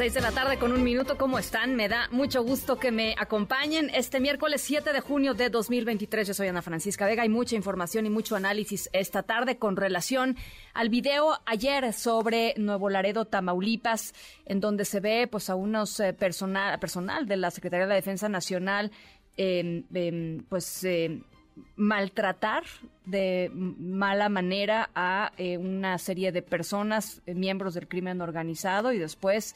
Seis 0.00 0.14
de 0.14 0.22
la 0.22 0.32
tarde 0.32 0.56
con 0.56 0.72
un 0.72 0.82
minuto, 0.82 1.18
¿cómo 1.18 1.38
están? 1.38 1.76
Me 1.76 1.86
da 1.86 2.08
mucho 2.10 2.42
gusto 2.42 2.78
que 2.78 2.90
me 2.90 3.14
acompañen 3.18 3.90
este 3.92 4.18
miércoles 4.18 4.62
7 4.62 4.94
de 4.94 5.00
junio 5.00 5.34
de 5.34 5.50
2023. 5.50 6.26
Yo 6.26 6.32
soy 6.32 6.48
Ana 6.48 6.62
Francisca 6.62 7.04
Vega. 7.04 7.22
Hay 7.22 7.28
mucha 7.28 7.54
información 7.54 8.06
y 8.06 8.08
mucho 8.08 8.34
análisis 8.34 8.88
esta 8.94 9.24
tarde 9.24 9.58
con 9.58 9.76
relación 9.76 10.38
al 10.72 10.88
video 10.88 11.38
ayer 11.44 11.92
sobre 11.92 12.54
Nuevo 12.56 12.88
Laredo, 12.88 13.26
Tamaulipas, 13.26 14.14
en 14.46 14.60
donde 14.60 14.86
se 14.86 15.00
ve 15.00 15.28
pues 15.30 15.50
a 15.50 15.54
unos 15.54 16.00
eh, 16.00 16.14
personal, 16.14 16.78
personal 16.80 17.26
de 17.26 17.36
la 17.36 17.50
Secretaría 17.50 17.84
de 17.84 17.90
la 17.90 17.96
Defensa 17.96 18.30
Nacional 18.30 18.92
em, 19.36 19.84
em, 19.92 20.42
pues 20.48 20.82
eh, 20.84 21.20
maltratar 21.76 22.62
de 23.04 23.50
mala 23.52 24.30
manera 24.30 24.88
a 24.94 25.32
eh, 25.36 25.58
una 25.58 25.98
serie 25.98 26.32
de 26.32 26.40
personas, 26.40 27.20
miembros 27.26 27.74
del 27.74 27.86
crimen 27.86 28.22
organizado 28.22 28.94
y 28.94 28.98
después 28.98 29.54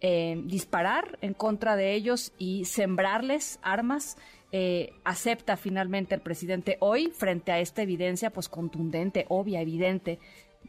eh, 0.00 0.40
disparar 0.44 1.18
en 1.22 1.34
contra 1.34 1.74
de 1.76 1.94
ellos 1.94 2.32
y 2.38 2.66
sembrarles 2.66 3.58
armas. 3.62 4.16
Eh, 4.52 4.92
acepta 5.04 5.56
finalmente 5.56 6.14
el 6.14 6.20
presidente 6.20 6.76
hoy 6.80 7.10
frente 7.10 7.50
a 7.50 7.58
esta 7.58 7.82
evidencia 7.82 8.30
pues 8.30 8.48
contundente, 8.48 9.26
obvia, 9.28 9.60
evidente 9.60 10.18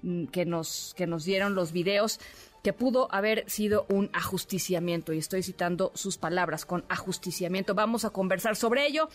mm, 0.01 0.25
que 0.25 0.45
nos 0.45 0.93
que 0.97 1.07
nos 1.07 1.25
dieron 1.25 1.55
los 1.55 1.71
videos 1.71 2.19
que 2.63 2.73
pudo 2.73 3.07
haber 3.13 3.49
sido 3.49 3.85
un 3.89 4.09
ajusticiamiento 4.13 5.13
y 5.13 5.19
estoy 5.19 5.43
citando 5.43 5.91
sus 5.95 6.17
palabras 6.17 6.65
con 6.65 6.85
ajusticiamiento. 6.89 7.75
Vamos 7.75 8.05
a 8.05 8.09
conversar 8.09 8.55
sobre 8.55 8.85
ello. 8.85 9.09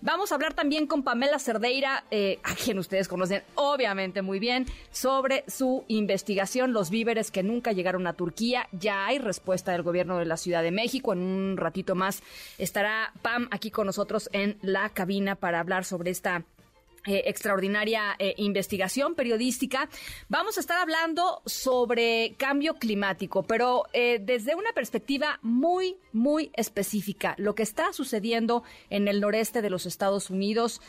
Vamos 0.00 0.30
a 0.30 0.36
hablar 0.36 0.54
también 0.54 0.86
con 0.86 1.02
Pamela 1.02 1.38
Cerdeira, 1.38 2.04
eh, 2.10 2.38
a 2.44 2.54
quien 2.54 2.78
ustedes 2.78 3.08
conocen 3.08 3.42
obviamente 3.56 4.22
muy 4.22 4.38
bien, 4.38 4.66
sobre 4.90 5.44
su 5.48 5.84
investigación, 5.88 6.72
los 6.72 6.90
víveres 6.90 7.30
que 7.30 7.42
nunca 7.42 7.72
llegaron 7.72 8.06
a 8.06 8.12
Turquía. 8.12 8.68
Ya 8.72 9.06
hay 9.06 9.18
respuesta 9.18 9.72
del 9.72 9.82
gobierno 9.82 10.18
de 10.18 10.26
la 10.26 10.36
Ciudad 10.36 10.62
de 10.62 10.70
México. 10.70 11.12
En 11.12 11.20
un 11.20 11.56
ratito 11.56 11.94
más 11.94 12.22
estará 12.58 13.12
Pam 13.22 13.48
aquí 13.50 13.70
con 13.70 13.86
nosotros 13.86 14.28
en 14.32 14.58
la 14.62 14.88
cabina 14.90 15.34
para 15.34 15.60
hablar 15.60 15.84
sobre 15.84 16.10
esta 16.10 16.44
eh, 17.06 17.22
extraordinaria 17.26 18.16
eh, 18.18 18.34
investigación 18.38 19.14
periodística. 19.14 19.88
Vamos 20.28 20.56
a 20.56 20.60
estar 20.60 20.78
hablando 20.78 21.42
sobre 21.46 22.34
cambio 22.36 22.74
climático, 22.74 23.44
pero 23.44 23.84
eh, 23.92 24.18
desde 24.20 24.56
una 24.56 24.72
perspectiva 24.72 25.38
muy, 25.40 25.96
muy 26.12 26.50
específica. 26.54 27.34
Lo 27.38 27.54
que 27.54 27.62
está 27.62 27.92
sucediendo 27.92 28.64
en 28.90 29.06
el 29.06 29.20
noreste 29.20 29.62
de 29.62 29.70
los 29.70 29.86
Estados 29.86 30.28
Unidos. 30.28 30.80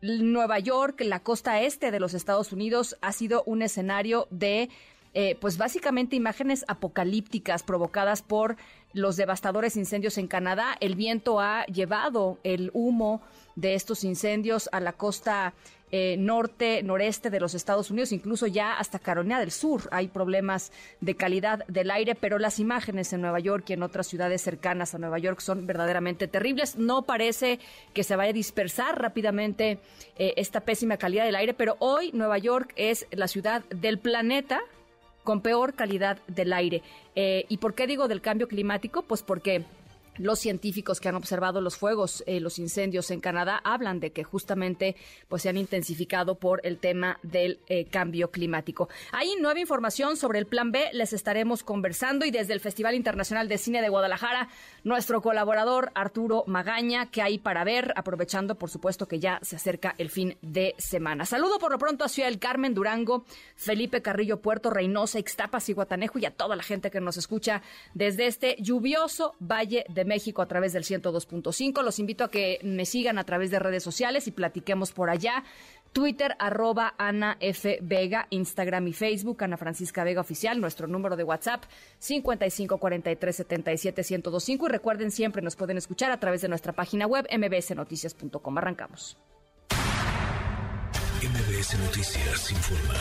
Nueva 0.00 0.58
York, 0.58 1.00
la 1.00 1.20
costa 1.20 1.62
este 1.62 1.90
de 1.90 1.98
los 1.98 2.12
Estados 2.12 2.52
Unidos, 2.52 2.96
ha 3.00 3.12
sido 3.12 3.42
un 3.46 3.62
escenario 3.62 4.28
de 4.30 4.68
pues 5.40 5.56
básicamente 5.58 6.16
imágenes 6.16 6.64
apocalípticas 6.68 7.62
provocadas 7.62 8.22
por 8.22 8.56
los 8.92 9.16
devastadores 9.16 9.76
incendios 9.76 10.18
en 10.18 10.26
Canadá. 10.26 10.76
El 10.80 10.94
viento 10.94 11.40
ha 11.40 11.64
llevado 11.66 12.38
el 12.42 12.70
humo 12.74 13.22
de 13.56 13.74
estos 13.74 14.04
incendios 14.04 14.68
a 14.72 14.80
la 14.80 14.92
costa 14.92 15.54
eh, 15.96 16.16
norte, 16.18 16.82
noreste 16.82 17.30
de 17.30 17.38
los 17.38 17.54
Estados 17.54 17.88
Unidos, 17.88 18.10
incluso 18.10 18.48
ya 18.48 18.78
hasta 18.78 18.98
Carolina 18.98 19.38
del 19.38 19.52
Sur 19.52 19.82
hay 19.92 20.08
problemas 20.08 20.72
de 21.00 21.14
calidad 21.14 21.64
del 21.68 21.88
aire, 21.92 22.16
pero 22.16 22.40
las 22.40 22.58
imágenes 22.58 23.12
en 23.12 23.20
Nueva 23.20 23.38
York 23.38 23.66
y 23.68 23.74
en 23.74 23.82
otras 23.84 24.08
ciudades 24.08 24.42
cercanas 24.42 24.94
a 24.94 24.98
Nueva 24.98 25.20
York 25.20 25.38
son 25.38 25.68
verdaderamente 25.68 26.26
terribles. 26.26 26.74
No 26.74 27.02
parece 27.02 27.60
que 27.92 28.02
se 28.02 28.16
vaya 28.16 28.30
a 28.30 28.32
dispersar 28.32 29.00
rápidamente 29.00 29.78
eh, 30.18 30.34
esta 30.36 30.62
pésima 30.62 30.96
calidad 30.96 31.26
del 31.26 31.36
aire, 31.36 31.54
pero 31.54 31.76
hoy 31.78 32.10
Nueva 32.12 32.38
York 32.38 32.72
es 32.74 33.06
la 33.12 33.28
ciudad 33.28 33.62
del 33.66 34.00
planeta 34.00 34.62
con 35.22 35.42
peor 35.42 35.74
calidad 35.74 36.18
del 36.26 36.52
aire. 36.52 36.82
Eh, 37.14 37.46
¿Y 37.48 37.58
por 37.58 37.74
qué 37.74 37.86
digo 37.86 38.08
del 38.08 38.20
cambio 38.20 38.48
climático? 38.48 39.02
Pues 39.02 39.22
porque 39.22 39.64
los 40.18 40.38
científicos 40.38 41.00
que 41.00 41.08
han 41.08 41.14
observado 41.14 41.60
los 41.60 41.76
fuegos, 41.76 42.22
eh, 42.26 42.40
los 42.40 42.58
incendios 42.58 43.10
en 43.10 43.20
Canadá, 43.20 43.60
hablan 43.64 44.00
de 44.00 44.12
que 44.12 44.24
justamente 44.24 44.96
pues, 45.28 45.42
se 45.42 45.48
han 45.48 45.56
intensificado 45.56 46.36
por 46.36 46.60
el 46.64 46.78
tema 46.78 47.18
del 47.22 47.60
eh, 47.66 47.86
cambio 47.86 48.30
climático. 48.30 48.88
Hay 49.12 49.36
nueva 49.40 49.60
información 49.60 50.16
sobre 50.16 50.38
el 50.38 50.46
Plan 50.46 50.72
B, 50.72 50.90
les 50.92 51.12
estaremos 51.12 51.62
conversando 51.62 52.24
y 52.24 52.30
desde 52.30 52.52
el 52.52 52.60
Festival 52.60 52.94
Internacional 52.94 53.48
de 53.48 53.58
Cine 53.58 53.82
de 53.82 53.88
Guadalajara, 53.88 54.48
nuestro 54.82 55.22
colaborador 55.22 55.90
Arturo 55.94 56.44
Magaña, 56.46 57.10
que 57.10 57.22
hay 57.22 57.38
para 57.38 57.64
ver, 57.64 57.92
aprovechando 57.96 58.56
por 58.56 58.70
supuesto 58.70 59.08
que 59.08 59.18
ya 59.18 59.38
se 59.42 59.56
acerca 59.56 59.94
el 59.98 60.10
fin 60.10 60.36
de 60.42 60.74
semana. 60.78 61.26
Saludo 61.26 61.58
por 61.58 61.72
lo 61.72 61.78
pronto 61.78 62.04
a 62.04 62.08
Ciudad 62.08 62.28
del 62.28 62.38
Carmen, 62.38 62.74
Durango, 62.74 63.24
Felipe 63.56 64.02
Carrillo, 64.02 64.40
Puerto 64.40 64.70
Reynosa, 64.70 65.18
Ixtapas 65.18 65.68
y 65.68 65.72
Guatanejo 65.72 66.18
y 66.18 66.26
a 66.26 66.30
toda 66.30 66.56
la 66.56 66.62
gente 66.62 66.90
que 66.90 67.00
nos 67.00 67.16
escucha 67.16 67.62
desde 67.94 68.26
este 68.26 68.56
lluvioso 68.58 69.34
Valle 69.40 69.84
de 69.88 70.03
México 70.04 70.42
a 70.42 70.46
través 70.46 70.72
del 70.72 70.84
102.5. 70.84 71.82
Los 71.82 71.98
invito 71.98 72.22
a 72.24 72.30
que 72.30 72.60
me 72.62 72.86
sigan 72.86 73.18
a 73.18 73.24
través 73.24 73.50
de 73.50 73.58
redes 73.58 73.82
sociales 73.82 74.26
y 74.26 74.30
platiquemos 74.30 74.92
por 74.92 75.10
allá. 75.10 75.44
Twitter, 75.92 76.34
arroba 76.38 76.94
Ana 76.98 77.36
F. 77.40 77.78
Vega, 77.82 78.26
Instagram 78.30 78.88
y 78.88 78.92
Facebook, 78.92 79.44
Ana 79.44 79.56
Francisca 79.56 80.04
Vega 80.04 80.20
Oficial, 80.20 80.60
nuestro 80.60 80.88
número 80.88 81.16
de 81.16 81.24
WhatsApp, 81.24 81.64
5543771025. 82.00 84.66
Y 84.66 84.68
recuerden, 84.68 85.10
siempre 85.10 85.42
nos 85.42 85.56
pueden 85.56 85.76
escuchar 85.76 86.10
a 86.10 86.18
través 86.18 86.40
de 86.42 86.48
nuestra 86.48 86.72
página 86.72 87.06
web, 87.06 87.26
mbsnoticias.com. 87.30 88.58
Arrancamos. 88.58 89.18
MBS 91.24 91.78
Noticias 91.78 92.52
informa. 92.52 92.94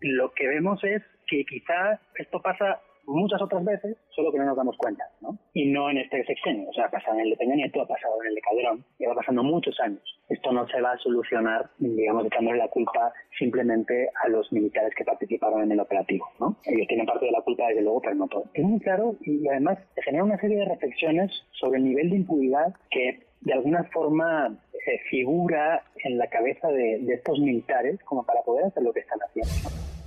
Lo 0.00 0.30
que 0.34 0.46
vemos 0.46 0.78
es 0.84 1.02
que 1.28 1.44
quizá 1.44 2.00
esto 2.16 2.40
pasa 2.40 2.80
muchas 3.08 3.40
otras 3.40 3.64
veces, 3.64 3.96
solo 4.10 4.30
que 4.30 4.38
no 4.38 4.44
nos 4.44 4.56
damos 4.56 4.76
cuenta, 4.76 5.04
¿no? 5.20 5.38
Y 5.54 5.66
no 5.66 5.90
en 5.90 5.98
este 5.98 6.24
sexenio, 6.24 6.68
o 6.68 6.72
sea, 6.72 6.86
ha 6.86 6.90
pasado 6.90 7.14
en 7.14 7.22
el 7.22 7.30
de 7.30 7.36
Peña 7.36 7.56
Nieto, 7.56 7.80
ha 7.80 7.86
pasado 7.88 8.14
en 8.22 8.28
el 8.28 8.34
de 8.34 8.40
Calderón, 8.42 8.84
lleva 8.98 9.14
pasando 9.14 9.42
muchos 9.42 9.78
años. 9.80 10.02
Esto 10.28 10.52
no 10.52 10.66
se 10.68 10.80
va 10.80 10.92
a 10.92 10.98
solucionar, 10.98 11.70
digamos, 11.78 12.26
echándole 12.26 12.58
la 12.58 12.68
culpa 12.68 13.12
simplemente 13.38 14.10
a 14.22 14.28
los 14.28 14.52
militares 14.52 14.94
que 14.94 15.04
participaron 15.04 15.62
en 15.62 15.72
el 15.72 15.80
operativo, 15.80 16.26
¿no? 16.38 16.56
Ellos 16.66 16.86
tienen 16.86 17.06
parte 17.06 17.26
de 17.26 17.32
la 17.32 17.40
culpa, 17.40 17.66
desde 17.68 17.82
luego, 17.82 18.02
pero 18.02 18.14
no 18.14 18.28
todo. 18.28 18.44
Es 18.52 18.64
muy 18.64 18.80
claro 18.80 19.16
y 19.22 19.48
además 19.48 19.78
genera 20.04 20.24
una 20.24 20.38
serie 20.38 20.58
de 20.58 20.66
reflexiones 20.66 21.32
sobre 21.52 21.78
el 21.78 21.84
nivel 21.84 22.10
de 22.10 22.16
impunidad 22.16 22.74
que 22.90 23.26
de 23.40 23.52
alguna 23.54 23.84
forma 23.84 24.58
eh, 24.86 24.98
figura 25.08 25.82
en 26.04 26.18
la 26.18 26.26
cabeza 26.26 26.68
de 26.68 27.00
estos 27.08 27.38
militares 27.38 27.98
como 28.04 28.24
para 28.24 28.42
poder 28.42 28.66
hacer 28.66 28.82
lo 28.82 28.92
que 28.92 29.00
están 29.00 29.20
haciendo 29.20 29.97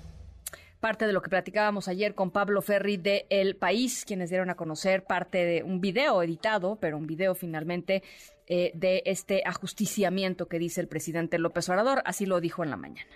parte 0.81 1.07
de 1.07 1.13
lo 1.13 1.21
que 1.21 1.29
platicábamos 1.29 1.87
ayer 1.87 2.15
con 2.15 2.31
Pablo 2.31 2.61
Ferri 2.61 2.97
de 2.97 3.27
El 3.29 3.55
País, 3.55 4.03
quienes 4.05 4.29
dieron 4.29 4.49
a 4.49 4.55
conocer 4.55 5.05
parte 5.05 5.45
de 5.45 5.63
un 5.63 5.79
video 5.79 6.21
editado, 6.23 6.77
pero 6.81 6.97
un 6.97 7.07
video 7.07 7.35
finalmente 7.35 8.03
eh, 8.47 8.71
de 8.73 9.03
este 9.05 9.43
ajusticiamiento 9.45 10.47
que 10.47 10.59
dice 10.59 10.81
el 10.81 10.87
presidente 10.87 11.37
López 11.37 11.69
Obrador. 11.69 12.01
Así 12.03 12.25
lo 12.25 12.41
dijo 12.41 12.63
en 12.63 12.71
la 12.71 12.77
mañana. 12.77 13.09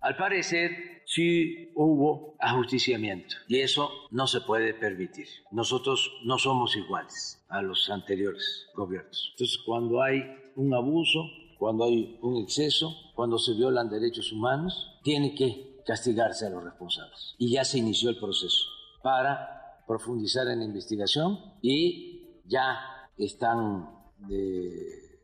Al 0.00 0.16
parecer 0.16 1.02
sí 1.06 1.70
hubo 1.74 2.36
ajusticiamiento 2.38 3.36
y 3.48 3.60
eso 3.60 3.90
no 4.10 4.26
se 4.26 4.40
puede 4.40 4.74
permitir. 4.74 5.26
Nosotros 5.50 6.20
no 6.24 6.36
somos 6.38 6.76
iguales 6.76 7.44
a 7.48 7.62
los 7.62 7.88
anteriores 7.90 8.66
gobiernos. 8.74 9.30
Entonces, 9.32 9.58
cuando 9.64 10.02
hay 10.02 10.22
un 10.56 10.74
abuso, 10.74 11.24
cuando 11.58 11.84
hay 11.84 12.18
un 12.22 12.42
exceso, 12.42 12.94
cuando 13.14 13.38
se 13.38 13.54
violan 13.54 13.88
derechos 13.88 14.32
humanos, 14.32 15.00
tiene 15.02 15.34
que 15.34 15.67
castigarse 15.88 16.46
a 16.46 16.50
los 16.50 16.62
responsables. 16.62 17.34
Y 17.38 17.50
ya 17.50 17.64
se 17.64 17.78
inició 17.78 18.10
el 18.10 18.18
proceso 18.18 18.66
para 19.02 19.80
profundizar 19.86 20.46
en 20.48 20.58
la 20.58 20.66
investigación 20.66 21.38
y 21.62 22.42
ya 22.44 22.78
están 23.16 23.88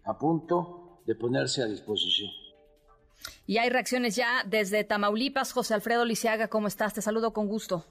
a 0.06 0.18
punto 0.18 1.02
de 1.04 1.14
ponerse 1.16 1.62
a 1.62 1.66
disposición. 1.66 2.30
Y 3.46 3.58
hay 3.58 3.68
reacciones 3.68 4.16
ya 4.16 4.42
desde 4.46 4.84
Tamaulipas. 4.84 5.52
José 5.52 5.74
Alfredo 5.74 6.06
Lisiaga, 6.06 6.48
¿cómo 6.48 6.66
estás? 6.66 6.94
Te 6.94 7.02
saludo 7.02 7.34
con 7.34 7.46
gusto. 7.46 7.84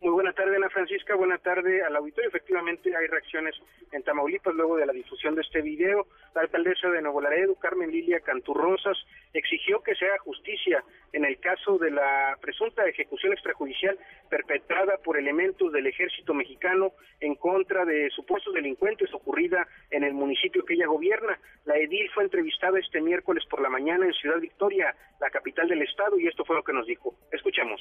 Muy 0.00 0.12
buena 0.12 0.32
tarde, 0.32 0.56
Ana 0.56 0.65
Francisca. 0.76 1.14
Buena 1.14 1.38
tarde 1.38 1.82
al 1.82 1.96
auditorio. 1.96 2.28
Efectivamente, 2.28 2.94
hay 2.94 3.06
reacciones 3.06 3.54
en 3.92 4.02
Tamaulipas 4.02 4.54
luego 4.54 4.76
de 4.76 4.84
la 4.84 4.92
difusión 4.92 5.34
de 5.34 5.40
este 5.40 5.62
video. 5.62 6.06
La 6.34 6.42
alcaldesa 6.42 6.90
de 6.90 7.00
Nuevo 7.00 7.22
Laredo, 7.22 7.54
Carmen 7.54 7.90
Lilia 7.90 8.20
Canturrosas, 8.20 8.98
exigió 9.32 9.82
que 9.82 9.94
se 9.94 10.04
haga 10.04 10.18
justicia 10.18 10.84
en 11.14 11.24
el 11.24 11.40
caso 11.40 11.78
de 11.78 11.90
la 11.90 12.36
presunta 12.42 12.84
ejecución 12.84 13.32
extrajudicial 13.32 13.98
perpetrada 14.28 14.98
por 15.02 15.16
elementos 15.16 15.72
del 15.72 15.86
ejército 15.86 16.34
mexicano 16.34 16.92
en 17.20 17.36
contra 17.36 17.86
de 17.86 18.10
supuestos 18.10 18.52
delincuentes 18.52 19.14
ocurrida 19.14 19.66
en 19.90 20.04
el 20.04 20.12
municipio 20.12 20.62
que 20.66 20.74
ella 20.74 20.88
gobierna. 20.88 21.38
La 21.64 21.78
edil 21.78 22.10
fue 22.10 22.24
entrevistada 22.24 22.78
este 22.78 23.00
miércoles 23.00 23.46
por 23.48 23.62
la 23.62 23.70
mañana 23.70 24.04
en 24.04 24.12
Ciudad 24.12 24.40
Victoria, 24.40 24.94
la 25.22 25.30
capital 25.30 25.68
del 25.68 25.80
estado, 25.80 26.18
y 26.18 26.26
esto 26.26 26.44
fue 26.44 26.56
lo 26.56 26.62
que 26.62 26.74
nos 26.74 26.86
dijo. 26.86 27.14
Escuchemos 27.32 27.80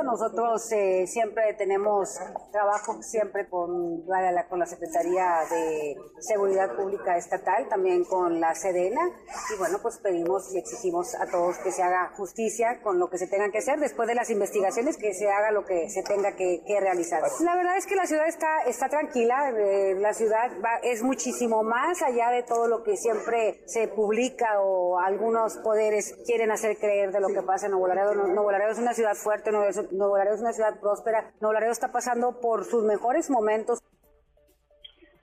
Nosotros 0.00 0.72
eh, 0.72 1.06
siempre 1.06 1.54
tenemos 1.54 2.18
trabajo 2.50 3.02
siempre 3.02 3.48
con 3.48 4.04
la, 4.06 4.46
con 4.48 4.58
la 4.58 4.66
Secretaría 4.66 5.42
de 5.50 5.96
Seguridad 6.18 6.74
Pública 6.74 7.16
Estatal, 7.16 7.68
también 7.68 8.04
con 8.04 8.40
la 8.40 8.54
Sedena, 8.54 9.00
y 9.54 9.58
bueno, 9.58 9.78
pues 9.82 9.98
pedimos 9.98 10.52
y 10.54 10.58
exigimos 10.58 11.14
a 11.14 11.26
todos 11.26 11.58
que 11.58 11.70
se 11.70 11.82
haga 11.82 12.10
justicia 12.16 12.80
con 12.82 12.98
lo 12.98 13.10
que 13.10 13.18
se 13.18 13.26
tenga 13.26 13.50
que 13.50 13.58
hacer, 13.58 13.78
después 13.78 14.08
de 14.08 14.14
las 14.14 14.30
investigaciones 14.30 14.96
que 14.96 15.12
se 15.12 15.30
haga 15.30 15.50
lo 15.50 15.64
que 15.64 15.90
se 15.90 16.02
tenga 16.02 16.34
que, 16.34 16.62
realizar. 16.80 17.22
La 17.44 17.54
verdad 17.54 17.76
es 17.76 17.86
que 17.86 17.94
la 17.94 18.06
ciudad 18.06 18.26
está, 18.26 18.62
está 18.66 18.88
tranquila, 18.88 19.50
eh, 19.50 19.94
la 19.98 20.14
ciudad 20.14 20.50
va, 20.64 20.78
es 20.82 21.02
muchísimo 21.02 21.62
más 21.62 22.02
allá 22.02 22.30
de 22.30 22.42
todo 22.42 22.66
lo 22.66 22.82
que 22.82 22.96
siempre 22.96 23.62
se 23.66 23.88
publica 23.88 24.60
o 24.60 24.98
algunos 24.98 25.58
poderes 25.58 26.16
quieren 26.26 26.50
hacer 26.50 26.78
creer 26.78 27.12
de 27.12 27.20
lo 27.20 27.28
que 27.28 27.42
pasa 27.42 27.66
en 27.66 27.72
Nuevo 27.72 27.88
Laredo. 27.88 28.14
Nuevo 28.14 28.50
Laredo 28.50 28.72
es 28.72 28.78
una 28.78 28.94
ciudad 28.94 29.14
fuerte, 29.14 29.52
Nuevo 29.52 29.66
Nuevo 29.90 30.16
es 30.18 30.40
una 30.40 30.52
ciudad 30.52 30.80
próspera, 30.80 31.32
Nuevo 31.40 31.58
está 31.70 31.90
pasando 31.90 32.40
por 32.40 32.64
sus 32.64 32.84
mejores 32.84 33.30
momentos. 33.30 33.80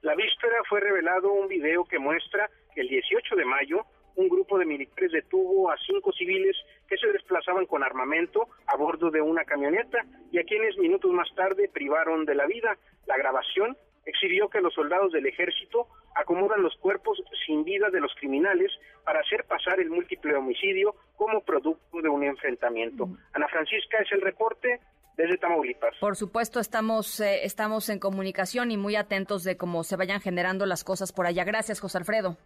La 0.01 0.15
víspera 0.15 0.55
fue 0.69 0.79
revelado 0.79 1.31
un 1.31 1.47
video 1.47 1.83
que 1.85 1.99
muestra 1.99 2.49
que 2.73 2.81
el 2.81 2.87
18 2.87 3.35
de 3.35 3.45
mayo 3.45 3.85
un 4.15 4.27
grupo 4.27 4.57
de 4.57 4.65
militares 4.65 5.11
detuvo 5.11 5.71
a 5.71 5.77
cinco 5.77 6.11
civiles 6.11 6.55
que 6.87 6.97
se 6.97 7.07
desplazaban 7.07 7.65
con 7.65 7.83
armamento 7.83 8.49
a 8.67 8.75
bordo 8.75 9.09
de 9.09 9.21
una 9.21 9.45
camioneta 9.45 9.99
y 10.31 10.39
a 10.39 10.43
quienes 10.43 10.77
minutos 10.77 11.11
más 11.11 11.27
tarde 11.35 11.69
privaron 11.73 12.25
de 12.25 12.35
la 12.35 12.45
vida. 12.45 12.77
La 13.05 13.17
grabación 13.17 13.77
exhibió 14.09 14.49
que 14.49 14.61
los 14.61 14.73
soldados 14.73 15.11
del 15.11 15.25
ejército 15.25 15.87
acomodan 16.15 16.61
los 16.61 16.75
cuerpos 16.77 17.21
sin 17.45 17.63
vida 17.63 17.89
de 17.89 17.99
los 17.99 18.13
criminales 18.15 18.71
para 19.03 19.19
hacer 19.21 19.45
pasar 19.45 19.79
el 19.79 19.89
múltiple 19.89 20.35
homicidio 20.35 20.95
como 21.15 21.41
producto 21.41 22.01
de 22.01 22.09
un 22.09 22.23
enfrentamiento. 22.23 23.09
Ana 23.33 23.47
Francisca 23.47 23.97
es 23.99 24.11
el 24.11 24.21
reporte 24.21 24.79
desde 25.17 25.37
Tamaulipas. 25.37 25.95
Por 25.99 26.15
supuesto, 26.15 26.59
estamos, 26.59 27.19
eh, 27.19 27.43
estamos 27.43 27.89
en 27.89 27.99
comunicación 27.99 28.71
y 28.71 28.77
muy 28.77 28.95
atentos 28.95 29.43
de 29.43 29.57
cómo 29.57 29.83
se 29.83 29.97
vayan 29.97 30.21
generando 30.21 30.65
las 30.65 30.83
cosas 30.83 31.11
por 31.11 31.25
allá. 31.25 31.43
Gracias, 31.43 31.79
José 31.79 31.97
Alfredo. 31.97 32.37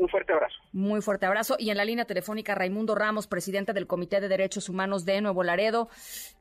Un 0.00 0.08
fuerte 0.08 0.32
abrazo. 0.32 0.56
Muy 0.72 1.02
fuerte 1.02 1.26
abrazo. 1.26 1.56
Y 1.58 1.68
en 1.68 1.76
la 1.76 1.84
línea 1.84 2.06
telefónica, 2.06 2.54
Raimundo 2.54 2.94
Ramos, 2.94 3.26
presidente 3.26 3.74
del 3.74 3.86
Comité 3.86 4.20
de 4.20 4.28
Derechos 4.28 4.70
Humanos 4.70 5.04
de 5.04 5.20
Nuevo 5.20 5.42
Laredo. 5.42 5.90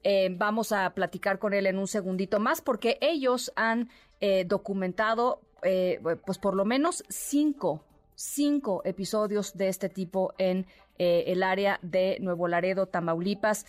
Eh, 0.03 0.29
vamos 0.31 0.71
a 0.71 0.93
platicar 0.93 1.39
con 1.39 1.53
él 1.53 1.67
en 1.67 1.77
un 1.77 1.87
segundito 1.87 2.39
más 2.39 2.61
porque 2.61 2.97
ellos 3.01 3.51
han 3.57 3.89
eh, 4.21 4.45
documentado, 4.45 5.41
eh, 5.63 5.99
pues 6.25 6.37
por 6.37 6.55
lo 6.55 6.65
menos 6.65 7.03
cinco, 7.09 7.83
cinco 8.15 8.81
episodios 8.85 9.55
de 9.57 9.69
este 9.69 9.89
tipo 9.89 10.33
en 10.37 10.65
el 10.97 11.43
área 11.43 11.79
de 11.81 12.17
Nuevo 12.19 12.49
Laredo, 12.49 12.87
Tamaulipas 12.87 13.65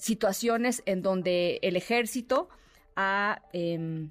situaciones 0.00 0.82
en 0.86 1.02
donde 1.02 1.58
el 1.62 1.76
ejército 1.76 2.48
ha 2.96 3.42
em, 3.52 4.10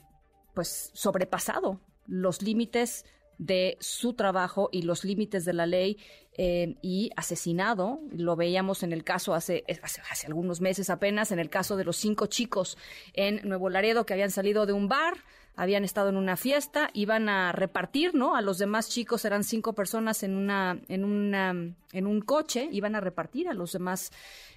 pues 0.54 0.92
sobrepasado 0.94 1.80
los 2.08 2.42
límites 2.42 3.06
de 3.40 3.78
su 3.80 4.14
trabajo 4.14 4.70
y 4.72 4.84
los 4.84 5.04
límites 5.04 5.46
de 5.46 5.54
la 5.54 5.66
ley 5.66 5.98
eh, 6.38 6.76
y 6.84 7.10
asesinado. 7.16 8.02
Lo 8.12 8.36
veíamos 8.36 8.84
en 8.84 8.94
el 8.94 9.04
caso 9.04 9.34
hace, 9.34 9.64
hace, 9.82 10.28
algunos 10.28 10.62
meses 10.62 10.90
apenas, 10.90 11.32
en 11.32 11.40
el 11.40 11.50
caso 11.50 11.76
de 11.78 11.86
los 11.86 11.98
cinco 11.98 12.28
chicos 12.28 12.78
en 13.14 13.42
Nuevo 13.48 13.70
Laredo 13.70 14.06
que 14.06 14.14
habían 14.14 14.30
salido 14.30 14.66
de 14.66 14.74
un 14.74 14.88
bar, 14.88 15.16
habían 15.56 15.84
estado 15.84 16.10
en 16.10 16.18
una 16.18 16.38
fiesta, 16.38 16.90
iban 16.94 17.28
a 17.28 17.52
repartir, 17.52 18.14
¿no? 18.14 18.36
A 18.36 18.42
los 18.42 18.60
demás 18.60 18.90
chicos 18.90 19.26
eran 19.26 19.44
cinco 19.44 19.74
personas 19.74 20.24
en 20.24 20.36
una, 20.36 20.80
en 20.88 21.04
una, 21.04 21.52
en 21.92 22.08
un 22.08 22.22
coche, 22.22 22.70
iban 22.72 22.96
a 22.96 23.02
repartir 23.02 23.50
a 23.50 23.54
los 23.54 23.72
demás 23.72 24.12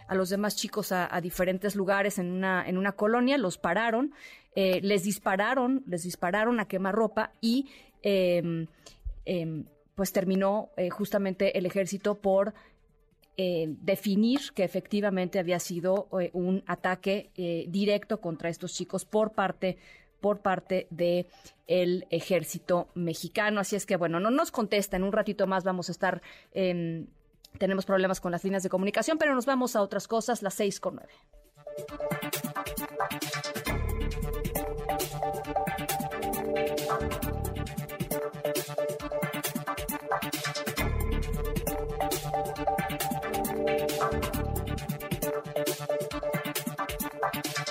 a 0.08 0.14
los 0.14 0.28
demás 0.28 0.56
chicos 0.56 0.92
a, 0.92 1.08
diferentes 1.22 1.74
lugares 1.74 2.18
en 2.18 2.30
una, 2.30 2.68
en 2.68 2.76
una 2.76 2.92
colonia, 2.92 3.38
los 3.38 3.56
pararon, 3.56 4.12
eh, 4.54 4.80
les 4.82 5.04
dispararon, 5.04 5.84
les 5.86 6.02
dispararon 6.02 6.60
a 6.60 6.66
quemarropa 6.66 7.32
y 7.40 7.68
em, 8.02 8.66
em, 9.24 9.64
pues 9.94 10.12
terminó 10.12 10.70
eh, 10.76 10.90
justamente 10.90 11.58
el 11.58 11.66
ejército 11.66 12.16
por 12.16 12.54
eh, 13.36 13.66
definir 13.80 14.40
que 14.54 14.64
efectivamente 14.64 15.38
había 15.38 15.58
sido 15.58 16.08
un 16.32 16.62
ataque 16.66 17.30
directo 17.68 18.20
contra 18.20 18.50
estos 18.50 18.74
chicos 18.74 19.04
por 19.04 19.32
parte 19.32 19.78
por 20.20 20.40
parte 20.40 20.86
de 20.90 21.26
el 21.66 22.06
ejército 22.10 22.88
mexicano. 22.94 23.60
Así 23.60 23.74
es 23.74 23.86
que, 23.86 23.96
bueno, 23.96 24.20
no 24.20 24.30
nos 24.30 24.52
contesta. 24.52 24.96
En 24.96 25.02
un 25.02 25.12
ratito 25.12 25.48
más 25.48 25.64
vamos 25.64 25.88
a 25.88 25.92
estar 25.92 26.22
em, 26.52 27.06
tenemos 27.58 27.84
problemas 27.84 28.20
con 28.20 28.32
las 28.32 28.44
líneas 28.44 28.62
de 28.62 28.68
comunicación, 28.68 29.18
pero 29.18 29.34
nos 29.34 29.46
vamos 29.46 29.76
a 29.76 29.82
otras 29.82 30.08
cosas, 30.08 30.42
las 30.42 30.54
seis 30.54 30.80
con 30.80 30.96
nueve. 30.96 31.12
Thank 38.54 38.78
you. 47.56 47.61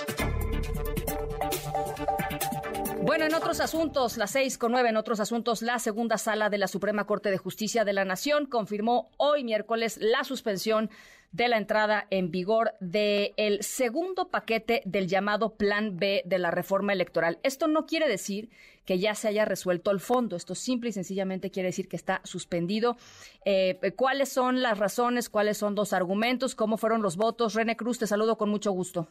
Bueno, 3.12 3.26
en 3.26 3.34
otros 3.34 3.60
asuntos, 3.60 4.16
las 4.16 4.30
seis 4.30 4.56
con 4.56 4.72
nueve, 4.72 4.88
en 4.88 4.96
otros 4.96 5.20
asuntos, 5.20 5.60
la 5.60 5.78
segunda 5.78 6.16
sala 6.16 6.48
de 6.48 6.56
la 6.56 6.66
Suprema 6.66 7.06
Corte 7.06 7.30
de 7.30 7.36
Justicia 7.36 7.84
de 7.84 7.92
la 7.92 8.06
Nación 8.06 8.46
confirmó 8.46 9.10
hoy 9.18 9.44
miércoles 9.44 9.98
la 10.00 10.24
suspensión 10.24 10.88
de 11.30 11.48
la 11.48 11.58
entrada 11.58 12.06
en 12.08 12.30
vigor 12.30 12.72
del 12.80 13.58
segundo 13.60 14.30
paquete 14.30 14.80
del 14.86 15.08
llamado 15.08 15.56
Plan 15.56 15.98
B 15.98 16.22
de 16.24 16.38
la 16.38 16.50
reforma 16.50 16.94
electoral. 16.94 17.38
Esto 17.42 17.68
no 17.68 17.84
quiere 17.84 18.08
decir 18.08 18.48
que 18.86 18.98
ya 18.98 19.14
se 19.14 19.28
haya 19.28 19.44
resuelto 19.44 19.90
el 19.90 20.00
fondo. 20.00 20.34
Esto 20.34 20.54
simple 20.54 20.88
y 20.88 20.94
sencillamente 20.94 21.50
quiere 21.50 21.68
decir 21.68 21.88
que 21.88 21.96
está 21.96 22.22
suspendido. 22.24 22.96
Eh, 23.44 23.92
¿Cuáles 23.94 24.30
son 24.30 24.62
las 24.62 24.78
razones? 24.78 25.28
¿Cuáles 25.28 25.58
son 25.58 25.74
los 25.74 25.92
argumentos? 25.92 26.54
¿Cómo 26.54 26.78
fueron 26.78 27.02
los 27.02 27.18
votos? 27.18 27.52
René 27.52 27.76
Cruz, 27.76 27.98
te 27.98 28.06
saludo 28.06 28.38
con 28.38 28.48
mucho 28.48 28.72
gusto. 28.72 29.06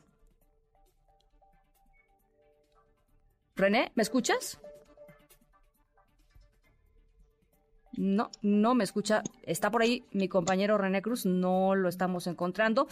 René, 3.55 3.91
¿me 3.95 4.03
escuchas? 4.03 4.59
No, 7.93 8.31
no 8.41 8.73
me 8.73 8.83
escucha. 8.83 9.21
Está 9.43 9.69
por 9.69 9.81
ahí 9.81 10.05
mi 10.11 10.27
compañero 10.27 10.77
René 10.77 11.01
Cruz, 11.01 11.25
no 11.25 11.75
lo 11.75 11.89
estamos 11.89 12.25
encontrando. 12.27 12.87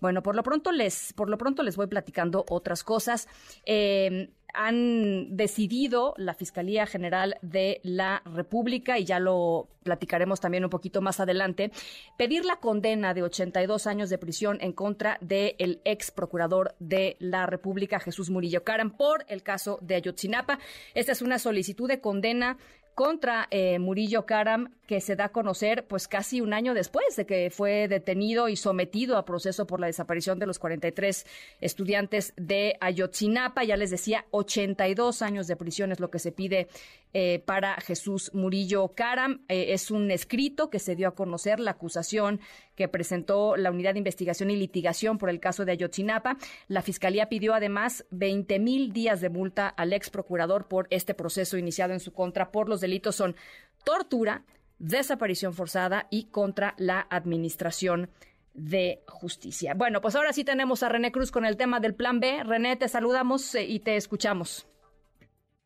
Bueno, 0.00 0.22
por 0.22 0.36
lo 0.36 0.42
pronto 0.42 0.70
les, 0.72 1.12
por 1.12 1.28
lo 1.28 1.36
pronto 1.38 1.62
les 1.62 1.76
voy 1.76 1.86
platicando 1.86 2.44
otras 2.48 2.84
cosas. 2.84 3.28
Eh, 3.66 4.30
han 4.54 5.36
decidido 5.36 6.14
la 6.16 6.34
Fiscalía 6.34 6.86
General 6.86 7.36
de 7.42 7.80
la 7.82 8.22
República, 8.24 8.98
y 8.98 9.04
ya 9.04 9.18
lo 9.18 9.68
platicaremos 9.82 10.40
también 10.40 10.64
un 10.64 10.70
poquito 10.70 11.02
más 11.02 11.20
adelante, 11.20 11.70
pedir 12.16 12.44
la 12.44 12.56
condena 12.56 13.12
de 13.14 13.22
82 13.22 13.86
años 13.86 14.08
de 14.10 14.18
prisión 14.18 14.58
en 14.60 14.72
contra 14.72 15.18
del 15.20 15.80
ex 15.84 16.10
procurador 16.10 16.74
de 16.78 17.16
la 17.18 17.46
República, 17.46 18.00
Jesús 18.00 18.30
Murillo 18.30 18.64
Caram, 18.64 18.96
por 18.96 19.26
el 19.28 19.42
caso 19.42 19.78
de 19.82 19.96
Ayotzinapa. 19.96 20.58
Esta 20.94 21.12
es 21.12 21.20
una 21.20 21.38
solicitud 21.38 21.88
de 21.88 22.00
condena 22.00 22.56
contra 22.94 23.48
eh, 23.50 23.78
Murillo 23.78 24.24
Karam, 24.24 24.72
que 24.86 25.00
se 25.00 25.16
da 25.16 25.26
a 25.26 25.28
conocer 25.30 25.86
pues 25.86 26.08
casi 26.08 26.40
un 26.40 26.52
año 26.52 26.74
después 26.74 27.16
de 27.16 27.26
que 27.26 27.50
fue 27.50 27.88
detenido 27.88 28.48
y 28.48 28.56
sometido 28.56 29.16
a 29.16 29.24
proceso 29.24 29.66
por 29.66 29.80
la 29.80 29.86
desaparición 29.86 30.38
de 30.38 30.46
los 30.46 30.58
43 30.58 31.26
estudiantes 31.60 32.34
de 32.36 32.76
Ayotzinapa. 32.80 33.64
Ya 33.64 33.76
les 33.76 33.90
decía, 33.90 34.26
82 34.30 35.22
años 35.22 35.46
de 35.46 35.56
prisión 35.56 35.90
es 35.90 36.00
lo 36.00 36.10
que 36.10 36.18
se 36.18 36.32
pide 36.32 36.68
eh, 37.14 37.42
para 37.44 37.76
Jesús 37.80 38.30
Murillo 38.34 38.88
Karam. 38.88 39.40
Eh, 39.48 39.72
es 39.72 39.90
un 39.90 40.10
escrito 40.10 40.70
que 40.70 40.78
se 40.78 40.94
dio 40.94 41.08
a 41.08 41.14
conocer 41.14 41.60
la 41.60 41.72
acusación 41.72 42.40
que 42.74 42.88
presentó 42.88 43.56
la 43.56 43.70
Unidad 43.70 43.92
de 43.94 43.98
Investigación 43.98 44.50
y 44.50 44.56
Litigación 44.56 45.18
por 45.18 45.30
el 45.30 45.40
caso 45.40 45.64
de 45.64 45.72
Ayotzinapa. 45.72 46.36
La 46.68 46.82
Fiscalía 46.82 47.28
pidió 47.28 47.54
además 47.54 48.04
20 48.10 48.58
mil 48.58 48.92
días 48.92 49.20
de 49.20 49.30
multa 49.30 49.68
al 49.68 49.92
ex 49.92 50.10
procurador 50.10 50.66
por 50.66 50.86
este 50.90 51.14
proceso 51.14 51.56
iniciado 51.56 51.92
en 51.92 52.00
su 52.00 52.12
contra 52.12 52.50
por 52.50 52.68
los 52.68 52.80
delitos 52.80 53.16
son 53.16 53.36
tortura, 53.84 54.44
desaparición 54.78 55.54
forzada 55.54 56.06
y 56.10 56.24
contra 56.24 56.74
la 56.78 57.06
administración 57.10 58.10
de 58.54 59.02
justicia. 59.08 59.74
Bueno, 59.74 60.00
pues 60.00 60.14
ahora 60.14 60.32
sí 60.32 60.44
tenemos 60.44 60.82
a 60.82 60.88
René 60.88 61.12
Cruz 61.12 61.30
con 61.30 61.44
el 61.44 61.56
tema 61.56 61.80
del 61.80 61.94
plan 61.94 62.20
B. 62.20 62.44
René, 62.44 62.76
te 62.76 62.88
saludamos 62.88 63.54
eh, 63.54 63.64
y 63.64 63.80
te 63.80 63.96
escuchamos. 63.96 64.66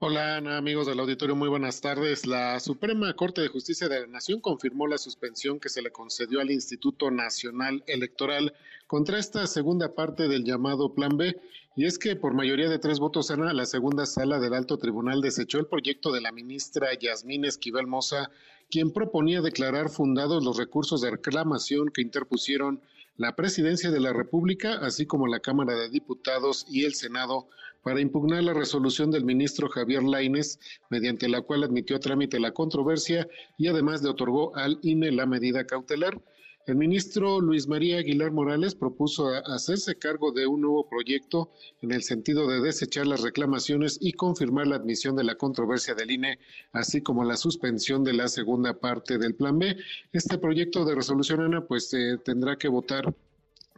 Hola 0.00 0.36
Ana, 0.36 0.58
amigos 0.58 0.86
del 0.86 1.00
auditorio, 1.00 1.34
muy 1.34 1.48
buenas 1.48 1.80
tardes. 1.80 2.24
La 2.24 2.60
Suprema 2.60 3.12
Corte 3.14 3.40
de 3.40 3.48
Justicia 3.48 3.88
de 3.88 4.02
la 4.02 4.06
Nación 4.06 4.40
confirmó 4.40 4.86
la 4.86 4.96
suspensión 4.96 5.58
que 5.58 5.68
se 5.68 5.82
le 5.82 5.90
concedió 5.90 6.40
al 6.40 6.52
Instituto 6.52 7.10
Nacional 7.10 7.82
Electoral 7.88 8.54
contra 8.86 9.18
esta 9.18 9.44
segunda 9.48 9.96
parte 9.96 10.28
del 10.28 10.44
llamado 10.44 10.94
Plan 10.94 11.16
B. 11.16 11.36
Y 11.74 11.84
es 11.84 11.98
que 11.98 12.14
por 12.14 12.32
mayoría 12.32 12.68
de 12.68 12.78
tres 12.78 13.00
votos, 13.00 13.32
Ana, 13.32 13.52
la 13.52 13.66
segunda 13.66 14.06
sala 14.06 14.38
del 14.38 14.54
alto 14.54 14.78
tribunal 14.78 15.20
desechó 15.20 15.58
el 15.58 15.66
proyecto 15.66 16.12
de 16.12 16.20
la 16.20 16.30
ministra 16.30 16.96
Yasmín 16.96 17.44
Esquivel 17.44 17.88
Moza, 17.88 18.30
quien 18.70 18.92
proponía 18.92 19.40
declarar 19.40 19.88
fundados 19.88 20.44
los 20.44 20.58
recursos 20.58 21.00
de 21.00 21.10
reclamación 21.10 21.88
que 21.88 22.02
interpusieron 22.02 22.80
la 23.16 23.34
presidencia 23.34 23.90
de 23.90 23.98
la 23.98 24.12
República, 24.12 24.74
así 24.74 25.06
como 25.06 25.26
la 25.26 25.40
Cámara 25.40 25.74
de 25.74 25.88
Diputados 25.88 26.64
y 26.68 26.84
el 26.84 26.94
Senado, 26.94 27.48
para 27.82 28.00
impugnar 28.00 28.44
la 28.44 28.54
resolución 28.54 29.10
del 29.10 29.24
ministro 29.24 29.68
Javier 29.68 30.02
Laines, 30.02 30.58
mediante 30.90 31.28
la 31.28 31.42
cual 31.42 31.64
admitió 31.64 31.96
a 31.96 32.00
trámite 32.00 32.40
la 32.40 32.52
controversia 32.52 33.28
y 33.56 33.68
además 33.68 34.02
le 34.02 34.10
otorgó 34.10 34.54
al 34.56 34.78
INE 34.82 35.12
la 35.12 35.26
medida 35.26 35.64
cautelar. 35.64 36.20
El 36.68 36.76
ministro 36.76 37.40
Luis 37.40 37.66
María 37.66 37.96
Aguilar 37.96 38.30
Morales 38.30 38.74
propuso 38.74 39.28
hacerse 39.46 39.94
cargo 39.94 40.32
de 40.32 40.46
un 40.46 40.60
nuevo 40.60 40.86
proyecto 40.86 41.50
en 41.80 41.92
el 41.92 42.02
sentido 42.02 42.46
de 42.46 42.60
desechar 42.60 43.06
las 43.06 43.22
reclamaciones 43.22 43.96
y 44.02 44.12
confirmar 44.12 44.66
la 44.66 44.76
admisión 44.76 45.16
de 45.16 45.24
la 45.24 45.36
controversia 45.36 45.94
del 45.94 46.10
INE, 46.10 46.38
así 46.72 47.00
como 47.00 47.24
la 47.24 47.38
suspensión 47.38 48.04
de 48.04 48.12
la 48.12 48.28
segunda 48.28 48.74
parte 48.74 49.16
del 49.16 49.34
Plan 49.34 49.58
B. 49.58 49.78
Este 50.12 50.36
proyecto 50.36 50.84
de 50.84 50.94
resolución, 50.94 51.40
Ana, 51.40 51.64
pues 51.64 51.94
eh, 51.94 52.18
tendrá 52.22 52.58
que 52.58 52.68
votar 52.68 53.14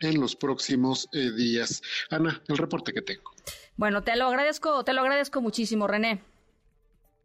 en 0.00 0.20
los 0.20 0.36
próximos 0.36 1.08
eh, 1.12 1.30
días. 1.32 1.82
Ana, 2.10 2.42
el 2.48 2.58
reporte 2.58 2.92
que 2.92 3.02
tengo. 3.02 3.32
Bueno, 3.76 4.02
te 4.02 4.16
lo 4.16 4.26
agradezco, 4.26 4.84
te 4.84 4.92
lo 4.92 5.00
agradezco 5.00 5.40
muchísimo, 5.40 5.86
René. 5.86 6.22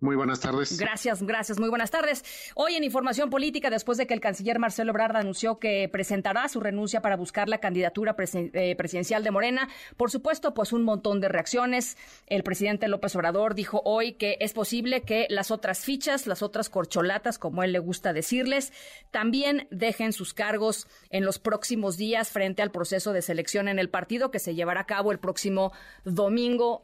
Muy 0.06 0.16
buenas 0.16 0.40
tardes. 0.40 0.78
Gracias, 0.78 1.24
gracias. 1.24 1.60
Muy 1.60 1.68
buenas 1.68 1.90
tardes. 1.90 2.24
Hoy 2.54 2.76
en 2.76 2.84
Información 2.84 3.32
Política, 3.32 3.72
después 3.72 3.98
de 3.98 4.06
que 4.06 4.14
el 4.14 4.20
canciller 4.20 4.60
Marcelo 4.60 4.92
Ebrard 4.92 5.18
anunció 5.18 5.58
que 5.58 5.90
presentará 5.92 6.48
su 6.48 6.60
renuncia 6.60 7.02
para 7.02 7.16
buscar 7.16 7.50
la 7.50 7.58
candidatura 7.58 8.16
eh, 8.20 8.76
presidencial 8.76 9.24
de 9.24 9.32
Morena, 9.32 9.68
por 9.98 10.12
supuesto, 10.12 10.54
pues 10.54 10.74
un 10.74 10.84
montón 10.84 11.22
de 11.22 11.28
reacciones. 11.28 11.98
El 12.28 12.44
presidente 12.44 12.88
López 12.88 13.16
Obrador 13.16 13.56
dijo 13.56 13.82
hoy 13.84 14.14
que 14.14 14.38
es 14.42 14.54
posible 14.54 15.02
que 15.02 15.26
las 15.32 15.50
otras 15.50 15.80
fichas, 15.80 16.28
las 16.28 16.44
otras 16.44 16.70
corcholatas, 16.70 17.40
como 17.40 17.64
él 17.64 17.72
le 17.72 17.80
gusta 17.80 18.14
decirles, 18.14 18.74
también 19.10 19.68
dejen 19.72 20.14
sus 20.14 20.36
cargos 20.36 20.88
en 21.10 21.26
los 21.26 21.40
próximos 21.40 21.98
días 21.98 22.30
frente 22.30 22.62
al 22.62 22.70
proceso 22.70 23.12
de 23.12 23.24
selección 23.24 23.68
en 23.68 23.80
el 23.80 23.90
partido 23.90 24.30
que 24.30 24.38
se 24.38 24.54
llevará 24.54 24.82
a 24.82 24.86
cabo 24.86 25.12
el 25.12 25.18
próximo 25.18 25.72
domingo 26.04 26.84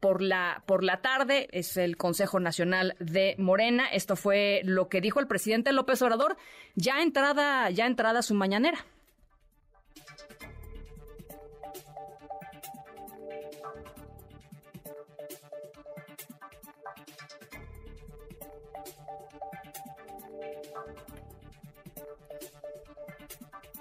por, 0.00 0.22
la, 0.22 0.64
por 0.66 0.82
la 0.82 1.02
tarde. 1.02 1.48
Es 1.52 1.76
el 1.76 1.96
Consejo 1.96 2.31
Nacional 2.40 2.94
de 2.98 3.34
Morena. 3.38 3.86
Esto 3.88 4.16
fue 4.16 4.62
lo 4.64 4.88
que 4.88 5.00
dijo 5.00 5.20
el 5.20 5.26
presidente 5.26 5.72
López 5.72 6.02
Obrador 6.02 6.36
ya 6.74 7.02
entrada, 7.02 7.70
ya 7.70 7.86
entrada 7.86 8.22
su 8.22 8.34
mañanera. 8.34 8.84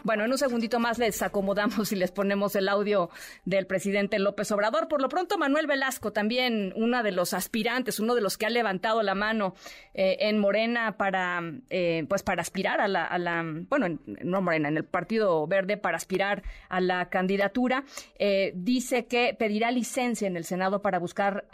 Bueno, 0.04 0.26
en 0.26 0.32
un 0.32 0.38
segundito 0.38 0.80
más 0.80 0.98
les 0.98 1.22
acomodamos 1.22 1.92
y 1.92 1.96
les 1.96 2.12
ponemos 2.12 2.56
el 2.56 2.70
audio 2.70 3.12
del 3.46 3.68
presidente 3.68 4.18
López 4.18 4.52
Obrador. 4.52 4.88
Por 4.88 5.00
lo 5.00 5.10
pronto, 5.10 5.38
Manuel 5.38 5.68
Velasco, 5.68 6.12
también 6.12 6.74
uno 6.76 7.04
de 7.04 7.12
los 7.12 7.36
aspirantes, 7.36 8.00
uno 8.00 8.16
de 8.16 8.22
los 8.22 8.38
que 8.38 8.48
ha 8.48 8.50
levantado 8.50 9.04
la 9.04 9.14
mano 9.14 9.54
eh, 9.94 10.18
en 10.22 10.40
Morena 10.40 10.98
para, 10.98 11.42
eh, 11.70 12.06
pues 12.10 12.24
para 12.24 12.42
aspirar 12.42 12.82
a 12.82 12.88
la, 12.88 13.46
bueno, 13.70 14.00
no 14.06 14.42
Morena, 14.42 14.70
en 14.70 14.78
el 14.78 14.86
Partido 14.86 15.46
Verde 15.46 15.78
para 15.78 15.98
aspirar 15.98 16.42
a 16.70 16.82
la 16.82 17.10
candidatura, 17.10 17.84
eh, 18.18 18.54
dice 18.56 19.06
que 19.06 19.36
pedirá 19.38 19.70
licencia 19.70 20.28
en 20.28 20.36
el 20.36 20.46
Senado 20.46 20.82
para 20.82 20.98
buscar 20.98 21.46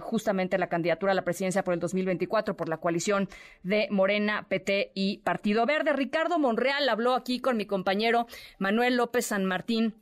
justamente 0.00 0.58
la 0.58 0.68
candidatura 0.68 1.12
a 1.12 1.14
la 1.14 1.24
presidencia 1.24 1.64
por 1.64 1.74
el 1.74 1.80
2024 1.80 2.56
por 2.56 2.68
la 2.68 2.76
coalición 2.76 3.28
de 3.62 3.88
Morena, 3.90 4.46
PT 4.48 4.92
y 4.94 5.18
Partido 5.18 5.66
Verde. 5.66 5.92
Ricardo 5.92 6.38
Monreal 6.46 6.88
habló 6.88 7.14
aquí 7.14 7.40
con 7.40 7.56
mi 7.56 7.66
compañero 7.66 8.28
Manuel 8.58 8.96
López 8.96 9.26
San 9.26 9.44
Martín. 9.44 9.94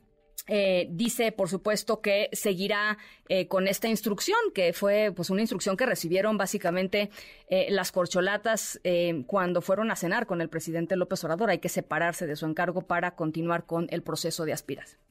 Eh, 0.47 0.87
dice, 0.91 1.31
por 1.31 1.49
supuesto, 1.49 2.01
que 2.01 2.29
seguirá 2.31 2.99
eh, 3.29 3.47
con 3.47 3.67
esta 3.67 3.87
instrucción, 3.87 4.37
que 4.53 4.73
fue 4.73 5.11
pues 5.15 5.31
una 5.31 5.41
instrucción 5.41 5.75
que 5.75 5.87
recibieron 5.87 6.37
básicamente 6.37 7.09
eh, 7.49 7.65
las 7.71 7.91
corcholatas 7.91 8.79
cuando 9.25 9.61
fueron 9.61 9.89
a 9.89 9.95
cenar 9.95 10.27
con 10.27 10.41
el 10.41 10.49
presidente 10.49 10.95
López 10.95 11.23
Obrador. 11.23 11.49
Hay 11.49 11.59
que 11.59 11.69
separarse 11.69 12.27
de 12.27 12.35
su 12.35 12.45
encargo 12.45 12.83
para 12.83 13.15
continuar 13.15 13.65
con 13.65 13.87
el 13.89 14.03
proceso 14.03 14.45
de 14.45 14.53
aspiración 14.53 15.01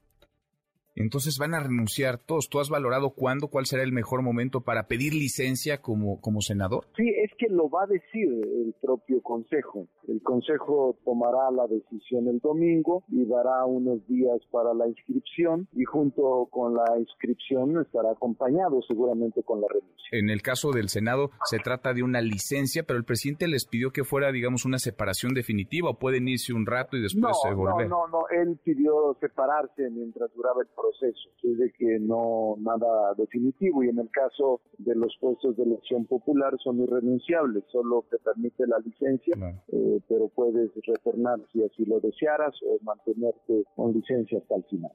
entonces 0.95 1.39
van 1.39 1.55
a 1.55 1.61
renunciar 1.61 2.19
todos. 2.19 2.49
¿Tú 2.49 2.61
has 2.61 2.69
valorado 2.69 3.11
cuándo, 3.11 3.49
cuál 3.49 3.67
será 3.67 3.83
el 3.83 3.93
mejor 3.93 4.23
momento 4.23 4.61
para 4.63 4.87
pedir 4.87 5.15
licencia 5.15 5.81
como, 5.81 6.21
como 6.21 6.41
senador? 6.41 6.87
Sí, 6.97 7.09
es 7.09 7.31
que 7.39 7.49
lo 7.49 7.69
va 7.69 7.85
a 7.85 7.87
decir 7.87 8.29
el 8.29 8.75
propio 8.81 9.21
Consejo. 9.23 9.87
El 10.07 10.23
Consejo 10.23 10.97
tomará 11.05 11.51
la 11.51 11.67
decisión 11.67 12.29
el 12.29 12.39
domingo 12.39 13.03
y 13.09 13.25
dará 13.27 13.65
unos 13.65 14.07
días 14.07 14.39
para 14.51 14.75
la 14.75 14.87
inscripción 14.87 15.67
y 15.73 15.85
junto 15.85 16.47
con 16.51 16.75
la 16.75 16.99
inscripción 16.99 17.81
estará 17.81 18.13
acompañado 18.13 18.81
seguramente 18.87 19.43
con 19.43 19.61
la 19.61 19.67
renuncia. 19.69 20.09
En 20.13 20.31
el 20.31 20.43
caso 20.43 20.71
del 20.71 20.89
Senado 20.89 21.31
se 21.45 21.59
trata 21.59 21.93
de 21.93 22.03
una 22.03 22.21
licencia, 22.21 22.85
pero 22.85 22.99
el 22.99 23.05
presidente 23.05 23.49
les 23.49 23.67
pidió 23.67 23.91
que 23.91 24.05
fuera, 24.05 24.31
digamos, 24.31 24.65
una 24.65 24.79
separación 24.79 25.35
definitiva 25.35 25.91
o 25.91 25.99
pueden 25.99 26.29
irse 26.29 26.53
un 26.53 26.67
rato 26.67 26.97
y 26.97 27.03
después 27.03 27.35
volver. 27.57 27.89
No, 27.89 28.07
no, 28.07 28.19
no, 28.21 28.29
él 28.31 28.59
pidió 28.63 29.17
separarse 29.21 29.91
mientras 29.91 30.33
duraba 30.35 30.63
el 30.63 30.69
proceso, 30.69 30.84
es 31.01 31.59
de 31.59 31.73
que 31.73 31.99
no 32.01 32.57
nada 32.59 33.15
definitivo 33.17 33.83
y 33.83 33.89
en 33.89 33.99
el 33.99 34.11
caso 34.11 34.61
de 34.79 34.95
los 34.95 35.15
puestos 35.21 35.57
de 35.57 35.65
elección 35.65 36.07
popular 36.07 36.57
son 36.63 36.81
irrenunciables, 36.81 37.65
solo 37.71 38.05
te 38.11 38.19
permite 38.19 38.67
la 38.67 38.79
licencia, 38.79 39.35
eh, 39.69 40.01
pero 40.09 40.29
puedes 40.29 40.71
retornar 40.87 41.41
si 41.53 41.63
así 41.63 41.85
lo 41.85 42.01
desearas 42.01 42.55
o 42.67 42.79
mantenerte 42.83 43.65
con 43.77 43.93
licencia 43.93 44.39
hasta 44.39 44.57
el 44.57 44.65
final. 44.65 44.93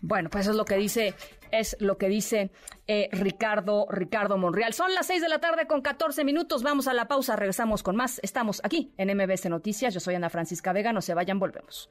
Bueno, 0.00 0.30
pues 0.30 0.42
eso 0.42 0.52
es 0.52 0.56
lo 0.56 0.64
que 0.64 0.76
dice, 0.76 1.14
es 1.50 1.76
lo 1.80 1.98
que 1.98 2.08
dice 2.08 2.50
eh, 2.86 3.08
Ricardo, 3.12 3.86
Ricardo 3.90 4.38
Monreal. 4.38 4.72
Son 4.72 4.94
las 4.94 5.06
seis 5.06 5.22
de 5.22 5.28
la 5.28 5.40
tarde 5.40 5.66
con 5.66 5.82
14 5.82 6.24
minutos. 6.24 6.62
Vamos 6.62 6.86
a 6.86 6.94
la 6.94 7.08
pausa, 7.08 7.34
regresamos 7.34 7.82
con 7.82 7.96
más. 7.96 8.20
Estamos 8.22 8.60
aquí 8.62 8.92
en 8.96 9.16
MBS 9.16 9.50
Noticias. 9.50 9.92
Yo 9.92 10.00
soy 10.00 10.14
Ana 10.14 10.30
Francisca 10.30 10.72
Vega. 10.72 10.92
No 10.92 11.00
se 11.00 11.14
vayan, 11.14 11.40
volvemos. 11.40 11.90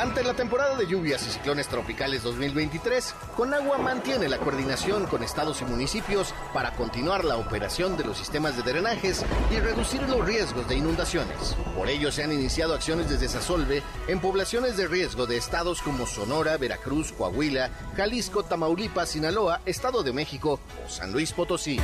Ante 0.00 0.24
la 0.24 0.32
temporada 0.32 0.76
de 0.76 0.86
lluvias 0.86 1.26
y 1.26 1.30
ciclones 1.30 1.68
tropicales 1.68 2.22
2023, 2.22 3.14
Conagua 3.36 3.76
mantiene 3.76 4.30
la 4.30 4.38
coordinación 4.38 5.04
con 5.04 5.22
estados 5.22 5.60
y 5.60 5.66
municipios 5.66 6.32
para 6.54 6.72
continuar 6.72 7.22
la 7.22 7.36
operación 7.36 7.98
de 7.98 8.04
los 8.04 8.16
sistemas 8.16 8.56
de 8.56 8.62
drenajes 8.62 9.26
y 9.50 9.60
reducir 9.60 10.00
los 10.08 10.24
riesgos 10.24 10.66
de 10.68 10.76
inundaciones. 10.76 11.54
Por 11.76 11.90
ello 11.90 12.10
se 12.10 12.24
han 12.24 12.32
iniciado 12.32 12.72
acciones 12.72 13.10
desde 13.10 13.28
Sasolve 13.28 13.82
en 14.08 14.20
poblaciones 14.20 14.78
de 14.78 14.88
riesgo 14.88 15.26
de 15.26 15.36
estados 15.36 15.82
como 15.82 16.06
Sonora, 16.06 16.56
Veracruz, 16.56 17.12
Coahuila, 17.12 17.68
Jalisco, 17.94 18.42
Tamaulipas, 18.42 19.10
Sinaloa, 19.10 19.60
Estado 19.66 20.02
de 20.02 20.14
México 20.14 20.60
o 20.82 20.88
San 20.88 21.12
Luis 21.12 21.34
Potosí. 21.34 21.78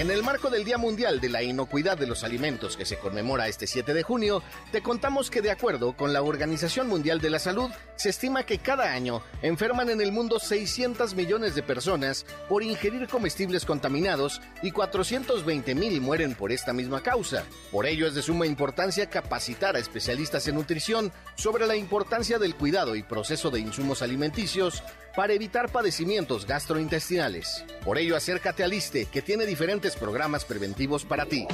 En 0.00 0.10
el 0.10 0.22
marco 0.22 0.48
del 0.48 0.64
Día 0.64 0.78
Mundial 0.78 1.20
de 1.20 1.28
la 1.28 1.42
Inocuidad 1.42 1.98
de 1.98 2.06
los 2.06 2.24
Alimentos 2.24 2.78
que 2.78 2.86
se 2.86 2.96
conmemora 2.96 3.48
este 3.48 3.66
7 3.66 3.92
de 3.92 4.02
junio, 4.02 4.42
te 4.72 4.80
contamos 4.80 5.28
que 5.28 5.42
de 5.42 5.50
acuerdo 5.50 5.94
con 5.94 6.14
la 6.14 6.22
Organización 6.22 6.88
Mundial 6.88 7.20
de 7.20 7.28
la 7.28 7.38
Salud, 7.38 7.70
se 7.96 8.08
estima 8.08 8.44
que 8.44 8.56
cada 8.56 8.94
año 8.94 9.22
enferman 9.42 9.90
en 9.90 10.00
el 10.00 10.10
mundo 10.10 10.38
600 10.38 11.14
millones 11.14 11.54
de 11.54 11.62
personas 11.62 12.24
por 12.48 12.62
ingerir 12.62 13.08
comestibles 13.08 13.66
contaminados 13.66 14.40
y 14.62 14.70
420 14.70 15.74
mil 15.74 16.00
mueren 16.00 16.34
por 16.34 16.50
esta 16.50 16.72
misma 16.72 17.02
causa. 17.02 17.44
Por 17.70 17.84
ello 17.84 18.06
es 18.06 18.14
de 18.14 18.22
suma 18.22 18.46
importancia 18.46 19.10
capacitar 19.10 19.76
a 19.76 19.80
especialistas 19.80 20.48
en 20.48 20.54
nutrición 20.54 21.12
sobre 21.34 21.66
la 21.66 21.76
importancia 21.76 22.38
del 22.38 22.54
cuidado 22.54 22.96
y 22.96 23.02
proceso 23.02 23.50
de 23.50 23.60
insumos 23.60 24.00
alimenticios 24.00 24.82
para 25.16 25.32
evitar 25.32 25.70
padecimientos 25.70 26.46
gastrointestinales. 26.46 27.64
Por 27.84 27.98
ello 27.98 28.16
acércate 28.16 28.64
al 28.64 28.72
ISTE 28.72 29.06
que 29.06 29.22
tiene 29.22 29.46
diferentes 29.46 29.96
programas 29.96 30.44
preventivos 30.44 31.04
para 31.04 31.26
ti. 31.26 31.46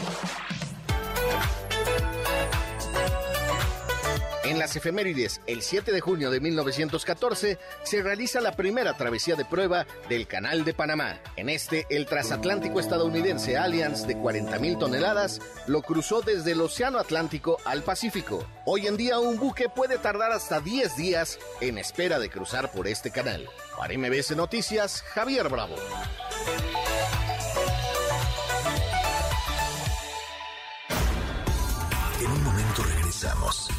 En 4.47 4.61
las 4.61 4.77
efemérides, 4.77 5.41
el 5.49 5.61
7 5.61 5.91
de 5.91 6.01
junio 6.01 6.31
de 6.31 6.39
1914, 6.39 7.59
se 7.83 8.03
realiza 8.03 8.41
la 8.41 8.53
primera 8.53 8.97
travesía 8.97 9.35
de 9.35 9.45
prueba 9.45 9.89
del 10.09 10.29
Canal 10.29 10.65
de 10.65 10.73
Panamá. 10.73 11.19
En 11.35 11.49
este, 11.49 11.85
el 11.91 12.07
transatlántico 12.07 12.79
estadounidense 12.79 13.57
Allianz 13.57 14.07
de 14.07 14.17
40.000 14.17 14.79
toneladas 14.79 15.41
lo 15.67 15.83
cruzó 15.83 16.23
desde 16.23 16.53
el 16.53 16.61
Océano 16.61 17.01
Atlántico 17.01 17.59
al 17.65 17.83
Pacífico. 17.83 18.47
Hoy 18.65 18.87
en 18.87 18.97
día, 18.97 19.19
un 19.19 19.37
buque 19.37 19.69
puede 19.69 19.99
tardar 19.99 20.31
hasta 20.31 20.61
10 20.61 20.97
días 20.97 21.41
en 21.61 21.77
espera 21.77 22.21
de 22.21 22.31
cruzar 22.31 22.71
por 22.71 22.87
este 22.87 23.11
canal. 23.11 23.49
Para 23.77 23.99
MBS 23.99 24.37
Noticias, 24.37 25.03
Javier 25.03 25.49
Bravo. 25.49 25.75
En 32.21 32.31
un 32.31 32.45
momento 32.45 32.85
regresamos. 32.85 33.76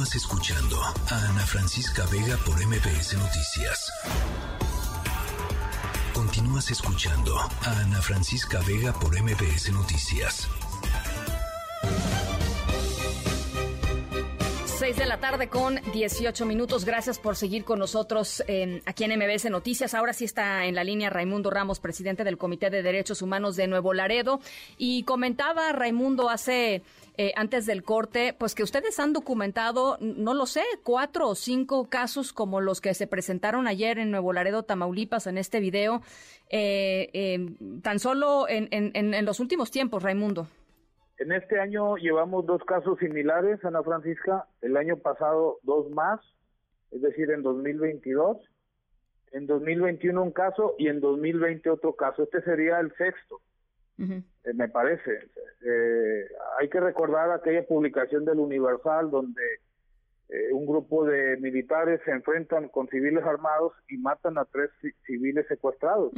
Continúa 0.00 0.16
Continúas 0.16 0.16
escuchando 0.16 0.80
a 1.10 1.28
Ana 1.28 1.46
Francisca 1.46 2.06
Vega 2.10 2.38
por 2.46 2.56
MBS 2.66 3.18
Noticias. 3.18 3.92
Continúas 6.14 6.70
escuchando 6.70 7.36
a 7.36 7.80
Ana 7.80 8.00
Francisca 8.00 8.60
Vega 8.66 8.94
por 8.94 9.12
MBS 9.20 9.70
Noticias. 9.72 10.48
6 14.80 14.96
de 14.96 15.04
la 15.04 15.20
tarde 15.20 15.50
con 15.50 15.78
18 15.92 16.46
minutos. 16.46 16.86
Gracias 16.86 17.18
por 17.18 17.36
seguir 17.36 17.64
con 17.64 17.78
nosotros 17.78 18.42
aquí 18.86 19.04
en 19.04 19.18
MBS 19.18 19.50
Noticias. 19.50 19.92
Ahora 19.92 20.14
sí 20.14 20.24
está 20.24 20.64
en 20.64 20.74
la 20.74 20.84
línea 20.84 21.10
Raimundo 21.10 21.50
Ramos, 21.50 21.80
presidente 21.80 22.24
del 22.24 22.38
Comité 22.38 22.70
de 22.70 22.82
Derechos 22.82 23.20
Humanos 23.20 23.56
de 23.56 23.66
Nuevo 23.66 23.92
Laredo. 23.92 24.40
Y 24.78 25.02
comentaba 25.02 25.70
Raimundo 25.72 26.30
hace, 26.30 26.82
eh, 27.16 27.32
antes 27.36 27.66
del 27.66 27.82
corte, 27.82 28.34
pues 28.38 28.54
que 28.54 28.62
ustedes 28.62 28.98
han 29.00 29.12
documentado, 29.12 29.98
no 30.00 30.34
lo 30.34 30.46
sé, 30.46 30.62
cuatro 30.82 31.28
o 31.28 31.34
cinco 31.34 31.88
casos 31.88 32.32
como 32.32 32.60
los 32.60 32.80
que 32.80 32.94
se 32.94 33.06
presentaron 33.06 33.66
ayer 33.66 33.98
en 33.98 34.10
Nuevo 34.10 34.32
Laredo, 34.32 34.62
Tamaulipas, 34.62 35.26
en 35.26 35.38
este 35.38 35.60
video, 35.60 36.02
eh, 36.48 37.10
eh, 37.12 37.54
tan 37.82 37.98
solo 37.98 38.46
en, 38.48 38.68
en 38.70 39.24
los 39.24 39.40
últimos 39.40 39.70
tiempos, 39.70 40.02
Raimundo. 40.02 40.46
En 41.18 41.32
este 41.32 41.60
año 41.60 41.96
llevamos 41.96 42.46
dos 42.46 42.64
casos 42.64 42.98
similares, 42.98 43.62
Ana 43.64 43.82
Francisca, 43.82 44.46
el 44.62 44.76
año 44.78 44.96
pasado 44.96 45.58
dos 45.62 45.90
más, 45.90 46.18
es 46.90 47.02
decir, 47.02 47.30
en 47.30 47.42
2022, 47.42 48.38
en 49.32 49.46
2021 49.46 50.22
un 50.22 50.32
caso 50.32 50.74
y 50.78 50.88
en 50.88 51.00
2020 51.00 51.68
otro 51.70 51.94
caso. 51.94 52.22
Este 52.22 52.42
sería 52.42 52.80
el 52.80 52.92
sexto, 52.96 53.40
eh, 54.44 54.54
me 54.54 54.68
parece. 54.68 55.30
Eh, 55.64 56.24
hay 56.58 56.68
que 56.68 56.80
recordar 56.80 57.30
aquella 57.30 57.66
publicación 57.66 58.24
del 58.24 58.38
Universal 58.38 59.10
donde 59.10 59.42
eh, 60.28 60.52
un 60.52 60.66
grupo 60.66 61.04
de 61.04 61.36
militares 61.38 62.00
se 62.04 62.12
enfrentan 62.12 62.68
con 62.68 62.88
civiles 62.88 63.24
armados 63.24 63.72
y 63.88 63.98
matan 63.98 64.38
a 64.38 64.44
tres 64.44 64.70
civiles 65.04 65.46
secuestrados 65.48 66.12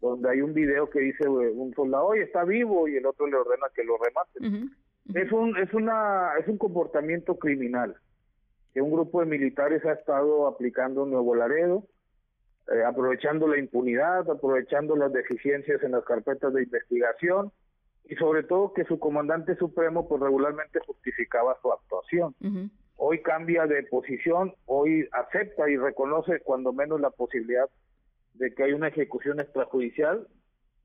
donde 0.00 0.30
hay 0.30 0.40
un 0.42 0.54
video 0.54 0.88
que 0.88 1.00
dice 1.00 1.26
un 1.26 1.74
soldado, 1.74 2.06
oye, 2.06 2.22
está 2.22 2.44
vivo, 2.44 2.86
y 2.86 2.96
el 2.96 3.06
otro 3.06 3.26
le 3.26 3.36
ordena 3.36 3.66
que 3.74 3.82
lo 3.82 3.98
rematen. 3.98 4.70
Es 5.12 5.32
un 5.32 5.56
es 5.56 5.72
una 5.74 6.32
es 6.38 6.46
un 6.46 6.58
comportamiento 6.58 7.36
criminal 7.36 7.96
que 8.74 8.82
un 8.82 8.92
grupo 8.92 9.20
de 9.20 9.26
militares 9.26 9.84
ha 9.86 9.92
estado 9.92 10.46
aplicando 10.46 11.04
en 11.04 11.10
Nuevo 11.10 11.34
Laredo, 11.34 11.84
eh, 12.72 12.84
aprovechando 12.84 13.48
la 13.48 13.58
impunidad, 13.58 14.30
aprovechando 14.30 14.96
las 14.96 15.12
deficiencias 15.12 15.82
en 15.82 15.92
las 15.92 16.04
carpetas 16.04 16.52
de 16.52 16.62
investigación 16.62 17.50
y 18.04 18.14
sobre 18.16 18.42
todo 18.42 18.72
que 18.72 18.84
su 18.84 18.98
comandante 18.98 19.56
supremo 19.56 20.08
pues 20.08 20.20
regularmente 20.20 20.80
justificaba 20.86 21.56
su 21.62 21.72
actuación. 21.72 22.34
Hoy 22.96 23.22
cambia 23.22 23.66
de 23.66 23.84
posición, 23.84 24.54
hoy 24.66 25.08
acepta 25.12 25.70
y 25.70 25.76
reconoce 25.76 26.40
cuando 26.40 26.72
menos 26.72 27.00
la 27.00 27.10
posibilidad 27.10 27.68
de 28.34 28.54
que 28.54 28.64
hay 28.64 28.72
una 28.72 28.88
ejecución 28.88 29.40
extrajudicial 29.40 30.26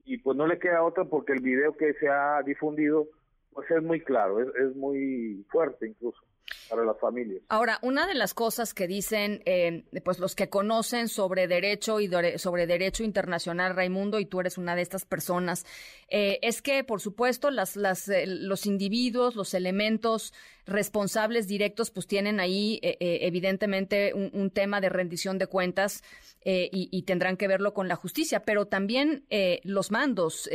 y 0.04 0.18
pues 0.18 0.36
no 0.36 0.46
le 0.46 0.58
queda 0.58 0.82
otra 0.82 1.04
porque 1.04 1.32
el 1.32 1.40
video 1.40 1.76
que 1.76 1.94
se 1.94 2.08
ha 2.08 2.42
difundido 2.42 3.08
pues 3.52 3.70
es 3.70 3.82
muy 3.82 4.00
claro, 4.00 4.40
es, 4.40 4.76
muy 4.76 5.46
fuerte 5.50 5.86
incluso 5.88 6.20
para 6.68 6.84
las 6.84 6.98
familias. 6.98 7.42
Ahora, 7.48 7.78
una 7.82 8.06
de 8.06 8.14
las 8.14 8.34
cosas 8.34 8.74
que 8.74 8.86
dicen 8.86 9.42
eh, 9.44 9.84
pues 10.04 10.18
los 10.18 10.34
que 10.34 10.48
conocen 10.48 11.08
sobre 11.08 11.46
derecho 11.46 12.00
y 12.00 12.10
sobre 12.38 12.66
derecho 12.66 13.04
internacional, 13.04 13.74
Raimundo, 13.74 14.18
y 14.20 14.26
tú 14.26 14.40
eres 14.40 14.58
una 14.58 14.76
de 14.76 14.82
estas 14.82 15.04
personas, 15.04 15.64
eh, 16.08 16.38
es 16.42 16.62
que 16.62 16.84
por 16.84 17.00
supuesto 17.00 17.50
las, 17.50 17.76
las, 17.76 18.08
eh, 18.08 18.26
los 18.26 18.66
individuos, 18.66 19.36
los 19.36 19.54
elementos 19.54 20.32
responsables 20.66 21.46
directos, 21.46 21.90
pues 21.90 22.06
tienen 22.06 22.40
ahí 22.40 22.80
evidentemente 22.82 24.14
un, 24.14 24.50
tema 24.50 24.80
de 24.80 24.88
rendición 24.88 25.36
de 25.36 25.46
cuentas 25.46 26.02
eh, 26.42 26.70
y, 26.72 27.02
tendrán 27.02 27.36
que 27.36 27.48
verlo 27.48 27.74
con 27.74 27.86
la 27.86 27.96
justicia, 27.96 28.44
pero 28.44 28.66
también 28.66 29.26
los 29.62 29.90
mandos, 29.90 30.48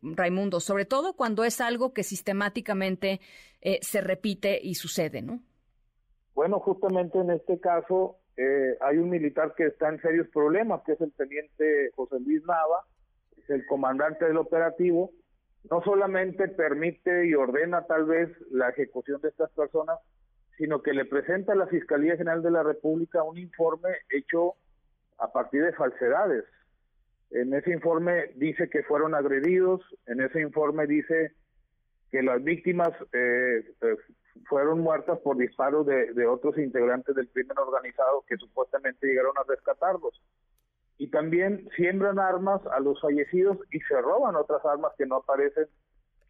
Raimundo, 0.00 0.60
sobre 0.60 0.86
todo 0.86 1.12
cuando 1.12 1.44
es 1.44 1.60
algo 1.60 1.92
que 1.92 2.02
sistemáticamente 2.02 3.20
se 3.80 4.00
repite 4.00 4.58
y 4.62 4.74
sucede, 4.74 5.22
¿no? 5.22 5.40
Bueno, 6.34 6.58
justamente 6.60 7.18
en 7.18 7.30
este 7.30 7.60
caso 7.60 8.18
hay 8.80 8.98
un 8.98 9.10
militar 9.10 9.54
que 9.56 9.66
está 9.66 9.88
en 9.88 10.00
serios 10.00 10.28
problemas, 10.28 10.82
que 10.84 10.92
es 10.92 11.00
el 11.00 11.12
teniente 11.12 11.90
José 11.94 12.20
Luis 12.20 12.42
Nava, 12.44 12.84
el 13.48 13.66
comandante 13.66 14.24
del 14.24 14.38
operativo, 14.38 15.10
no 15.70 15.82
solamente 15.82 16.48
permite 16.48 17.26
y 17.26 17.34
ordena 17.34 17.86
tal 17.86 18.06
vez 18.06 18.30
la 18.50 18.70
ejecución 18.70 19.20
de 19.20 19.28
estas 19.28 19.50
personas, 19.52 19.98
sino 20.56 20.82
que 20.82 20.92
le 20.92 21.04
presenta 21.04 21.52
a 21.52 21.56
la 21.56 21.66
Fiscalía 21.66 22.16
General 22.16 22.42
de 22.42 22.50
la 22.50 22.62
República 22.62 23.22
un 23.22 23.38
informe 23.38 23.90
hecho 24.10 24.54
a 25.18 25.32
partir 25.32 25.64
de 25.64 25.72
falsedades. 25.72 26.44
En 27.30 27.54
ese 27.54 27.72
informe 27.72 28.32
dice 28.36 28.68
que 28.68 28.82
fueron 28.82 29.14
agredidos, 29.14 29.82
en 30.06 30.20
ese 30.20 30.40
informe 30.40 30.86
dice 30.86 31.32
que 32.12 32.22
las 32.22 32.44
víctimas 32.44 32.90
eh, 33.14 33.64
eh, 33.80 33.96
fueron 34.44 34.80
muertas 34.80 35.18
por 35.20 35.38
disparos 35.38 35.86
de, 35.86 36.12
de, 36.12 36.26
otros 36.26 36.58
integrantes 36.58 37.16
del 37.16 37.28
crimen 37.30 37.56
organizado 37.56 38.22
que 38.28 38.36
supuestamente 38.36 39.06
llegaron 39.06 39.32
a 39.38 39.48
rescatarlos. 39.48 40.20
Y 40.98 41.08
también 41.08 41.66
siembran 41.74 42.18
armas 42.18 42.60
a 42.66 42.80
los 42.80 43.00
fallecidos 43.00 43.58
y 43.72 43.80
se 43.80 43.98
roban 44.00 44.36
otras 44.36 44.62
armas 44.66 44.92
que 44.98 45.06
no 45.06 45.16
aparecen, 45.16 45.66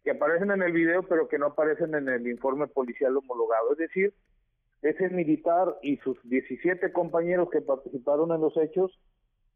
que 0.05 0.11
aparecen 0.11 0.51
en 0.51 0.61
el 0.61 0.71
video 0.71 1.03
pero 1.03 1.27
que 1.27 1.37
no 1.37 1.47
aparecen 1.47 1.93
en 1.95 2.07
el 2.07 2.25
informe 2.27 2.67
policial 2.67 3.17
homologado. 3.17 3.73
Es 3.73 3.79
decir, 3.79 4.13
ese 4.81 5.09
militar 5.09 5.77
y 5.81 5.97
sus 5.97 6.17
17 6.29 6.93
compañeros 6.93 7.49
que 7.49 7.59
participaron 7.59 8.31
en 8.31 8.39
los 8.39 8.55
hechos 8.55 8.97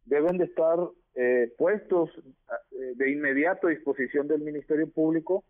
deben 0.06 0.38
de 0.38 0.46
estar 0.46 0.78
eh, 1.16 1.54
puestos 1.58 2.10
eh, 2.72 2.94
de 2.96 3.12
inmediato 3.12 3.68
a 3.68 3.70
disposición 3.70 4.28
del 4.28 4.42
Ministerio 4.42 4.90
Público 4.90 5.46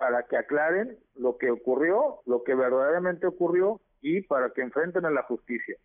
para 0.00 0.26
que 0.26 0.36
aclaren 0.36 0.98
lo 1.14 1.38
que 1.38 1.50
ocurrió, 1.52 2.22
lo 2.26 2.42
que 2.42 2.56
verdaderamente 2.56 3.28
ocurrió 3.28 3.80
y 4.00 4.22
para 4.22 4.50
que 4.50 4.62
enfrenten 4.62 5.04
a 5.04 5.10
la 5.10 5.22
justicia. 5.22 5.76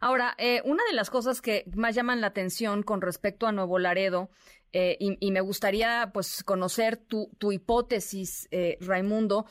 Ahora, 0.00 0.34
eh, 0.38 0.62
una 0.64 0.82
de 0.90 0.94
las 0.94 1.10
cosas 1.10 1.40
que 1.40 1.64
más 1.76 1.94
llaman 1.94 2.20
la 2.20 2.28
atención 2.28 2.82
con 2.82 3.00
respecto 3.00 3.46
a 3.46 3.52
Nuevo 3.52 3.78
Laredo, 3.78 4.30
y, 4.74 5.30
me 5.30 5.42
gustaría 5.42 6.12
pues 6.14 6.42
conocer 6.42 6.96
tu, 6.96 7.28
tu 7.36 7.52
hipótesis, 7.52 8.48
Raimundo, 8.80 9.44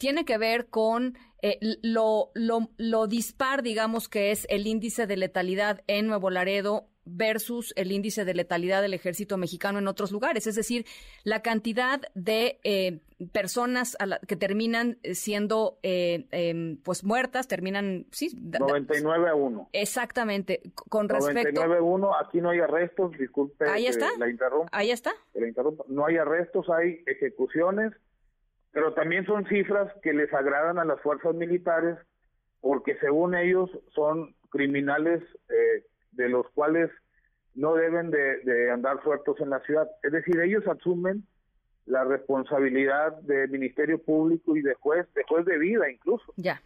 tiene 0.00 0.24
que 0.24 0.36
ver 0.36 0.66
con 0.66 1.16
eh, 1.44 1.58
lo, 1.82 2.30
lo, 2.34 2.70
lo 2.76 3.08
dispar, 3.08 3.64
digamos, 3.64 4.08
que 4.08 4.30
es 4.30 4.46
el 4.48 4.68
índice 4.68 5.08
de 5.08 5.16
letalidad 5.16 5.82
en 5.88 6.06
Nuevo 6.06 6.30
Laredo 6.30 6.86
versus 7.04 7.72
el 7.76 7.92
índice 7.92 8.24
de 8.24 8.34
letalidad 8.34 8.82
del 8.82 8.94
ejército 8.94 9.36
mexicano 9.36 9.78
en 9.78 9.88
otros 9.88 10.12
lugares. 10.12 10.46
Es 10.46 10.54
decir, 10.54 10.84
la 11.24 11.42
cantidad 11.42 12.00
de 12.14 12.60
eh, 12.64 13.00
personas 13.32 13.96
que 14.26 14.36
terminan 14.36 14.98
siendo 15.12 15.78
eh, 15.82 16.26
em, 16.30 16.76
pues 16.82 17.04
muertas, 17.04 17.48
terminan... 17.48 18.06
Sí, 18.10 18.30
99 18.34 19.30
a 19.30 19.34
1. 19.34 19.68
Exactamente. 19.72 20.60
Con 20.74 21.08
respecto... 21.08 21.60
99 21.60 21.76
a 21.76 21.82
1, 21.82 22.16
aquí 22.16 22.40
no 22.40 22.50
hay 22.50 22.60
arrestos, 22.60 23.12
disculpe. 23.18 23.68
Ahí 23.68 23.86
está. 23.86 24.08
La 24.18 24.28
interrumpa. 24.28 24.68
Ahí 24.72 24.90
está. 24.90 25.12
La. 25.34 25.46
No 25.88 26.06
hay 26.06 26.16
arrestos, 26.16 26.68
hay 26.70 27.02
ejecuciones 27.06 27.92
pero 28.72 28.94
también 28.94 29.24
son 29.26 29.46
cifras 29.46 29.92
que 30.02 30.12
les 30.12 30.32
agradan 30.32 30.78
a 30.78 30.84
las 30.84 31.00
fuerzas 31.02 31.34
militares 31.34 31.98
porque 32.60 32.96
según 32.98 33.34
ellos 33.34 33.70
son 33.94 34.34
criminales 34.50 35.22
eh, 35.48 35.84
de 36.12 36.28
los 36.28 36.48
cuales 36.50 36.90
no 37.54 37.74
deben 37.74 38.10
de, 38.10 38.70
andar 38.70 39.02
sueltos 39.02 39.40
en 39.40 39.50
la 39.50 39.60
ciudad. 39.60 39.88
Es 40.02 40.12
decir, 40.12 40.40
ellos 40.40 40.66
asumen 40.66 41.26
la 41.86 42.04
responsabilidad 42.04 43.20
del 43.22 43.50
Ministerio 43.50 43.98
Público 44.02 44.56
y 44.56 44.62
de 44.62 44.74
juez, 44.74 45.06
de 45.14 45.24
juez 45.24 45.44
de 45.44 45.58
vida 45.58 45.90
incluso. 45.90 46.32
Ya. 46.36 46.62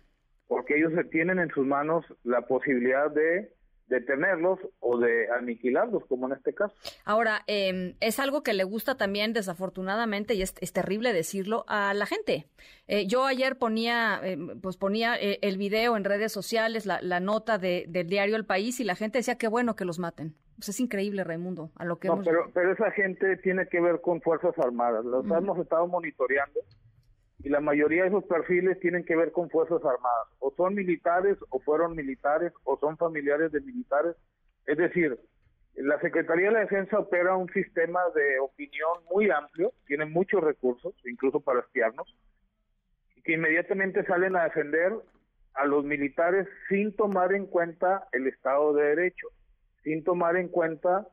Porque 0.46 0.76
ellos 0.76 0.92
tienen 1.10 1.38
en 1.38 1.50
sus 1.50 1.66
manos 1.66 2.04
la 2.22 2.42
posibilidad 2.42 3.10
de 3.10 3.50
detenerlos 3.88 4.58
o 4.80 4.98
de 4.98 5.30
aniquilarlos, 5.30 6.04
como 6.06 6.26
en 6.26 6.32
este 6.34 6.54
caso. 6.54 6.74
Ahora, 7.04 7.42
eh, 7.46 7.94
es 8.00 8.18
algo 8.18 8.42
que 8.42 8.52
le 8.52 8.64
gusta 8.64 8.96
también, 8.96 9.32
desafortunadamente, 9.32 10.34
y 10.34 10.42
es, 10.42 10.54
terrible 10.72 11.12
decirlo, 11.12 11.64
a 11.68 11.94
la 11.94 12.06
gente. 12.06 12.46
Eh, 12.88 13.06
yo 13.06 13.24
ayer 13.24 13.56
ponía, 13.56 14.20
eh, 14.22 14.36
pues 14.60 14.76
ponía 14.76 15.16
eh, 15.16 15.38
el 15.42 15.56
video 15.56 15.96
en 15.96 16.04
redes 16.04 16.32
sociales, 16.32 16.86
la, 16.86 17.00
la 17.00 17.20
nota 17.20 17.58
de, 17.58 17.86
del 17.88 18.08
diario 18.08 18.36
El 18.36 18.44
País, 18.44 18.80
y 18.80 18.84
la 18.84 18.96
gente 18.96 19.18
decía 19.18 19.38
que 19.38 19.48
bueno 19.48 19.76
que 19.76 19.84
los 19.84 19.98
maten. 19.98 20.34
Pues 20.56 20.70
es 20.70 20.80
increíble, 20.80 21.22
Raimundo, 21.22 21.70
a 21.76 21.84
lo 21.84 21.98
que 21.98 22.08
no, 22.08 22.22
pero, 22.24 22.50
pero 22.54 22.72
esa 22.72 22.90
gente 22.92 23.36
tiene 23.38 23.68
que 23.68 23.78
ver 23.78 24.00
con 24.00 24.22
Fuerzas 24.22 24.58
Armadas. 24.58 25.04
Los 25.04 25.26
hemos 25.26 25.58
estado 25.58 25.86
monitoreando 25.86 26.60
y 27.46 27.48
la 27.48 27.60
mayoría 27.60 28.02
de 28.02 28.08
esos 28.08 28.24
perfiles 28.24 28.80
tienen 28.80 29.04
que 29.04 29.14
ver 29.14 29.30
con 29.30 29.48
Fuerzas 29.50 29.78
Armadas. 29.84 30.26
O 30.40 30.52
son 30.56 30.74
militares, 30.74 31.38
o 31.50 31.60
fueron 31.60 31.94
militares, 31.94 32.52
o 32.64 32.76
son 32.76 32.96
familiares 32.96 33.52
de 33.52 33.60
militares. 33.60 34.16
Es 34.66 34.76
decir, 34.76 35.16
la 35.76 36.00
Secretaría 36.00 36.46
de 36.48 36.54
la 36.54 36.60
Defensa 36.62 36.98
opera 36.98 37.36
un 37.36 37.48
sistema 37.52 38.00
de 38.16 38.40
opinión 38.40 38.98
muy 39.14 39.30
amplio, 39.30 39.72
tiene 39.86 40.06
muchos 40.06 40.42
recursos, 40.42 40.92
incluso 41.04 41.38
para 41.38 41.60
espiarnos, 41.60 42.12
y 43.14 43.22
que 43.22 43.34
inmediatamente 43.34 44.04
salen 44.06 44.34
a 44.34 44.42
defender 44.42 44.94
a 45.54 45.66
los 45.66 45.84
militares 45.84 46.48
sin 46.68 46.96
tomar 46.96 47.32
en 47.32 47.46
cuenta 47.46 48.08
el 48.10 48.26
Estado 48.26 48.74
de 48.74 48.86
Derecho, 48.86 49.28
sin 49.84 50.02
tomar 50.02 50.36
en 50.36 50.48
cuenta 50.48 51.06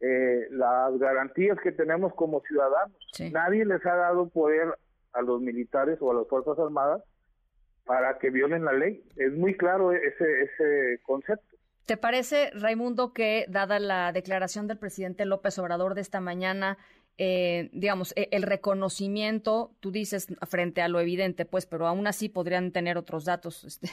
eh, 0.00 0.48
las 0.50 0.98
garantías 0.98 1.56
que 1.60 1.70
tenemos 1.70 2.12
como 2.16 2.40
ciudadanos. 2.40 2.98
Nadie 3.30 3.64
les 3.64 3.86
ha 3.86 3.94
dado 3.94 4.28
poder 4.28 4.74
a 5.12 5.22
los 5.22 5.40
militares 5.40 5.98
o 6.00 6.10
a 6.10 6.14
las 6.14 6.28
Fuerzas 6.28 6.58
Armadas 6.58 7.02
para 7.84 8.18
que 8.18 8.30
violen 8.30 8.64
la 8.64 8.72
ley. 8.72 9.02
Es 9.16 9.32
muy 9.32 9.56
claro 9.56 9.92
ese, 9.92 10.42
ese 10.42 11.00
concepto. 11.02 11.56
¿Te 11.86 11.96
parece, 11.96 12.50
Raimundo, 12.50 13.14
que 13.14 13.46
dada 13.48 13.78
la 13.78 14.12
declaración 14.12 14.66
del 14.66 14.76
presidente 14.76 15.24
López 15.24 15.58
Obrador 15.58 15.94
de 15.94 16.02
esta 16.02 16.20
mañana, 16.20 16.76
eh, 17.16 17.70
digamos, 17.72 18.12
e, 18.14 18.28
el 18.30 18.42
reconocimiento, 18.42 19.74
tú 19.80 19.90
dices 19.90 20.26
frente 20.46 20.82
a 20.82 20.88
lo 20.88 21.00
evidente, 21.00 21.46
pues, 21.46 21.64
pero 21.64 21.86
aún 21.86 22.06
así 22.06 22.28
podrían 22.28 22.72
tener 22.72 22.98
otros 22.98 23.24
datos, 23.24 23.64
este, 23.64 23.88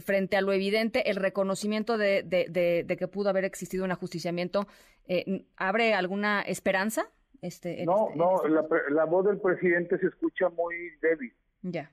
frente 0.00 0.36
a 0.36 0.42
lo 0.42 0.52
evidente, 0.52 1.10
el 1.10 1.16
reconocimiento 1.16 1.98
de, 1.98 2.22
de, 2.22 2.96
que 2.96 3.08
pudo 3.08 3.30
haber 3.30 3.44
existido 3.44 3.84
un 3.84 3.90
ajusticiamiento, 3.90 4.68
eh, 5.08 5.44
¿abre 5.56 5.92
alguna 5.92 6.40
esperanza? 6.42 7.10
Este, 7.44 7.84
no, 7.84 8.06
este, 8.08 8.18
no, 8.18 8.36
este 8.46 8.90
la, 8.94 9.04
voz 9.04 9.26
del 9.26 9.38
presidente 9.38 9.98
se 9.98 10.06
escucha 10.06 10.48
muy 10.48 10.74
débil. 11.02 11.30
Ya. 11.60 11.90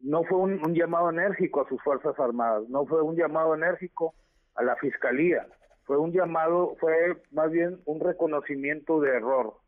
No 0.00 0.24
fue 0.24 0.38
un 0.38 0.74
llamado 0.74 1.10
enérgico 1.10 1.60
a 1.60 1.68
sus 1.68 1.82
Fuerzas 1.82 2.18
Armadas, 2.18 2.66
no 2.70 2.86
fue 2.86 3.02
un 3.02 3.14
llamado 3.14 3.54
enérgico 3.54 4.14
a 4.54 4.62
la 4.62 4.76
fiscalía. 4.76 5.46
Fue 5.84 5.98
un 5.98 6.10
llamado, 6.10 6.74
fue 6.80 7.22
más 7.32 7.50
bien 7.50 7.80
un 7.84 8.00
reconocimiento 8.00 8.98
de 9.00 9.10
error 9.10 9.58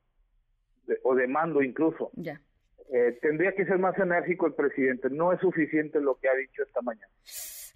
o 1.03 1.15
de 1.15 1.27
mando 1.27 1.61
incluso. 1.61 2.11
Ya. 2.15 2.41
Eh, 2.91 3.19
tendría 3.21 3.53
que 3.53 3.67
ser 3.67 3.79
más 3.79 3.99
enérgico 3.99 4.47
el 4.47 4.55
presidente. 4.55 5.11
No 5.11 5.35
es 5.35 5.41
suficiente 5.41 6.01
lo 6.01 6.15
que 6.15 6.31
ha 6.31 6.35
dicho 6.35 6.63
esta 6.63 6.81
mañana. 6.81 7.13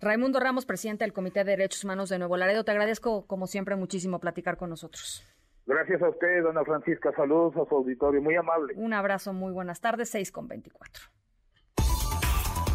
Raimundo 0.01 0.41
Ramos, 0.41 0.65
presidente 0.65 1.05
del 1.05 1.13
Comité 1.13 1.41
de 1.41 1.51
Derechos 1.51 1.85
Humanos 1.85 2.09
de 2.09 2.19
Nuevo 2.19 2.39
Laredo, 2.39 2.65
te 2.65 2.71
agradezco 2.71 3.27
como 3.27 3.47
siempre 3.47 3.77
muchísimo 3.77 4.19
platicar 4.19 4.57
con 4.57 4.71
nosotros. 4.71 5.23
Gracias 5.71 6.03
a 6.03 6.09
usted, 6.09 6.43
dona 6.43 6.65
Francisca. 6.65 7.13
Saludos 7.15 7.55
a 7.57 7.69
su 7.69 7.77
auditorio. 7.77 8.21
Muy 8.21 8.35
amable. 8.35 8.75
Un 8.75 8.93
abrazo, 8.93 9.33
muy 9.33 9.53
buenas 9.53 9.81
tardes, 9.81 10.11
6 10.11 10.33
con 10.33 10.49
24. 10.49 11.05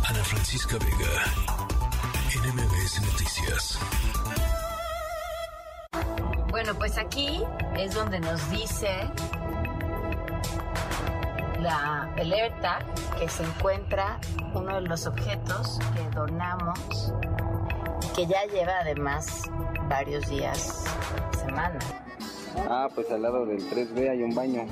Ana 0.08 0.24
Francisca 0.24 0.78
Vega. 0.78 1.26
NMBS 2.42 3.02
Noticias. 3.12 3.80
Bueno, 6.52 6.74
pues 6.76 6.98
aquí 6.98 7.44
es 7.78 7.94
donde 7.94 8.22
nos 8.22 8.50
dice 8.50 8.88
la 11.60 12.04
alerta 12.18 12.80
que 13.20 13.28
se 13.28 13.44
encuentra 13.44 14.22
uno 14.54 14.76
de 14.76 14.88
los 14.88 15.06
objetos 15.06 15.80
que 15.94 16.16
donamos 16.16 17.14
que 18.16 18.26
ya 18.26 18.46
lleva 18.46 18.80
además 18.80 19.42
varios 19.90 20.30
días, 20.30 20.86
semana. 21.38 21.80
Ah, 22.70 22.90
pues 22.94 23.10
al 23.12 23.22
lado 23.22 23.46
del 23.46 23.60
3B 23.70 24.10
hay 24.10 24.24
un 24.24 24.34
baño. 24.34 24.66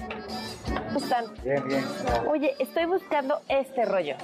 ¿Cómo 0.87 0.99
están? 0.99 1.25
Bien, 1.43 1.67
bien. 1.67 1.83
Oye, 2.27 2.55
estoy 2.59 2.85
buscando 2.85 3.39
este 3.47 3.85
rollo. 3.85 4.15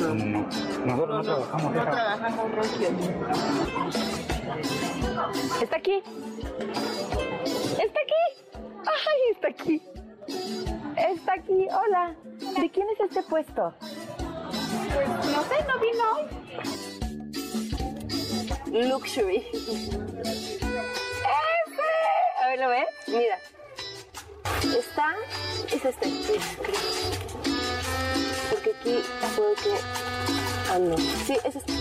No, 0.00 0.14
no, 0.14 0.46
nosotros 0.86 1.26
no, 1.26 1.34
trabajamos. 1.34 1.74
No 1.74 1.82
trabajamos 1.82 2.66
Está 5.62 5.76
aquí. 5.76 6.02
Está 7.72 8.00
aquí. 8.00 8.22
Ay, 8.86 9.20
está 9.32 9.48
aquí. 9.48 9.82
Está 10.96 11.32
aquí. 11.34 11.68
Hola. 11.70 12.14
¿De 12.60 12.70
quién 12.70 12.88
es 12.90 13.00
este 13.00 13.22
puesto? 13.22 13.74
Pues 14.94 15.08
no 15.08 15.42
sé, 15.44 15.64
no 15.68 15.78
vino 15.80 16.04
hoy. 16.16 16.24
Luxury. 18.88 19.44
¡Ese! 22.50 22.56
A 22.56 22.56
ver, 22.56 22.58
¿lo 22.60 22.68
ves? 22.68 22.86
Mira. 23.06 23.38
Está. 24.76 25.14
Es 25.72 25.84
este. 25.84 26.08
Porque 28.50 28.70
aquí 28.70 29.02
puede 29.36 29.54
que. 29.54 29.74
Ah, 30.70 30.78
no. 30.78 30.96
Sí, 30.98 31.36
es 31.44 31.56
este. 31.56 31.72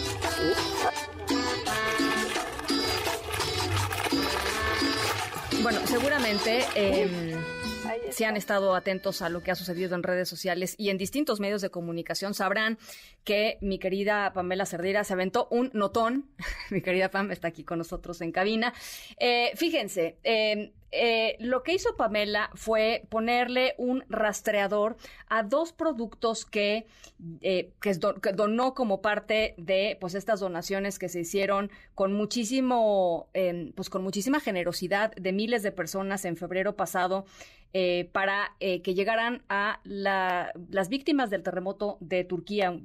Bueno, 5.62 5.79
seguramente. 5.88 6.65
Eh, 6.75 7.36
si 8.12 8.23
han 8.23 8.38
estado 8.38 8.75
atentos 8.75 9.21
a 9.21 9.30
lo 9.30 9.41
que 9.41 9.52
ha 9.52 9.56
sucedido 9.56 9.95
en 9.95 10.04
redes 10.04 10.30
sociales 10.30 10.75
y 10.78 10.89
en 10.89 10.97
distintos 10.97 11.39
medios 11.39 11.62
de 11.62 11.69
comunicación, 11.69 12.34
sabrán 12.34 12.78
que 13.23 13.58
mi 13.62 13.80
querida 13.80 14.32
Pamela 14.34 14.65
Cerdera 14.65 15.04
se 15.04 15.13
aventó 15.13 15.47
un 15.52 15.71
notón. 15.73 16.30
mi 16.69 16.82
querida 16.82 17.10
Pam 17.10 17.32
está 17.32 17.47
aquí 17.47 17.63
con 17.63 17.78
nosotros 17.78 18.21
en 18.21 18.32
cabina. 18.32 18.73
Eh, 19.17 19.52
fíjense, 19.56 20.17
eh, 20.23 20.73
eh, 20.91 21.36
lo 21.39 21.62
que 21.62 21.73
hizo 21.73 21.95
Pamela 21.95 22.49
fue 22.56 23.06
ponerle 23.10 23.75
un 23.78 24.04
rastreador 24.10 24.97
a 25.28 25.43
dos 25.43 25.71
productos 25.71 26.45
que, 26.45 26.88
eh, 27.41 27.71
que, 27.80 27.93
donó 28.34 28.73
como 28.73 29.02
parte 29.02 29.54
de 29.58 29.97
pues 30.02 30.15
estas 30.15 30.39
donaciones 30.39 30.97
que 30.97 31.08
se 31.08 31.19
hicieron 31.19 31.69
con 31.93 32.13
muchísimo, 32.13 33.30
em, 33.34 33.71
pues 33.73 33.89
con 33.89 34.04
muchísima 34.04 34.39
generosidad 34.39 35.13
de 35.15 35.32
miles 35.32 35.62
de 35.62 35.71
personas 35.71 36.25
en 36.25 36.38
febrero 36.38 36.75
pasado 36.75 37.25
eh, 37.73 38.10
para 38.12 38.55
que 38.60 38.93
llegaran 38.93 39.43
a 39.49 39.79
las 39.84 40.89
víctimas 40.89 41.29
del 41.29 41.43
terremoto 41.43 41.97
de 41.99 42.23
Turquía, 42.23 42.77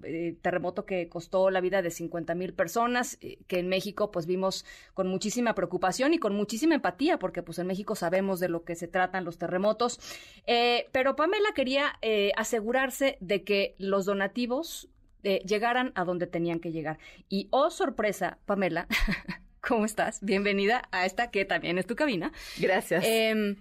terremoto 0.43 0.85
que 0.85 1.09
costó 1.09 1.51
la 1.51 1.61
vida 1.61 1.83
de 1.83 1.91
50 1.91 2.35
mil 2.35 2.55
personas, 2.55 3.19
que 3.47 3.59
en 3.59 3.69
México 3.69 4.11
pues 4.11 4.27
vimos 4.27 4.65
con 4.95 5.09
muchísima 5.09 5.55
preocupación 5.55 6.15
y 6.15 6.19
con 6.19 6.35
muchísima 6.35 6.75
empatía, 6.75 7.19
porque 7.19 7.43
pues 7.43 7.59
en 7.59 7.67
México 7.67 7.95
sabemos 7.95 8.41
de 8.41 8.49
lo 8.49 8.65
que 8.65 8.75
se 8.75 8.89
tratan 8.89 9.25
los 9.25 9.39
terremotos. 9.39 9.99
Eh, 10.47 10.89
pero 10.93 11.17
Pamela 11.17 11.53
quería 11.55 11.99
eh, 12.03 12.33
asegurarse 12.37 13.17
de 13.21 13.45
que 13.45 13.75
los 13.79 14.05
donativos 14.07 14.89
eh, 15.23 15.41
llegaran 15.47 15.93
a 15.95 16.05
donde 16.05 16.27
tenían 16.27 16.61
que 16.61 16.73
llegar. 16.73 16.99
Y, 17.29 17.49
oh 17.51 17.71
sorpresa, 17.71 18.39
Pamela, 18.47 18.87
¿cómo 19.61 19.85
estás? 19.85 20.21
Bienvenida 20.23 20.89
a 20.91 21.07
esta 21.07 21.31
que 21.31 21.45
también 21.45 21.79
es 21.79 21.87
tu 21.87 21.97
cabina. 21.97 22.33
Gracias. 22.59 23.05
Em, 23.07 23.57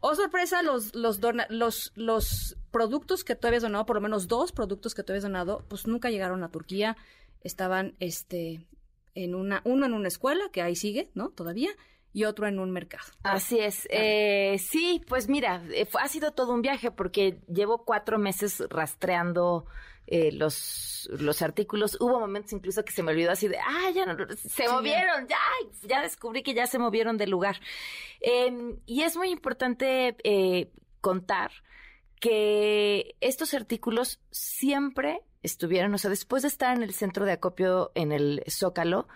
oh 0.00 0.14
sorpresa, 0.14 0.62
los, 0.62 0.94
los, 0.94 1.20
los, 1.48 1.92
los 1.94 2.56
productos 2.70 3.24
que 3.24 3.34
tú 3.34 3.46
habías 3.46 3.62
donado, 3.62 3.86
por 3.86 3.96
lo 3.96 4.02
menos 4.02 4.28
dos 4.28 4.52
productos 4.52 4.94
que 4.94 5.02
tú 5.02 5.12
habías 5.12 5.24
donado, 5.24 5.64
pues 5.68 5.86
nunca 5.86 6.10
llegaron 6.10 6.42
a 6.42 6.50
Turquía. 6.50 6.96
Estaban, 7.42 7.94
este, 8.00 8.66
en 9.14 9.34
una, 9.34 9.62
uno 9.64 9.86
en 9.86 9.92
una 9.92 10.08
escuela, 10.08 10.48
que 10.52 10.62
ahí 10.62 10.76
sigue, 10.76 11.10
¿no? 11.14 11.30
Todavía, 11.30 11.70
y 12.12 12.24
otro 12.24 12.46
en 12.46 12.58
un 12.58 12.70
mercado. 12.70 13.04
Así 13.22 13.58
es. 13.58 13.86
Eh, 13.90 14.58
sí, 14.58 15.02
pues 15.08 15.28
mira, 15.28 15.62
eh, 15.72 15.88
ha 16.00 16.08
sido 16.08 16.32
todo 16.32 16.52
un 16.52 16.62
viaje 16.62 16.90
porque 16.90 17.40
llevo 17.48 17.84
cuatro 17.84 18.18
meses 18.18 18.62
rastreando 18.70 19.66
eh, 20.08 20.32
los, 20.32 21.08
los 21.12 21.42
artículos. 21.42 21.96
Hubo 22.00 22.18
momentos 22.18 22.52
incluso 22.52 22.84
que 22.84 22.92
se 22.92 23.02
me 23.02 23.12
olvidó 23.12 23.30
así 23.30 23.46
de, 23.46 23.58
ah, 23.58 23.90
ya 23.94 24.06
no, 24.06 24.16
se 24.36 24.68
movieron, 24.68 25.28
ya, 25.28 25.38
ya 25.82 26.02
descubrí 26.02 26.42
que 26.42 26.54
ya 26.54 26.66
se 26.66 26.78
movieron 26.78 27.16
del 27.16 27.30
lugar. 27.30 27.60
Em, 28.20 28.78
y 28.86 29.02
es 29.02 29.16
muy 29.16 29.30
importante 29.30 30.16
contar 31.00 31.52
que 32.20 33.16
estos 33.20 33.54
artículos 33.54 34.20
siempre 34.30 35.22
estuvieron, 35.42 35.94
o 35.94 35.98
sea, 35.98 36.10
después 36.10 36.42
de 36.42 36.48
estar 36.48 36.76
en 36.76 36.82
el 36.82 36.92
centro 36.92 37.24
de 37.24 37.32
acopio 37.32 37.92
en 37.94 38.12
el 38.12 38.42
Zócalo, 38.48 39.08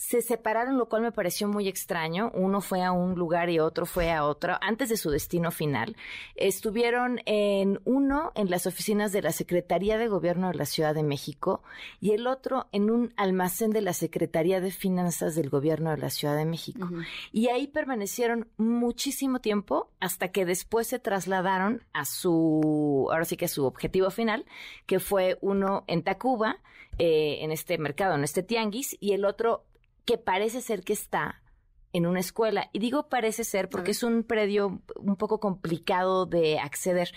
se 0.00 0.22
separaron, 0.22 0.78
lo 0.78 0.88
cual 0.88 1.02
me 1.02 1.12
pareció 1.12 1.46
muy 1.46 1.68
extraño. 1.68 2.30
Uno 2.32 2.62
fue 2.62 2.82
a 2.82 2.90
un 2.90 3.16
lugar 3.16 3.50
y 3.50 3.58
otro 3.58 3.84
fue 3.84 4.10
a 4.10 4.24
otro, 4.24 4.56
antes 4.62 4.88
de 4.88 4.96
su 4.96 5.10
destino 5.10 5.50
final. 5.50 5.94
Estuvieron 6.36 7.20
en 7.26 7.82
uno 7.84 8.32
en 8.34 8.48
las 8.48 8.66
oficinas 8.66 9.12
de 9.12 9.20
la 9.20 9.30
Secretaría 9.30 9.98
de 9.98 10.08
Gobierno 10.08 10.48
de 10.48 10.54
la 10.54 10.64
Ciudad 10.64 10.94
de 10.94 11.02
México 11.02 11.62
y 12.00 12.12
el 12.12 12.26
otro 12.26 12.66
en 12.72 12.90
un 12.90 13.12
almacén 13.18 13.72
de 13.72 13.82
la 13.82 13.92
Secretaría 13.92 14.62
de 14.62 14.70
Finanzas 14.70 15.34
del 15.34 15.50
Gobierno 15.50 15.90
de 15.90 15.98
la 15.98 16.08
Ciudad 16.08 16.34
de 16.34 16.46
México. 16.46 16.88
Y 17.30 17.48
ahí 17.48 17.66
permanecieron 17.66 18.48
muchísimo 18.56 19.40
tiempo 19.40 19.90
hasta 20.00 20.28
que 20.28 20.46
después 20.46 20.86
se 20.86 20.98
trasladaron 20.98 21.84
a 21.92 22.06
su, 22.06 23.06
ahora 23.12 23.26
sí 23.26 23.36
que 23.36 23.44
a 23.44 23.48
su 23.48 23.66
objetivo 23.66 24.10
final, 24.10 24.46
que 24.86 24.98
fue 24.98 25.36
uno 25.42 25.84
en 25.88 26.02
Tacuba, 26.02 26.56
eh, 26.98 27.38
en 27.42 27.52
este 27.52 27.76
mercado, 27.76 28.14
en 28.14 28.24
este 28.24 28.42
tianguis, 28.42 28.96
y 28.98 29.12
el 29.12 29.24
otro 29.24 29.64
que 30.04 30.18
parece 30.18 30.60
ser 30.60 30.82
que 30.82 30.92
está 30.92 31.42
en 31.92 32.06
una 32.06 32.20
escuela. 32.20 32.70
Y 32.72 32.78
digo 32.78 33.08
parece 33.08 33.44
ser 33.44 33.68
porque 33.68 33.90
es 33.92 34.02
un 34.02 34.22
predio 34.22 34.80
un 34.96 35.16
poco 35.16 35.40
complicado 35.40 36.26
de 36.26 36.58
acceder. 36.58 37.12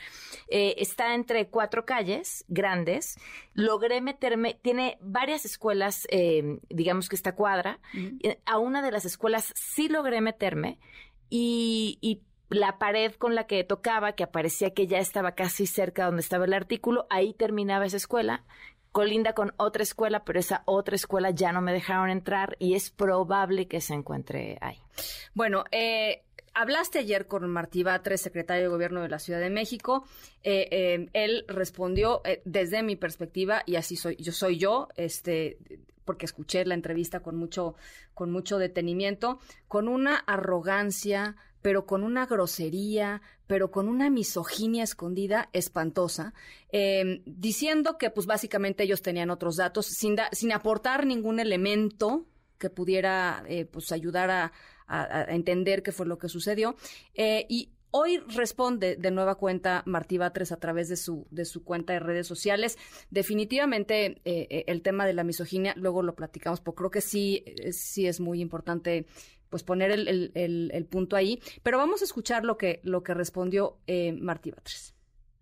Eh, 0.50 0.76
está 0.78 1.14
entre 1.16 1.50
cuatro 1.50 1.86
calles 1.86 2.46
grandes. 2.48 3.18
Logré 3.54 4.02
meterme, 4.02 4.60
tiene 4.62 4.98
varias 5.02 5.46
escuelas, 5.46 6.08
eh, 6.10 6.60
digamos 6.70 7.10
que 7.10 7.16
esta 7.16 7.36
cuadra. 7.36 7.80
Eh, 8.24 8.40
a 8.46 8.58
una 8.58 8.82
de 8.82 8.92
las 8.92 9.06
escuelas 9.06 9.54
sí 9.56 9.90
logré 9.90 10.22
meterme 10.22 10.80
y, 11.30 11.98
y 12.02 12.22
la 12.50 12.78
pared 12.78 13.14
con 13.16 13.36
la 13.36 13.48
que 13.48 13.64
tocaba, 13.64 14.14
que 14.14 14.24
aparecía 14.24 14.74
que 14.74 14.88
ya 14.88 15.00
estaba 15.00 15.34
casi 15.34 15.66
cerca 15.66 16.06
donde 16.06 16.22
estaba 16.22 16.46
el 16.46 16.54
artículo, 16.54 17.08
ahí 17.10 17.34
terminaba 17.34 17.86
esa 17.86 17.98
escuela 17.98 18.44
colinda 18.94 19.34
con 19.34 19.54
otra 19.58 19.84
escuela, 19.84 20.24
pero 20.24 20.40
esa 20.40 20.64
otra 20.66 20.96
escuela 20.96 21.32
ya 21.32 21.52
no 21.52 21.62
me 21.62 21.74
dejaron 21.74 22.10
entrar 22.10 22.56
y 22.60 22.76
es 22.76 22.92
probable 22.92 23.68
que 23.68 23.82
se 23.82 23.94
encuentre 23.94 24.58
ahí. 24.62 24.78
Bueno, 25.34 25.66
eh, 25.72 26.24
Hablaste 26.56 27.00
ayer 27.00 27.26
con 27.26 27.50
Martí 27.50 27.82
Batres, 27.82 28.22
secretario 28.22 28.66
de 28.66 28.70
Gobierno 28.70 29.02
de 29.02 29.10
la 29.10 29.18
Ciudad 29.18 29.40
de 29.40 29.50
México. 29.50 30.06
Eh, 30.44 30.68
eh, 30.70 31.10
él 31.14 31.46
respondió 31.48 32.22
desde 32.46 32.84
mi 32.84 32.96
perspectiva, 32.96 33.64
y 33.66 33.76
así 33.76 33.96
soy, 33.96 34.18
yo 34.18 34.32
soy 34.32 34.60
yo, 34.60 34.88
este, 34.96 35.58
porque 36.06 36.26
escuché 36.26 36.64
la 36.66 36.76
entrevista 36.76 37.22
con 37.22 37.38
mucho, 37.38 37.76
con 38.14 38.32
mucho 38.32 38.60
detenimiento, 38.60 39.40
con 39.68 39.88
una 39.88 40.16
arrogancia, 40.16 41.38
pero 41.64 41.88
con 41.88 42.04
una 42.04 42.28
grosería, 42.28 43.24
pero 43.48 43.72
con 43.72 43.88
una 43.88 44.12
misoginia 44.12 44.84
escondida 44.84 45.50
espantosa, 45.54 46.34
em, 46.70 47.24
diciendo 47.26 47.98
que 47.98 48.12
pues 48.12 48.28
básicamente 48.28 48.84
ellos 48.84 49.02
tenían 49.02 49.32
otros 49.32 49.56
datos, 49.56 49.88
sin, 49.88 50.18
sin 50.34 50.52
aportar 50.52 51.08
ningún 51.08 51.40
elemento 51.40 52.28
que 52.60 52.70
pudiera 52.70 53.44
eh, 53.48 53.66
pues 53.66 53.92
ayudar 53.92 54.30
a, 54.30 54.52
entender 55.30 55.82
qué 55.82 55.92
fue 55.92 56.06
lo 56.06 56.20
que 56.20 56.30
sucedió. 56.30 56.76
Eh, 57.16 57.48
y 57.50 57.70
Hoy 57.96 58.18
responde 58.36 58.96
de 58.96 59.12
nueva 59.12 59.36
cuenta 59.36 59.84
Martí 59.86 60.18
Batres 60.18 60.52
a 60.52 60.58
través 60.58 60.90
de 60.90 60.98
su, 60.98 61.28
de 61.30 61.46
su 61.46 61.64
cuenta 61.64 61.94
de 61.94 62.00
redes 62.00 62.26
sociales. 62.26 62.80
Definitivamente 63.12 64.20
eh, 64.26 64.64
el 64.66 64.82
tema 64.82 65.06
de 65.06 65.14
la 65.14 65.24
misoginia, 65.24 65.76
luego 65.78 66.02
lo 66.02 66.16
platicamos, 66.16 66.60
porque 66.60 66.78
creo 66.80 66.90
que 66.90 67.02
sí, 67.02 67.46
sí 67.72 68.08
es 68.08 68.20
muy 68.20 68.42
importante 68.42 69.06
pues 69.54 69.62
poner 69.62 69.92
el, 69.92 70.32
el, 70.34 70.86
punto 70.88 71.16
ahí. 71.16 71.40
Pero 71.62 71.78
vamos 71.78 72.02
a 72.02 72.06
escuchar 72.06 72.44
lo 72.44 72.58
que, 72.58 72.80
lo 72.82 73.04
que 73.04 73.14
respondió 73.14 73.78
eh, 73.86 74.12
Martí 74.14 74.50
Batres. 74.50 74.96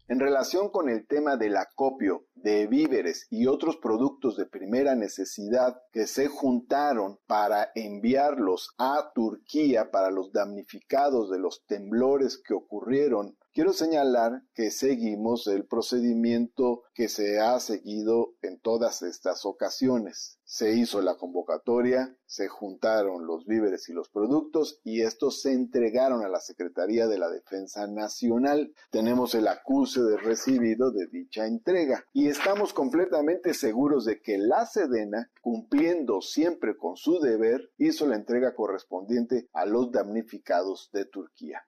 En 0.10 0.20
relación 0.20 0.68
con 0.68 0.90
el 0.90 1.08
tema 1.08 1.38
del 1.38 1.56
acopio 1.56 2.26
de 2.36 2.68
víveres 2.68 3.26
y 3.30 3.48
otros 3.48 3.78
productos 3.78 4.36
de 4.36 4.46
primera 4.46 4.96
necesidad 4.96 5.82
que 5.94 6.08
se 6.08 6.28
juntaron 6.28 7.20
para 7.26 7.72
enviarlos 7.74 8.74
a 8.78 9.14
Turquía 9.16 9.90
para 9.92 10.12
los 10.12 10.34
damnificados 10.34 11.30
de 11.30 11.40
los 11.40 11.66
temblores 11.66 12.38
que 12.38 12.54
ocurrieron 12.54 13.38
Quiero 13.54 13.74
señalar 13.74 14.44
que 14.54 14.72
seguimos 14.72 15.46
el 15.48 15.66
procedimiento 15.66 16.84
que 16.94 17.10
se 17.10 17.42
ha 17.42 17.60
seguido 17.60 18.34
en 18.42 18.62
todas 18.62 19.02
estas 19.02 19.46
ocasiones. 19.46 20.40
Se 20.46 20.72
hizo 20.72 21.02
la 21.02 21.18
convocatoria, 21.18 22.18
se 22.26 22.48
juntaron 22.48 23.28
los 23.28 23.46
víveres 23.46 23.90
y 23.90 23.94
los 23.94 24.08
productos 24.08 24.80
y 24.86 25.02
estos 25.02 25.42
se 25.42 25.52
entregaron 25.52 26.24
a 26.24 26.30
la 26.30 26.40
Secretaría 26.40 27.08
de 27.08 27.18
la 27.18 27.30
Defensa 27.30 27.88
Nacional. 27.88 28.74
Tenemos 28.90 29.36
el 29.36 29.50
acuse 29.50 30.02
de 30.02 30.16
recibido 30.16 30.92
de 30.92 31.08
dicha 31.08 31.46
entrega 31.46 32.06
y 32.14 32.28
estamos 32.28 32.72
completamente 32.72 33.54
seguros 33.54 34.06
de 34.06 34.22
que 34.22 34.38
la 34.38 34.66
Sedena, 34.66 35.30
cumpliendo 35.42 36.22
siempre 36.22 36.78
con 36.78 36.96
su 36.96 37.20
deber, 37.20 37.70
hizo 37.78 38.08
la 38.08 38.16
entrega 38.16 38.56
correspondiente 38.56 39.50
a 39.52 39.66
los 39.66 39.92
damnificados 39.92 40.90
de 40.94 41.04
Turquía. 41.04 41.62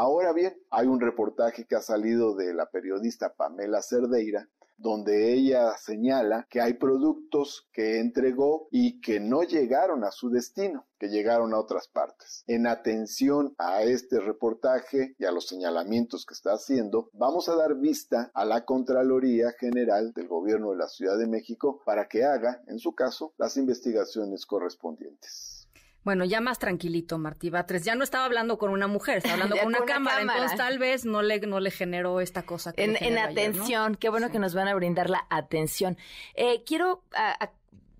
Ahora 0.00 0.32
bien, 0.32 0.56
hay 0.70 0.86
un 0.86 0.98
reportaje 0.98 1.66
que 1.66 1.76
ha 1.76 1.82
salido 1.82 2.34
de 2.34 2.54
la 2.54 2.70
periodista 2.70 3.34
Pamela 3.34 3.82
Cerdeira 3.82 4.48
donde 4.78 5.34
ella 5.34 5.76
señala 5.76 6.46
que 6.48 6.62
hay 6.62 6.72
productos 6.72 7.68
que 7.70 8.00
entregó 8.00 8.66
y 8.70 9.02
que 9.02 9.20
no 9.20 9.42
llegaron 9.42 10.04
a 10.04 10.10
su 10.10 10.30
destino, 10.30 10.86
que 10.98 11.10
llegaron 11.10 11.52
a 11.52 11.58
otras 11.58 11.86
partes. 11.86 12.44
En 12.46 12.66
atención 12.66 13.54
a 13.58 13.82
este 13.82 14.20
reportaje 14.20 15.14
y 15.18 15.26
a 15.26 15.32
los 15.32 15.46
señalamientos 15.46 16.24
que 16.24 16.32
está 16.32 16.54
haciendo, 16.54 17.10
vamos 17.12 17.50
a 17.50 17.56
dar 17.56 17.74
vista 17.74 18.30
a 18.32 18.46
la 18.46 18.64
Contraloría 18.64 19.52
General 19.52 20.14
del 20.14 20.28
Gobierno 20.28 20.70
de 20.70 20.78
la 20.78 20.88
Ciudad 20.88 21.18
de 21.18 21.26
México 21.26 21.82
para 21.84 22.08
que 22.08 22.24
haga, 22.24 22.62
en 22.66 22.78
su 22.78 22.94
caso, 22.94 23.34
las 23.36 23.58
investigaciones 23.58 24.46
correspondientes. 24.46 25.59
Bueno, 26.02 26.24
ya 26.24 26.40
más 26.40 26.58
tranquilito, 26.58 27.18
Martí 27.18 27.50
Batres. 27.50 27.84
Ya 27.84 27.94
no 27.94 28.04
estaba 28.04 28.24
hablando 28.24 28.58
con 28.58 28.70
una 28.70 28.86
mujer, 28.86 29.18
estaba 29.18 29.34
hablando 29.34 29.56
con, 29.62 29.66
una, 29.66 29.84
cámara, 29.84 30.22
Entonces, 30.22 30.56
tal 30.56 30.78
vez 30.78 31.04
no 31.04 31.22
le, 31.22 31.40
no 31.40 31.60
le 31.60 31.70
generó 31.70 32.20
esta 32.20 32.42
cosa. 32.42 32.72
Que 32.72 32.84
en, 32.84 33.18
atención, 33.18 33.96
qué 33.96 34.08
bueno 34.08 34.30
que 34.30 34.38
nos 34.38 34.54
van 34.54 34.68
a 34.68 34.74
brindar 34.74 35.10
la 35.10 35.26
atención. 35.28 35.98
Eh, 36.34 36.64
quiero 36.64 37.04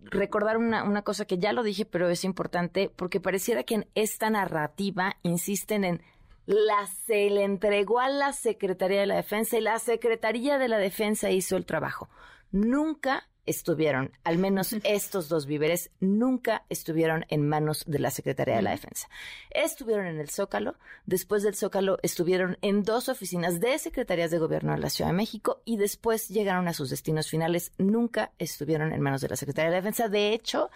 recordar 0.03 0.57
una, 0.57 0.85
una 0.85 1.03
cosa 1.03 1.27
que 1.27 1.39
ya 1.39 1.53
lo 1.53 1.63
dije, 1.63 1.85
pero 1.85 2.09
es 2.09 2.25
importante, 2.25 2.91
porque 2.95 3.21
pareciera 3.21 3.65
que 3.65 3.75
en 3.75 3.89
esta 3.95 4.31
narrativa 4.31 5.17
insisten 5.23 5.85
en 5.85 6.03
la 6.47 6.87
se 7.07 7.31
le 7.31 7.45
entregó 7.45 8.01
a 8.01 8.09
la 8.09 8.33
Secretaría 8.33 9.01
de 9.01 9.07
la 9.07 9.17
Defensa 9.17 9.59
y 9.59 9.61
la 9.61 9.79
Secretaría 9.79 10.59
de 10.59 10.69
la 10.69 10.79
Defensa 10.79 11.31
hizo 11.31 11.57
el 11.57 11.65
trabajo. 11.65 12.09
Nunca 12.51 13.29
estuvieron, 13.47 14.13
al 14.25 14.39
menos 14.39 14.75
estos 14.85 15.29
dos 15.29 15.47
víveres, 15.47 15.91
nunca 16.01 16.65
estuvieron 16.69 17.25
en 17.29 17.49
manos 17.49 17.85
de 17.87 17.99
la 17.99 18.11
Secretaría 18.11 18.57
de 18.57 18.63
la 18.63 18.71
Defensa. 18.71 19.09
Estuvieron 19.51 20.07
en 20.07 20.21
el 20.21 20.31
Zócalo, 20.31 20.77
después 21.07 21.43
del 21.43 21.55
Zócalo 21.55 21.99
estuvieron 22.03 22.59
en 22.63 22.83
dos 22.83 23.09
oficinas 23.09 23.61
de 23.61 23.79
secretarías 23.79 24.31
de 24.31 24.39
gobierno 24.39 24.73
de 24.73 24.79
la 24.79 24.91
Ciudad 24.91 25.11
de 25.11 25.17
México 25.17 25.63
y 25.65 25.77
después 25.77 26.29
llegaron 26.29 26.69
a 26.69 26.75
sus 26.75 26.91
destinos 26.91 27.29
finales, 27.29 27.73
nunca 27.79 28.33
estuvieron 28.39 28.93
en 28.93 29.01
manos 29.01 29.21
de 29.21 29.29
la 29.29 29.37
Secretaría 29.37 29.71
de 29.71 29.77
la 29.77 29.83
Defensa. 29.83 30.09
De 30.09 30.33
hecho, 30.33 30.71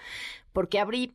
porque 0.52 0.78
abrí 0.78 1.14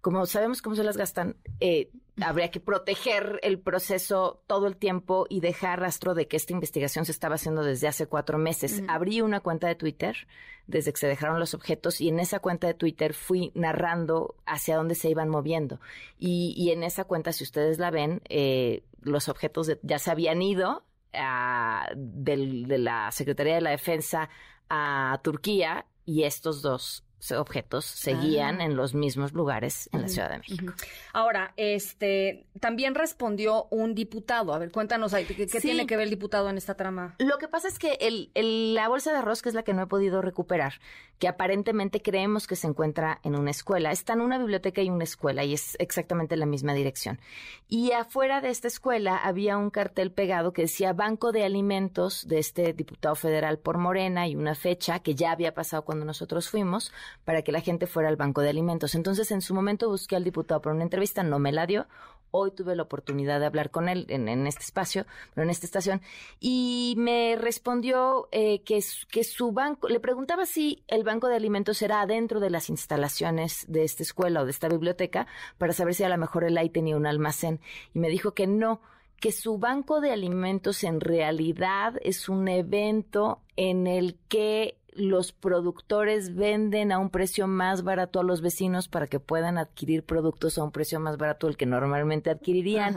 como 0.00 0.24
sabemos 0.26 0.62
cómo 0.62 0.76
se 0.76 0.84
las 0.84 0.96
gastan, 0.96 1.36
eh, 1.60 1.90
habría 2.22 2.50
que 2.50 2.60
proteger 2.60 3.40
el 3.42 3.58
proceso 3.58 4.42
todo 4.46 4.66
el 4.66 4.76
tiempo 4.76 5.26
y 5.28 5.40
dejar 5.40 5.80
rastro 5.80 6.14
de 6.14 6.28
que 6.28 6.36
esta 6.36 6.52
investigación 6.52 7.04
se 7.04 7.12
estaba 7.12 7.36
haciendo 7.36 7.62
desde 7.62 7.88
hace 7.88 8.06
cuatro 8.06 8.38
meses. 8.38 8.82
Abrí 8.88 9.20
una 9.20 9.40
cuenta 9.40 9.68
de 9.68 9.74
Twitter 9.74 10.26
desde 10.66 10.92
que 10.92 10.98
se 10.98 11.08
dejaron 11.08 11.40
los 11.40 11.54
objetos 11.54 12.00
y 12.00 12.08
en 12.08 12.20
esa 12.20 12.38
cuenta 12.38 12.66
de 12.66 12.74
Twitter 12.74 13.14
fui 13.14 13.50
narrando 13.54 14.36
hacia 14.46 14.76
dónde 14.76 14.94
se 14.94 15.10
iban 15.10 15.28
moviendo. 15.28 15.80
Y, 16.18 16.70
en 16.70 16.82
esa 16.82 17.04
cuenta, 17.04 17.32
si 17.32 17.44
ustedes 17.44 17.78
la 17.78 17.90
ven, 17.90 18.22
eh, 18.28 18.84
los 19.02 19.28
objetos 19.28 19.72
ya 19.82 19.98
se 19.98 20.10
habían 20.10 20.42
ido 20.42 20.84
ah, 21.12 21.88
de 21.96 22.78
la 22.78 23.10
Secretaría 23.10 23.56
de 23.56 23.60
la 23.62 23.70
Defensa 23.70 24.28
a 24.68 25.20
Turquía 25.22 25.86
y 26.04 26.22
estos 26.22 26.62
dos 26.62 27.04
objetos 27.30 27.84
seguían 27.84 28.60
ah. 28.60 28.64
en 28.64 28.76
los 28.76 28.94
mismos 28.94 29.32
lugares 29.32 29.88
en 29.92 30.02
la 30.02 30.08
Ciudad 30.08 30.30
de 30.30 30.38
México. 30.38 30.72
Ahora, 31.12 31.52
este 31.56 32.46
también 32.60 32.94
respondió 32.94 33.66
un 33.70 33.94
diputado. 33.94 34.54
A 34.54 34.58
ver, 34.58 34.70
cuéntanos, 34.70 35.12
¿qué, 35.12 35.46
qué 35.46 35.60
tiene 35.60 35.86
que 35.86 35.96
ver 35.96 36.04
el 36.04 36.10
diputado 36.10 36.48
en 36.48 36.56
esta 36.56 36.74
trama? 36.74 37.14
Lo 37.18 37.38
que 37.38 37.48
pasa 37.48 37.68
es 37.68 37.78
que 37.78 37.98
el, 38.00 38.74
la 38.74 38.88
bolsa 38.88 39.12
de 39.12 39.18
arroz, 39.18 39.42
que 39.42 39.48
es 39.48 39.54
la 39.54 39.62
que 39.62 39.74
no 39.74 39.82
he 39.82 39.86
podido 39.86 40.22
recuperar, 40.22 40.74
que 41.18 41.28
aparentemente 41.28 42.02
creemos 42.02 42.46
que 42.46 42.56
se 42.56 42.66
encuentra 42.66 43.20
en 43.22 43.36
una 43.36 43.50
escuela, 43.50 43.92
está 43.92 44.14
en 44.14 44.22
una 44.22 44.38
biblioteca 44.38 44.82
y 44.82 44.90
una 44.90 45.04
escuela, 45.04 45.44
y 45.44 45.54
es 45.54 45.76
exactamente 45.78 46.36
la 46.36 46.46
misma 46.46 46.74
dirección. 46.74 47.20
Y 47.68 47.92
afuera 47.92 48.40
de 48.40 48.50
esta 48.50 48.68
escuela 48.68 49.16
había 49.16 49.58
un 49.58 49.70
cartel 49.70 50.12
pegado 50.12 50.52
que 50.52 50.62
decía 50.62 50.92
Banco 50.92 51.32
de 51.32 51.44
Alimentos 51.44 52.26
de 52.26 52.38
este 52.38 52.72
diputado 52.72 53.14
federal 53.14 53.58
por 53.58 53.78
Morena 53.78 54.26
y 54.28 54.36
una 54.36 54.54
fecha 54.54 55.00
que 55.00 55.14
ya 55.14 55.32
había 55.32 55.54
pasado 55.54 55.84
cuando 55.84 56.04
nosotros 56.04 56.48
fuimos 56.48 56.92
para 57.24 57.42
que 57.42 57.52
la 57.52 57.60
gente 57.60 57.86
fuera 57.86 58.08
al 58.08 58.16
banco 58.16 58.40
de 58.40 58.50
alimentos. 58.50 58.94
Entonces, 58.94 59.30
en 59.30 59.42
su 59.42 59.54
momento 59.54 59.88
busqué 59.88 60.16
al 60.16 60.24
diputado 60.24 60.60
por 60.60 60.72
una 60.72 60.82
entrevista, 60.82 61.22
no 61.22 61.38
me 61.38 61.52
la 61.52 61.66
dio. 61.66 61.86
Hoy 62.32 62.52
tuve 62.52 62.76
la 62.76 62.84
oportunidad 62.84 63.40
de 63.40 63.46
hablar 63.46 63.70
con 63.70 63.88
él 63.88 64.06
en, 64.08 64.28
este 64.46 64.62
espacio, 64.62 65.04
pero 65.34 65.44
en 65.44 65.50
esta 65.50 65.66
estación, 65.66 66.00
y 66.38 66.94
me 66.96 67.34
respondió 67.36 68.28
eh, 68.30 68.62
que, 68.62 68.80
que 69.10 69.24
su 69.24 69.50
banco, 69.50 69.88
le 69.88 69.98
preguntaba 69.98 70.46
si 70.46 70.84
el 70.86 71.02
banco 71.02 71.26
de 71.26 71.34
alimentos 71.34 71.82
era 71.82 72.02
adentro 72.02 72.38
de 72.38 72.50
las 72.50 72.70
instalaciones 72.70 73.64
de 73.66 73.82
esta 73.82 74.04
escuela 74.04 74.42
o 74.42 74.44
de 74.44 74.52
esta 74.52 74.68
biblioteca, 74.68 75.26
para 75.58 75.72
saber 75.72 75.94
si 75.94 76.04
a 76.04 76.08
lo 76.08 76.18
mejor 76.18 76.44
él 76.44 76.56
ahí 76.56 76.70
tenía 76.70 76.96
un 76.96 77.06
almacén, 77.06 77.60
y 77.94 77.98
me 77.98 78.08
dijo 78.08 78.32
que 78.32 78.46
no, 78.46 78.80
que 79.20 79.32
su 79.32 79.58
banco 79.58 80.00
de 80.00 80.12
alimentos 80.12 80.82
en 80.82 81.00
realidad 81.00 81.94
es 82.02 82.28
un 82.28 82.48
evento 82.48 83.42
en 83.56 83.86
el 83.86 84.18
que 84.28 84.79
los 85.00 85.32
productores 85.32 86.34
venden 86.34 86.92
a 86.92 86.98
un 86.98 87.10
precio 87.10 87.46
más 87.46 87.82
barato 87.82 88.20
a 88.20 88.24
los 88.24 88.40
vecinos 88.40 88.88
para 88.88 89.06
que 89.06 89.20
puedan 89.20 89.58
adquirir 89.58 90.04
productos 90.04 90.58
a 90.58 90.62
un 90.62 90.70
precio 90.70 91.00
más 91.00 91.16
barato 91.16 91.46
del 91.46 91.56
que 91.56 91.66
normalmente 91.66 92.30
adquirirían 92.30 92.96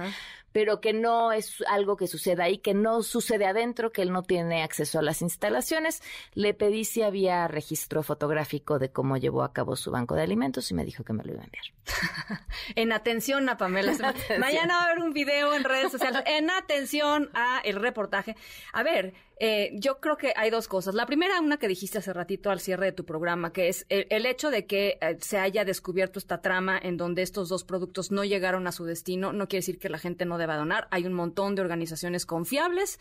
pero 0.53 0.79
que 0.79 0.93
no 0.93 1.33
es 1.33 1.61
algo 1.67 1.97
que 1.97 2.07
suceda 2.07 2.45
ahí, 2.45 2.59
que 2.59 2.73
no 2.73 3.03
sucede 3.03 3.45
adentro, 3.45 3.91
que 3.91 4.03
él 4.03 4.11
no 4.13 4.23
tiene 4.23 4.63
acceso 4.63 4.99
a 4.99 5.01
las 5.01 5.21
instalaciones. 5.21 6.01
Le 6.33 6.53
pedí 6.53 6.85
si 6.85 7.01
había 7.01 7.47
registro 7.47 8.03
fotográfico 8.03 8.79
de 8.79 8.91
cómo 8.91 9.17
llevó 9.17 9.43
a 9.43 9.51
cabo 9.51 9.75
su 9.75 9.91
banco 9.91 10.15
de 10.15 10.21
alimentos 10.21 10.71
y 10.71 10.73
me 10.75 10.85
dijo 10.85 11.03
que 11.03 11.13
me 11.13 11.23
lo 11.23 11.33
iba 11.33 11.41
a 11.41 11.45
enviar. 11.45 11.65
en 12.75 12.93
atención 12.93 13.49
a 13.49 13.57
Pamela. 13.57 13.93
Mañana 14.39 14.75
va 14.75 14.81
a 14.81 14.85
haber 14.85 15.03
un 15.03 15.11
video 15.11 15.53
en 15.53 15.63
redes 15.63 15.91
sociales. 15.91 16.21
En 16.25 16.49
atención 16.49 17.29
a 17.33 17.59
el 17.63 17.75
reportaje. 17.75 18.35
A 18.71 18.83
ver, 18.83 19.13
eh, 19.39 19.71
yo 19.73 19.99
creo 19.99 20.15
que 20.15 20.31
hay 20.35 20.49
dos 20.49 20.67
cosas. 20.67 20.95
La 20.95 21.05
primera, 21.05 21.41
una 21.41 21.57
que 21.57 21.67
dijiste 21.67 21.97
hace 21.97 22.13
ratito 22.13 22.49
al 22.49 22.59
cierre 22.59 22.85
de 22.87 22.91
tu 22.91 23.05
programa, 23.05 23.51
que 23.51 23.67
es 23.67 23.85
el, 23.89 24.25
hecho 24.25 24.51
de 24.51 24.65
que 24.65 24.97
eh, 25.01 25.17
se 25.19 25.37
haya 25.37 25.65
descubierto 25.65 26.19
esta 26.19 26.41
trama 26.41 26.79
en 26.81 26.97
donde 26.97 27.23
estos 27.23 27.49
dos 27.49 27.63
productos 27.63 28.11
no 28.11 28.23
llegaron 28.23 28.67
a 28.67 28.71
su 28.71 28.85
destino, 28.85 29.33
no 29.33 29.47
quiere 29.47 29.61
decir 29.61 29.79
que 29.79 29.89
la 29.89 29.97
gente 29.97 30.25
no 30.25 30.37
deba 30.43 30.57
donar. 30.57 30.87
Hay 30.91 31.05
un 31.05 31.13
montón 31.13 31.55
de 31.55 31.61
organizaciones 31.61 32.25
confiables 32.25 32.99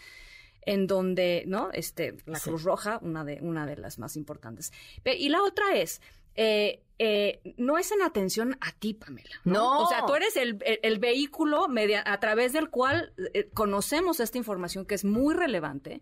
en 0.63 0.87
donde, 0.87 1.45
¿no? 1.47 1.71
Este, 1.73 2.17
la 2.25 2.39
Cruz 2.39 2.63
Roja, 2.63 2.99
una 3.03 3.25
de, 3.25 3.39
una 3.43 3.67
de 3.67 3.77
las 3.77 3.99
más 3.99 4.17
importantes. 4.17 4.73
Y 5.05 5.29
la 5.29 5.43
otra 5.43 5.75
es, 5.75 6.01
eh, 6.35 6.83
eh, 6.99 7.41
no 7.57 7.79
es 7.79 7.91
en 7.93 8.03
atención 8.03 8.57
a 8.61 8.73
ti, 8.73 8.95
Pamela. 8.95 9.35
No. 9.45 9.83
O 9.83 9.89
sea, 9.89 10.07
tú 10.07 10.15
eres 10.15 10.37
el, 10.37 10.99
vehículo 10.99 11.69
media, 11.69 12.03
a 12.07 12.21
través 12.21 12.53
del 12.53 12.71
cual 12.71 13.13
eh, 13.35 13.51
conocemos 13.53 14.21
esta 14.21 14.39
información 14.39 14.87
que 14.87 14.95
es 14.95 15.05
muy 15.05 15.35
relevante, 15.35 16.01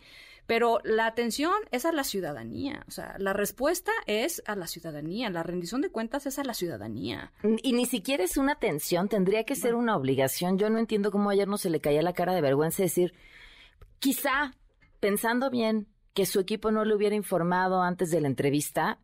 pero 0.50 0.80
la 0.82 1.06
atención 1.06 1.54
es 1.70 1.86
a 1.86 1.92
la 1.92 2.02
ciudadanía. 2.02 2.84
O 2.88 2.90
sea, 2.90 3.14
la 3.18 3.32
respuesta 3.32 3.92
es 4.06 4.42
a 4.46 4.56
la 4.56 4.66
ciudadanía. 4.66 5.30
La 5.30 5.44
rendición 5.44 5.80
de 5.80 5.90
cuentas 5.90 6.26
es 6.26 6.40
a 6.40 6.44
la 6.44 6.54
ciudadanía. 6.54 7.32
Y 7.62 7.72
ni 7.72 7.86
siquiera 7.86 8.24
es 8.24 8.36
una 8.36 8.54
atención, 8.54 9.08
tendría 9.08 9.44
que 9.44 9.54
ser 9.54 9.76
una 9.76 9.96
obligación. 9.96 10.58
Yo 10.58 10.68
no 10.68 10.80
entiendo 10.80 11.12
cómo 11.12 11.30
ayer 11.30 11.46
no 11.46 11.56
se 11.56 11.70
le 11.70 11.80
caía 11.80 12.02
la 12.02 12.14
cara 12.14 12.34
de 12.34 12.40
vergüenza 12.40 12.82
decir, 12.82 13.14
quizá, 14.00 14.56
pensando 14.98 15.50
bien, 15.50 15.86
que 16.14 16.26
su 16.26 16.40
equipo 16.40 16.72
no 16.72 16.84
le 16.84 16.96
hubiera 16.96 17.14
informado 17.14 17.80
antes 17.80 18.10
de 18.10 18.20
la 18.20 18.26
entrevista, 18.26 18.98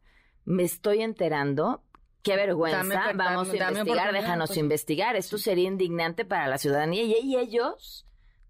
me 0.44 0.64
estoy 0.64 1.02
enterando. 1.02 1.84
Qué 2.24 2.34
vergüenza, 2.34 3.12
vamos 3.14 3.50
a 3.50 3.56
investigar, 3.56 4.12
déjanos 4.12 4.48
pues. 4.48 4.58
investigar. 4.58 5.14
Esto 5.14 5.38
sería 5.38 5.68
indignante 5.68 6.24
para 6.24 6.48
la 6.48 6.58
ciudadanía 6.58 7.04
y, 7.04 7.36
ellos 7.36 8.04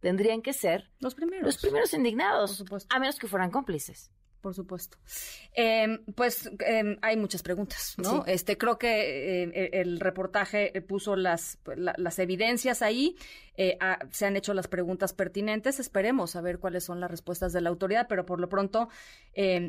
tendrían 0.06 0.40
que 0.40 0.52
ser 0.52 0.88
los 1.00 1.16
primeros, 1.16 1.44
los 1.44 1.56
primeros 1.56 1.92
indignados, 1.92 2.64
a 2.90 3.00
menos 3.00 3.18
que 3.18 3.26
fueran 3.26 3.50
cómplices 3.50 4.12
por 4.40 4.54
supuesto. 4.54 4.96
Em, 5.54 6.04
pues 6.14 6.48
em, 6.60 6.98
hay 7.02 7.16
muchas 7.16 7.42
preguntas, 7.42 7.96
¿no? 7.98 8.24
Este, 8.26 8.56
creo 8.56 8.78
que 8.78 9.42
em, 9.42 9.50
e, 9.52 9.70
el 9.80 9.98
reportaje 9.98 10.70
puso 10.82 11.16
las, 11.16 11.58
las 11.74 12.18
evidencias 12.20 12.80
ahí, 12.80 13.16
eh, 13.56 13.76
se 14.12 14.24
han 14.24 14.36
hecho 14.36 14.54
las 14.54 14.68
preguntas 14.68 15.12
pertinentes, 15.14 15.80
esperemos 15.80 16.36
a 16.36 16.42
ver 16.42 16.60
cuáles 16.60 16.84
son 16.84 17.00
las 17.00 17.10
respuestas 17.10 17.52
de 17.52 17.60
la 17.60 17.70
autoridad, 17.70 18.06
pero 18.08 18.24
por 18.24 18.38
lo 18.38 18.48
pronto, 18.48 18.88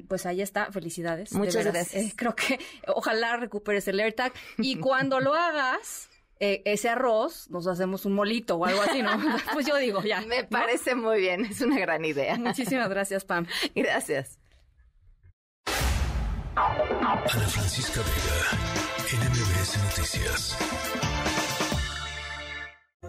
pues 0.08 0.28
ahí 0.28 0.42
está, 0.42 0.72
felicidades. 0.72 1.34
Muchas 1.34 1.66
gracias. 1.66 1.96
Eh, 1.96 2.14
creo 2.16 2.36
que 2.36 2.60
ojalá 2.86 3.36
recuperes 3.38 3.88
el 3.88 4.00
AirTag 4.00 4.32
y 4.60 4.78
cuando 4.78 5.20
lo 5.20 5.34
hagas... 5.34 6.08
Eh, 6.40 6.62
ese 6.66 6.90
arroz, 6.90 7.50
nos 7.50 7.66
hacemos 7.68 8.06
un 8.06 8.14
molito 8.14 8.56
o 8.58 8.66
algo 8.66 8.82
así, 8.82 9.02
¿no? 9.02 9.12
pues 9.54 9.66
yo 9.66 9.76
digo, 9.78 10.02
ya. 10.04 10.22
Me 10.22 10.44
parece 10.44 10.96
muy 10.96 11.20
bien, 11.20 11.46
es 11.46 11.62
una 11.62 11.80
gran 11.80 12.06
idea. 12.06 12.38
Muchísimas 12.38 12.90
gracias, 12.90 13.26
Pam. 13.26 13.48
Gracias. 13.76 14.40
Ana 16.56 17.18
Francisca 17.28 18.02
Vega, 18.02 19.30
NMBS 19.30 19.78
Noticias. 19.84 20.58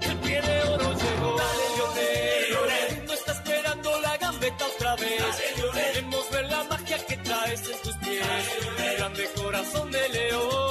El 0.00 0.16
pie 0.18 0.40
de 0.42 0.62
oro 0.64 0.92
llegó. 0.92 1.36
Dale, 1.38 1.64
Lionel. 1.76 2.90
El 2.90 2.96
mundo 2.96 3.14
está 3.14 3.32
esperando 3.32 4.00
la 4.00 4.16
gambeta 4.18 4.66
otra 4.66 4.96
vez. 4.96 5.20
Dale, 5.20 5.92
Queremos 5.92 6.30
ver 6.30 6.50
la 6.50 6.64
magia 6.64 7.06
que 7.06 7.16
traes 7.16 7.70
en 7.70 7.82
tus 7.82 7.96
pies. 7.96 8.26
El 8.78 8.96
grande 8.98 9.28
corazón 9.34 9.90
de 9.90 10.08
león. 10.10 10.67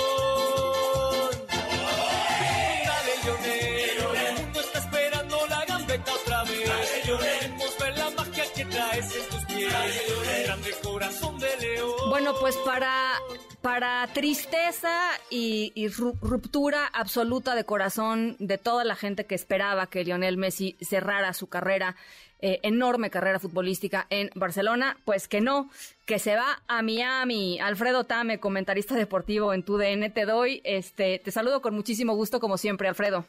Bueno, 12.19 12.33
pues 12.39 12.57
para, 12.65 13.13
para 13.61 14.07
tristeza 14.11 15.11
y, 15.29 15.87
ruptura 16.19 16.87
absoluta 16.87 17.53
de 17.53 17.63
corazón 17.63 18.35
de 18.39 18.57
toda 18.57 18.83
la 18.83 18.95
gente 18.95 19.27
que 19.27 19.35
esperaba 19.35 19.85
que 19.85 20.03
Lionel 20.03 20.35
Messi 20.35 20.75
cerrara 20.81 21.33
su 21.33 21.45
carrera, 21.45 21.95
eh, 22.39 22.59
enorme 22.63 23.11
carrera 23.11 23.37
futbolística 23.37 24.07
en 24.09 24.31
Barcelona, 24.33 24.97
pues 25.05 25.27
que 25.27 25.41
no, 25.41 25.69
que 26.07 26.17
se 26.17 26.35
va 26.35 26.63
a 26.67 26.81
Miami. 26.81 27.59
Alfredo 27.59 28.05
Tame, 28.05 28.39
comentarista 28.39 28.95
deportivo 28.95 29.53
en 29.53 29.61
TUDN, 29.61 30.11
te 30.11 30.25
doy, 30.25 30.61
este, 30.63 31.19
te 31.19 31.29
saludo 31.29 31.61
con 31.61 31.75
muchísimo 31.75 32.15
gusto 32.15 32.39
como 32.39 32.57
siempre, 32.57 32.87
Alfredo. 32.87 33.27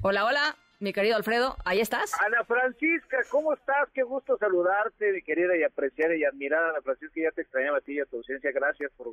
Hola, 0.00 0.24
hola 0.24 0.56
mi 0.80 0.94
querido 0.94 1.16
Alfredo, 1.16 1.56
ahí 1.64 1.80
estás. 1.80 2.14
Ana 2.20 2.42
Francisca, 2.44 3.18
¿cómo 3.30 3.52
estás? 3.52 3.88
Qué 3.92 4.02
gusto 4.02 4.38
saludarte, 4.38 5.12
mi 5.12 5.22
querida 5.22 5.54
y 5.56 5.62
apreciada 5.62 6.16
y 6.16 6.24
admirada 6.24 6.70
Ana 6.70 6.80
Francisca. 6.80 7.20
Ya 7.20 7.30
te 7.30 7.42
extrañaba 7.42 7.78
a 7.78 7.80
ti 7.82 7.92
y 7.92 8.00
a 8.00 8.06
tu 8.06 8.16
ausencia. 8.16 8.50
Gracias 8.50 8.90
por 8.96 9.08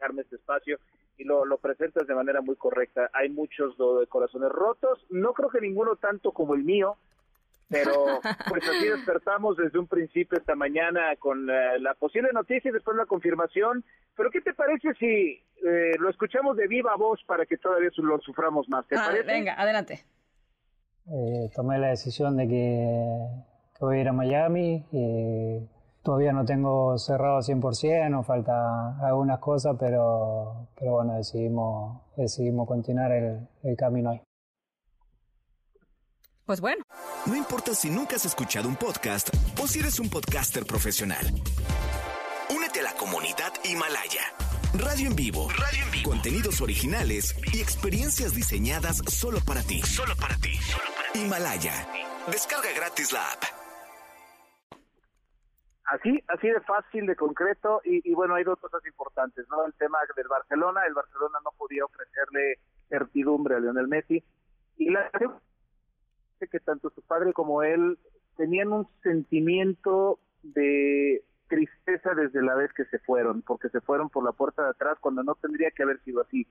darme 0.00 0.22
este 0.22 0.36
espacio 0.36 0.78
y 1.18 1.24
lo, 1.24 1.44
lo 1.44 1.58
presentas 1.58 2.06
de 2.06 2.14
manera 2.14 2.40
muy 2.40 2.56
correcta. 2.56 3.10
Hay 3.12 3.28
muchos 3.28 3.76
de 3.76 4.06
corazones 4.06 4.48
rotos, 4.48 5.04
no 5.10 5.34
creo 5.34 5.50
que 5.50 5.60
ninguno 5.60 5.96
tanto 5.96 6.32
como 6.32 6.54
el 6.54 6.64
mío, 6.64 6.96
pero 7.68 7.92
pues 8.48 8.66
así 8.66 8.88
despertamos 8.88 9.58
desde 9.58 9.78
un 9.78 9.86
principio 9.86 10.38
esta 10.38 10.54
mañana 10.54 11.14
con 11.16 11.50
eh, 11.50 11.78
la 11.80 11.92
posible 11.94 12.30
noticia 12.32 12.70
y 12.70 12.72
después 12.72 12.96
la 12.96 13.04
confirmación. 13.04 13.84
Pero 14.16 14.30
¿qué 14.30 14.40
te 14.40 14.54
parece 14.54 14.94
si 14.94 15.42
eh, 15.66 15.92
lo 15.98 16.08
escuchamos 16.08 16.56
de 16.56 16.66
viva 16.66 16.96
voz 16.96 17.22
para 17.24 17.44
que 17.44 17.58
todavía 17.58 17.90
lo 17.98 18.18
suframos 18.20 18.70
más? 18.70 18.86
¿Te 18.86 18.96
ah, 18.96 19.04
parece? 19.06 19.26
Venga, 19.26 19.54
adelante 19.60 20.02
eh, 21.12 21.50
tomé 21.54 21.78
la 21.78 21.88
decisión 21.88 22.36
de 22.36 22.48
que, 22.48 23.28
voy 23.80 23.96
a 23.96 24.00
ir 24.00 24.08
a 24.08 24.12
Miami. 24.12 24.86
y 24.92 25.68
todavía 26.02 26.32
no 26.32 26.44
tengo 26.44 26.96
cerrado 26.98 27.40
100%, 27.40 28.08
nos 28.10 28.26
falta 28.26 28.98
algunas 29.00 29.38
cosas, 29.38 29.76
pero, 29.78 30.68
pero 30.78 30.92
bueno, 30.92 31.14
decidimos, 31.14 32.02
decidimos 32.16 32.66
continuar 32.66 33.12
el, 33.12 33.48
el 33.62 33.76
camino 33.76 34.10
ahí. 34.10 34.22
Pues 36.46 36.60
bueno. 36.60 36.82
No 37.26 37.36
importa 37.36 37.74
si 37.74 37.90
nunca 37.90 38.16
has 38.16 38.24
escuchado 38.24 38.68
un 38.68 38.76
podcast 38.76 39.28
o 39.62 39.66
si 39.68 39.78
eres 39.78 40.00
un 40.00 40.08
podcaster 40.08 40.64
profesional. 40.64 41.24
Únete 42.52 42.80
a 42.80 42.82
la 42.82 42.92
comunidad 42.94 43.52
Himalaya. 43.64 44.49
Radio 44.72 45.08
en 45.08 45.16
vivo. 45.16 45.48
Radio 45.50 45.82
en 45.82 45.90
vivo. 45.90 46.10
Contenidos 46.10 46.60
originales 46.60 47.34
y 47.52 47.60
experiencias 47.60 48.36
diseñadas 48.36 48.98
solo 49.10 49.38
para 49.44 49.62
ti. 49.62 49.80
Solo 49.82 50.14
para 50.14 50.36
ti. 50.36 50.54
Himalaya. 51.14 51.74
Descarga 52.30 52.70
gratis 52.76 53.12
la 53.12 53.18
app. 53.32 53.42
Así, 55.86 56.22
así 56.28 56.46
de 56.46 56.60
fácil, 56.60 57.06
de 57.06 57.16
concreto, 57.16 57.82
y, 57.84 58.14
bueno, 58.14 58.36
hay 58.36 58.44
dos 58.44 58.60
cosas 58.60 58.80
importantes, 58.86 59.44
¿no? 59.50 59.66
El 59.66 59.74
tema 59.74 59.98
del 60.16 60.28
Barcelona, 60.28 60.82
el 60.86 60.94
Barcelona 60.94 61.38
no 61.44 61.50
podía 61.58 61.84
ofrecerle 61.84 62.60
certidumbre 62.88 63.56
a 63.56 63.58
Lionel 63.58 63.88
Messi, 63.88 64.22
y 64.76 64.90
la 64.90 65.10
que 66.48 66.60
tanto 66.60 66.90
su 66.90 67.02
padre 67.02 67.32
como 67.32 67.64
él 67.64 67.98
tenían 68.36 68.72
un 68.72 68.88
sentimiento 69.02 70.20
de 70.44 71.24
tristeza 71.50 72.14
desde 72.14 72.40
la 72.40 72.54
vez 72.54 72.72
que 72.72 72.84
se 72.86 73.00
fueron, 73.00 73.42
porque 73.42 73.68
se 73.68 73.80
fueron 73.80 74.08
por 74.08 74.24
la 74.24 74.32
puerta 74.32 74.62
de 74.62 74.70
atrás 74.70 74.96
cuando 75.00 75.22
no 75.22 75.34
tendría 75.34 75.70
que 75.72 75.82
haber 75.82 76.00
sido 76.04 76.22
así. 76.22 76.46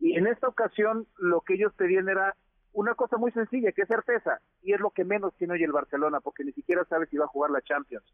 Y 0.00 0.18
en 0.18 0.26
esta 0.26 0.48
ocasión 0.48 1.06
lo 1.16 1.40
que 1.40 1.54
ellos 1.54 1.72
pedían 1.74 2.08
era 2.08 2.34
una 2.72 2.94
cosa 2.94 3.16
muy 3.16 3.30
sencilla, 3.30 3.70
que 3.70 3.82
es 3.82 3.88
certeza, 3.88 4.40
y 4.60 4.72
es 4.74 4.80
lo 4.80 4.90
que 4.90 5.04
menos 5.04 5.32
tiene 5.36 5.54
hoy 5.54 5.62
el 5.62 5.72
Barcelona, 5.72 6.20
porque 6.20 6.42
ni 6.42 6.52
siquiera 6.52 6.84
sabe 6.84 7.06
si 7.06 7.16
va 7.16 7.26
a 7.26 7.28
jugar 7.28 7.52
la 7.52 7.62
Champions. 7.62 8.04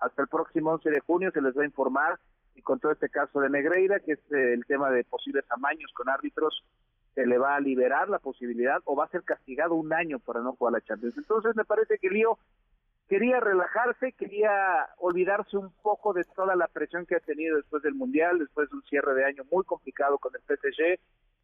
Hasta 0.00 0.22
el 0.22 0.28
próximo 0.28 0.72
11 0.72 0.90
de 0.90 1.00
junio 1.00 1.30
se 1.30 1.40
les 1.40 1.56
va 1.56 1.62
a 1.62 1.66
informar, 1.66 2.18
y 2.56 2.62
con 2.62 2.80
todo 2.80 2.90
este 2.90 3.08
caso 3.08 3.40
de 3.40 3.48
Negreira, 3.48 4.00
que 4.00 4.12
es 4.12 4.18
eh, 4.32 4.54
el 4.54 4.66
tema 4.66 4.90
de 4.90 5.04
posibles 5.04 5.44
amaños 5.50 5.92
con 5.94 6.08
árbitros, 6.08 6.64
se 7.14 7.26
le 7.26 7.38
va 7.38 7.54
a 7.54 7.60
liberar 7.60 8.08
la 8.08 8.18
posibilidad 8.18 8.80
o 8.84 8.96
va 8.96 9.04
a 9.04 9.10
ser 9.10 9.22
castigado 9.22 9.74
un 9.76 9.92
año 9.92 10.18
para 10.18 10.40
no 10.40 10.54
jugar 10.54 10.72
la 10.72 10.80
Champions. 10.80 11.16
Entonces 11.16 11.54
me 11.54 11.64
parece 11.64 11.98
que 11.98 12.10
Lío 12.10 12.38
quería 13.08 13.40
relajarse, 13.40 14.12
quería 14.12 14.50
olvidarse 14.98 15.56
un 15.56 15.72
poco 15.82 16.12
de 16.12 16.24
toda 16.24 16.54
la 16.54 16.68
presión 16.68 17.06
que 17.06 17.16
ha 17.16 17.20
tenido 17.20 17.56
después 17.56 17.82
del 17.82 17.94
Mundial, 17.94 18.38
después 18.38 18.68
de 18.70 18.76
un 18.76 18.82
cierre 18.82 19.14
de 19.14 19.24
año 19.24 19.44
muy 19.50 19.64
complicado 19.64 20.18
con 20.18 20.32
el 20.34 20.42
PSG, 20.42 21.00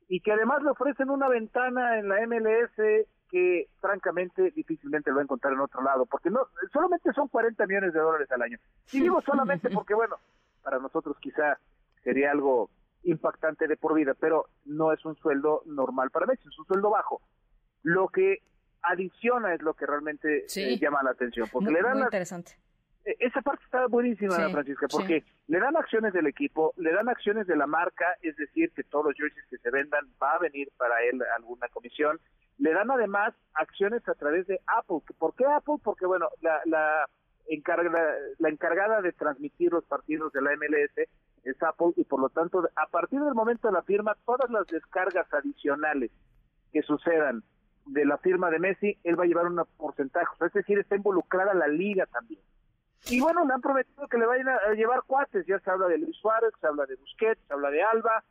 y 0.08 0.20
que 0.20 0.32
además 0.32 0.62
le 0.62 0.70
ofrecen 0.70 1.10
una 1.10 1.28
ventana 1.28 1.98
en 1.98 2.08
la 2.08 2.26
MLS 2.26 3.06
que 3.30 3.68
francamente 3.80 4.50
difícilmente 4.50 5.10
lo 5.10 5.16
va 5.16 5.22
a 5.22 5.24
encontrar 5.24 5.54
en 5.54 5.60
otro 5.60 5.82
lado, 5.82 6.06
porque 6.06 6.30
no 6.30 6.46
solamente 6.72 7.12
son 7.14 7.28
40 7.28 7.66
millones 7.66 7.92
de 7.94 8.00
dólares 8.00 8.30
al 8.30 8.42
año. 8.42 8.58
Y 8.92 9.00
digo 9.00 9.20
solamente 9.22 9.70
porque, 9.70 9.94
bueno, 9.94 10.16
para 10.62 10.78
nosotros 10.78 11.16
quizá 11.20 11.58
sería 12.02 12.30
algo 12.30 12.70
impactante 13.02 13.66
de 13.66 13.76
por 13.76 13.94
vida, 13.94 14.14
pero 14.18 14.46
no 14.66 14.92
es 14.92 15.04
un 15.04 15.16
sueldo 15.16 15.62
normal 15.64 16.10
para 16.10 16.26
Messi, 16.26 16.46
es 16.46 16.58
un 16.58 16.66
sueldo 16.66 16.90
bajo. 16.90 17.22
Lo 17.82 18.08
que 18.08 18.42
adiciona 18.84 19.54
es 19.54 19.62
lo 19.62 19.74
que 19.74 19.86
realmente 19.86 20.46
eh, 20.54 20.78
llama 20.78 21.02
la 21.02 21.10
atención, 21.10 21.48
porque 21.52 21.70
le 21.70 21.82
dan 21.82 21.98
interesante. 21.98 22.52
E, 23.04 23.16
esa 23.20 23.42
parte 23.42 23.64
está 23.64 23.86
buenísima, 23.86 24.48
Francisca, 24.50 24.86
porque 24.88 25.24
le 25.46 25.58
dan 25.58 25.76
acciones 25.76 26.12
del 26.12 26.26
equipo, 26.26 26.72
le 26.76 26.92
dan 26.92 27.08
acciones 27.08 27.46
de 27.46 27.56
la 27.56 27.66
marca, 27.66 28.06
es 28.22 28.36
decir, 28.36 28.70
que 28.72 28.84
todos 28.84 29.06
los 29.06 29.14
jerseys 29.16 29.46
que 29.48 29.58
se 29.58 29.70
vendan 29.70 30.06
va 30.22 30.32
a 30.32 30.38
venir 30.38 30.70
para 30.76 31.02
él 31.02 31.20
alguna 31.36 31.68
comisión. 31.68 32.20
Le 32.58 32.72
dan 32.72 32.90
además 32.90 33.34
acciones 33.54 34.06
a 34.08 34.14
través 34.14 34.46
de 34.46 34.60
Apple. 34.66 34.98
¿Por 35.18 35.34
qué 35.34 35.44
Apple? 35.44 35.76
Porque, 35.82 36.06
bueno, 36.06 36.28
la, 36.40 36.60
la, 36.66 37.08
la 38.38 38.48
encargada 38.48 39.02
de 39.02 39.12
transmitir 39.12 39.72
los 39.72 39.84
partidos 39.84 40.32
de 40.32 40.40
la 40.40 40.52
MLS 40.52 41.08
es 41.44 41.62
Apple 41.62 41.92
y, 41.96 42.04
por 42.04 42.20
lo 42.20 42.28
tanto, 42.28 42.68
a 42.76 42.86
partir 42.86 43.20
del 43.20 43.34
momento 43.34 43.68
de 43.68 43.74
la 43.74 43.82
firma, 43.82 44.16
todas 44.24 44.48
las 44.50 44.66
descargas 44.68 45.26
adicionales 45.32 46.10
que 46.72 46.82
sucedan 46.82 47.42
de 47.86 48.04
la 48.04 48.18
firma 48.18 48.50
de 48.50 48.58
Messi, 48.58 48.98
él 49.04 49.18
va 49.18 49.24
a 49.24 49.26
llevar 49.26 49.46
un 49.46 49.62
porcentaje, 49.76 50.26
es 50.44 50.52
decir, 50.52 50.78
está 50.78 50.96
involucrada 50.96 51.54
la 51.54 51.68
liga 51.68 52.06
también. 52.06 52.40
Y 53.10 53.20
bueno, 53.20 53.44
me 53.44 53.52
han 53.52 53.60
prometido 53.60 54.08
que 54.08 54.16
le 54.16 54.26
vayan 54.26 54.48
a 54.48 54.72
llevar 54.74 55.02
cuates, 55.06 55.44
ya 55.46 55.58
se 55.58 55.70
habla 55.70 55.88
de 55.88 55.98
Luis 55.98 56.16
Suárez, 56.16 56.50
se 56.60 56.66
habla 56.66 56.86
de 56.86 56.96
Busquets, 56.96 57.40
se 57.46 57.52
habla 57.52 57.70
de 57.70 57.82
Alba, 57.82 58.24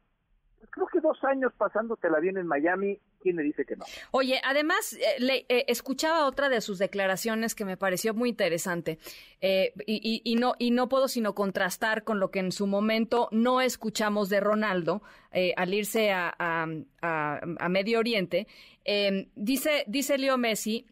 creo 0.70 0.88
que 0.88 1.00
dos 1.00 1.24
años 1.24 1.52
pasándotela 1.58 2.20
bien 2.20 2.38
en 2.38 2.48
Miami, 2.48 3.00
¿quién 3.22 3.36
me 3.36 3.44
dice 3.44 3.66
que 3.66 3.76
no? 3.76 3.86
Oye, 4.12 4.42
además, 4.44 4.94
eh, 4.94 5.20
le, 5.20 5.46
eh, 5.50 5.66
escuchaba 5.68 6.26
otra 6.26 6.50
de 6.50 6.62
sus 6.62 6.80
declaraciones 6.80 7.56
que 7.56 7.66
me 7.66 7.78
pareció 7.78 8.14
muy 8.14 8.30
interesante 8.30 9.00
eh, 9.42 9.74
y, 9.86 10.36
no, 10.36 10.56
y 10.60 10.72
no 10.72 10.90
puedo 10.90 11.08
sino 11.08 11.36
contrastar 11.36 12.04
con 12.04 12.20
lo 12.20 12.32
que 12.32 12.40
en 12.40 12.52
su 12.52 12.68
momento 12.68 13.30
no 13.32 13.62
escuchamos 13.62 14.30
de 14.30 14.40
Ronaldo 14.40 15.02
al 15.56 15.74
irse 15.74 16.12
a, 16.12 16.36
a 16.38 17.70
Medio 17.70 18.00
Oriente. 18.00 18.48
dice, 19.36 19.84
dice 19.88 20.18
Leo 20.18 20.38
Messi 20.38 20.86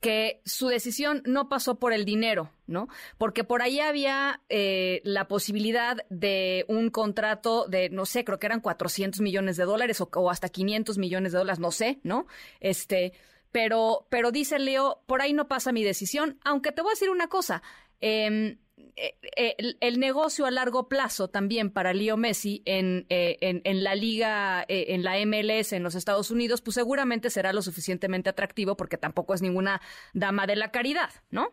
que 0.00 0.40
su 0.46 0.68
decisión 0.68 1.22
no 1.26 1.48
pasó 1.48 1.78
por 1.78 1.92
el 1.92 2.06
dinero, 2.06 2.50
¿no? 2.66 2.88
Porque 3.18 3.44
por 3.44 3.60
ahí 3.60 3.80
había 3.80 4.42
eh, 4.48 5.02
la 5.04 5.28
posibilidad 5.28 5.98
de 6.08 6.64
un 6.68 6.88
contrato 6.88 7.66
de, 7.68 7.90
no 7.90 8.06
sé, 8.06 8.24
creo 8.24 8.38
que 8.38 8.46
eran 8.46 8.60
400 8.60 9.20
millones 9.20 9.58
de 9.58 9.64
dólares 9.64 10.00
o, 10.00 10.30
hasta 10.30 10.48
500 10.48 10.96
millones 10.96 11.32
de 11.32 11.38
dólares, 11.38 11.60
no 11.60 11.70
sé, 11.70 12.00
¿no? 12.02 12.26
Este, 12.60 13.12
pero, 13.52 14.06
pero 14.08 14.32
dice 14.32 14.58
Leo, 14.58 15.02
por 15.06 15.20
ahí 15.20 15.34
no 15.34 15.48
pasa 15.48 15.70
mi 15.70 15.84
decisión, 15.84 16.38
aunque 16.44 16.72
te 16.72 16.80
voy 16.80 16.90
a 16.90 16.94
decir 16.94 17.10
una 17.10 17.28
cosa, 17.28 17.62
eh, 18.00 18.58
eh, 18.96 19.76
el, 19.80 20.00
negocio 20.00 20.46
a 20.46 20.50
largo 20.50 20.88
plazo 20.88 21.28
también 21.28 21.70
para 21.70 21.92
Leo 21.92 22.16
Messi 22.16 22.62
en, 22.64 23.06
eh, 23.08 23.36
en, 23.40 23.84
la 23.84 23.94
liga, 23.94 24.62
eh, 24.68 24.86
en 24.88 25.02
la 25.02 25.14
MLS 25.24 25.72
en 25.72 25.82
los 25.82 25.94
Estados 25.94 26.30
Unidos, 26.30 26.60
pues 26.62 26.74
seguramente 26.74 27.30
será 27.30 27.52
lo 27.52 27.62
suficientemente 27.62 28.30
atractivo 28.30 28.76
porque 28.76 28.96
tampoco 28.96 29.34
es 29.34 29.42
ninguna 29.42 29.80
dama 30.14 30.46
de 30.46 30.56
la 30.56 30.70
caridad, 30.70 31.10
¿no? 31.30 31.48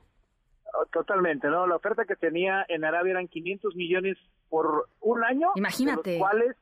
Oh, 0.73 0.85
totalmente, 0.91 1.47
¿no? 1.47 1.67
La 1.67 1.75
oferta 1.75 2.05
que 2.05 2.15
tenía 2.15 2.65
en 2.67 2.83
Arabia 2.83 3.11
eran 3.11 3.27
500 3.27 3.75
millones 3.75 4.17
por 4.49 4.89
un 4.99 5.23
año. 5.23 5.49
Imagínate. 5.55 6.11
los 6.11 6.19
cuales 6.19 6.55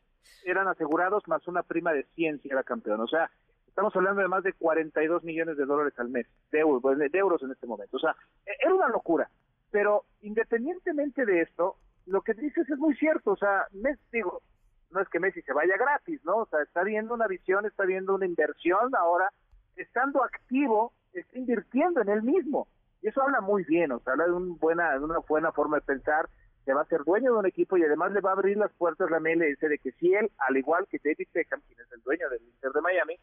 eran 0.45 0.67
asegurados 0.67 1.27
más 1.27 1.47
una 1.47 1.63
prima 1.63 1.93
de 1.93 2.03
100 2.15 2.41
si 2.41 2.49
era 2.49 2.63
campeón. 2.63 3.01
O 3.01 3.07
sea, 3.07 3.29
estamos 3.67 3.95
hablando 3.95 4.21
de 4.21 4.27
más 4.27 4.43
de 4.43 4.53
42 4.53 5.23
millones 5.23 5.57
de 5.57 5.65
dólares 5.65 5.93
al 5.97 6.09
mes, 6.09 6.27
de 6.51 6.59
euros, 6.59 6.97
de 6.97 7.09
euros 7.17 7.41
en 7.43 7.51
este 7.51 7.67
momento. 7.67 7.97
O 7.97 7.99
sea, 7.99 8.15
e, 8.45 8.51
era 8.61 8.73
una 8.73 8.87
locura. 8.87 9.29
Pero 9.75 10.05
independientemente 10.21 11.25
de 11.25 11.41
esto, 11.41 11.75
lo 12.05 12.21
que 12.21 12.33
dices 12.33 12.69
es 12.69 12.77
muy 12.77 12.95
cierto, 12.95 13.33
o 13.33 13.35
sea, 13.35 13.67
Messi, 13.73 14.01
digo, 14.09 14.41
no 14.89 15.01
es 15.01 15.09
que 15.09 15.19
Messi 15.19 15.41
se 15.41 15.51
vaya 15.51 15.75
gratis, 15.75 16.23
¿no? 16.23 16.37
O 16.37 16.45
sea, 16.45 16.61
está 16.61 16.81
viendo 16.83 17.13
una 17.13 17.27
visión, 17.27 17.65
está 17.65 17.83
viendo 17.83 18.15
una 18.15 18.25
inversión 18.25 18.95
ahora, 18.95 19.33
estando 19.75 20.23
activo, 20.23 20.93
está 21.11 21.37
invirtiendo 21.37 21.99
en 21.99 22.07
él 22.07 22.23
mismo. 22.23 22.69
Y 23.01 23.09
eso 23.09 23.21
habla 23.21 23.41
muy 23.41 23.65
bien, 23.65 23.91
o 23.91 23.99
sea, 23.99 24.13
habla 24.13 24.27
de, 24.27 24.31
buena, 24.31 24.93
de 24.93 25.03
una 25.03 25.19
buena 25.27 25.51
forma 25.51 25.75
de 25.75 25.81
pensar, 25.81 26.29
que 26.63 26.73
va 26.73 26.83
a 26.83 26.85
ser 26.85 27.03
dueño 27.03 27.33
de 27.33 27.39
un 27.39 27.45
equipo 27.45 27.75
y 27.75 27.83
además 27.83 28.13
le 28.13 28.21
va 28.21 28.29
a 28.29 28.33
abrir 28.35 28.55
las 28.55 28.71
puertas 28.71 29.11
la 29.11 29.19
MLS 29.19 29.59
de 29.59 29.77
que 29.79 29.91
si 29.99 30.13
él, 30.13 30.31
al 30.37 30.55
igual 30.55 30.87
que 30.89 31.01
David 31.03 31.27
Beckham, 31.33 31.59
quien 31.67 31.81
es 31.81 31.91
el 31.91 32.01
dueño 32.01 32.29
del 32.29 32.43
Inter 32.43 32.71
de 32.71 32.79
Miami, 32.79 33.19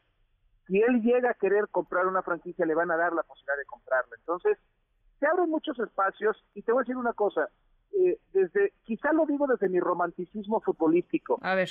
si 0.66 0.82
él 0.82 1.00
llega 1.00 1.30
a 1.30 1.34
querer 1.34 1.68
comprar 1.68 2.06
una 2.06 2.20
franquicia, 2.20 2.66
le 2.66 2.74
van 2.74 2.90
a 2.90 2.98
dar 2.98 3.14
la 3.14 3.22
posibilidad 3.22 3.56
de 3.56 3.64
comprarla. 3.64 4.16
Entonces, 4.18 4.58
se 5.22 5.28
abren 5.28 5.48
muchos 5.50 5.78
espacios 5.78 6.36
y 6.52 6.62
te 6.62 6.72
voy 6.72 6.80
a 6.80 6.82
decir 6.82 6.96
una 6.96 7.12
cosa, 7.12 7.48
eh, 7.96 8.18
desde, 8.32 8.72
quizá 8.82 9.12
lo 9.12 9.24
digo 9.24 9.46
desde 9.46 9.68
mi 9.68 9.78
romanticismo 9.78 10.60
futbolístico. 10.60 11.38
A 11.42 11.54
ver. 11.54 11.70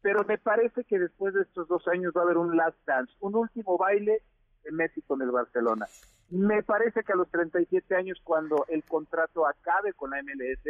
Pero 0.00 0.24
me 0.24 0.38
parece 0.38 0.82
que 0.84 0.98
después 0.98 1.34
de 1.34 1.42
estos 1.42 1.68
dos 1.68 1.86
años 1.88 2.14
va 2.16 2.22
a 2.22 2.24
haber 2.24 2.38
un 2.38 2.56
last 2.56 2.78
dance, 2.86 3.12
un 3.20 3.34
último 3.34 3.76
baile 3.76 4.22
de 4.64 4.72
Messi 4.72 5.02
con 5.02 5.20
el 5.20 5.30
Barcelona. 5.30 5.84
Me 6.30 6.62
parece 6.62 7.02
que 7.02 7.12
a 7.12 7.16
los 7.16 7.30
37 7.30 7.94
años, 7.94 8.18
cuando 8.24 8.64
el 8.68 8.82
contrato 8.82 9.46
acabe 9.46 9.92
con 9.92 10.12
la 10.12 10.22
MLS, 10.22 10.62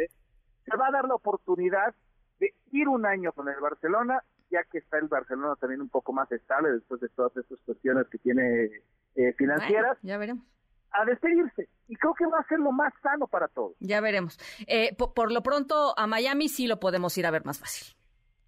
se 0.65 0.77
va 0.77 0.87
a 0.87 0.91
dar 0.91 1.07
la 1.07 1.15
oportunidad 1.15 1.95
de 2.41 2.53
ir 2.73 2.89
un 2.89 3.05
año 3.05 3.31
con 3.31 3.47
el 3.47 3.59
Barcelona, 3.61 4.21
ya 4.51 4.65
que 4.65 4.79
está 4.79 4.97
el 4.97 5.07
Barcelona 5.07 5.55
también 5.55 5.79
un 5.79 5.89
poco 5.89 6.11
más 6.11 6.29
estable 6.33 6.73
después 6.73 6.99
de 6.99 7.07
todas 7.07 7.37
estas 7.37 7.59
cuestiones 7.61 8.05
que 8.09 8.17
tiene 8.17 8.69
eh, 9.15 9.33
financieras. 9.37 9.97
ya 10.01 10.17
veremos 10.17 10.56
a 10.91 11.05
despedirse. 11.05 11.69
Y 11.87 11.95
creo 11.95 12.13
que 12.13 12.25
va 12.25 12.39
a 12.39 12.47
ser 12.47 12.59
lo 12.59 12.71
más 12.71 12.93
sano 13.01 13.27
para 13.27 13.47
todos. 13.47 13.75
Ya 13.79 14.01
veremos. 14.01 14.39
Eh, 14.67 14.95
por, 14.95 15.31
lo 15.31 15.41
pronto, 15.41 15.97
a 15.97 16.07
Miami 16.07 16.49
sí 16.49 16.67
lo 16.67 16.79
podemos 16.79 17.17
ir 17.17 17.25
a 17.25 17.31
ver 17.31 17.45
más 17.45 17.59
fácil. 17.59 17.95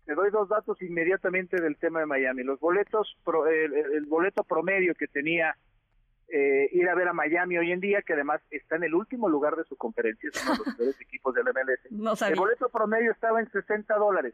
Te 0.06 0.16
doy 0.16 0.32
dos 0.32 0.50
datos 0.50 0.82
inmediatamente 0.82 1.62
del 1.62 1.78
tema 1.78 2.00
de 2.00 2.08
Miami. 2.08 2.44
Los 2.44 2.60
boletos, 2.60 3.18
el, 3.50 4.06
boleto 4.08 4.44
promedio 4.44 4.96
que 4.96 5.08
tenía 5.08 5.56
eh, 6.28 6.70
ir 6.72 6.90
a 6.90 6.96
ver 6.96 7.08
a 7.08 7.14
Miami 7.14 7.58
hoy 7.58 7.72
en 7.72 7.80
día, 7.80 8.02
que 8.02 8.14
además 8.14 8.42
está 8.50 8.76
en 8.76 8.86
el 8.86 8.96
último 8.96 9.30
lugar 9.30 9.56
de 9.56 9.64
su 9.66 9.76
conferencia, 9.76 10.32
de 10.34 10.58
los 10.58 10.76
peores 10.78 11.00
equipos 11.00 11.36
del 11.36 11.46
MLS. 11.46 12.22
el 12.24 12.36
boleto 12.36 12.70
promedio 12.70 13.12
estaba 13.12 13.40
en 13.40 13.52
60 13.52 13.94
dólares. 13.96 14.34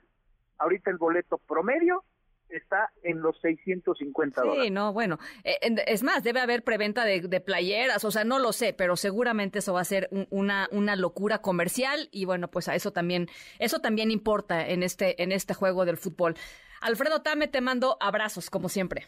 Ahorita 0.57 0.89
el 0.89 0.97
boleto 0.97 1.37
promedio 1.39 2.05
está 2.49 2.91
en 3.03 3.21
los 3.21 3.39
650 3.41 4.41
dólares. 4.41 4.63
Sí, 4.65 4.71
no, 4.71 4.93
bueno, 4.93 5.17
eh, 5.43 5.57
es 5.87 6.03
más, 6.03 6.23
debe 6.23 6.39
haber 6.39 6.63
preventa 6.63 7.05
de, 7.05 7.41
playeras, 7.41 8.03
o 8.05 8.11
sea, 8.11 8.23
no 8.23 8.39
lo 8.39 8.53
sé, 8.53 8.73
pero 8.73 8.95
seguramente 8.95 9.59
eso 9.59 9.73
va 9.73 9.81
a 9.81 9.85
ser 9.85 10.09
una, 10.29 10.67
una 10.71 10.95
locura 10.95 11.39
comercial 11.39 12.09
y 12.11 12.25
bueno, 12.25 12.49
pues 12.49 12.67
a 12.67 12.75
eso 12.75 12.91
también, 12.91 13.27
eso 13.59 13.79
también 13.79 14.11
importa 14.11 14.67
en 14.67 14.83
este, 14.83 15.21
en 15.21 15.31
este 15.31 15.53
juego 15.53 15.85
del 15.85 15.97
fútbol. 15.97 16.35
Alfredo 16.81 17.21
Tame, 17.21 17.47
te 17.47 17.61
mando 17.61 17.97
abrazos, 17.99 18.49
como 18.49 18.69
siempre. 18.69 19.07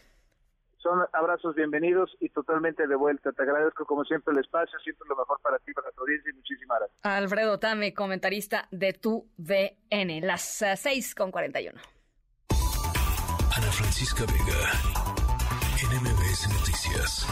Son 0.78 1.00
abrazos 1.12 1.54
bienvenidos 1.56 2.16
y 2.20 2.28
totalmente 2.28 2.86
de 2.86 2.94
vuelta. 2.94 3.32
Te 3.32 3.42
agradezco 3.42 3.84
como 3.84 4.04
siempre 4.04 4.32
el 4.32 4.40
espacio, 4.40 4.78
siempre 4.80 5.08
lo 5.08 5.16
mejor 5.16 5.40
para 5.42 5.58
ti, 5.58 5.72
para 5.72 5.90
tu 5.90 6.02
audiencia 6.02 6.30
y 6.30 6.34
muchísimas 6.34 6.78
gracias. 6.78 6.98
Alfredo 7.02 7.58
Tame, 7.58 7.94
comentarista 7.94 8.68
de 8.70 8.92
tu 8.92 9.28
VN, 9.36 10.20
las 10.20 10.64
6 10.76 11.14
con 11.14 11.32
41. 11.32 11.97
Ana 13.58 13.72
Francisca 13.72 14.24
Vega, 14.24 14.60
NMBS 15.90 16.46
Noticias. 16.46 17.26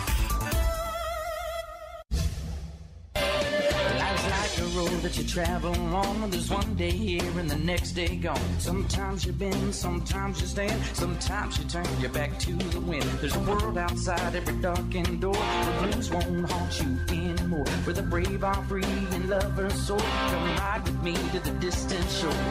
road 4.74 5.00
that 5.02 5.16
you 5.16 5.24
travel 5.24 5.72
on. 5.94 6.28
There's 6.30 6.50
one 6.50 6.74
day 6.74 6.90
here 6.90 7.22
and 7.38 7.48
the 7.48 7.56
next 7.56 7.92
day 7.92 8.16
gone. 8.16 8.58
Sometimes 8.58 9.24
you 9.24 9.32
bend, 9.32 9.72
sometimes 9.72 10.40
you 10.40 10.48
stand, 10.48 10.84
sometimes 10.94 11.58
you 11.58 11.64
turn 11.64 11.86
your 12.00 12.10
back 12.10 12.36
to 12.40 12.52
the 12.52 12.80
wind. 12.80 13.04
There's 13.20 13.36
a 13.36 13.40
world 13.40 13.78
outside 13.78 14.34
every 14.34 14.56
darkened 14.60 15.20
door. 15.20 15.32
The 15.32 15.74
blues 15.80 16.10
won't 16.10 16.50
haunt 16.50 16.80
you 16.82 16.98
anymore. 17.08 17.66
Where 17.84 17.94
the 17.94 18.02
brave 18.02 18.42
are 18.42 18.62
free 18.64 18.82
and 19.12 19.28
lovers 19.28 19.80
soar. 19.86 19.98
Come 20.00 20.56
ride 20.58 20.82
with 20.84 21.00
me 21.04 21.14
to 21.32 21.38
the 21.38 21.52
distant 21.60 22.10
shore. 22.10 22.42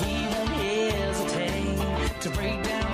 We 0.00 0.12
won't 0.32 0.50
hesitate 0.50 2.20
to 2.20 2.30
break 2.30 2.62
down 2.62 2.79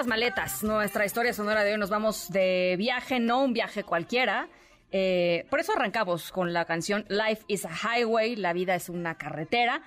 las 0.00 0.06
maletas. 0.06 0.64
Nuestra 0.64 1.04
historia 1.04 1.34
sonora 1.34 1.62
de 1.62 1.72
hoy 1.72 1.78
nos 1.78 1.90
vamos 1.90 2.30
de 2.30 2.74
viaje, 2.78 3.20
no 3.20 3.44
un 3.44 3.52
viaje 3.52 3.84
cualquiera. 3.84 4.48
Eh, 4.90 5.44
por 5.50 5.60
eso 5.60 5.74
arrancamos 5.76 6.32
con 6.32 6.54
la 6.54 6.64
canción 6.64 7.04
Life 7.10 7.44
is 7.48 7.66
a 7.66 7.70
Highway, 7.70 8.34
la 8.36 8.54
vida 8.54 8.74
es 8.74 8.88
una 8.88 9.18
carretera. 9.18 9.82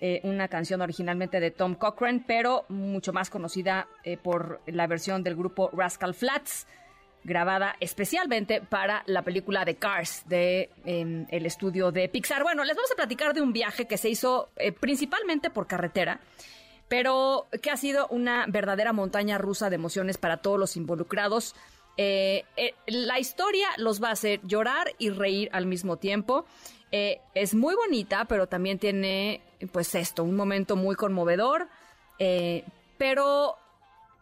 Eh, 0.00 0.22
una 0.22 0.48
canción 0.48 0.80
originalmente 0.80 1.38
de 1.38 1.50
Tom 1.50 1.74
Cochrane, 1.74 2.24
pero 2.26 2.64
mucho 2.70 3.12
más 3.12 3.28
conocida 3.28 3.88
por 4.22 4.62
la 4.64 4.86
versión 4.86 5.22
del 5.22 5.36
grupo 5.36 5.68
Rascal 5.74 6.14
Flats, 6.14 6.66
grabada 7.22 7.76
especialmente 7.78 8.62
para 8.62 9.02
la 9.04 9.20
película 9.20 9.66
de 9.66 9.74
Cars 9.74 10.22
de 10.30 10.70
em, 10.86 11.26
el 11.28 11.44
estudio 11.44 11.92
de 11.92 12.08
Pixar. 12.08 12.42
Bueno, 12.42 12.64
les 12.64 12.74
vamos 12.74 12.90
a 12.90 12.96
platicar 12.96 13.34
de 13.34 13.42
un 13.42 13.52
viaje 13.52 13.86
que 13.86 13.98
se 13.98 14.08
hizo 14.08 14.48
principalmente 14.80 15.50
por 15.50 15.66
carretera 15.66 16.20
pero 16.88 17.46
que 17.62 17.70
ha 17.70 17.76
sido 17.76 18.08
una 18.08 18.46
verdadera 18.48 18.92
montaña 18.92 19.38
rusa 19.38 19.68
de 19.70 19.76
emociones 19.76 20.16
para 20.16 20.38
todos 20.38 20.58
los 20.58 20.76
involucrados. 20.76 21.54
Eh, 21.96 22.44
eh, 22.56 22.74
la 22.86 23.18
historia 23.18 23.68
los 23.76 24.02
va 24.02 24.08
a 24.08 24.12
hacer 24.12 24.40
llorar 24.44 24.94
y 24.98 25.10
reír 25.10 25.50
al 25.52 25.66
mismo 25.66 25.98
tiempo. 25.98 26.46
Eh, 26.90 27.20
es 27.34 27.54
muy 27.54 27.74
bonita, 27.74 28.24
pero 28.24 28.46
también 28.46 28.78
tiene, 28.78 29.42
pues 29.72 29.94
esto, 29.94 30.24
un 30.24 30.36
momento 30.36 30.76
muy 30.76 30.96
conmovedor. 30.96 31.68
pero, 32.96 33.56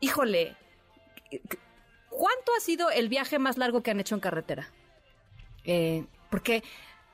híjole, 0.01 0.57
¿cuánto 2.11 2.53
ha 2.57 2.61
sido 2.61 2.91
el 2.91 3.09
viaje 3.09 3.39
más 3.39 3.57
largo 3.57 3.83
que 3.83 3.91
han 3.93 4.01
hecho 4.01 4.17
en 4.17 4.21
carretera? 4.21 4.71
Porque 6.31 6.63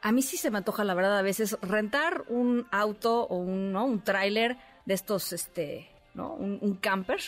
a 0.01 0.11
mí 0.11 0.23
sí 0.23 0.37
se 0.37 0.51
me 0.51 0.59
antoja, 0.59 0.83
la 0.83 0.95
verdad, 0.95 1.19
a 1.19 1.23
veces 1.23 1.57
rentar 1.63 2.25
un 2.29 2.67
auto 2.71 3.23
o 3.25 3.37
un, 3.37 3.73
¿no? 3.73 3.85
un 3.85 4.03
tráiler 4.03 4.59
de 4.85 4.95
estos, 4.95 5.33
este, 5.33 5.89
¿no? 6.15 6.35
Un, 6.35 6.75
camper. 6.77 7.21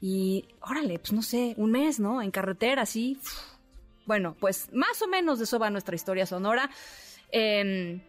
Y, 0.00 0.46
órale, 0.62 0.98
pues 0.98 1.12
no 1.12 1.22
sé, 1.22 1.54
un 1.56 1.70
mes, 1.70 2.00
¿no? 2.00 2.22
En 2.22 2.30
carretera, 2.30 2.82
así. 2.82 3.18
Bueno, 4.06 4.34
pues 4.40 4.72
más 4.72 5.00
o 5.02 5.08
menos 5.08 5.38
de 5.38 5.44
eso 5.44 5.58
va 5.58 5.70
nuestra 5.70 5.94
historia 5.94 6.26
sonora. 6.26 6.70
Em, 7.30 8.00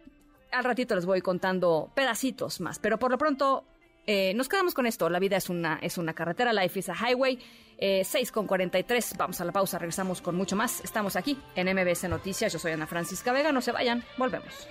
al 0.50 0.64
ratito 0.64 0.94
les 0.94 1.06
voy 1.06 1.20
contando 1.20 1.90
pedacitos 1.94 2.60
más, 2.60 2.78
pero 2.78 2.98
por 2.98 3.10
lo 3.10 3.18
pronto 3.18 3.64
eh, 4.06 4.34
nos 4.34 4.48
quedamos 4.48 4.74
con 4.74 4.86
esto. 4.86 5.08
La 5.08 5.18
vida 5.18 5.36
es 5.36 5.48
una, 5.48 5.78
es 5.82 5.98
una 5.98 6.14
carretera, 6.14 6.52
life 6.52 6.78
is 6.78 6.88
a 6.88 6.94
highway. 6.94 7.38
Eh, 7.78 8.04
6 8.04 8.30
con 8.30 8.46
43, 8.46 9.14
vamos 9.16 9.40
a 9.40 9.44
la 9.44 9.50
pausa, 9.50 9.78
regresamos 9.78 10.20
con 10.20 10.36
mucho 10.36 10.54
más. 10.54 10.80
Estamos 10.84 11.16
aquí 11.16 11.38
en 11.56 11.66
MBS 11.74 12.08
Noticias. 12.08 12.52
Yo 12.52 12.58
soy 12.58 12.72
Ana 12.72 12.86
Francisca 12.86 13.32
Vega, 13.32 13.50
no 13.50 13.60
se 13.60 13.72
vayan, 13.72 14.04
volvemos. 14.16 14.68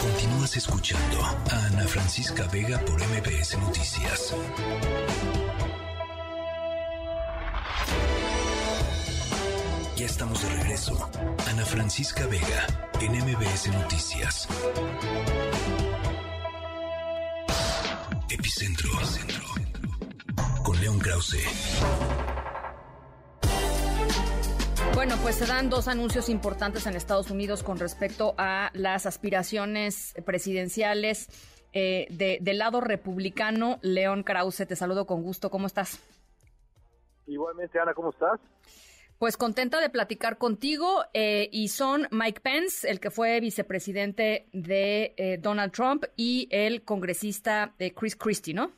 Continúas 0.00 0.56
escuchando 0.56 1.22
a 1.22 1.66
Ana 1.66 1.86
Francisca 1.86 2.48
Vega 2.50 2.78
por 2.78 2.98
MBS 2.98 3.58
Noticias. 3.58 4.34
Ya 9.94 10.06
estamos 10.06 10.42
de 10.42 10.48
regreso. 10.54 11.10
Ana 11.50 11.66
Francisca 11.66 12.26
Vega 12.28 12.66
en 13.02 13.12
MBS 13.12 13.68
Noticias. 13.72 14.48
Epicentro. 18.30 18.90
Con 20.62 20.80
León 20.80 20.98
Krause. 20.98 21.44
Bueno, 24.96 25.14
pues 25.20 25.34
se 25.34 25.44
dan 25.44 25.68
dos 25.68 25.88
anuncios 25.88 26.30
importantes 26.30 26.86
en 26.86 26.96
Estados 26.96 27.30
Unidos 27.30 27.62
con 27.62 27.78
respecto 27.78 28.34
a 28.38 28.70
las 28.72 29.04
aspiraciones 29.04 30.14
presidenciales 30.24 31.28
eh, 31.74 32.06
del 32.08 32.56
lado 32.56 32.80
republicano. 32.80 33.78
León 33.82 34.22
Krause, 34.22 34.66
te 34.66 34.74
saludo 34.74 35.06
con 35.06 35.22
gusto. 35.22 35.50
¿Cómo 35.50 35.66
estás? 35.66 36.00
Igualmente, 37.26 37.78
Ana, 37.78 37.92
¿cómo 37.92 38.08
estás? 38.08 38.40
Pues 39.18 39.36
contenta 39.36 39.80
de 39.80 39.90
platicar 39.90 40.38
contigo 40.38 41.04
eh, 41.12 41.50
y 41.52 41.68
son 41.68 42.08
Mike 42.10 42.40
Pence, 42.40 42.90
el 42.90 42.98
que 42.98 43.10
fue 43.10 43.38
vicepresidente 43.40 44.48
de 44.54 45.12
eh, 45.18 45.36
Donald 45.38 45.72
Trump, 45.72 46.06
y 46.16 46.48
el 46.50 46.84
congresista 46.84 47.74
Chris 47.94 48.16
Christie, 48.16 48.54
¿no? 48.54 48.72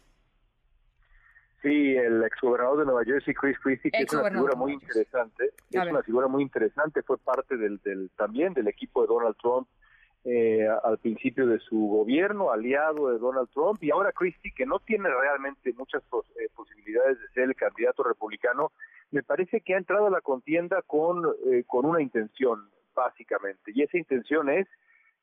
Sí, 1.62 1.96
el 1.96 2.22
exgobernador 2.22 2.78
de 2.78 2.84
Nueva 2.84 3.04
Jersey, 3.04 3.34
Chris 3.34 3.58
Christie, 3.58 3.90
que 3.90 4.02
es 4.02 4.12
una 4.12 4.30
figura 4.30 4.54
muy 4.54 4.74
interesante, 4.74 5.50
es 5.70 5.90
una 5.90 6.02
figura 6.02 6.28
muy 6.28 6.42
interesante, 6.42 7.02
fue 7.02 7.18
parte 7.18 7.56
del, 7.56 7.78
del 7.78 8.10
también 8.16 8.54
del 8.54 8.68
equipo 8.68 9.02
de 9.02 9.08
Donald 9.08 9.36
Trump 9.42 9.66
eh, 10.24 10.68
al 10.84 10.98
principio 10.98 11.46
de 11.46 11.58
su 11.60 11.78
gobierno, 11.78 12.50
aliado 12.50 13.10
de 13.10 13.18
Donald 13.18 13.48
Trump, 13.50 13.82
y 13.82 13.90
ahora 13.90 14.12
Christie, 14.12 14.52
que 14.54 14.66
no 14.66 14.78
tiene 14.80 15.08
realmente 15.08 15.72
muchas 15.72 16.02
eh, 16.02 16.48
posibilidades 16.54 17.18
de 17.20 17.28
ser 17.28 17.44
el 17.44 17.54
candidato 17.54 18.02
republicano, 18.02 18.72
me 19.10 19.22
parece 19.22 19.60
que 19.60 19.74
ha 19.74 19.78
entrado 19.78 20.08
a 20.08 20.10
la 20.10 20.20
contienda 20.20 20.82
con, 20.82 21.24
eh, 21.46 21.64
con 21.66 21.86
una 21.86 22.02
intención, 22.02 22.68
básicamente, 22.94 23.72
y 23.74 23.82
esa 23.82 23.96
intención 23.96 24.50
es 24.50 24.66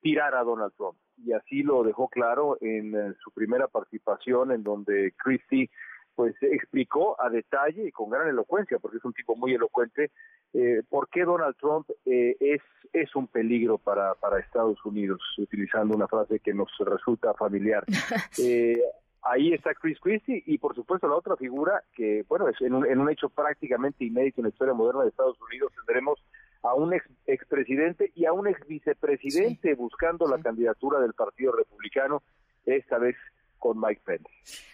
tirar 0.01 0.33
a 0.33 0.43
Donald 0.43 0.73
Trump. 0.75 0.97
Y 1.23 1.33
así 1.33 1.61
lo 1.61 1.83
dejó 1.83 2.07
claro 2.07 2.57
en 2.61 3.15
su 3.23 3.31
primera 3.31 3.67
participación, 3.67 4.51
en 4.51 4.63
donde 4.63 5.13
Christie 5.17 5.69
pues 6.15 6.35
explicó 6.41 7.21
a 7.21 7.29
detalle 7.29 7.87
y 7.87 7.91
con 7.91 8.09
gran 8.09 8.27
elocuencia, 8.27 8.79
porque 8.79 8.97
es 8.97 9.05
un 9.05 9.13
tipo 9.13 9.35
muy 9.35 9.53
elocuente, 9.53 10.11
eh, 10.53 10.81
por 10.89 11.09
qué 11.09 11.25
Donald 11.25 11.55
Trump 11.57 11.89
eh, 12.05 12.37
es, 12.39 12.61
es 12.93 13.15
un 13.15 13.27
peligro 13.27 13.77
para, 13.77 14.15
para 14.15 14.39
Estados 14.39 14.83
Unidos, 14.85 15.21
utilizando 15.37 15.95
una 15.95 16.07
frase 16.07 16.39
que 16.39 16.53
nos 16.53 16.71
resulta 16.79 17.33
familiar. 17.33 17.83
Eh, 18.37 18.81
ahí 19.21 19.53
está 19.53 19.73
Chris 19.73 19.97
Christie 19.99 20.43
y 20.45 20.57
por 20.57 20.75
supuesto 20.75 21.07
la 21.07 21.15
otra 21.15 21.35
figura 21.35 21.83
que, 21.93 22.23
bueno, 22.27 22.49
es 22.49 22.59
en 22.61 22.73
un, 22.73 22.85
en 22.85 22.99
un 22.99 23.09
hecho 23.09 23.29
prácticamente 23.29 24.03
inédito 24.03 24.41
en 24.41 24.43
la 24.43 24.49
historia 24.49 24.73
moderna 24.73 25.03
de 25.03 25.09
Estados 25.09 25.39
Unidos, 25.41 25.71
tendremos 25.75 26.19
a 26.63 26.73
un 26.73 26.93
ex 26.93 27.05
expresidente 27.27 28.11
y 28.15 28.25
a 28.25 28.33
un 28.33 28.47
ex 28.47 28.65
vicepresidente 28.67 29.73
buscando 29.75 30.27
la 30.27 30.41
candidatura 30.41 30.99
del 30.99 31.13
Partido 31.13 31.53
Republicano, 31.53 32.23
esta 32.65 32.97
vez 32.97 33.15
con 33.59 33.79
Mike 33.79 34.01
Pence. 34.05 34.29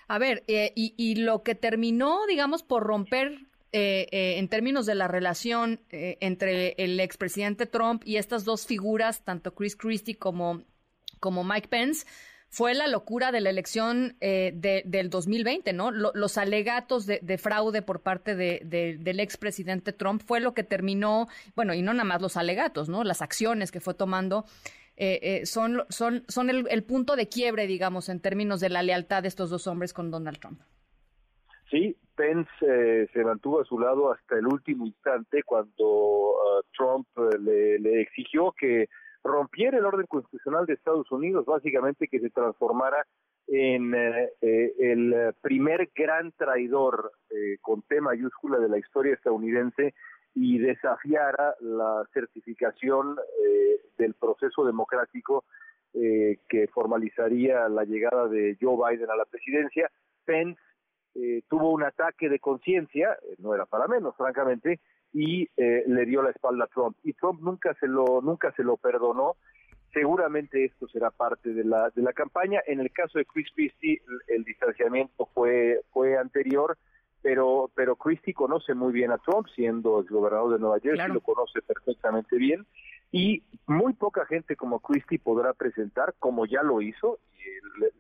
A 0.08 0.20
ver, 0.20 0.44
eh, 0.48 0.74
y, 0.76 1.16
lo 1.16 1.44
que 1.44 1.56
terminó, 1.56 2.26
digamos, 2.28 2.64
por 2.64 2.84
romper 2.84 3.40
eh, 3.72 4.08
eh, 4.12 4.36
en 4.40 4.50
términos 4.50 4.86
de 4.86 4.96
la 4.96 5.08
relación 5.08 5.80
entre 5.90 6.76
el 6.78 7.00
expresidente 7.00 7.66
Trump 7.66 8.04
y 8.06 8.18
estas 8.18 8.44
dos 8.44 8.66
figuras, 8.66 9.24
tanto 9.24 9.56
Chris 9.56 9.78
Christie 9.78 10.18
como, 10.18 10.64
como 11.22 11.46
Mike 11.46 11.70
Pence, 11.70 12.06
fue 12.50 12.74
la 12.74 12.88
locura 12.88 13.32
de 13.32 13.40
la 13.40 13.50
elección 13.50 14.18
del 14.20 15.10
2020, 15.10 15.72
¿no? 15.72 15.90
los 15.92 16.38
alegatos 16.38 17.06
de, 17.06 17.38
fraude 17.38 17.82
por 17.82 18.02
parte 18.02 18.36
de, 18.36 18.98
del 19.00 19.22
expresidente 19.22 19.94
Trump 19.94 20.22
fue 20.22 20.42
lo 20.42 20.54
que 20.54 20.66
terminó, 20.66 21.30
bueno, 21.56 21.74
y 21.74 21.82
no 21.82 21.94
nada 21.94 22.04
más 22.04 22.22
los 22.22 22.36
alegatos, 22.36 22.90
¿no? 22.90 23.06
Las 23.06 23.22
acciones 23.22 23.72
que 23.72 23.80
fue 23.80 23.94
tomando 23.94 24.44
eh, 25.04 25.20
eh, 25.24 25.46
son, 25.48 25.82
son, 25.90 26.24
son 26.28 26.52
el, 26.52 26.84
punto 26.84 27.16
de 27.16 27.28
quiebre, 27.28 27.66
digamos, 27.66 28.08
en 28.08 28.22
términos 28.22 28.60
de 28.60 28.70
la 28.70 28.84
lealtad 28.84 29.24
de 29.24 29.30
estos 29.30 29.50
dos 29.50 29.66
hombres 29.66 29.94
con 29.94 30.12
Donald 30.12 30.38
Trump. 30.38 30.62
Sí, 31.72 31.98
Pence 32.16 32.52
eh, 32.62 33.08
se 33.12 33.24
mantuvo 33.24 33.62
a 33.62 33.66
su 33.66 33.80
lado 33.80 34.14
hasta 34.14 34.38
el 34.38 34.46
último 34.46 34.86
instante 34.86 35.42
cuando 35.42 36.34
uh, 36.36 36.62
Trump 36.78 37.08
le, 37.40 37.80
le, 37.80 38.02
exigió 38.02 38.52
que 38.52 38.90
rompiera 39.24 39.80
el 39.80 39.86
orden 39.86 40.06
constitucional 40.06 40.68
de 40.68 40.74
Estados 40.74 41.12
Unidos, 41.12 41.48
básicamente 41.48 42.08
que 42.08 42.20
se 42.20 42.30
transformara 42.30 43.04
en 43.48 43.96
el 43.96 45.34
primer 45.42 45.90
gran 45.96 46.32
traidor 46.34 47.12
con 47.62 47.82
T 47.82 48.00
mayúscula 48.02 48.60
de 48.60 48.70
la 48.70 48.78
historia 48.78 49.16
estadounidense 49.16 49.96
y 50.34 50.60
desafiara 50.60 51.56
la 51.60 52.06
certificación 52.14 53.18
eh, 53.46 53.82
del 53.98 54.14
proceso 54.14 54.66
democrático 54.66 55.44
eh, 55.94 56.38
que 56.48 56.68
formalizaría 56.68 57.68
la 57.68 57.84
llegada 57.84 58.28
de 58.28 58.58
Joe 58.60 58.78
Biden 58.78 59.10
a 59.10 59.16
la 59.16 59.26
presidencia. 59.26 59.92
Pence 60.24 60.62
eh, 61.16 61.42
tuvo 61.50 61.72
un 61.72 61.84
ataque 61.84 62.30
de 62.30 62.40
conciencia, 62.40 63.18
no 63.40 63.54
era 63.54 63.66
para 63.66 63.88
menos, 63.88 64.16
francamente, 64.16 64.80
y 65.14 65.50
le 65.58 66.06
dio 66.06 66.24
la 66.24 66.30
espalda 66.30 66.64
a 66.64 66.68
Trump. 66.68 66.96
Y 67.04 67.12
Trump 67.12 67.42
nunca 67.42 67.74
se 67.82 67.88
lo 67.88 68.22
nunca 68.22 68.54
se 68.54 68.64
lo 68.64 68.78
perdonó. 68.78 69.36
Seguramente 69.92 70.64
esto 70.64 70.88
será 70.88 71.12
parte 71.12 71.54
de 71.54 71.66
la 71.66 71.90
de 71.90 72.02
la 72.02 72.14
campaña. 72.14 72.62
En 72.66 72.80
el 72.80 72.94
caso 72.94 73.18
de 73.18 73.26
Chris 73.26 73.50
Christie, 73.54 74.02
el, 74.08 74.38
el 74.38 74.44
distanciamiento 74.46 75.26
fue 75.34 75.82
fue 75.92 76.18
anterior 76.18 76.78
pero 77.22 77.70
pero 77.76 77.96
Christie 77.96 78.34
conoce 78.34 78.74
muy 78.74 78.92
bien 78.94 79.12
a 79.12 79.18
Trump, 79.20 79.48
siendo 79.56 80.00
el 80.00 80.08
gobernador 80.08 80.54
de 80.54 80.60
Nueva 80.60 80.80
Jersey, 80.80 81.12
lo 81.12 81.22
conoce 81.22 81.62
perfectamente 81.62 82.36
bien, 82.38 82.66
y 83.12 83.44
muy 83.68 83.94
poca 83.94 84.26
gente 84.26 84.56
como 84.56 84.80
Christie 84.80 85.20
podrá 85.20 85.54
presentar, 85.54 86.16
como 86.20 86.46
ya 86.46 86.64
lo 86.64 86.82
hizo, 86.82 87.20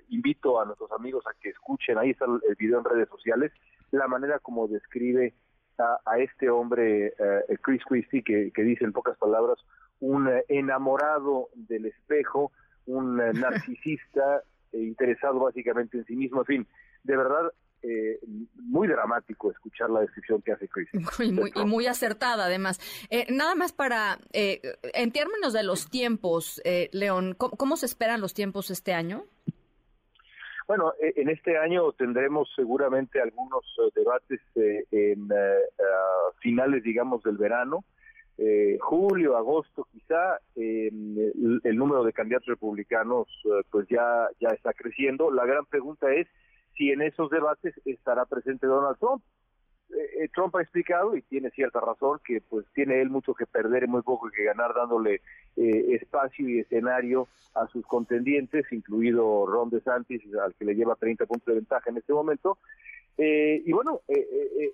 y 0.09 0.15
invito 0.15 0.59
a 0.59 0.65
nuestros 0.65 0.91
amigos 0.91 1.25
a 1.27 1.39
que 1.41 1.49
escuchen, 1.49 1.97
ahí 1.97 2.11
está 2.11 2.25
el 2.25 2.55
video 2.55 2.79
en 2.79 2.85
redes 2.85 3.09
sociales, 3.09 3.51
la 3.91 4.07
manera 4.07 4.39
como 4.39 4.67
describe 4.67 5.33
a, 5.77 6.19
este 6.19 6.49
hombre, 6.49 7.07
eh, 7.07 7.57
Chris 7.61 7.81
Christie, 7.85 8.23
que, 8.23 8.51
que, 8.51 8.63
dice 8.63 8.85
en 8.85 8.93
pocas 8.93 9.17
palabras, 9.17 9.57
un 9.99 10.29
enamorado 10.47 11.49
del 11.55 11.87
espejo, 11.87 12.51
un 12.85 13.17
narcisista, 13.33 14.43
interesado 14.73 15.39
básicamente 15.39 15.97
en 15.97 16.05
sí 16.05 16.15
mismo, 16.15 16.41
en 16.41 16.45
fin, 16.45 16.67
de 17.03 17.17
verdad 17.17 17.51
eh, 17.83 18.19
muy 18.55 18.87
dramático 18.87 19.49
escuchar 19.49 19.89
la 19.89 20.01
descripción 20.01 20.41
que 20.43 20.51
hace 20.51 20.67
Chris. 20.67 20.89
y 21.55 21.65
muy 21.65 21.87
acertada, 21.87 22.45
además. 22.45 22.79
Eh, 23.09 23.25
nada 23.31 23.55
más 23.55 23.73
para, 23.73 24.19
eh, 24.33 24.61
en 24.93 25.11
términos 25.11 25.53
de 25.53 25.63
los 25.63 25.89
tiempos, 25.89 26.61
León, 26.91 27.35
¿cómo, 27.35 27.77
se 27.77 27.87
esperan 27.87 28.21
los 28.21 28.33
tiempos 28.33 28.69
este 28.69 28.93
año? 28.93 29.23
Bueno, 30.67 30.93
en 30.99 31.29
este 31.29 31.57
año 31.57 31.91
tendremos 31.93 32.49
seguramente 32.55 33.19
algunos 33.19 33.65
debates 33.95 34.39
en 34.55 35.27
finales, 36.39 36.83
digamos, 36.83 37.23
del 37.23 37.37
verano. 37.37 37.83
julio, 38.79 39.35
agosto, 39.35 39.87
quizá 39.91 40.39
el, 40.55 41.61
el, 41.63 41.75
número 41.75 42.03
de 42.03 42.13
candidatos 42.13 42.47
republicanos 42.47 43.27
pues 43.69 43.87
ya 43.89 44.29
ya 44.39 44.49
está 44.49 44.71
creciendo. 44.71 45.31
La 45.31 45.45
gran 45.45 45.65
pregunta 45.65 46.13
es 46.13 46.27
si 46.81 46.89
en 46.89 47.03
esos 47.03 47.29
debates 47.29 47.75
estará 47.85 48.25
presente 48.25 48.65
Donald 48.65 48.97
Trump. 48.97 49.21
eh, 49.93 50.29
Trump 50.33 50.55
ha 50.55 50.63
explicado 50.63 51.15
y 51.15 51.21
tiene 51.21 51.51
cierta 51.51 51.79
razón 51.79 52.19
que 52.25 52.41
pues 52.41 52.65
tiene 52.73 53.01
él 53.01 53.11
mucho 53.11 53.35
que 53.35 53.45
perder 53.45 53.83
y 53.83 53.87
muy 53.87 54.01
poco 54.01 54.31
que 54.31 54.45
ganar 54.45 54.73
dándole 54.73 55.21
eh, 55.57 55.95
espacio 56.01 56.49
y 56.49 56.59
escenario 56.59 57.27
a 57.53 57.67
sus 57.67 57.85
contendientes, 57.85 58.65
incluido 58.71 59.45
Ron 59.45 59.69
DeSantis, 59.69 60.23
al 60.43 60.55
que 60.55 60.65
le 60.65 60.73
lleva 60.73 60.95
30 60.95 61.27
puntos 61.27 61.45
de 61.45 61.53
ventaja 61.53 61.87
en 61.91 61.97
este 61.97 62.13
momento. 62.13 62.57
Eh, 63.19 63.61
y 63.63 63.71
bueno, 63.73 64.01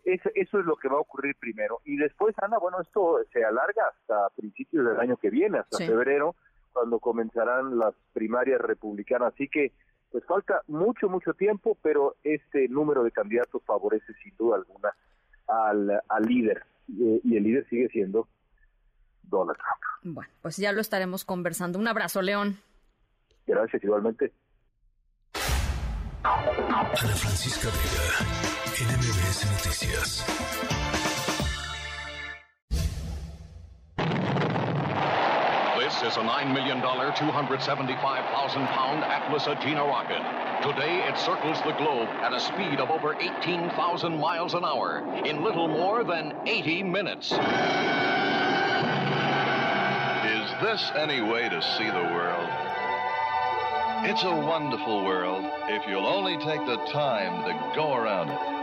eso, 0.06 0.30
eso, 0.34 0.60
es 0.60 0.66
lo 0.66 0.78
que 0.78 0.88
va 0.88 0.96
a 0.96 1.02
ocurrir 1.02 1.36
primero. 1.38 1.82
Y 1.84 1.98
después, 1.98 2.34
Ana, 2.42 2.58
bueno, 2.58 2.80
esto 2.80 3.20
se 3.34 3.44
alarga 3.44 3.84
hasta 3.90 4.30
principios 4.30 4.86
del 4.86 5.00
año 5.02 5.18
que 5.18 5.30
viene, 5.30 5.58
hasta 5.58 5.80
febrero, 5.80 6.36
cuando 6.72 7.00
comenzarán 7.00 7.78
las 7.78 7.96
primarias 8.14 8.62
republicanas. 8.62 9.34
Así 9.34 9.50
que 9.50 9.74
pues 10.12 10.26
falta 10.26 10.62
mucho, 10.68 11.10
mucho 11.10 11.34
tiempo, 11.34 11.78
pero 11.82 12.16
este 12.24 12.68
número 12.70 13.04
de 13.04 13.12
candidatos 13.12 13.62
favorece 13.66 14.14
sin 14.24 14.36
duda 14.38 14.58
alguna 14.58 14.96
al, 15.48 16.02
al 16.08 16.24
líder. 16.24 16.64
y 16.88 17.36
el 17.36 17.44
líder 17.44 17.68
sigue 17.70 17.90
siendo 17.90 18.28
Donald 19.24 19.58
Trump. 19.58 20.16
Bueno, 20.16 20.32
pues 20.42 20.58
ya 20.58 20.72
lo 20.72 20.82
estaremos 20.82 21.26
conversando. 21.26 21.80
Un 21.80 21.88
abrazo, 21.88 22.22
León. 22.22 22.58
Gracias, 23.46 23.84
igualmente. 23.84 24.32
Ana 26.24 26.86
Francisca 26.96 27.68
Vega, 27.70 28.92
NMBS 28.92 29.46
Noticias. 29.52 31.17
Is 36.04 36.18
a 36.18 36.22
$9 36.22 36.54
million, 36.54 36.80
275,000 36.82 38.68
pound 38.68 39.04
Atlas 39.04 39.46
Agena 39.46 39.88
rocket. 39.88 40.22
Today, 40.62 40.98
it 41.08 41.18
circles 41.18 41.60
the 41.64 41.72
globe 41.74 42.08
at 42.22 42.34
a 42.34 42.40
speed 42.40 42.80
of 42.80 42.92
over 42.92 43.16
18,000 43.20 44.20
miles 44.20 44.54
an 44.54 44.64
hour 44.64 45.04
in 45.26 45.44
little 45.44 45.68
more 45.68 46.04
than 46.04 46.34
80 46.46 46.84
minutes. 46.84 47.32
Is 47.32 47.38
this 50.62 50.92
any 50.96 51.22
way 51.22 51.50
to 51.50 51.62
see 51.78 51.90
the 51.90 52.04
world? 52.14 52.67
It's 54.06 54.24
a 54.24 54.32
wonderful 54.32 55.04
world 55.04 55.46
if 55.70 55.88
you'll 55.88 56.06
only 56.06 56.38
take 56.38 56.66
the 56.66 56.78
time 56.92 57.44
to 57.46 57.54
go 57.76 57.96
around 57.96 58.30
it. 58.30 58.58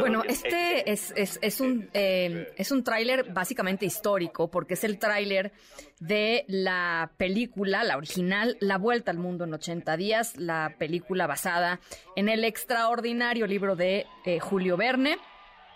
Bueno, 0.00 0.22
este 0.26 0.90
es, 0.90 1.12
es, 1.16 1.38
es 1.40 1.60
un, 1.60 1.88
eh, 1.94 2.52
es 2.56 2.72
un 2.72 2.82
tráiler 2.82 3.32
básicamente 3.32 3.86
histórico 3.86 4.50
porque 4.50 4.74
es 4.74 4.84
el 4.84 4.98
tráiler 4.98 5.52
de 6.00 6.44
la 6.48 7.12
película, 7.16 7.84
la 7.84 7.96
original, 7.96 8.56
La 8.60 8.78
Vuelta 8.78 9.10
al 9.10 9.18
Mundo 9.18 9.44
en 9.44 9.54
80 9.54 9.96
días, 9.96 10.36
la 10.36 10.74
película 10.78 11.26
basada 11.26 11.80
en 12.16 12.28
el 12.28 12.44
extraordinario 12.44 13.46
libro 13.46 13.76
de 13.76 14.06
eh, 14.24 14.40
Julio 14.40 14.76
Verne, 14.76 15.18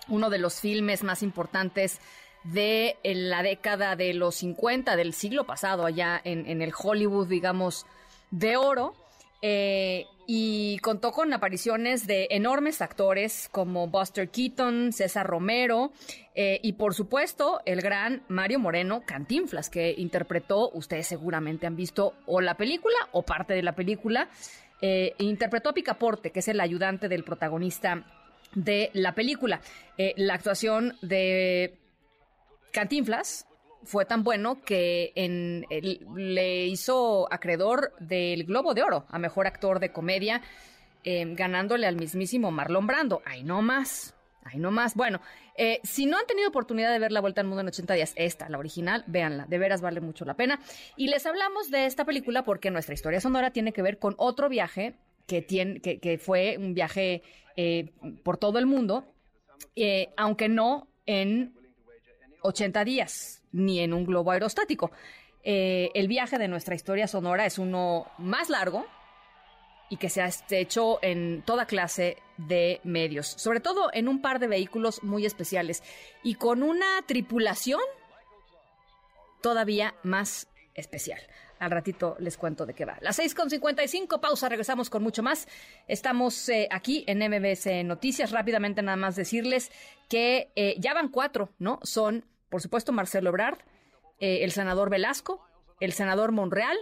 uno 0.09 0.31
de 0.31 0.39
los 0.39 0.61
filmes 0.61 1.05
más 1.05 1.23
importantes 1.23 2.01
de 2.45 2.97
la 3.05 3.43
década 3.43 3.97
de 3.97 4.15
los 4.15 4.37
50 4.37 4.97
del 4.97 5.13
siglo 5.13 5.45
pasado, 5.45 5.85
allá 5.85 6.21
en, 6.25 6.63
el 6.63 6.73
Hollywood, 6.77 7.29
digamos, 7.29 7.87
de 8.31 8.57
oro. 8.57 8.95
Eh, 9.41 10.07
y 10.27 10.79
contó 10.81 11.13
con 11.13 11.33
apariciones 11.33 12.09
de 12.09 12.27
enormes 12.33 12.83
actores 12.83 13.49
como 13.53 13.87
Buster 13.87 14.29
Keaton, 14.31 14.93
César 14.93 15.27
Romero 15.27 15.93
eh, 16.35 16.59
y 16.61 16.73
por 16.73 16.93
supuesto 16.93 17.61
el 17.65 17.81
gran 17.81 18.25
Mario 18.27 18.59
Moreno 18.59 19.05
Cantinflas 19.07 19.71
que 19.71 19.95
interpretó, 19.97 20.71
ustedes 20.75 21.07
seguramente 21.07 21.69
han 21.69 21.77
visto 21.77 22.15
o 22.27 22.41
la 22.41 22.57
película 22.57 22.97
o 23.13 23.23
parte 23.23 23.55
de 23.55 23.63
la 23.63 23.77
película, 23.77 24.29
eh, 24.83 25.15
interpretó 25.19 25.71
a 25.71 25.75
Picaporte 25.75 26.33
que 26.33 26.41
es 26.41 26.49
el 26.49 26.61
ayudante 26.61 27.09
del 27.09 27.23
protagonista 27.23 28.05
de 28.55 28.91
la 28.95 29.15
película. 29.15 29.61
la 30.17 30.35
actuación 30.35 30.97
de 31.01 31.79
Cantinflas 32.73 33.49
fue 33.85 34.05
tan 34.05 34.25
bueno 34.25 34.61
que 34.63 35.13
le 36.17 36.67
hizo 36.67 37.33
acreedor 37.33 37.93
del 38.01 38.45
Globo 38.45 38.75
de 38.75 38.83
Oro 38.83 39.07
a 39.09 39.19
Mejor 39.19 39.47
Actor 39.47 39.81
de 39.81 39.93
Comedia, 39.93 40.43
eh, 41.05 41.25
ganándole 41.35 41.87
al 41.87 41.97
mismísimo 41.97 42.51
Marlon 42.51 42.87
Brando. 42.87 43.23
Ahí 43.25 43.43
no 43.43 43.63
más, 43.63 44.15
ahí 44.45 44.59
no 44.59 44.71
más. 44.71 44.95
Bueno, 44.95 45.21
eh, 45.57 45.81
si 45.85 46.07
no 46.07 46.19
han 46.19 46.27
tenido 46.27 46.49
oportunidad 46.49 46.93
de 46.93 46.99
ver 46.99 47.13
La 47.13 47.21
Vuelta 47.21 47.41
al 47.41 47.47
Mundo 47.47 47.63
en 47.63 47.69
80 47.69 47.95
días, 47.95 48.13
esta, 48.17 48.49
la 48.49 48.59
original, 48.59 49.05
véanla, 49.07 49.47
de 49.47 49.59
veras 49.59 49.81
vale 49.81 50.01
mucho 50.01 50.25
la 50.25 50.35
pena. 50.35 50.61
Y 50.97 51.09
les 51.09 51.25
hablamos 51.27 51.71
de 51.71 51.87
esta 51.87 52.05
película 52.05 52.45
porque 52.45 52.71
nuestra 52.71 52.95
historia 52.95 53.21
sonora 53.21 53.53
tiene 53.53 53.73
que 53.73 53.83
ver 53.83 53.99
con 53.99 54.15
otro 54.19 54.49
viaje 54.49 54.97
que, 55.27 55.41
tiene, 55.41 55.81
que, 55.81 56.19
fue 56.19 56.57
un 56.59 56.75
viaje 56.75 57.23
eh, 57.57 57.91
por 58.23 58.39
todo 58.39 58.59
el 58.59 58.67
mundo, 58.67 59.05
aunque 60.17 60.49
no 60.49 60.89
en 61.07 61.58
80 62.43 62.85
días, 62.85 63.43
ni 63.53 63.81
en 63.81 63.93
un 63.93 64.05
globo 64.05 64.31
aerostático. 64.31 64.91
Eh, 65.45 65.91
el 65.95 66.09
viaje 66.09 66.39
de 66.39 66.49
nuestra 66.49 66.75
historia 66.75 67.07
sonora 67.07 67.47
es 67.47 67.59
uno 67.59 68.07
más 68.19 68.51
largo 68.51 68.87
y 69.91 69.97
que 69.97 70.11
se 70.11 70.21
ha 70.21 70.31
hecho 70.51 70.99
en 71.03 71.43
toda 71.43 71.67
clase 71.67 72.19
de 72.37 72.81
medios, 72.85 73.27
sobre 73.27 73.61
todo 73.61 73.91
en 73.93 74.09
un 74.09 74.21
par 74.21 74.39
de 74.39 74.49
vehículos 74.49 75.03
muy 75.03 75.25
especiales 75.25 75.83
y 76.23 76.35
con 76.35 76.63
una 76.63 77.03
tripulación 77.07 77.81
todavía 79.41 79.95
más 80.03 80.49
especial. 80.75 81.21
Al 81.59 81.71
ratito 81.71 82.17
les 82.19 82.37
cuento 82.37 82.67
de 82.67 82.75
qué 82.75 82.85
va. 82.85 82.99
Las 83.01 83.19
6.55, 83.19 84.21
pausa, 84.21 84.49
regresamos 84.49 84.91
con 84.91 85.03
mucho 85.03 85.23
más. 85.23 85.49
Estamos 85.87 86.49
eh, 86.49 86.69
aquí 86.71 87.05
en 87.07 87.19
MBS 87.19 87.85
Noticias. 87.85 88.31
Rápidamente 88.31 88.83
nada 88.83 88.97
más 88.97 89.17
decirles 89.17 89.71
que 90.09 90.51
eh, 90.57 90.77
ya 90.79 90.95
van 90.95 91.09
cuatro, 91.09 91.51
¿no? 91.59 91.81
Son, 91.83 92.25
por 92.49 92.63
supuesto, 92.63 92.93
Marcelo 92.93 93.31
Ebrard, 93.31 93.59
eh, 94.21 94.45
el 94.45 94.53
senador 94.53 94.91
Velasco, 94.91 95.45
el 95.81 95.93
senador 95.93 96.33
Monreal 96.33 96.77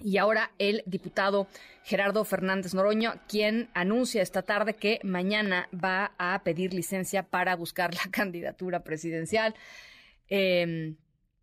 y 0.00 0.18
ahora 0.18 0.52
el 0.58 0.82
diputado 0.86 1.46
Gerardo 1.84 2.24
Fernández 2.24 2.74
Noroño, 2.74 3.14
quien 3.28 3.70
anuncia 3.74 4.22
esta 4.22 4.42
tarde 4.42 4.74
que 4.74 5.00
mañana 5.02 5.68
va 5.72 6.12
a 6.18 6.42
pedir 6.42 6.74
licencia 6.74 7.22
para 7.22 7.56
buscar 7.56 7.94
la 7.94 8.02
candidatura 8.10 8.84
presidencial. 8.84 9.54
Em, 10.28 10.96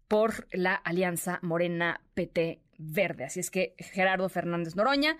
por 0.09 0.47
la 0.51 0.75
alianza 0.75 1.39
Morena 1.41 2.01
PT 2.15 2.59
Verde. 2.77 3.23
Así 3.23 3.39
es 3.39 3.49
que 3.49 3.75
Gerardo 3.77 4.27
Fernández 4.27 4.75
Noroña 4.75 5.17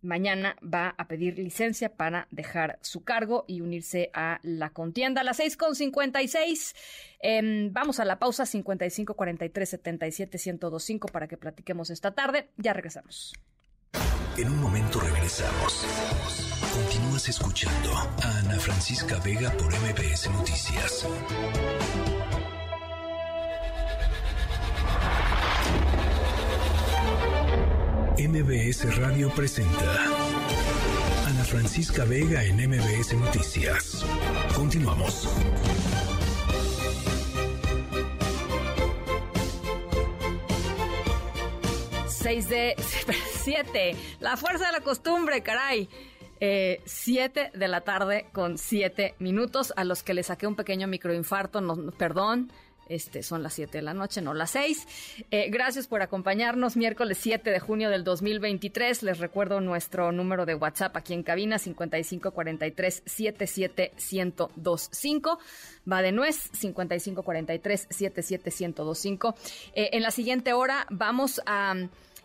mañana 0.00 0.56
va 0.62 0.94
a 0.96 1.08
pedir 1.08 1.38
licencia 1.38 1.96
para 1.96 2.28
dejar 2.30 2.78
su 2.82 3.02
cargo 3.02 3.44
y 3.48 3.60
unirse 3.60 4.10
a 4.14 4.38
la 4.42 4.70
contienda. 4.70 5.22
A 5.22 5.24
las 5.24 5.40
6.56 5.40 6.76
eh, 7.20 7.68
vamos 7.72 8.00
a 8.00 8.04
la 8.04 8.18
pausa 8.18 8.46
55 8.46 9.14
43 9.14 9.68
77 9.68 10.38
1025 10.38 11.08
para 11.08 11.26
que 11.26 11.36
platiquemos 11.36 11.90
esta 11.90 12.12
tarde. 12.12 12.50
Ya 12.56 12.72
regresamos. 12.72 13.32
En 14.36 14.50
un 14.50 14.60
momento 14.60 15.00
regresamos. 15.00 15.84
Continúas 16.72 17.28
escuchando 17.28 17.92
a 17.92 18.38
Ana 18.38 18.58
Francisca 18.60 19.18
Vega 19.24 19.50
por 19.50 19.72
MBS 19.72 20.30
Noticias. 20.30 21.08
MBS 28.28 28.94
Radio 28.98 29.30
presenta 29.30 30.04
Ana 31.28 31.44
Francisca 31.44 32.04
Vega 32.04 32.44
en 32.44 32.56
MBS 32.56 33.14
Noticias. 33.14 34.04
Continuamos. 34.54 35.26
Seis 42.06 42.50
de 42.50 42.76
siete. 43.32 43.96
La 44.20 44.36
fuerza 44.36 44.66
de 44.66 44.72
la 44.72 44.80
costumbre, 44.80 45.42
caray. 45.42 45.88
Eh, 46.40 46.82
siete 46.84 47.50
de 47.54 47.66
la 47.66 47.80
tarde 47.80 48.26
con 48.32 48.58
siete 48.58 49.14
minutos 49.20 49.72
a 49.74 49.84
los 49.84 50.02
que 50.02 50.12
le 50.12 50.22
saqué 50.22 50.46
un 50.46 50.54
pequeño 50.54 50.86
microinfarto, 50.86 51.62
perdón, 51.96 52.52
este, 52.88 53.22
son 53.22 53.42
las 53.42 53.52
7 53.54 53.78
de 53.78 53.82
la 53.82 53.94
noche, 53.94 54.20
no 54.22 54.34
las 54.34 54.50
6. 54.50 54.86
Eh, 55.30 55.48
gracias 55.50 55.86
por 55.86 56.02
acompañarnos. 56.02 56.76
Miércoles 56.76 57.18
7 57.20 57.50
de 57.50 57.60
junio 57.60 57.90
del 57.90 58.02
2023. 58.04 59.02
Les 59.02 59.18
recuerdo 59.18 59.60
nuestro 59.60 60.12
número 60.12 60.46
de 60.46 60.54
WhatsApp 60.54 60.96
aquí 60.96 61.12
en 61.14 61.22
cabina 61.22 61.58
5543 61.58 63.02
77125. 63.06 65.38
Va 65.90 66.02
de 66.02 66.12
nuez 66.12 66.50
5543 66.52 67.86
77125. 67.90 69.34
Eh, 69.74 69.88
en 69.92 70.02
la 70.02 70.10
siguiente 70.10 70.52
hora 70.52 70.86
vamos 70.90 71.40
a 71.46 71.74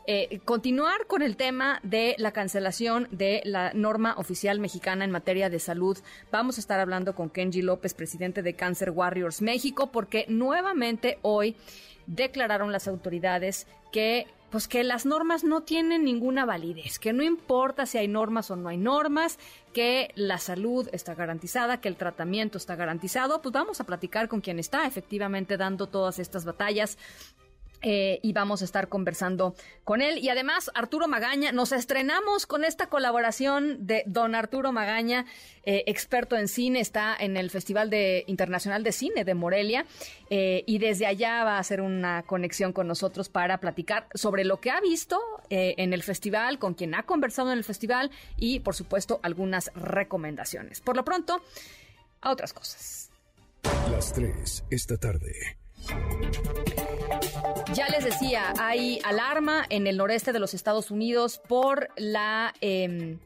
eh, 0.05 0.41
continuar 0.43 1.07
con 1.07 1.21
el 1.21 1.37
tema 1.37 1.79
de 1.83 2.15
la 2.17 2.31
cancelación 2.31 3.07
de 3.11 3.41
la 3.45 3.73
norma 3.73 4.15
oficial 4.17 4.59
mexicana 4.59 5.05
en 5.05 5.11
materia 5.11 5.49
de 5.49 5.59
salud. 5.59 5.97
Vamos 6.31 6.57
a 6.57 6.61
estar 6.61 6.79
hablando 6.79 7.15
con 7.15 7.29
Kenji 7.29 7.61
López, 7.61 7.93
presidente 7.93 8.41
de 8.41 8.53
Cancer 8.53 8.89
Warriors 8.89 9.41
México, 9.41 9.91
porque 9.91 10.25
nuevamente 10.27 11.19
hoy 11.21 11.55
declararon 12.05 12.71
las 12.71 12.87
autoridades 12.87 13.67
que 13.91 14.27
pues 14.53 14.67
que 14.67 14.83
las 14.83 15.07
normas 15.07 15.43
no 15.43 15.61
tienen 15.61 16.03
ninguna 16.03 16.45
validez, 16.45 16.99
que 16.99 17.11
no 17.11 17.23
importa 17.23 17.87
si 17.87 17.97
hay 17.97 18.07
normas 18.07 18.51
o 18.51 18.55
no 18.55 18.69
hay 18.69 18.77
normas, 18.77 19.39
que 19.73 20.11
la 20.13 20.37
salud 20.37 20.87
está 20.91 21.15
garantizada, 21.15 21.81
que 21.81 21.87
el 21.87 21.95
tratamiento 21.95 22.59
está 22.59 22.75
garantizado, 22.75 23.41
pues 23.41 23.51
vamos 23.51 23.81
a 23.81 23.85
platicar 23.85 24.27
con 24.27 24.41
quien 24.41 24.59
está 24.59 24.85
efectivamente 24.85 25.57
dando 25.57 25.87
todas 25.87 26.19
estas 26.19 26.45
batallas 26.45 26.99
eh, 27.85 28.19
y 28.23 28.31
vamos 28.31 28.61
a 28.61 28.65
estar 28.65 28.87
conversando 28.87 29.55
con 29.83 30.01
él. 30.01 30.19
Y 30.19 30.29
además, 30.29 30.71
Arturo 30.73 31.09
Magaña, 31.09 31.51
nos 31.51 31.73
estrenamos 31.73 32.45
con 32.45 32.63
esta 32.63 32.87
colaboración 32.87 33.85
de 33.85 34.03
don 34.05 34.35
Arturo 34.35 34.71
Magaña, 34.71 35.25
eh, 35.65 35.83
experto 35.87 36.37
en 36.37 36.47
cine, 36.47 36.79
está 36.79 37.13
en 37.19 37.35
el 37.35 37.49
Festival 37.49 37.89
de, 37.89 38.23
Internacional 38.27 38.83
de 38.83 38.93
Cine 38.93 39.25
de 39.25 39.33
Morelia 39.33 39.85
eh, 40.29 40.63
y 40.65 40.77
desde 40.77 41.05
allá 41.05 41.43
va 41.43 41.57
a 41.57 41.59
hacer 41.59 41.81
una 41.81 42.23
conexión 42.23 42.71
con 42.71 42.87
nosotros 42.87 43.27
para 43.27 43.59
platicar 43.59 44.07
sobre 44.13 44.45
lo 44.45 44.61
que 44.61 44.71
ha 44.71 44.79
visto 44.79 45.19
en 45.49 45.93
el 45.93 46.01
festival, 46.03 46.57
con 46.57 46.73
quien 46.73 46.95
ha 46.95 47.03
conversado 47.03 47.51
en 47.51 47.57
el 47.57 47.63
festival 47.63 48.09
y, 48.37 48.61
por 48.61 48.75
supuesto, 48.75 49.19
algunas 49.21 49.71
recomendaciones. 49.75 50.81
Por 50.81 50.95
lo 50.95 51.05
pronto, 51.05 51.41
a 52.21 52.31
otras 52.31 52.53
cosas. 52.53 53.11
Las 53.91 54.13
tres 54.13 54.63
esta 54.71 54.97
tarde. 54.97 55.57
Ya 57.73 57.87
les 57.87 58.03
decía, 58.03 58.53
hay 58.59 58.99
alarma 59.03 59.65
en 59.69 59.87
el 59.87 59.97
noreste 59.97 60.31
de 60.31 60.39
los 60.39 60.53
Estados 60.53 60.91
Unidos 60.91 61.41
por 61.47 61.89
la 61.97 62.53
em, 62.61 63.17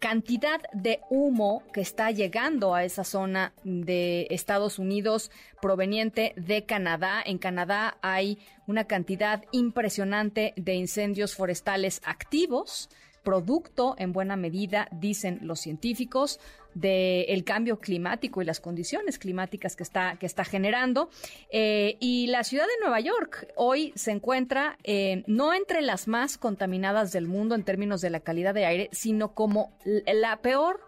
cantidad 0.00 0.60
de 0.72 1.00
humo 1.08 1.62
que 1.72 1.82
está 1.82 2.10
llegando 2.10 2.74
a 2.74 2.82
esa 2.82 3.04
zona 3.04 3.52
de 3.62 4.26
Estados 4.30 4.80
Unidos 4.80 5.30
proveniente 5.62 6.32
de 6.36 6.64
Canadá. 6.64 7.22
En 7.24 7.38
Canadá 7.38 7.96
hay 8.02 8.38
una 8.66 8.86
cantidad 8.86 9.44
impresionante 9.52 10.52
de 10.56 10.74
incendios 10.74 11.36
forestales 11.36 12.00
activos 12.04 12.88
producto 13.26 13.96
en 13.98 14.12
buena 14.12 14.36
medida, 14.36 14.86
dicen 14.92 15.40
los 15.42 15.58
científicos, 15.58 16.38
del 16.74 17.42
cambio 17.42 17.80
climático 17.80 18.40
y 18.40 18.44
las 18.44 18.60
condiciones 18.60 19.18
climáticas 19.18 19.74
que 19.74 19.82
está, 19.82 20.16
que 20.16 20.26
está 20.26 20.44
generando. 20.44 21.10
Eh, 21.50 21.96
y 21.98 22.28
la 22.28 22.44
ciudad 22.44 22.66
de 22.66 22.80
Nueva 22.82 23.00
York 23.00 23.48
hoy 23.56 23.92
se 23.96 24.12
encuentra 24.12 24.78
eh, 24.84 25.24
no 25.26 25.54
entre 25.54 25.82
las 25.82 26.06
más 26.06 26.38
contaminadas 26.38 27.10
del 27.10 27.26
mundo 27.26 27.56
en 27.56 27.64
términos 27.64 28.00
de 28.00 28.10
la 28.10 28.20
calidad 28.20 28.54
de 28.54 28.66
aire, 28.66 28.90
sino 28.92 29.34
como 29.34 29.76
la 29.84 30.40
peor 30.40 30.86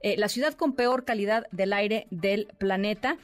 eh, 0.00 0.16
la 0.16 0.28
ciudad 0.28 0.54
con 0.54 0.74
peor 0.74 1.04
calidad 1.04 1.46
del 1.52 1.72
aire 1.72 2.08
del 2.10 2.48
planeta. 2.58 3.16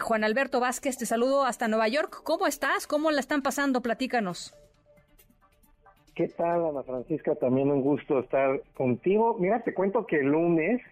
Juan 0.00 0.22
Alberto 0.22 0.60
Vázquez, 0.60 0.98
te 0.98 1.06
saludo 1.06 1.44
hasta 1.44 1.66
Nueva 1.66 1.88
York. 1.88 2.20
¿Cómo 2.22 2.46
estás? 2.46 2.86
¿Cómo 2.86 3.10
la 3.10 3.20
están 3.20 3.42
pasando? 3.42 3.82
Platícanos. 3.82 4.54
¿Qué 6.18 6.26
tal, 6.26 6.66
Ana 6.66 6.82
Francisca? 6.82 7.36
También 7.36 7.70
un 7.70 7.80
gusto 7.80 8.18
estar 8.18 8.60
contigo. 8.76 9.36
Mira, 9.38 9.62
te 9.62 9.72
cuento 9.72 10.04
que 10.04 10.16
el 10.16 10.26
lunes 10.26 10.82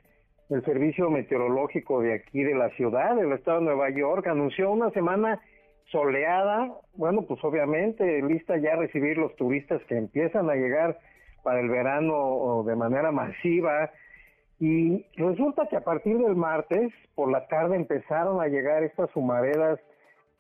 el 0.51 0.65
Servicio 0.65 1.11
Meteorológico 1.11 2.01
de 2.01 2.15
aquí 2.15 2.45
de 2.45 2.55
la 2.55 2.71
ciudad, 2.77 3.17
del 3.17 3.33
estado 3.33 3.59
de 3.59 3.65
Nueva 3.65 3.91
York, 3.91 4.25
anunció 4.29 4.71
una 4.71 4.91
semana 4.91 5.41
soleada, 5.91 6.73
bueno, 6.95 7.23
pues 7.23 7.43
obviamente 7.43 8.23
lista 8.23 8.57
ya 8.57 8.75
a 8.75 8.77
recibir 8.77 9.19
los 9.19 9.35
turistas 9.35 9.83
que 9.89 9.97
empiezan 9.97 10.49
a 10.49 10.55
llegar 10.55 11.01
para 11.43 11.59
el 11.59 11.71
verano 11.71 12.63
de 12.65 12.77
manera 12.77 13.11
masiva. 13.11 13.91
Y 14.61 15.07
resulta 15.17 15.67
que 15.69 15.75
a 15.75 15.83
partir 15.83 16.19
del 16.19 16.37
martes 16.37 16.93
por 17.17 17.33
la 17.33 17.49
tarde 17.49 17.75
empezaron 17.75 18.41
a 18.41 18.47
llegar 18.47 18.85
estas 18.85 19.11
humaredas 19.17 19.81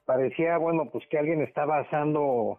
parecía, 0.06 0.56
bueno, 0.56 0.88
pues 0.90 1.04
que 1.08 1.18
alguien 1.18 1.42
estaba 1.42 1.80
asando 1.80 2.58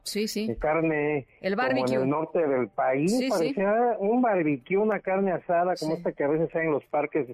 carne 0.60 1.26
el 1.42 1.56
barbecue. 1.56 1.96
en 1.96 2.02
el 2.04 2.10
norte 2.10 2.46
del 2.46 2.68
país. 2.68 3.30
parecía 3.30 3.96
un 4.00 4.22
barbecue, 4.22 4.78
una 4.78 5.00
carne 5.00 5.32
asada 5.32 5.74
como 5.80 5.96
esta 5.96 6.12
que 6.12 6.24
a 6.24 6.28
veces 6.28 6.54
hay 6.56 6.68
en 6.68 6.74
los 6.74 6.86
parques 6.86 7.26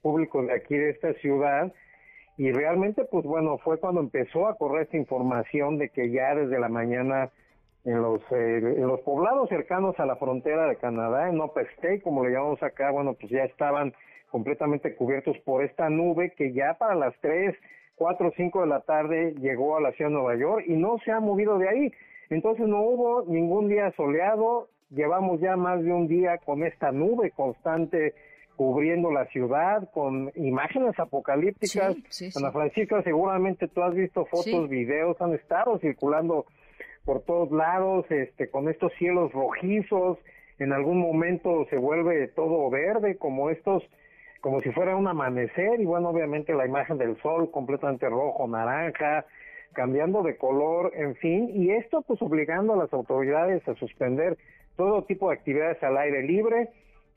públicos 0.00 0.46
de 0.46 0.54
aquí 0.54 0.74
de 0.74 0.90
esta 0.90 1.12
ciudad. 1.14 1.72
Y 2.38 2.50
realmente, 2.52 3.04
pues 3.04 3.24
bueno, 3.24 3.58
fue 3.58 3.78
cuando 3.78 4.00
empezó 4.00 4.46
a 4.46 4.56
correr 4.56 4.82
esta 4.82 4.96
información 4.96 5.76
de 5.76 5.90
que 5.90 6.10
ya 6.10 6.34
desde 6.34 6.58
la 6.58 6.68
mañana 6.68 7.30
en 7.84 8.00
los, 8.00 8.20
eh, 8.30 8.58
en 8.58 8.86
los 8.86 9.00
poblados 9.00 9.48
cercanos 9.48 9.98
a 9.98 10.06
la 10.06 10.16
frontera 10.16 10.66
de 10.68 10.76
Canadá, 10.76 11.28
en 11.28 11.40
Upper 11.40 11.66
State, 11.76 12.02
como 12.02 12.24
le 12.24 12.32
llamamos 12.32 12.62
acá, 12.62 12.90
bueno, 12.90 13.14
pues 13.14 13.30
ya 13.30 13.44
estaban 13.44 13.92
completamente 14.30 14.94
cubiertos 14.94 15.36
por 15.38 15.64
esta 15.64 15.88
nube 15.88 16.32
que 16.36 16.52
ya 16.52 16.74
para 16.74 16.94
las 16.94 17.14
tres 17.20 17.56
4 17.98 18.28
o 18.28 18.32
5 18.36 18.60
de 18.60 18.66
la 18.66 18.80
tarde 18.80 19.34
llegó 19.40 19.76
a 19.76 19.80
la 19.80 19.92
ciudad 19.92 20.10
de 20.10 20.16
Nueva 20.16 20.36
York 20.36 20.64
y 20.66 20.74
no 20.74 20.98
se 21.04 21.10
ha 21.10 21.20
movido 21.20 21.58
de 21.58 21.68
ahí. 21.68 21.92
Entonces 22.30 22.66
no 22.66 22.82
hubo 22.82 23.24
ningún 23.26 23.68
día 23.68 23.92
soleado, 23.96 24.68
llevamos 24.90 25.40
ya 25.40 25.56
más 25.56 25.82
de 25.82 25.92
un 25.92 26.08
día 26.08 26.38
con 26.38 26.64
esta 26.64 26.92
nube 26.92 27.30
constante 27.32 28.14
cubriendo 28.56 29.12
la 29.12 29.24
ciudad 29.26 29.88
con 29.92 30.32
imágenes 30.34 30.98
apocalípticas. 30.98 31.96
Ana 32.36 32.50
Francisca, 32.50 33.02
seguramente 33.02 33.68
tú 33.68 33.82
has 33.82 33.94
visto 33.94 34.26
fotos, 34.26 34.68
videos, 34.68 35.20
han 35.20 35.34
estado 35.34 35.78
circulando 35.78 36.44
por 37.04 37.22
todos 37.22 37.50
lados, 37.52 38.04
este, 38.10 38.50
con 38.50 38.68
estos 38.68 38.92
cielos 38.98 39.32
rojizos, 39.32 40.18
en 40.58 40.72
algún 40.72 40.98
momento 40.98 41.66
se 41.70 41.78
vuelve 41.78 42.28
todo 42.28 42.68
verde, 42.68 43.16
como 43.16 43.48
estos 43.48 43.82
como 44.40 44.60
si 44.60 44.70
fuera 44.70 44.96
un 44.96 45.08
amanecer 45.08 45.80
y 45.80 45.84
bueno, 45.84 46.10
obviamente 46.10 46.54
la 46.54 46.66
imagen 46.66 46.98
del 46.98 47.20
sol 47.22 47.50
completamente 47.50 48.08
rojo, 48.08 48.46
naranja, 48.46 49.24
cambiando 49.72 50.22
de 50.22 50.36
color, 50.36 50.92
en 50.94 51.16
fin, 51.16 51.50
y 51.52 51.70
esto 51.70 52.02
pues 52.02 52.20
obligando 52.22 52.74
a 52.74 52.76
las 52.76 52.92
autoridades 52.92 53.66
a 53.68 53.74
suspender 53.74 54.36
todo 54.76 55.04
tipo 55.04 55.28
de 55.28 55.36
actividades 55.36 55.82
al 55.82 55.96
aire 55.98 56.22
libre, 56.22 56.70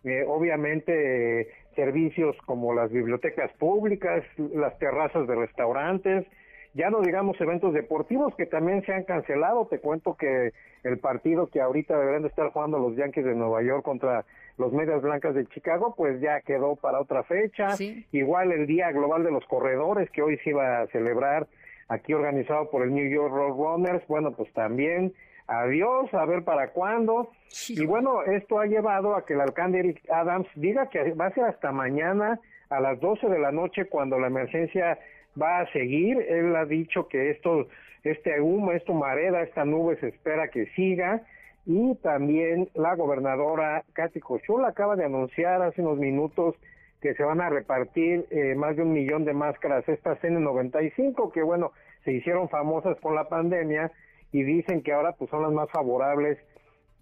eh, 0.03 0.26
obviamente 0.28 1.47
servicios 1.76 2.36
como 2.45 2.74
las 2.74 2.91
bibliotecas 2.91 3.51
públicas, 3.53 4.24
las 4.38 4.78
terrazas 4.80 5.28
de 5.28 5.36
restaurantes, 5.36 6.26
ya 6.74 6.89
no 6.89 7.01
digamos 7.01 7.39
eventos 7.39 7.74
deportivos 7.74 8.34
que 8.36 8.45
también 8.45 8.84
se 8.86 8.93
han 8.93 9.03
cancelado, 9.03 9.67
te 9.67 9.80
cuento 9.80 10.15
que 10.15 10.51
el 10.84 10.99
partido 10.99 11.47
que 11.47 11.61
ahorita 11.61 11.97
deberían 11.97 12.24
de 12.24 12.30
estar 12.30 12.49
jugando 12.51 12.80
los 12.80 12.95
Yankees 12.95 13.26
de 13.26 13.36
Nueva 13.36 13.61
York 13.61 13.84
contra 13.84 14.26
los 14.62 14.72
Medias 14.72 15.01
Blancas 15.01 15.34
de 15.34 15.47
Chicago, 15.47 15.95
pues 15.97 16.22
ya 16.22 16.39
quedó 16.41 16.76
para 16.76 17.01
otra 17.01 17.24
fecha. 17.24 17.70
Igual 18.12 18.51
el 18.51 18.68
Día 18.68 18.91
Global 18.91 19.24
de 19.24 19.32
los 19.32 19.43
Corredores, 19.45 20.09
que 20.12 20.22
hoy 20.22 20.38
se 20.38 20.51
iba 20.51 20.82
a 20.82 20.88
celebrar 20.88 21.47
aquí 21.89 22.14
organizado 22.14 22.70
por 22.70 22.84
el 22.84 22.93
New 22.93 23.09
York 23.09 23.34
Road 23.34 23.57
Runners, 23.57 24.07
bueno, 24.07 24.32
pues 24.32 24.53
también 24.53 25.14
adiós, 25.47 26.14
a 26.14 26.26
ver 26.26 26.43
para 26.43 26.70
cuándo. 26.70 27.32
Y 27.70 27.86
bueno, 27.88 28.22
esto 28.24 28.59
ha 28.59 28.68
llevado 28.68 29.16
a 29.16 29.26
que 29.26 29.34
el 29.34 29.41
alcalde 29.41 29.80
Eric 29.80 30.01
Adams 30.09 30.47
diga 30.55 30.89
que 30.89 31.12
va 31.14 31.26
a 31.26 31.34
ser 31.34 31.45
hasta 31.45 31.72
mañana 31.72 32.39
a 32.70 32.80
las 32.80 32.99
12 32.99 33.28
de 33.28 33.39
la 33.39 33.51
noche 33.51 33.86
cuando 33.86 34.20
la 34.20 34.28
emergencia 34.28 34.99
va 35.41 35.62
a 35.62 35.72
seguir. 35.74 36.18
Él 36.30 36.55
ha 36.55 36.66
dicho 36.66 37.07
que 37.07 37.32
esto, 37.32 37.68
este 38.03 38.39
humo, 38.39 38.74
esto 38.74 38.93
mareda, 38.93 39.41
esta 39.41 39.66
nube 39.66 39.97
se 39.99 40.09
espera 40.09 40.49
que 40.49 40.68
siga 40.76 41.24
y 41.66 41.95
también 41.95 42.70
la 42.74 42.95
gobernadora 42.95 43.84
Katy 43.93 44.20
Kochul 44.20 44.66
acaba 44.66 44.95
de 44.95 45.05
anunciar 45.05 45.62
hace 45.62 45.82
unos 45.82 45.97
minutos 45.97 46.55
que 47.01 47.14
se 47.16 47.24
van 47.24 47.41
a 47.41 47.49
repartir 47.49 48.26
eh, 48.30 48.55
más 48.55 48.76
de 48.76 48.84
un 48.84 48.93
millón 48.93 49.26
de 49.26 49.34
máscaras, 49.34 49.88
estas 49.89 50.20
N95, 50.22 51.32
que 51.32 51.41
bueno, 51.41 51.72
se 52.03 52.14
hicieron 52.14 52.49
famosas 52.49 52.99
con 52.99 53.16
la 53.16 53.28
pandemia 53.28 53.91
y 54.32 54.43
dicen 54.43 54.82
que 54.82 54.93
ahora 54.93 55.14
pues 55.14 55.30
son 55.30 55.43
las 55.43 55.51
más 55.51 55.70
favorables 55.72 56.38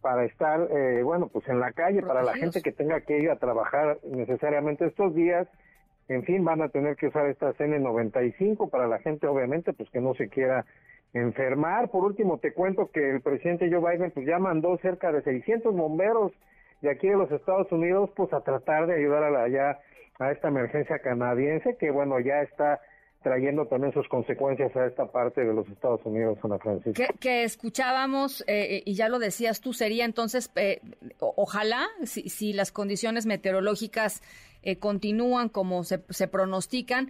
para 0.02 0.24
estar, 0.26 0.62
eh, 0.72 1.04
bueno, 1.04 1.28
pues 1.28 1.48
en 1.50 1.60
la 1.60 1.74
calle, 1.74 2.02
para 2.02 2.24
la 2.24 2.34
gente 2.34 2.62
que 2.62 2.72
tenga 2.72 3.02
que 3.02 3.20
ir 3.20 3.30
a 3.30 3.36
trabajar 3.38 4.00
necesariamente 4.04 4.86
estos 4.86 5.14
días. 5.14 5.48
En 6.08 6.24
fin, 6.24 6.44
van 6.44 6.62
a 6.62 6.70
tener 6.70 6.96
que 6.96 7.08
usar 7.08 7.28
estas 7.28 7.56
N95 7.58 8.70
para 8.70 8.88
la 8.88 9.00
gente, 9.00 9.28
obviamente, 9.28 9.74
pues 9.74 9.90
que 9.90 10.00
no 10.00 10.16
se 10.16 10.30
quiera 10.30 10.66
enfermar. 11.14 11.90
Por 11.90 12.04
último, 12.04 12.38
te 12.38 12.54
cuento 12.54 12.90
que 12.92 13.10
el 13.12 13.22
presidente 13.22 13.70
Joe 13.72 13.80
Biden 13.80 14.12
pues 14.12 14.26
ya 14.26 14.40
mandó 14.40 14.78
cerca 14.78 15.12
de 15.12 15.22
600 15.22 15.76
bomberos 15.76 16.32
de 16.82 16.92
aquí 16.92 17.08
de 17.08 17.18
los 17.18 17.32
Estados 17.32 17.72
Unidos 17.72 18.10
pues 18.16 18.32
a 18.34 18.42
tratar 18.42 18.88
de 18.88 18.96
ayudar 18.96 19.24
a 19.24 19.32
la 19.32 19.50
ya 19.50 19.80
a 20.20 20.32
esta 20.32 20.50
emergencia 20.50 21.00
canadiense 21.00 21.78
que 21.78 21.92
bueno 21.92 22.20
ya 22.20 22.42
está 22.42 22.80
trayendo 23.22 23.66
también 23.66 23.94
sus 23.94 24.08
consecuencias 24.08 24.74
a 24.76 24.86
esta 24.86 25.12
parte 25.12 25.42
de 25.44 25.54
los 25.54 25.68
Estados 25.68 26.00
Unidos, 26.06 26.38
Ana 26.42 26.58
Francisca. 26.58 27.06
Que, 27.20 27.44
escuchábamos, 27.44 28.46
eh, 28.48 28.82
y 28.86 28.94
ya 28.94 29.10
lo 29.10 29.20
decías 29.20 29.60
tú, 29.60 29.74
sería 29.74 30.06
entonces, 30.06 30.50
eh, 30.56 30.80
ojalá, 31.20 31.88
si, 32.04 32.30
si, 32.30 32.54
las 32.54 32.72
condiciones 32.72 33.26
meteorológicas 33.26 34.22
eh, 34.64 34.78
continúan 34.78 35.50
como 35.50 35.84
se, 35.84 36.04
se 36.10 36.28
pronostican, 36.28 37.10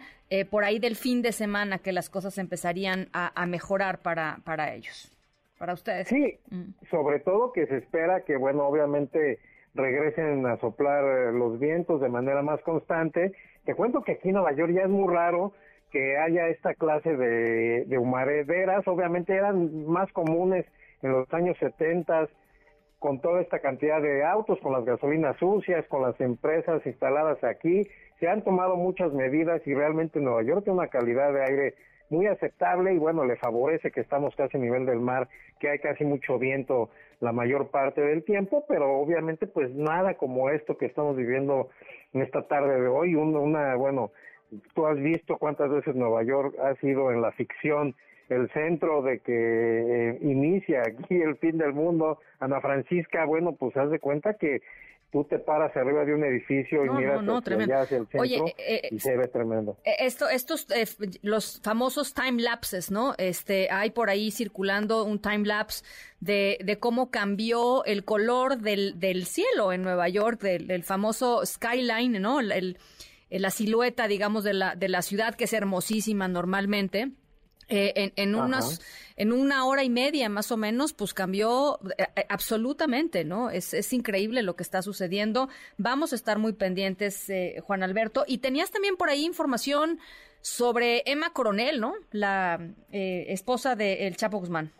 por 0.51 0.63
ahí 0.63 0.77
del 0.77 0.95
fin 0.95 1.23
de 1.23 1.31
semana 1.31 1.79
que 1.79 1.91
las 1.91 2.09
cosas 2.11 2.37
empezarían 2.37 3.09
a, 3.13 3.45
mejorar 3.47 3.97
para, 4.03 4.37
para 4.43 4.75
ellos, 4.75 5.11
para 5.57 5.73
ustedes. 5.73 6.07
Sí, 6.07 6.37
mm. 6.51 6.85
sobre 6.91 7.19
todo 7.19 7.51
que 7.51 7.65
se 7.65 7.77
espera 7.77 8.21
que, 8.21 8.37
bueno, 8.37 8.67
obviamente 8.67 9.39
regresen 9.73 10.45
a 10.45 10.57
soplar 10.57 11.33
los 11.33 11.59
vientos 11.59 12.01
de 12.01 12.09
manera 12.09 12.41
más 12.41 12.61
constante. 12.61 13.33
Te 13.65 13.75
cuento 13.75 14.03
que 14.03 14.13
aquí 14.13 14.29
en 14.29 14.35
Nueva 14.35 14.53
York 14.53 14.71
ya 14.73 14.83
es 14.83 14.89
muy 14.89 15.11
raro 15.13 15.53
que 15.91 16.17
haya 16.17 16.47
esta 16.47 16.73
clase 16.75 17.15
de, 17.15 17.85
de 17.85 17.97
humarederas, 17.97 18.87
obviamente 18.87 19.33
eran 19.33 19.87
más 19.87 20.11
comunes 20.11 20.65
en 21.01 21.11
los 21.11 21.33
años 21.33 21.57
70 21.59 22.29
con 22.99 23.21
toda 23.21 23.41
esta 23.41 23.59
cantidad 23.59 24.01
de 24.01 24.23
autos, 24.23 24.59
con 24.59 24.73
las 24.73 24.85
gasolinas 24.85 25.37
sucias, 25.37 25.85
con 25.87 26.01
las 26.01 26.19
empresas 26.19 26.85
instaladas 26.85 27.43
aquí. 27.43 27.87
Se 28.19 28.27
han 28.27 28.43
tomado 28.43 28.75
muchas 28.75 29.13
medidas 29.13 29.65
y 29.65 29.73
realmente 29.73 30.19
Nueva 30.19 30.43
York 30.43 30.63
tiene 30.65 30.79
una 30.79 30.89
calidad 30.89 31.33
de 31.33 31.43
aire 31.43 31.75
muy 32.09 32.27
aceptable 32.27 32.93
y 32.93 32.97
bueno, 32.97 33.23
le 33.25 33.37
favorece 33.37 33.91
que 33.91 34.01
estamos 34.01 34.35
casi 34.35 34.57
a 34.57 34.59
nivel 34.59 34.85
del 34.85 34.99
mar, 34.99 35.29
que 35.59 35.69
hay 35.69 35.79
casi 35.79 36.03
mucho 36.03 36.37
viento 36.37 36.89
la 37.19 37.31
mayor 37.31 37.69
parte 37.69 38.01
del 38.01 38.23
tiempo, 38.23 38.65
pero 38.67 38.97
obviamente 38.97 39.47
pues 39.47 39.69
nada 39.71 40.15
como 40.15 40.49
esto 40.49 40.77
que 40.77 40.87
estamos 40.87 41.15
viviendo 41.15 41.69
en 42.13 42.21
esta 42.21 42.47
tarde 42.47 42.81
de 42.81 42.87
hoy, 42.87 43.15
una, 43.15 43.75
bueno, 43.75 44.11
tú 44.73 44.87
has 44.87 44.97
visto 44.97 45.37
cuántas 45.37 45.69
veces 45.69 45.95
Nueva 45.95 46.23
York 46.23 46.55
ha 46.61 46.75
sido 46.75 47.11
en 47.11 47.21
la 47.21 47.31
ficción 47.33 47.95
el 48.29 48.49
centro 48.51 49.01
de 49.01 49.19
que 49.19 49.33
eh, 49.33 50.19
inicia 50.21 50.81
aquí 50.81 51.15
el 51.21 51.37
fin 51.37 51.57
del 51.57 51.73
mundo, 51.73 52.19
Ana 52.39 52.61
Francisca, 52.61 53.25
bueno, 53.25 53.55
pues 53.55 53.75
haz 53.75 53.89
de 53.89 53.99
cuenta 53.99 54.35
que 54.35 54.61
tú 55.11 55.23
te 55.23 55.39
paras 55.39 55.75
arriba 55.75 56.05
de 56.05 56.13
un 56.13 56.23
edificio 56.23 56.85
y 56.85 56.89
miras 56.89 57.21
hacia, 57.21 57.81
el 57.81 57.87
centro 57.87 58.21
Oye, 58.21 58.55
eh, 58.59 58.89
y 58.91 58.99
se 58.99 59.17
ve 59.17 59.27
tremendo. 59.27 59.77
Eh, 59.83 59.95
esto, 60.01 60.29
estos, 60.29 60.67
los 61.23 61.59
famosos 61.63 62.13
time 62.13 62.41
lapses, 62.41 62.91
¿no? 62.91 63.15
Este, 63.17 63.69
hay 63.71 63.89
por 63.89 64.11
ahí 64.11 64.29
circulando 64.29 65.03
un 65.03 65.19
time 65.19 65.45
lapse 65.45 65.83
de, 66.19 66.59
de 66.63 66.77
cómo 66.77 67.09
cambió 67.09 67.83
el 67.85 68.05
color 68.05 68.59
del, 68.59 68.99
del 68.99 69.25
cielo 69.25 69.73
en 69.73 69.81
Nueva 69.81 70.07
York, 70.09 70.41
del, 70.41 70.83
famoso 70.83 71.43
skyline, 71.45 72.21
¿no? 72.21 72.39
El, 72.39 72.77
la 73.31 73.49
silueta, 73.49 74.07
digamos, 74.07 74.43
de 74.43 74.53
la, 74.53 74.75
de 74.75 74.89
la 74.89 75.01
ciudad, 75.01 75.33
que 75.33 75.45
es 75.45 75.53
hermosísima 75.53 76.27
normalmente 76.27 77.11
eh, 77.69 77.93
en, 77.95 78.13
en, 78.15 78.35
unas, 78.35 78.81
en 79.15 79.31
una 79.31 79.65
hora 79.65 79.83
y 79.83 79.89
media 79.89 80.27
más 80.27 80.51
o 80.51 80.57
menos, 80.57 80.93
pues 80.93 81.13
cambió 81.13 81.79
eh, 81.97 82.07
eh, 82.15 82.25
absolutamente, 82.29 83.23
¿no? 83.23 83.51
Es, 83.51 83.75
es, 83.75 83.93
increíble 83.93 84.41
lo 84.41 84.55
que 84.55 84.63
está 84.63 84.81
sucediendo. 84.81 85.49
Vamos 85.77 86.11
a 86.11 86.15
estar 86.15 86.39
muy 86.39 86.53
pendientes, 86.53 87.31
Juan 87.63 87.83
Alberto. 87.83 88.23
Y 88.27 88.39
tenías 88.39 88.71
también 88.71 88.97
por 88.97 89.09
ahí 89.09 89.23
información 89.23 89.99
sobre 90.41 91.03
Emma 91.05 91.31
Coronel, 91.31 91.79
¿no? 91.79 91.93
La 92.11 92.59
esposa 92.91 93.75
de 93.75 94.07
El 94.07 94.15
Chapo 94.15 94.39
Guzmán. 94.39 94.71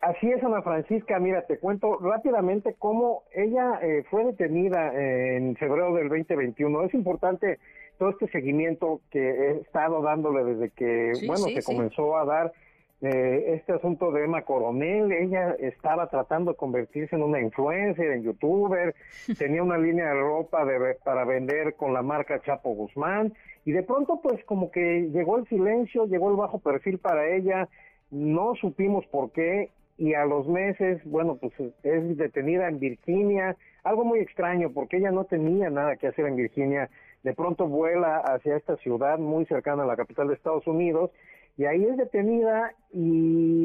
Así 0.00 0.30
es, 0.30 0.42
Ana 0.42 0.62
Francisca. 0.62 1.18
Mira, 1.18 1.42
te 1.46 1.58
cuento 1.58 1.98
rápidamente 1.98 2.74
cómo 2.78 3.22
ella 3.32 3.78
fue 4.10 4.24
detenida 4.24 4.92
en 4.94 5.54
febrero 5.56 5.94
del 5.94 6.08
2021. 6.08 6.84
Es 6.84 6.94
importante 6.94 7.58
todo 7.98 8.10
este 8.10 8.28
seguimiento 8.28 9.00
que 9.10 9.20
he 9.20 9.50
estado 9.60 10.02
dándole 10.02 10.44
desde 10.44 10.70
que, 10.70 11.12
bueno, 11.26 11.44
se 11.46 11.62
comenzó 11.62 12.16
a 12.16 12.24
dar 12.24 12.52
eh, 13.02 13.54
este 13.56 13.74
asunto 13.74 14.10
de 14.10 14.24
Emma 14.24 14.42
Coronel, 14.42 15.12
ella 15.12 15.54
estaba 15.58 16.08
tratando 16.08 16.52
de 16.52 16.56
convertirse 16.56 17.14
en 17.14 17.22
una 17.22 17.40
influencer, 17.40 18.10
en 18.12 18.22
youtuber, 18.22 18.94
tenía 19.38 19.62
una 19.62 19.76
línea 19.76 20.06
de 20.06 20.20
ropa 20.20 20.64
de, 20.64 20.94
para 21.04 21.24
vender 21.24 21.74
con 21.74 21.92
la 21.92 22.02
marca 22.02 22.40
Chapo 22.40 22.70
Guzmán 22.70 23.34
y 23.66 23.72
de 23.72 23.82
pronto 23.82 24.20
pues 24.22 24.42
como 24.44 24.70
que 24.70 25.10
llegó 25.12 25.36
el 25.36 25.46
silencio, 25.46 26.06
llegó 26.06 26.30
el 26.30 26.36
bajo 26.36 26.58
perfil 26.58 26.98
para 26.98 27.28
ella, 27.28 27.68
no 28.10 28.54
supimos 28.54 29.04
por 29.06 29.30
qué 29.32 29.70
y 29.98 30.14
a 30.14 30.24
los 30.24 30.46
meses, 30.46 31.02
bueno, 31.04 31.36
pues 31.36 31.52
es 31.82 32.16
detenida 32.16 32.68
en 32.68 32.78
Virginia, 32.78 33.56
algo 33.84 34.04
muy 34.04 34.20
extraño 34.20 34.70
porque 34.72 34.96
ella 34.98 35.10
no 35.10 35.24
tenía 35.24 35.68
nada 35.68 35.96
que 35.96 36.06
hacer 36.06 36.26
en 36.26 36.36
Virginia 36.36 36.88
de 37.22 37.34
pronto 37.34 37.66
vuela 37.66 38.18
hacia 38.18 38.56
esta 38.56 38.76
ciudad 38.76 39.18
muy 39.18 39.46
cercana 39.46 39.82
a 39.82 39.86
la 39.86 39.96
capital 39.96 40.28
de 40.28 40.34
Estados 40.34 40.66
Unidos 40.66 41.10
y 41.56 41.64
ahí 41.64 41.84
es 41.84 41.96
detenida 41.96 42.72
y 42.92 43.00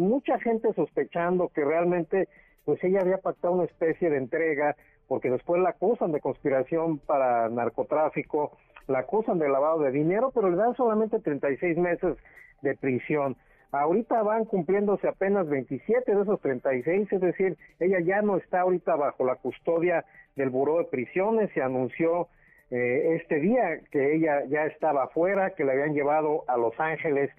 mucha 0.02 0.40
gente 0.40 0.74
sospechando 0.74 1.50
que 1.50 1.64
realmente 1.64 2.28
pues 2.66 2.84
ella 2.84 3.02
había 3.02 3.18
pactado 3.18 3.54
una 3.56 3.66
especie 3.66 4.10
de 4.10 4.18
entrega 4.18 4.76
porque 5.08 5.30
después 5.30 5.62
la 5.62 5.72
acusan 5.72 6.14
de 6.14 6.22
conspiración 6.22 7.00
para 7.00 7.50
narcotráfico, 7.50 8.58
la 8.88 9.00
acusan 9.00 9.40
de 9.40 9.50
lavado 9.50 9.80
de 9.80 9.92
dinero, 9.92 10.32
pero 10.34 10.50
le 10.50 10.56
dan 10.56 10.74
solamente 10.76 11.20
36 11.20 11.78
meses 11.78 12.16
de 12.62 12.76
prisión. 12.78 13.36
Ahorita 13.74 14.22
van 14.24 14.46
cumpliéndose 14.46 15.08
apenas 15.08 15.50
27 15.50 16.16
de 16.16 16.22
esos 16.22 16.40
36, 16.40 17.12
es 17.12 17.22
decir, 17.22 17.58
ella 17.80 18.00
ya 18.00 18.22
no 18.22 18.38
está 18.38 18.62
ahorita 18.62 18.96
bajo 18.96 19.26
la 19.26 19.36
custodia 19.36 20.06
del 20.36 20.50
Buró 20.50 20.78
de 20.78 20.86
Prisiones, 20.86 21.50
se 21.54 21.62
anunció 21.62 22.28
eh, 22.72 23.16
este 23.16 23.40
día 23.40 23.82
que 23.92 24.16
ella 24.16 24.46
ya 24.48 24.66
estaba 24.66 25.04
afuera, 25.04 25.52
que 25.52 25.66
la 25.66 25.74
habían 25.74 25.94
llevado 25.94 26.46
a 26.48 26.58
Los 26.58 26.74
Ángeles, 26.80 27.30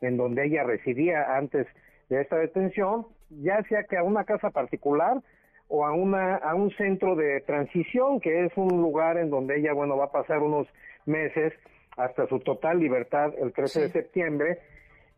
en 0.00 0.16
donde 0.16 0.46
ella 0.46 0.64
residía 0.64 1.36
antes 1.36 1.66
de 2.08 2.20
esta 2.20 2.36
detención, 2.36 3.06
ya 3.30 3.62
sea 3.68 3.84
que 3.84 3.96
a 3.96 4.02
una 4.02 4.24
casa 4.24 4.50
particular 4.50 5.22
o 5.68 5.86
a 5.86 5.92
una 5.92 6.36
a 6.36 6.56
un 6.56 6.70
centro 6.72 7.14
de 7.14 7.40
transición, 7.42 8.20
que 8.20 8.44
es 8.44 8.52
un 8.56 8.68
lugar 8.68 9.16
en 9.16 9.30
donde 9.30 9.58
ella 9.58 9.72
bueno 9.72 9.96
va 9.96 10.06
a 10.06 10.12
pasar 10.12 10.42
unos 10.42 10.66
meses 11.06 11.52
hasta 11.96 12.26
su 12.26 12.40
total 12.40 12.80
libertad 12.80 13.32
el 13.38 13.52
13 13.52 13.82
de 13.82 13.88
septiembre. 13.90 14.58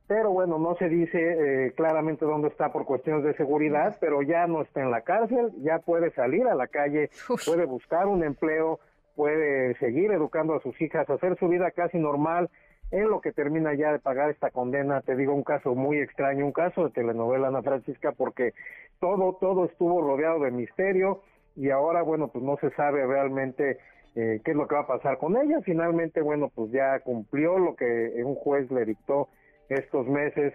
Pero 0.07 0.31
bueno, 0.31 0.59
no 0.59 0.75
se 0.77 0.91
dice 0.91 1.19
eh, 1.19 1.73
claramente 1.75 2.27
dónde 2.27 2.49
está 2.49 2.71
por 2.71 2.85
cuestiones 2.85 3.25
de 3.25 3.35
seguridad, 3.35 3.97
pero 4.01 4.21
ya 4.21 4.47
no 4.47 4.61
está 4.61 4.83
en 4.83 4.91
la 4.91 5.01
cárcel, 5.01 5.53
ya 5.63 5.79
puede 5.79 6.11
salir 6.11 6.47
a 6.47 6.55
la 6.55 6.67
calle, 6.67 7.09
puede 7.47 7.65
buscar 7.65 8.07
un 8.07 8.23
empleo, 8.23 8.81
puede 9.15 9.75
seguir 9.79 10.11
educando 10.13 10.55
a 10.55 10.61
sus 10.61 10.81
hijas, 10.81 11.09
hacer 11.09 11.39
su 11.39 11.49
vida 11.49 11.71
casi 11.71 11.99
normal 11.99 12.51
en 12.91 13.09
lo 13.09 13.21
que 13.21 13.33
termina 13.33 13.75
ya 13.75 13.91
de 13.93 13.99
pagar 13.99 14.31
esta 14.31 14.51
condena. 14.51 15.01
Te 15.01 15.17
digo 15.17 15.35
un 15.35 15.43
caso 15.43 15.75
muy 15.75 15.99
extraño, 15.99 16.45
un 16.45 16.53
caso 16.53 16.85
de 16.85 16.91
telenovela 16.91 17.49
Ana 17.49 17.63
Francisca, 17.63 18.13
porque 18.13 18.53
todo, 19.01 19.37
todo 19.41 19.65
estuvo 19.65 20.03
rodeado 20.03 20.41
de 20.41 20.51
misterio 20.51 21.23
y 21.57 21.71
ahora, 21.71 22.03
bueno, 22.03 22.29
pues 22.29 22.45
no 22.45 22.57
se 22.59 22.71
sabe 22.71 23.07
realmente 23.07 23.79
eh, 24.15 24.41
qué 24.45 24.51
es 24.51 24.57
lo 24.57 24.69
que 24.69 24.75
va 24.75 24.83
a 24.83 24.87
pasar 24.87 25.19
con 25.19 25.37
ella. 25.37 25.61
Finalmente, 25.65 26.21
bueno, 26.21 26.51
pues 26.55 26.71
ya 26.71 27.01
cumplió 27.01 27.59
lo 27.59 27.77
que 27.77 28.23
un 28.25 28.35
juez 28.35 28.71
le 28.71 28.85
dictó 28.85 29.29
estos 29.69 30.07
meses 30.07 30.53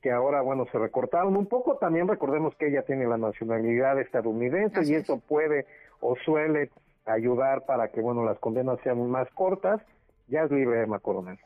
que 0.00 0.10
ahora, 0.10 0.40
bueno, 0.40 0.66
se 0.72 0.78
recortaron 0.78 1.36
un 1.36 1.46
poco. 1.46 1.76
También 1.76 2.08
recordemos 2.08 2.54
que 2.56 2.68
ella 2.68 2.82
tiene 2.82 3.06
la 3.06 3.18
nacionalidad 3.18 4.00
estadounidense 4.00 4.84
y 4.84 4.94
eso 4.94 5.20
puede 5.20 5.66
o 6.00 6.16
suele 6.24 6.70
ayudar 7.06 7.64
para 7.66 7.88
que, 7.88 8.00
bueno, 8.00 8.24
las 8.24 8.38
condenas 8.38 8.78
sean 8.82 9.10
más 9.10 9.28
cortas. 9.34 9.80
Ya 10.28 10.42
es 10.42 10.50
libre 10.50 10.82
Emma 10.82 11.00
Coronel. 11.00 11.38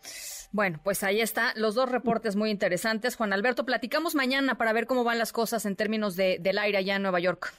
Bueno, 0.53 0.79
pues 0.85 1.03
ahí 1.03 1.21
está, 1.21 1.53
los 1.57 1.75
dos 1.75 1.91
reportes 1.91 2.37
muy 2.37 2.51
interesantes. 2.51 3.17
Juan 3.17 3.33
Alberto, 3.33 3.65
platicamos 3.65 4.15
mañana 4.15 4.57
para 4.57 4.73
ver 4.73 4.87
cómo 4.87 5.03
van 5.03 5.19
las 5.19 5.33
cosas 5.33 5.67
en 5.67 5.75
términos 5.75 6.17
de, 6.17 6.39
del 6.39 6.59
aire 6.59 6.79
allá 6.79 6.97
en 6.97 7.03
Nueva 7.03 7.19
York. 7.19 7.53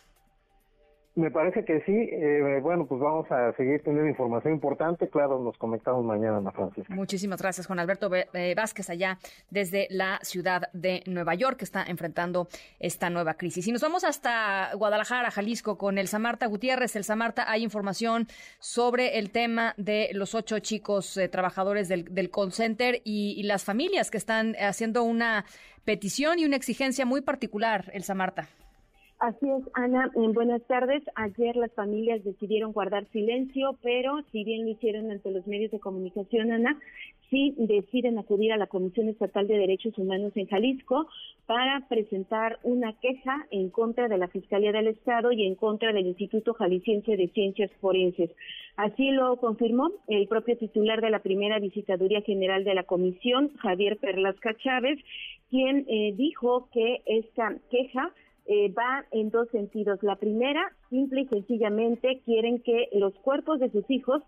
Me 1.16 1.32
parece 1.32 1.64
que 1.64 1.80
sí. 1.86 2.10
Eh, 2.12 2.60
bueno, 2.62 2.86
pues 2.86 3.00
vamos 3.00 3.32
a 3.32 3.54
seguir 3.54 3.82
teniendo 3.84 4.10
información 4.10 4.54
importante. 4.54 5.08
Claro, 5.08 5.40
nos 5.40 5.58
conectamos 5.58 6.04
mañana, 6.04 6.38
Ana 6.38 6.52
Francisca. 6.52 6.94
Muchísimas 6.94 7.42
gracias, 7.42 7.68
Juan 7.68 7.80
Alberto 7.80 8.10
eh, 8.14 8.54
Vázquez, 8.56 8.90
allá 8.90 9.18
desde 9.50 9.88
la 9.90 10.20
ciudad 10.24 10.64
de 10.74 11.04
Nueva 11.08 11.34
York, 11.36 11.58
que 11.58 11.64
está 11.64 11.86
enfrentando 11.88 12.50
esta 12.80 13.10
nueva 13.10 13.36
crisis. 13.36 13.66
Y 13.66 13.72
nos 13.72 13.82
vamos 13.82 14.04
hasta 14.04 14.72
Guadalajara, 14.76 15.32
Jalisco, 15.32 15.78
con 15.78 15.98
Elsa 15.98 16.20
Marta 16.20 16.48
Gutiérrez. 16.48 16.98
Elsa 16.98 17.16
Marta, 17.16 17.50
hay 17.50 17.64
información 17.64 18.28
sobre 18.60 19.18
el 19.18 19.32
tema 19.32 19.74
de 19.78 20.10
los 20.12 20.36
ocho 20.36 20.60
chicos 20.60 21.16
eh, 21.16 21.30
trabajadores 21.30 21.88
del, 21.88 22.14
del 22.14 22.30
call 22.30 22.52
center 22.52 23.02
y, 23.06 23.36
y 23.38 23.44
las 23.44 23.64
familias 23.64 24.12
que 24.12 24.18
están 24.18 24.56
haciendo 24.60 25.04
una 25.04 25.46
petición 25.86 26.40
y 26.40 26.46
una 26.46 26.58
exigencia 26.58 27.06
muy 27.06 27.22
particular, 27.22 27.90
Elsa 27.94 28.16
Marta. 28.16 28.50
Así 29.20 29.50
es, 29.50 29.64
Ana. 29.74 30.12
Buenas 30.14 30.62
tardes. 30.68 31.02
Ayer 31.16 31.56
las 31.56 31.72
familias 31.74 32.24
decidieron 32.26 32.74
guardar 32.74 33.08
silencio, 33.12 33.78
pero 33.82 34.22
si 34.32 34.44
bien 34.44 34.66
lo 34.66 34.72
hicieron 34.72 35.10
ante 35.10 35.32
los 35.32 35.48
medios 35.48 35.72
de 35.72 35.80
comunicación, 35.80 36.52
Ana, 36.52 36.78
sí 37.30 37.56
deciden 37.58 38.20
acudir 38.20 38.52
a 38.52 38.58
la 38.58 38.68
Comisión 38.68 39.08
Estatal 39.08 39.48
de 39.48 39.58
Derechos 39.58 39.98
Humanos 39.98 40.34
en 40.36 40.48
Jalisco 40.48 41.08
para 41.46 41.88
presentar 41.88 42.60
una 42.64 42.94
queja 43.00 43.48
en 43.52 43.70
contra 43.70 44.10
de 44.10 44.18
la 44.18 44.28
Fiscalía 44.28 44.74
del 44.74 44.88
Estado 44.88 45.32
y 45.32 45.46
en 45.46 45.56
contra 45.56 45.94
del 45.94 46.08
Instituto 46.08 46.54
Jalisciense 46.54 47.16
de 47.16 47.30
Ciencias 47.30 47.72
Forenses. 47.80 48.32
Así 48.76 49.12
lo 49.12 49.38
confirmó 49.38 49.92
el 50.08 50.28
propio 50.28 50.58
titular 50.58 51.00
de 51.00 51.10
la 51.10 51.20
primera 51.20 51.60
visitaduría 51.60 52.22
general 52.22 52.66
de 52.66 52.76
la 52.76 52.84
Comisión, 52.84 53.56
Javier 53.58 53.98
Perlasca 53.98 54.56
Chávez, 54.58 55.00
quien 55.50 55.86
eh, 55.88 56.14
dijo 56.18 56.68
que 56.74 57.02
esta 57.06 57.56
queja 57.72 58.12
eh, 58.46 58.72
va 58.72 59.06
en 59.12 59.30
dos 59.30 59.50
sentidos. 59.50 60.02
La 60.04 60.16
primera, 60.16 60.72
simple 60.90 61.22
y 61.22 61.28
sencillamente, 61.28 62.22
quieren 62.26 62.60
que 62.62 62.90
los 62.94 63.14
cuerpos 63.16 63.60
de 63.60 63.72
sus 63.72 63.90
hijos 63.90 64.22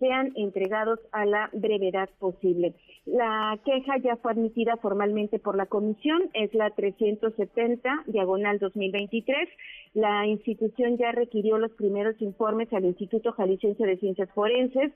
sean 0.00 0.32
entregados 0.34 0.98
a 1.12 1.26
la 1.26 1.50
brevedad 1.52 2.08
posible. 2.18 2.74
La 3.04 3.58
queja 3.64 3.98
ya 3.98 4.16
fue 4.16 4.32
admitida 4.32 4.76
formalmente 4.78 5.38
por 5.38 5.56
la 5.56 5.66
comisión, 5.66 6.30
es 6.32 6.52
la 6.54 6.70
370, 6.70 8.04
diagonal 8.06 8.58
2023. 8.58 9.48
La 9.94 10.26
institución 10.26 10.96
ya 10.96 11.12
requirió 11.12 11.58
los 11.58 11.72
primeros 11.72 12.20
informes 12.22 12.72
al 12.72 12.86
Instituto 12.86 13.32
Jalisciense 13.32 13.84
de 13.84 13.98
Ciencias 13.98 14.30
Forenses, 14.32 14.92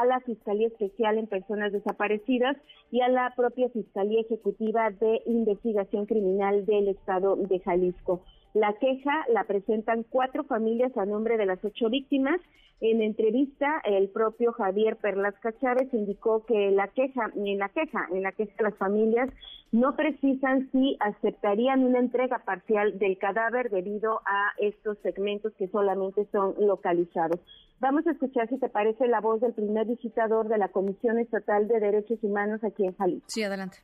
a 0.00 0.06
la 0.06 0.20
Fiscalía 0.20 0.68
Especial 0.68 1.18
en 1.18 1.26
Personas 1.26 1.72
Desaparecidas 1.72 2.56
y 2.90 3.00
a 3.00 3.08
la 3.08 3.32
propia 3.36 3.68
Fiscalía 3.70 4.20
Ejecutiva 4.20 4.90
de 4.90 5.22
Investigación 5.26 6.06
Criminal 6.06 6.66
del 6.66 6.88
Estado 6.88 7.36
de 7.36 7.58
Jalisco. 7.60 8.22
La 8.56 8.72
queja 8.72 9.12
la 9.34 9.44
presentan 9.44 10.02
cuatro 10.08 10.42
familias 10.44 10.96
a 10.96 11.04
nombre 11.04 11.36
de 11.36 11.44
las 11.44 11.62
ocho 11.62 11.90
víctimas. 11.90 12.40
En 12.80 13.02
entrevista, 13.02 13.82
el 13.84 14.08
propio 14.08 14.52
Javier 14.52 14.96
Perlasca 14.96 15.52
Chávez 15.60 15.92
indicó 15.92 16.46
que 16.46 16.70
la 16.70 16.88
queja, 16.88 17.30
en 17.34 17.58
la 17.58 17.68
queja, 17.68 18.08
en 18.10 18.22
la 18.22 18.32
queja 18.32 18.54
las 18.62 18.74
familias 18.76 19.28
no 19.72 19.94
precisan 19.94 20.70
si 20.72 20.96
aceptarían 21.00 21.84
una 21.84 21.98
entrega 21.98 22.38
parcial 22.46 22.98
del 22.98 23.18
cadáver 23.18 23.68
debido 23.68 24.22
a 24.24 24.52
estos 24.56 24.96
segmentos 25.02 25.52
que 25.58 25.68
solamente 25.68 26.26
son 26.32 26.54
localizados. 26.58 27.38
Vamos 27.78 28.06
a 28.06 28.12
escuchar, 28.12 28.48
si 28.48 28.56
te 28.56 28.70
parece, 28.70 29.06
la 29.06 29.20
voz 29.20 29.42
del 29.42 29.52
primer 29.52 29.86
visitador 29.86 30.48
de 30.48 30.56
la 30.56 30.68
Comisión 30.68 31.18
Estatal 31.18 31.68
de 31.68 31.78
Derechos 31.78 32.20
Humanos 32.22 32.64
aquí 32.64 32.86
en 32.86 32.96
Jalisco. 32.96 33.26
Sí, 33.28 33.42
adelante. 33.42 33.80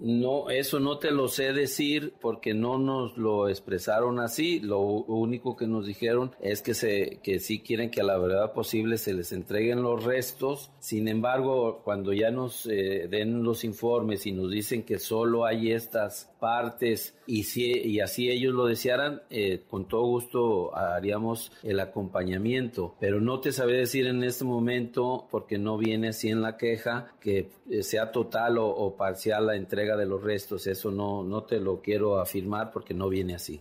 No, 0.00 0.48
eso 0.48 0.78
no 0.78 0.98
te 0.98 1.10
lo 1.10 1.26
sé 1.26 1.52
decir 1.52 2.14
porque 2.20 2.54
no 2.54 2.78
nos 2.78 3.16
lo 3.16 3.48
expresaron 3.48 4.20
así. 4.20 4.60
Lo 4.60 4.80
único 4.80 5.56
que 5.56 5.66
nos 5.66 5.86
dijeron 5.86 6.32
es 6.40 6.62
que 6.62 6.74
se, 6.74 7.18
que 7.22 7.40
sí 7.40 7.60
quieren 7.60 7.90
que 7.90 8.02
a 8.02 8.04
la 8.04 8.18
verdad 8.18 8.52
posible 8.52 8.98
se 8.98 9.12
les 9.12 9.32
entreguen 9.32 9.82
los 9.82 10.04
restos. 10.04 10.70
Sin 10.78 11.08
embargo, 11.08 11.80
cuando 11.82 12.12
ya 12.12 12.30
nos 12.30 12.66
eh, 12.66 13.08
den 13.10 13.42
los 13.42 13.64
informes 13.64 14.26
y 14.26 14.32
nos 14.32 14.50
dicen 14.50 14.84
que 14.84 14.98
solo 14.98 15.44
hay 15.44 15.72
estas 15.72 16.30
partes 16.38 17.16
y 17.26 17.42
si 17.42 17.68
y 17.68 18.00
así 18.00 18.30
ellos 18.30 18.54
lo 18.54 18.66
desearan, 18.66 19.22
eh, 19.30 19.64
con 19.68 19.88
todo 19.88 20.06
gusto 20.06 20.76
haríamos 20.76 21.50
el 21.64 21.80
acompañamiento. 21.80 22.94
Pero 23.00 23.20
no 23.20 23.40
te 23.40 23.50
sabré 23.50 23.78
decir 23.78 24.06
en 24.06 24.22
este 24.22 24.44
momento 24.44 25.26
porque 25.30 25.58
no 25.58 25.76
viene 25.76 26.08
así 26.08 26.28
en 26.28 26.40
la 26.40 26.56
queja 26.56 27.12
que 27.20 27.50
eh, 27.68 27.82
sea 27.82 28.12
total 28.12 28.58
o 28.58 28.96
parcial 28.96 29.46
la 29.46 29.56
entrega 29.56 29.87
de 29.96 30.06
los 30.06 30.22
restos. 30.22 30.66
Eso 30.66 30.90
no, 30.90 31.22
no 31.22 31.44
te 31.44 31.60
lo 31.60 31.80
quiero 31.80 32.18
afirmar 32.18 32.70
porque 32.72 32.94
no 32.94 33.08
viene 33.08 33.34
así. 33.34 33.60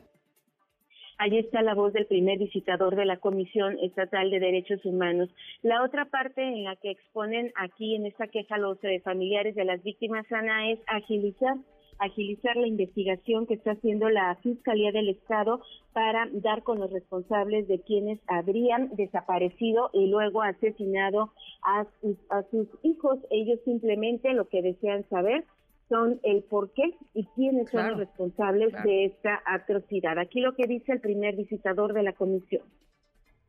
Ahí 1.20 1.40
está 1.40 1.64
la 1.64 1.74
voz 1.74 1.94
del 1.94 2.06
primer 2.06 2.38
visitador 2.38 2.96
de 2.96 3.06
la 3.06 3.18
Comisión 3.18 3.80
Estatal 3.82 4.30
de 4.30 4.40
Derechos 4.40 4.86
Humanos. 4.86 5.30
La 5.64 5.84
otra 5.84 6.06
parte 6.06 6.44
en 6.44 6.64
la 6.64 6.76
que 6.76 6.92
exponen 6.92 7.52
aquí 7.56 7.96
en 7.96 8.06
esta 8.06 8.28
queja 8.28 8.60
los 8.60 8.78
eh, 8.84 9.02
familiares 9.04 9.56
de 9.56 9.66
las 9.66 9.82
víctimas, 9.82 10.32
Ana, 10.32 10.72
es 10.72 10.80
agilizar 10.88 11.58
agilizar 12.00 12.56
la 12.56 12.68
investigación 12.68 13.48
que 13.48 13.56
está 13.56 13.72
haciendo 13.72 14.08
la 14.10 14.36
Fiscalía 14.44 14.92
del 14.92 15.10
Estado 15.10 15.62
para 15.94 16.28
dar 16.32 16.62
con 16.62 16.80
los 16.80 16.92
responsables 16.92 17.68
de 17.68 17.82
quienes 17.82 18.20
habrían 18.28 18.96
desaparecido 18.96 19.90
y 19.94 20.06
luego 20.06 20.44
asesinado 20.44 21.32
a 21.64 21.88
a 22.30 22.44
sus 22.52 22.68
hijos. 22.84 23.18
Ellos 23.32 23.60
simplemente 23.66 24.32
lo 24.34 24.48
que 24.48 24.62
desean 24.62 25.10
saber 25.10 25.44
son 25.90 26.20
el 26.24 26.44
por 26.44 26.74
qué 26.74 26.98
y 27.14 27.26
quiénes 27.36 27.70
son 27.70 27.90
los 27.90 28.00
responsables 28.00 28.74
de 28.84 29.06
esta 29.06 29.42
atrocidad. 29.46 30.20
Aquí 30.20 30.42
lo 30.42 30.56
que 30.56 30.68
dice 30.68 30.92
el 30.92 31.02
primer 31.02 31.36
visitador 31.36 31.94
de 31.94 32.04
la 32.04 32.14
comisión. 32.14 32.64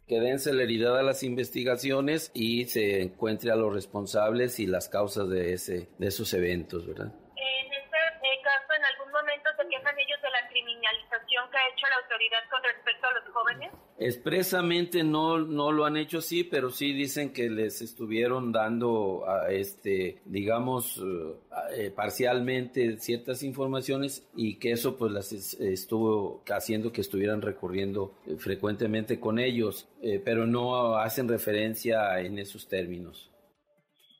Que 0.06 0.20
den 0.20 0.38
celeridad 0.38 0.98
a 0.98 1.02
las 1.02 1.22
investigaciones 1.22 2.30
y 2.34 2.64
se 2.64 3.02
encuentre 3.02 3.50
a 3.50 3.56
los 3.56 3.72
responsables 3.72 4.58
y 4.58 4.66
las 4.66 4.88
causas 4.88 5.28
de, 5.28 5.52
ese, 5.52 5.88
de 5.98 6.06
esos 6.06 6.32
eventos, 6.32 6.86
¿verdad? 6.86 7.12
En 7.36 7.66
este 7.72 7.98
eh, 8.22 8.40
caso, 8.42 8.72
en 8.72 8.84
algún 8.84 9.12
momento 9.12 9.50
se 9.52 9.68
quejan 9.68 9.98
ellos 9.98 10.22
de 10.22 10.30
la 10.30 10.48
criminalización 10.48 11.50
que 11.50 11.56
ha 11.58 11.68
hecho 11.68 11.86
la 11.90 12.07
autoridad 12.18 12.50
con 12.50 12.62
respecto 12.62 13.06
a 13.06 13.12
los 13.12 13.34
jóvenes. 13.34 13.72
Expresamente 13.98 15.02
no, 15.02 15.38
no 15.38 15.72
lo 15.72 15.84
han 15.84 15.96
hecho 15.96 16.18
así, 16.18 16.44
pero 16.44 16.70
sí 16.70 16.92
dicen 16.92 17.32
que 17.32 17.50
les 17.50 17.82
estuvieron 17.82 18.52
dando, 18.52 19.28
a 19.28 19.50
este, 19.50 20.18
digamos, 20.24 20.98
eh, 20.98 21.34
eh, 21.76 21.90
parcialmente 21.90 22.98
ciertas 22.98 23.42
informaciones 23.42 24.28
y 24.36 24.58
que 24.58 24.72
eso 24.72 24.96
pues 24.96 25.12
las 25.12 25.32
estuvo 25.32 26.42
haciendo 26.48 26.92
que 26.92 27.00
estuvieran 27.00 27.42
recurriendo 27.42 28.14
eh, 28.26 28.36
frecuentemente 28.36 29.18
con 29.18 29.38
ellos, 29.38 29.88
pero 30.24 30.46
no 30.46 30.96
hacen 30.96 31.28
referencia 31.28 32.20
en 32.20 32.38
esos 32.38 32.68
términos. 32.68 33.30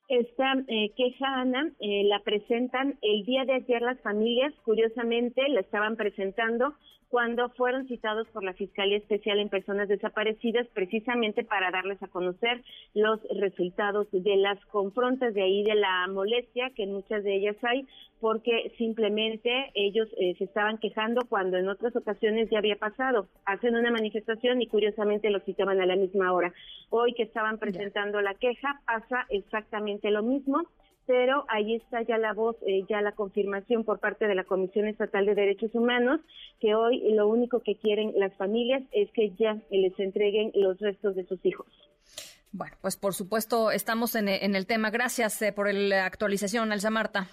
Esta 0.08 0.54
queja, 0.96 1.26
Ana, 1.40 1.70
la 1.80 2.20
presentan 2.20 2.98
el 3.02 3.24
día 3.24 3.44
de 3.44 3.54
ayer 3.54 3.82
las 3.82 4.00
familias, 4.00 4.54
curiosamente 4.64 5.46
la 5.48 5.60
estaban 5.60 5.96
presentando 5.96 6.74
cuando 7.08 7.48
fueron 7.50 7.88
citados 7.88 8.28
por 8.28 8.44
la 8.44 8.52
Fiscalía 8.52 8.98
Especial 8.98 9.38
en 9.38 9.48
Personas 9.48 9.88
Desaparecidas 9.88 10.66
precisamente 10.74 11.42
para 11.42 11.70
darles 11.70 12.02
a 12.02 12.08
conocer 12.08 12.62
los 12.94 13.20
resultados 13.40 14.06
de 14.12 14.36
las 14.36 14.62
confrontas, 14.66 15.32
de 15.32 15.42
ahí 15.42 15.62
de 15.62 15.74
la 15.74 16.06
molestia 16.08 16.70
que 16.76 16.86
muchas 16.86 17.24
de 17.24 17.36
ellas 17.36 17.56
hay, 17.62 17.86
porque 18.20 18.72
simplemente 18.76 19.70
ellos 19.74 20.08
eh, 20.18 20.34
se 20.36 20.44
estaban 20.44 20.78
quejando 20.78 21.22
cuando 21.28 21.56
en 21.56 21.68
otras 21.68 21.96
ocasiones 21.96 22.50
ya 22.50 22.58
había 22.58 22.76
pasado. 22.76 23.28
Hacen 23.46 23.74
una 23.74 23.90
manifestación 23.90 24.60
y 24.60 24.66
curiosamente 24.66 25.30
lo 25.30 25.40
citaban 25.40 25.80
a 25.80 25.86
la 25.86 25.96
misma 25.96 26.32
hora. 26.32 26.52
Hoy 26.90 27.14
que 27.14 27.22
estaban 27.22 27.58
presentando 27.58 28.20
la 28.20 28.34
queja 28.34 28.80
pasa 28.86 29.24
exactamente 29.30 30.10
lo 30.10 30.22
mismo 30.22 30.62
pero 31.08 31.46
ahí 31.48 31.74
está 31.74 32.02
ya 32.02 32.18
la 32.18 32.34
voz, 32.34 32.56
eh, 32.66 32.84
ya 32.86 33.00
la 33.00 33.12
confirmación 33.12 33.82
por 33.82 33.98
parte 33.98 34.28
de 34.28 34.34
la 34.34 34.44
Comisión 34.44 34.86
Estatal 34.86 35.24
de 35.24 35.34
Derechos 35.34 35.74
Humanos, 35.74 36.20
que 36.60 36.74
hoy 36.74 37.00
lo 37.14 37.26
único 37.26 37.60
que 37.60 37.76
quieren 37.76 38.12
las 38.14 38.36
familias 38.36 38.82
es 38.92 39.10
que 39.12 39.30
ya 39.30 39.56
les 39.70 39.98
entreguen 39.98 40.52
los 40.54 40.78
restos 40.78 41.16
de 41.16 41.24
sus 41.24 41.42
hijos. 41.46 41.66
Bueno, 42.52 42.76
pues 42.82 42.98
por 42.98 43.14
supuesto 43.14 43.70
estamos 43.70 44.14
en, 44.16 44.28
el 44.28 44.66
tema. 44.66 44.90
Gracias 44.90 45.40
eh, 45.40 45.50
por 45.50 45.72
la 45.72 46.04
actualización, 46.04 46.72
Elsa 46.72 46.90
Marta. 46.90 47.26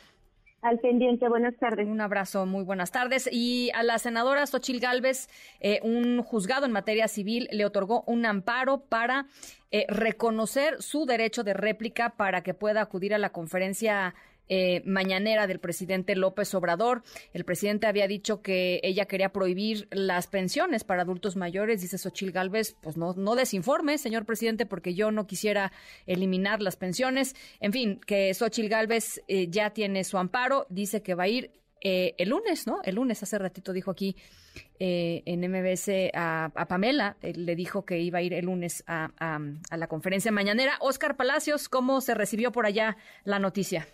Al 0.65 0.79
pendiente, 0.79 1.29
buenas 1.29 1.55
tardes. 1.57 1.85
Un 1.85 2.01
abrazo, 2.01 2.47
muy 2.47 2.63
buenas 2.63 2.89
tardes. 2.89 3.29
Y 3.31 3.69
a 3.75 3.83
la 3.83 3.99
senadora 3.99 4.47
Xochil 4.47 4.79
Gálvez, 4.79 5.29
eh, 5.59 5.79
un 5.83 6.23
juzgado 6.23 6.65
en 6.65 6.71
materia 6.71 7.07
civil 7.07 7.47
le 7.51 7.65
otorgó 7.65 8.03
un 8.07 8.25
amparo 8.25 8.79
para 8.79 9.27
eh, 9.69 9.85
reconocer 9.89 10.81
su 10.81 11.05
derecho 11.05 11.43
de 11.43 11.53
réplica 11.53 12.15
para 12.17 12.41
que 12.41 12.55
pueda 12.55 12.81
acudir 12.81 13.13
a 13.13 13.19
la 13.19 13.29
conferencia 13.29 14.15
eh, 14.47 14.83
mañanera 14.85 15.47
del 15.47 15.59
presidente 15.59 16.15
López 16.15 16.53
Obrador. 16.53 17.03
El 17.33 17.45
presidente 17.45 17.87
había 17.87 18.07
dicho 18.07 18.43
que 18.43 18.79
ella 18.83 19.05
quería 19.05 19.29
prohibir 19.29 19.87
las 19.89 20.27
pensiones 20.27 20.83
para 20.83 21.01
adultos 21.01 21.35
mayores. 21.35 21.81
Dice 21.81 21.97
Xochil 21.97 22.31
Gálvez, 22.31 22.75
pues 22.81 22.95
no, 22.95 23.13
desinforme, 23.35 23.97
señor 23.97 24.25
presidente, 24.25 24.67
porque 24.67 24.93
yo 24.93 25.11
no 25.11 25.25
quisiera 25.25 25.71
eliminar 26.05 26.61
las 26.61 26.75
pensiones. 26.75 27.35
En 27.59 27.73
fin, 27.73 27.99
que 28.05 28.33
Xochil 28.33 28.69
Gálvez 28.69 29.23
eh, 29.27 29.47
ya 29.49 29.71
tiene 29.71 30.03
su 30.03 30.17
amparo. 30.17 30.67
Dice 30.69 31.01
que 31.01 31.15
va 31.15 31.23
a 31.23 31.27
ir 31.27 31.51
eh, 31.81 32.13
el 32.19 32.29
lunes, 32.29 32.67
¿no? 32.67 32.81
El 32.83 32.95
lunes, 32.95 33.23
hace 33.23 33.39
ratito 33.39 33.73
dijo 33.73 33.91
aquí 33.91 34.15
en 34.79 35.41
MBS 35.51 36.11
a, 36.13 36.65
Pamela, 36.69 37.17
le 37.21 37.55
dijo 37.55 37.83
que 37.83 37.99
iba 37.99 38.19
a 38.19 38.21
ir 38.21 38.33
el 38.33 38.45
lunes 38.45 38.83
a 38.87 39.09
la 39.75 39.87
conferencia 39.87 40.31
mañanera. 40.31 40.77
Oscar 40.79 41.17
Palacios, 41.17 41.67
¿cómo 41.67 41.99
se 41.99 42.13
recibió 42.13 42.51
por 42.51 42.65
allá 42.65 42.95
la 43.23 43.39
noticia? 43.39 43.85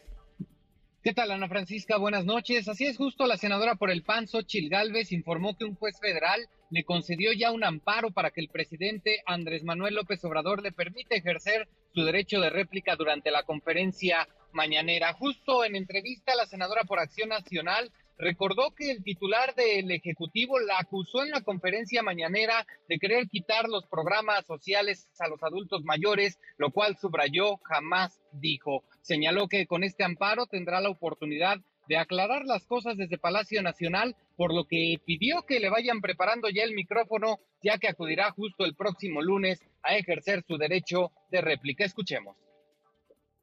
¿Qué 1.03 1.15
tal, 1.15 1.31
Ana 1.31 1.47
Francisca? 1.47 1.97
Buenas 1.97 2.25
noches. 2.25 2.67
Así 2.67 2.85
es, 2.85 2.95
justo 2.95 3.25
la 3.25 3.35
senadora 3.35 3.73
por 3.73 3.89
el 3.89 4.03
PAN, 4.03 4.27
Xochil 4.27 4.69
Gálvez, 4.69 5.11
informó 5.11 5.57
que 5.57 5.65
un 5.65 5.73
juez 5.73 5.99
federal 5.99 6.47
le 6.69 6.83
concedió 6.83 7.33
ya 7.33 7.51
un 7.51 7.63
amparo 7.63 8.11
para 8.11 8.29
que 8.29 8.39
el 8.39 8.49
presidente 8.49 9.23
Andrés 9.25 9.63
Manuel 9.63 9.95
López 9.95 10.23
Obrador 10.25 10.61
le 10.61 10.71
permita 10.71 11.15
ejercer 11.15 11.67
su 11.95 12.03
derecho 12.03 12.39
de 12.39 12.51
réplica 12.51 12.95
durante 12.95 13.31
la 13.31 13.41
conferencia 13.41 14.27
mañanera. 14.53 15.13
Justo 15.13 15.65
en 15.65 15.75
entrevista, 15.75 16.35
la 16.35 16.45
senadora 16.45 16.83
por 16.83 16.99
Acción 16.99 17.29
Nacional 17.29 17.91
recordó 18.21 18.71
que 18.75 18.91
el 18.91 19.03
titular 19.03 19.55
del 19.55 19.91
Ejecutivo 19.91 20.59
la 20.59 20.77
acusó 20.79 21.23
en 21.23 21.31
la 21.31 21.41
conferencia 21.41 22.03
mañanera 22.03 22.65
de 22.87 22.99
querer 22.99 23.27
quitar 23.27 23.67
los 23.67 23.87
programas 23.87 24.45
sociales 24.45 25.09
a 25.19 25.27
los 25.27 25.41
adultos 25.41 25.83
mayores, 25.83 26.39
lo 26.57 26.69
cual 26.69 26.97
subrayó 26.97 27.57
jamás 27.63 28.21
dijo. 28.31 28.83
Señaló 29.01 29.47
que 29.47 29.65
con 29.65 29.83
este 29.83 30.03
amparo 30.03 30.45
tendrá 30.45 30.81
la 30.81 30.89
oportunidad 30.89 31.57
de 31.87 31.97
aclarar 31.97 32.45
las 32.45 32.63
cosas 32.65 32.95
desde 32.95 33.17
Palacio 33.17 33.61
Nacional, 33.63 34.15
por 34.37 34.53
lo 34.53 34.65
que 34.65 35.01
pidió 35.03 35.41
que 35.47 35.59
le 35.59 35.69
vayan 35.69 35.99
preparando 35.99 36.47
ya 36.49 36.63
el 36.63 36.75
micrófono, 36.75 37.39
ya 37.63 37.79
que 37.79 37.89
acudirá 37.89 38.31
justo 38.31 38.65
el 38.65 38.75
próximo 38.75 39.21
lunes 39.21 39.59
a 39.81 39.97
ejercer 39.97 40.43
su 40.47 40.57
derecho 40.57 41.11
de 41.31 41.41
réplica. 41.41 41.83
Escuchemos. 41.83 42.37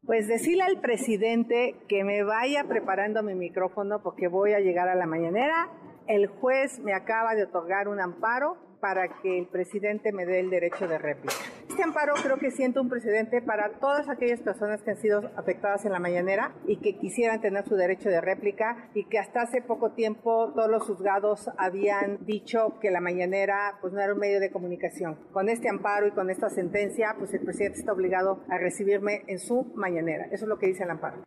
Pues 0.07 0.27
decirle 0.27 0.63
al 0.63 0.81
presidente 0.81 1.75
que 1.89 2.05
me 2.05 2.23
vaya 2.23 2.65
preparando 2.65 3.23
mi 3.23 3.35
micrófono 3.35 4.03
porque 4.03 4.29
voy 4.29 4.53
a 4.53 4.61
llegar 4.61 4.89
a 4.89 4.95
la 4.95 5.07
mañanera. 5.07 5.69
El 6.07 6.29
juez 6.29 6.79
me 6.81 6.95
acaba 6.95 7.35
de 7.35 7.45
otorgar 7.45 7.89
un 7.89 8.01
amparo 8.01 8.57
para 8.81 9.21
que 9.21 9.39
el 9.39 9.47
presidente 9.47 10.13
me 10.13 10.25
dé 10.25 10.41
el 10.41 10.51
derecho 10.51 10.89
de 10.89 10.99
réplica 10.99 11.35
este 11.79 11.87
amparo 11.87 12.15
creo 12.21 12.39
que 12.41 12.51
siento 12.51 12.83
un 12.83 12.89
precedente 12.89 13.41
para 13.41 13.79
todas 13.79 14.09
aquellas 14.09 14.41
personas 14.41 14.83
que 14.83 14.91
han 14.91 15.01
sido 15.01 15.31
afectadas 15.37 15.85
en 15.85 15.93
la 15.93 16.01
mañanera 16.01 16.53
y 16.67 16.79
que 16.79 16.99
quisieran 16.99 17.41
tener 17.41 17.65
su 17.69 17.77
derecho 17.77 18.09
de 18.09 18.21
réplica 18.21 18.91
y 18.97 19.05
que 19.05 19.21
hasta 19.21 19.43
hace 19.43 19.63
poco 19.63 19.93
tiempo 19.93 20.53
todos 20.57 20.69
los 20.69 20.83
juzgados 20.83 21.49
habían 21.57 22.27
dicho 22.27 22.81
que 22.81 22.91
la 22.91 23.01
mañanera 23.01 23.79
pues 23.81 23.93
no 23.93 24.01
era 24.01 24.13
un 24.13 24.19
medio 24.19 24.41
de 24.41 24.51
comunicación. 24.51 25.21
Con 25.33 25.49
este 25.49 25.69
amparo 25.69 26.09
y 26.09 26.11
con 26.11 26.31
esta 26.31 26.51
sentencia, 26.51 27.15
pues 27.17 27.33
el 27.33 27.45
presidente 27.45 27.79
está 27.79 27.93
obligado 27.93 28.43
a 28.51 28.59
recibirme 28.59 29.23
en 29.29 29.39
su 29.39 29.73
mañanera. 29.77 30.25
Eso 30.33 30.47
es 30.47 30.49
lo 30.49 30.59
que 30.59 30.67
dice 30.67 30.83
el 30.83 30.91
amparo. 30.91 31.25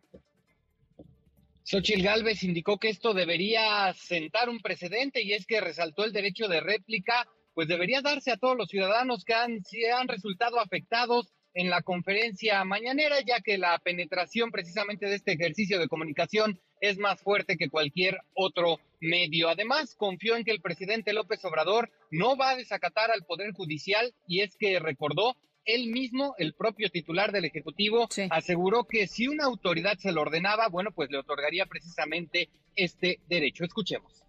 Xochil 1.62 2.02
Gálvez 2.02 2.42
indicó 2.42 2.76
que 2.76 2.90
esto 2.90 3.14
debería 3.14 3.90
sentar 3.94 4.50
un 4.50 4.60
precedente 4.60 5.22
y 5.22 5.32
es 5.32 5.46
que 5.46 5.62
resaltó 5.62 6.04
el 6.04 6.12
derecho 6.12 6.46
de 6.46 6.60
réplica, 6.60 7.26
pues 7.54 7.68
debería 7.68 8.00
darse 8.02 8.30
a 8.32 8.36
todos 8.36 8.56
los 8.56 8.68
ciudadanos 8.68 9.24
que 9.24 9.34
han, 9.34 9.62
han 9.96 10.08
resultado 10.08 10.60
afectados 10.60 11.32
en 11.54 11.70
la 11.70 11.82
conferencia 11.82 12.64
mañanera, 12.64 13.16
ya 13.20 13.40
que 13.40 13.58
la 13.58 13.78
penetración 13.78 14.50
precisamente 14.50 15.06
de 15.06 15.16
este 15.16 15.32
ejercicio 15.32 15.78
de 15.78 15.88
comunicación 15.88 16.58
es 16.80 16.98
más 16.98 17.20
fuerte 17.20 17.56
que 17.56 17.68
cualquier 17.68 18.18
otro 18.34 18.80
medio. 19.00 19.48
Además, 19.48 19.94
confió 19.94 20.36
en 20.36 20.44
que 20.44 20.50
el 20.50 20.60
presidente 20.60 21.12
López 21.12 21.44
Obrador 21.44 21.90
no 22.10 22.36
va 22.36 22.50
a 22.50 22.56
desacatar 22.56 23.10
al 23.10 23.24
Poder 23.24 23.52
Judicial 23.52 24.14
y 24.26 24.40
es 24.40 24.56
que 24.56 24.78
recordó 24.80 25.36
él 25.64 25.88
mismo, 25.88 26.34
el 26.38 26.54
propio 26.54 26.88
titular 26.90 27.30
del 27.30 27.44
Ejecutivo, 27.44 28.08
aseguró 28.30 28.84
que 28.84 29.06
si 29.06 29.28
una 29.28 29.44
autoridad 29.44 29.96
se 29.98 30.10
lo 30.10 30.22
ordenaba, 30.22 30.68
bueno, 30.68 30.90
pues 30.92 31.10
le 31.10 31.18
otorgaría 31.18 31.66
precisamente 31.66 32.48
este 32.74 33.20
derecho. 33.28 33.64
Escuchemos 33.64 34.21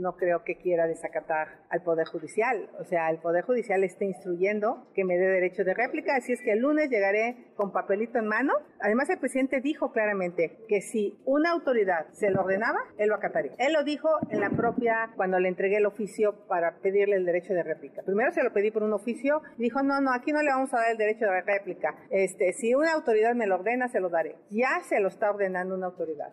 no 0.00 0.16
creo 0.16 0.44
que 0.44 0.56
quiera 0.56 0.86
desacatar 0.86 1.60
al 1.68 1.82
Poder 1.82 2.06
Judicial. 2.06 2.70
O 2.78 2.84
sea, 2.84 3.10
el 3.10 3.18
Poder 3.18 3.44
Judicial 3.44 3.84
está 3.84 4.04
instruyendo 4.04 4.88
que 4.94 5.04
me 5.04 5.16
dé 5.16 5.26
derecho 5.26 5.64
de 5.64 5.74
réplica, 5.74 6.16
así 6.16 6.32
es 6.32 6.40
que 6.42 6.52
el 6.52 6.60
lunes 6.60 6.90
llegaré 6.90 7.52
con 7.56 7.72
papelito 7.72 8.18
en 8.18 8.26
mano. 8.26 8.54
Además, 8.80 9.10
el 9.10 9.18
presidente 9.18 9.60
dijo 9.60 9.92
claramente 9.92 10.64
que 10.68 10.80
si 10.80 11.20
una 11.24 11.50
autoridad 11.50 12.06
se 12.12 12.30
lo 12.30 12.40
ordenaba, 12.40 12.78
él 12.98 13.08
lo 13.08 13.14
acataría. 13.14 13.52
Él 13.58 13.72
lo 13.72 13.84
dijo 13.84 14.08
en 14.30 14.40
la 14.40 14.50
propia, 14.50 15.10
cuando 15.16 15.38
le 15.38 15.48
entregué 15.48 15.76
el 15.76 15.86
oficio 15.86 16.46
para 16.46 16.78
pedirle 16.78 17.16
el 17.16 17.26
derecho 17.26 17.54
de 17.54 17.62
réplica. 17.62 18.02
Primero 18.02 18.32
se 18.32 18.42
lo 18.42 18.52
pedí 18.52 18.70
por 18.70 18.82
un 18.82 18.92
oficio 18.92 19.42
y 19.58 19.64
dijo, 19.64 19.82
no, 19.82 20.00
no, 20.00 20.12
aquí 20.12 20.32
no 20.32 20.42
le 20.42 20.50
vamos 20.50 20.72
a 20.74 20.78
dar 20.78 20.90
el 20.92 20.96
derecho 20.96 21.26
de 21.26 21.42
réplica. 21.42 21.94
Este, 22.10 22.52
si 22.52 22.74
una 22.74 22.92
autoridad 22.92 23.34
me 23.34 23.46
lo 23.46 23.56
ordena, 23.56 23.88
se 23.88 24.00
lo 24.00 24.08
daré. 24.08 24.36
Ya 24.50 24.80
se 24.88 25.00
lo 25.00 25.08
está 25.08 25.30
ordenando 25.30 25.74
una 25.74 25.86
autoridad. 25.86 26.32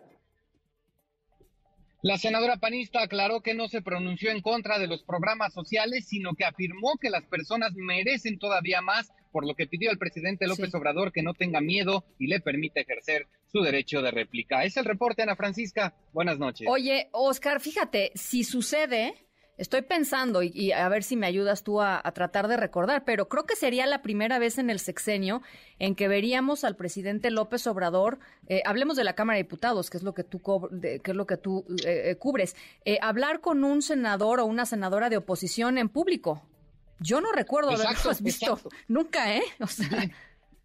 La 2.00 2.16
senadora 2.16 2.58
panista 2.58 3.02
aclaró 3.02 3.40
que 3.40 3.54
no 3.54 3.66
se 3.66 3.82
pronunció 3.82 4.30
en 4.30 4.40
contra 4.40 4.78
de 4.78 4.86
los 4.86 5.02
programas 5.02 5.52
sociales, 5.52 6.06
sino 6.06 6.34
que 6.34 6.44
afirmó 6.44 6.96
que 6.96 7.10
las 7.10 7.24
personas 7.24 7.72
merecen 7.74 8.38
todavía 8.38 8.80
más, 8.80 9.10
por 9.32 9.44
lo 9.44 9.54
que 9.54 9.66
pidió 9.66 9.90
al 9.90 9.98
presidente 9.98 10.46
López 10.46 10.72
Obrador 10.74 11.10
que 11.10 11.24
no 11.24 11.34
tenga 11.34 11.60
miedo 11.60 12.04
y 12.16 12.28
le 12.28 12.38
permita 12.38 12.80
ejercer 12.80 13.26
su 13.50 13.62
derecho 13.62 14.00
de 14.00 14.12
réplica. 14.12 14.62
Es 14.62 14.76
el 14.76 14.84
reporte, 14.84 15.22
Ana 15.22 15.34
Francisca. 15.34 15.92
Buenas 16.12 16.38
noches. 16.38 16.68
Oye, 16.70 17.08
Oscar, 17.10 17.60
fíjate, 17.60 18.12
si 18.14 18.44
sucede 18.44 19.14
Estoy 19.58 19.82
pensando, 19.82 20.42
y, 20.44 20.70
a 20.70 20.88
ver 20.88 21.02
si 21.02 21.16
me 21.16 21.26
ayudas 21.26 21.64
tú 21.64 21.82
a, 21.82 22.00
tratar 22.14 22.46
de 22.46 22.56
recordar, 22.56 23.04
pero 23.04 23.28
creo 23.28 23.44
que 23.44 23.56
sería 23.56 23.86
la 23.86 24.02
primera 24.02 24.38
vez 24.38 24.56
en 24.58 24.70
el 24.70 24.78
sexenio 24.78 25.42
en 25.80 25.96
que 25.96 26.06
veríamos 26.06 26.62
al 26.62 26.76
presidente 26.76 27.32
López 27.32 27.66
Obrador, 27.66 28.20
eh, 28.46 28.62
hablemos 28.64 28.96
de 28.96 29.02
la 29.02 29.14
Cámara 29.14 29.36
de 29.36 29.42
Diputados, 29.42 29.90
que 29.90 29.96
es 29.96 30.04
lo 30.04 30.14
que 30.14 30.22
tú, 30.22 30.40
que 30.80 31.00
es 31.04 31.16
lo 31.16 31.26
que 31.26 31.36
tú 31.36 31.64
eh, 31.84 32.10
eh, 32.10 32.16
cubres, 32.16 32.54
hablar 33.02 33.40
con 33.40 33.64
un 33.64 33.82
senador 33.82 34.38
o 34.38 34.46
una 34.46 34.64
senadora 34.64 35.10
de 35.10 35.16
oposición 35.16 35.76
en 35.76 35.88
público. 35.88 36.40
Yo 37.00 37.20
no 37.20 37.32
recuerdo 37.32 37.70
haberlo 37.70 38.12
visto 38.20 38.60
nunca, 38.86 39.36
¿eh? 39.36 39.42
O 39.60 39.66
sea... 39.66 40.08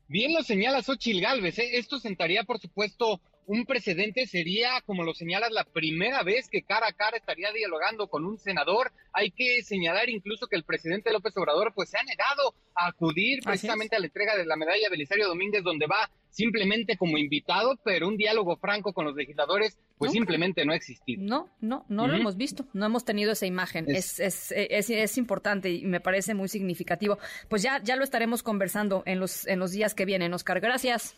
Bien, 0.08 0.34
lo 0.34 0.44
señala 0.44 0.84
Xochil 0.84 1.22
Gálvez, 1.22 1.58
¿eh? 1.58 1.78
esto 1.78 2.00
sentaría, 2.00 2.44
por 2.44 2.60
supuesto, 2.60 3.20
un 3.48 3.66
precedente 3.66 4.26
sería, 4.28 4.82
como 4.86 5.04
lo 5.04 5.14
señalas, 5.14 5.52
la 5.52 5.64
primera 5.64 6.24
vez 6.24 6.50
que 6.50 6.64
cara 6.64 6.88
a 6.88 6.94
cara 6.94 7.18
estaría 7.18 7.52
dialogando 7.52 8.08
con 8.08 8.26
un 8.26 8.38
senador. 8.38 8.91
Hay 9.12 9.32
que 9.32 9.62
señalar 9.64 10.10
incluso 10.10 10.48
que 10.48 10.56
el 10.56 10.64
presidente 10.64 11.12
López 11.12 11.36
Obrador 11.38 11.74
pues 11.74 11.89
se 11.89 11.98
ha 11.98 12.04
negado 12.04 12.56
a 12.76 12.88
acudir 12.88 13.39
precisamente 13.44 13.96
a 13.96 14.00
la 14.00 14.08
entrega 14.08 14.36
de 14.36 14.46
la 14.46 14.56
medalla 14.56 14.89
Belisario 14.89 15.28
Domínguez, 15.28 15.64
donde 15.64 15.88
va 15.88 16.10
simplemente 16.30 16.98
como 16.98 17.18
invitado, 17.18 17.78
pero 17.84 18.08
un 18.08 18.18
diálogo 18.18 18.58
franco 18.58 18.91
con 18.91 19.06
los 19.06 19.16
legisladores 19.16 19.78
pues 19.98 20.12
simplemente 20.12 20.66
no 20.66 20.74
ha 20.74 20.76
existido. 20.76 21.22
No, 21.24 21.50
no, 21.62 21.86
no 21.89 22.08
lo 22.08 22.16
hemos 22.16 22.38
visto, 22.38 22.66
no 22.74 22.86
hemos 22.86 23.06
tenido 23.06 23.32
esa 23.32 23.46
imagen. 23.46 23.86
Es, 23.88 24.20
es, 24.20 24.52
es, 24.52 24.89
es, 24.89 25.18
importante 25.18 25.72
y 25.72 25.86
me 25.86 26.02
parece 26.02 26.34
muy 26.34 26.48
significativo. 26.48 27.20
Pues 27.50 27.62
ya, 27.62 27.82
ya 27.84 27.96
lo 27.96 28.04
estaremos 28.04 28.41
conversando 28.41 29.04
en 29.06 29.20
los, 29.20 29.48
en 29.48 29.60
los 29.60 29.72
días 29.72 29.94
que 29.94 30.06
vienen, 30.06 30.34
Oscar. 30.34 30.60
Gracias. 30.60 31.16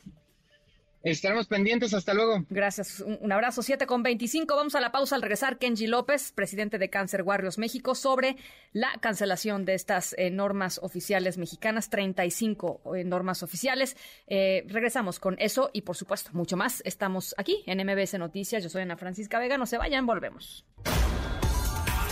Estaremos 1.06 1.46
pendientes, 1.46 1.94
hasta 1.94 2.16
luego. 2.16 2.44
Gracias, 2.50 3.00
un, 3.00 3.32
abrazo. 3.32 3.62
7 3.62 3.86
con 3.86 4.02
25. 4.02 4.56
Vamos 4.56 4.74
a 4.74 4.82
la 4.82 4.92
pausa 4.92 5.16
al 5.16 5.22
regresar. 5.22 5.60
Kenji 5.60 5.86
López, 5.86 6.32
presidente 6.32 6.80
de 6.80 6.90
Cáncer 6.90 7.22
Warriors 7.22 7.60
México, 7.60 7.94
sobre 7.94 8.38
la 8.74 8.92
cancelación 9.02 9.66
de 9.66 9.76
estas 9.76 10.16
eh, 10.18 10.32
normas 10.32 10.80
oficiales 10.82 11.38
mexicanas, 11.38 11.92
35 11.92 12.96
eh, 12.96 13.04
normas 13.04 13.44
oficiales. 13.44 13.96
Eh, 14.26 14.66
regresamos 14.68 15.20
con 15.20 15.36
eso 15.38 15.70
y, 15.74 15.82
por 15.82 15.96
supuesto, 15.96 16.32
mucho 16.34 16.58
más. 16.58 16.82
Estamos 16.86 17.36
aquí 17.38 17.64
en 17.68 17.86
MBS 17.86 18.18
Noticias. 18.18 18.64
Yo 18.64 18.70
soy 18.70 18.82
Ana 18.82 18.98
Francisca 18.98 19.38
Vega. 19.38 19.60
No 19.60 19.68
se 19.68 19.78
vayan, 19.78 20.08
volvemos. 20.08 20.66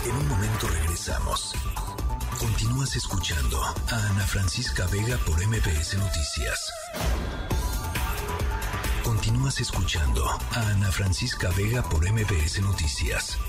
En 0.06 0.14
un 0.14 0.28
momento 0.28 0.68
regresamos. 0.68 1.52
Continúas 2.38 2.94
escuchando 2.94 3.60
a 3.60 4.08
Ana 4.10 4.24
Francisca 4.24 4.86
Vega 4.86 5.18
por 5.26 5.44
MBS 5.44 5.98
Noticias. 5.98 6.72
Continúas 9.24 9.58
escuchando 9.58 10.20
a 10.52 10.76
Ana 10.76 10.92
Francisca 10.92 11.48
Vega 11.56 11.80
por 11.80 12.04
MBS 12.04 12.60
Noticias. 12.60 13.40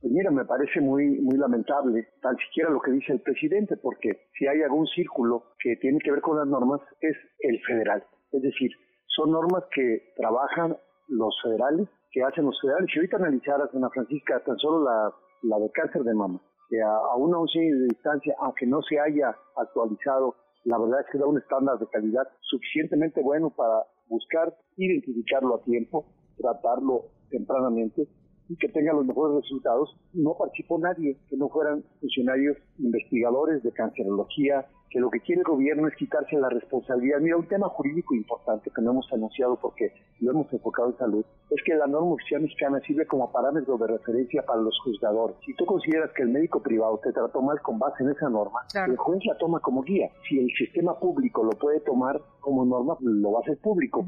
Pues 0.00 0.12
mira, 0.12 0.32
me 0.32 0.44
parece 0.44 0.80
muy, 0.80 1.06
muy 1.20 1.38
lamentable, 1.38 2.08
tan 2.22 2.36
siquiera 2.38 2.70
lo 2.70 2.80
que 2.80 2.90
dice 2.90 3.12
el 3.12 3.20
presidente, 3.20 3.76
porque 3.76 4.26
si 4.36 4.48
hay 4.48 4.62
algún 4.62 4.84
círculo 4.88 5.54
que 5.62 5.76
tiene 5.76 6.00
que 6.00 6.10
ver 6.10 6.20
con 6.22 6.38
las 6.38 6.48
normas, 6.48 6.80
es 7.00 7.16
el 7.38 7.62
federal. 7.62 8.02
Es 8.32 8.42
decir, 8.42 8.72
son 9.06 9.30
normas 9.30 9.62
que 9.72 10.12
trabajan 10.16 10.76
los 11.06 11.32
federales, 11.40 11.86
que 12.10 12.24
hacen 12.24 12.46
los 12.46 12.60
federales. 12.60 12.90
Si 12.92 12.98
ahorita 12.98 13.18
analizaras, 13.18 13.70
Ana 13.72 13.90
Francisca, 13.90 14.42
tan 14.44 14.58
solo 14.58 14.82
la, 14.82 15.14
la 15.42 15.58
de 15.60 15.70
cáncer 15.70 16.02
de 16.02 16.14
mama, 16.14 16.40
que 16.68 16.82
a, 16.82 16.96
a 16.96 17.14
una 17.14 17.38
once 17.38 17.60
de 17.60 17.86
distancia, 17.90 18.34
aunque 18.40 18.66
no 18.66 18.82
se 18.82 18.98
haya 18.98 19.36
actualizado 19.54 20.34
la 20.64 20.78
verdad 20.78 21.00
es 21.00 21.06
que 21.10 21.18
da 21.18 21.26
un 21.26 21.38
estándar 21.38 21.78
de 21.78 21.86
calidad 21.88 22.28
suficientemente 22.40 23.22
bueno 23.22 23.50
para 23.50 23.84
buscar 24.08 24.54
identificarlo 24.76 25.56
a 25.56 25.62
tiempo, 25.62 26.06
tratarlo 26.36 27.06
tempranamente 27.30 28.08
y 28.50 28.56
que 28.56 28.68
tenga 28.68 28.92
los 28.92 29.06
mejores 29.06 29.42
resultados. 29.44 29.96
No 30.12 30.36
participó 30.36 30.76
nadie 30.78 31.16
que 31.28 31.36
no 31.36 31.48
fueran 31.48 31.84
funcionarios 32.00 32.58
investigadores 32.80 33.62
de 33.62 33.70
cancerología, 33.70 34.66
que 34.90 34.98
lo 34.98 35.08
que 35.08 35.20
quiere 35.20 35.42
el 35.42 35.46
gobierno 35.46 35.86
es 35.86 35.94
quitarse 35.94 36.36
la 36.36 36.48
responsabilidad. 36.48 37.20
Mira, 37.20 37.36
un 37.36 37.46
tema 37.46 37.68
jurídico 37.68 38.12
importante 38.12 38.72
que 38.74 38.82
no 38.82 38.90
hemos 38.90 39.06
anunciado 39.12 39.54
porque 39.54 39.92
lo 40.18 40.32
hemos 40.32 40.52
enfocado 40.52 40.90
en 40.90 40.98
salud, 40.98 41.24
es 41.48 41.62
que 41.64 41.76
la 41.76 41.86
norma 41.86 42.10
oficial 42.10 42.42
mexicana 42.42 42.80
sirve 42.80 43.06
como 43.06 43.30
parámetro 43.30 43.78
de 43.78 43.86
referencia 43.86 44.42
para 44.44 44.60
los 44.60 44.76
juzgadores. 44.82 45.36
Si 45.46 45.54
tú 45.54 45.64
consideras 45.64 46.10
que 46.12 46.24
el 46.24 46.30
médico 46.30 46.60
privado 46.60 46.98
te 47.04 47.12
trató 47.12 47.40
mal 47.40 47.60
con 47.62 47.78
base 47.78 48.02
en 48.02 48.10
esa 48.10 48.28
norma, 48.28 48.62
el 48.84 48.96
juez 48.96 49.24
la 49.26 49.38
toma 49.38 49.60
como 49.60 49.82
guía. 49.82 50.10
Si 50.28 50.40
el 50.40 50.50
sistema 50.58 50.98
público 50.98 51.44
lo 51.44 51.52
puede 51.52 51.78
tomar 51.80 52.20
como 52.40 52.64
norma, 52.64 52.96
lo 53.00 53.30
va 53.30 53.38
a 53.38 53.42
hacer 53.42 53.58
público. 53.58 54.04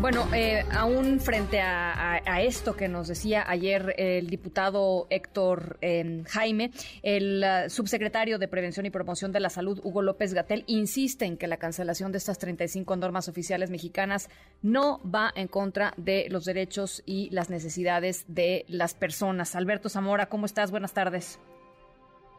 Bueno, 0.00 0.28
eh, 0.32 0.64
aún 0.70 1.18
frente 1.18 1.60
a, 1.60 2.40
esto 2.40 2.76
que 2.76 2.86
nos 2.86 3.08
decía 3.08 3.44
ayer 3.48 3.96
el 3.98 4.30
diputado 4.30 5.08
Héctor 5.10 5.76
eh, 5.80 6.22
Jaime, 6.28 6.70
el 7.02 7.44
uh, 7.44 7.68
subsecretario 7.68 8.38
de 8.38 8.46
Prevención 8.46 8.86
y 8.86 8.90
Promoción 8.90 9.32
de 9.32 9.40
la 9.40 9.50
Salud, 9.50 9.80
Hugo 9.82 10.02
López 10.02 10.34
Gatel, 10.34 10.62
insiste 10.68 11.24
en 11.24 11.36
que 11.36 11.48
la 11.48 11.56
cancelación 11.56 12.12
de 12.12 12.18
estas 12.18 12.38
35 12.38 12.94
normas 12.94 13.28
oficiales 13.28 13.70
mexicanas 13.70 14.28
no 14.62 15.00
va 15.02 15.32
en 15.34 15.48
contra 15.48 15.94
de 15.96 16.28
los 16.30 16.44
derechos 16.44 17.02
y 17.04 17.28
las 17.30 17.50
necesidades 17.50 18.24
de 18.28 18.66
las 18.68 18.94
personas. 18.94 19.56
Alberto 19.56 19.88
Zamora, 19.88 20.26
¿cómo 20.26 20.46
estás? 20.46 20.70
Buenas 20.70 20.92
tardes. 20.92 21.40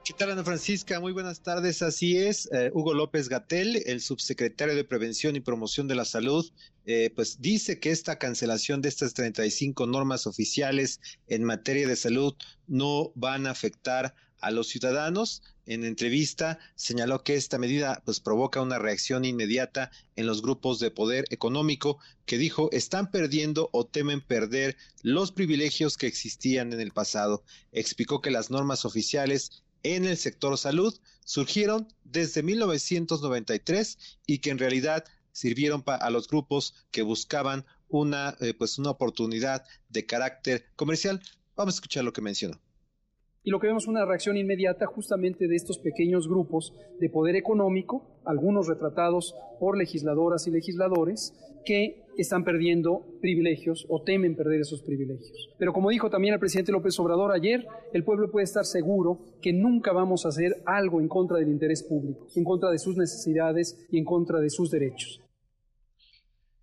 ¿Qué 0.10 0.16
tal, 0.16 0.32
Ana 0.32 0.44
Francisca? 0.44 1.00
Muy 1.00 1.12
buenas 1.12 1.44
tardes. 1.44 1.84
Así 1.84 2.18
es, 2.18 2.50
eh, 2.52 2.72
Hugo 2.74 2.96
López 2.96 3.30
Gatel, 3.30 3.84
el 3.86 4.02
subsecretario 4.02 4.74
de 4.74 4.84
Prevención 4.84 5.36
y 5.36 5.40
Promoción 5.40 5.88
de 5.88 5.94
la 5.94 6.04
Salud, 6.04 6.52
eh, 6.88 7.12
pues 7.16 7.44
dice 7.44 7.80
que 7.80 7.92
esta 7.92 8.18
cancelación 8.18 8.82
de 8.82 8.90
estas 8.90 9.14
35 9.14 9.86
normas 9.86 10.26
oficiales 10.26 11.00
en 11.28 11.44
materia 11.44 11.88
de 11.88 11.96
salud 11.96 12.34
no 12.66 13.12
van 13.14 13.46
a 13.46 13.52
afectar 13.52 14.16
a 14.42 14.50
los 14.50 14.70
ciudadanos. 14.70 15.44
En 15.68 15.84
entrevista 15.84 16.58
señaló 16.74 17.24
que 17.24 17.36
esta 17.36 17.60
medida 17.60 18.02
pues 18.04 18.20
provoca 18.20 18.64
una 18.64 18.80
reacción 18.80 19.26
inmediata 19.26 19.92
en 20.16 20.26
los 20.26 20.42
grupos 20.42 20.80
de 20.80 20.90
poder 20.90 21.26
económico 21.30 22.00
que 22.26 22.40
dijo 22.40 22.70
están 22.72 23.12
perdiendo 23.12 23.70
o 23.74 23.86
temen 23.86 24.22
perder 24.22 24.76
los 25.04 25.32
privilegios 25.32 25.98
que 25.98 26.08
existían 26.08 26.74
en 26.74 26.80
el 26.80 26.94
pasado. 26.94 27.44
Explicó 27.72 28.22
que 28.22 28.32
las 28.32 28.50
normas 28.50 28.86
oficiales 28.86 29.62
en 29.84 30.06
el 30.06 30.18
sector 30.18 30.58
salud 30.58 30.98
surgieron 31.24 31.88
desde 32.04 32.44
1993 32.44 33.98
y 34.26 34.40
que 34.40 34.50
en 34.50 34.58
realidad 34.58 35.06
sirvieron 35.32 35.84
a 35.86 36.10
los 36.10 36.28
grupos 36.28 36.74
que 36.92 37.02
buscaban 37.02 37.66
una, 37.88 38.36
eh, 38.40 38.54
pues 38.54 38.78
una 38.78 38.92
oportunidad 38.92 39.66
de 39.90 40.06
carácter 40.06 40.66
comercial. 40.76 41.22
Vamos 41.56 41.76
a 41.76 41.78
escuchar 41.78 42.04
lo 42.04 42.14
que 42.14 42.22
mencionó. 42.22 42.60
Y 43.50 43.52
lo 43.52 43.60
que 43.60 43.66
vemos 43.66 43.86
es 43.86 43.90
una 43.90 44.06
reacción 44.06 44.38
inmediata 44.38 44.86
justamente 44.86 45.48
de 45.48 45.56
estos 45.56 45.80
pequeños 45.80 46.28
grupos 46.28 46.72
de 47.00 47.10
poder 47.10 47.36
económico, 47.36 48.22
algunos 48.24 48.68
retratados 48.68 49.34
por 49.60 49.76
legisladoras 49.76 50.46
y 50.46 50.52
legisladores, 50.52 51.34
que 51.66 52.04
están 52.16 52.44
perdiendo 52.44 53.04
privilegios 53.22 53.88
o 53.90 54.04
temen 54.04 54.36
perder 54.36 54.62
esos 54.62 54.84
privilegios. 54.84 55.50
Pero 55.58 55.74
como 55.74 55.90
dijo 55.90 56.12
también 56.12 56.36
el 56.36 56.40
presidente 56.40 56.72
López 56.72 57.00
Obrador 57.00 57.32
ayer, 57.32 57.66
el 57.92 58.04
pueblo 58.04 58.30
puede 58.30 58.44
estar 58.44 58.66
seguro 58.66 59.18
que 59.42 59.52
nunca 59.52 59.94
vamos 59.94 60.28
a 60.28 60.30
hacer 60.30 60.62
algo 60.68 61.02
en 61.02 61.08
contra 61.08 61.40
del 61.40 61.50
interés 61.50 61.82
público, 61.82 62.28
en 62.36 62.44
contra 62.44 62.70
de 62.70 62.78
sus 62.78 62.98
necesidades 62.98 63.84
y 63.90 63.98
en 63.98 64.06
contra 64.06 64.40
de 64.40 64.52
sus 64.52 64.70
derechos. 64.70 65.24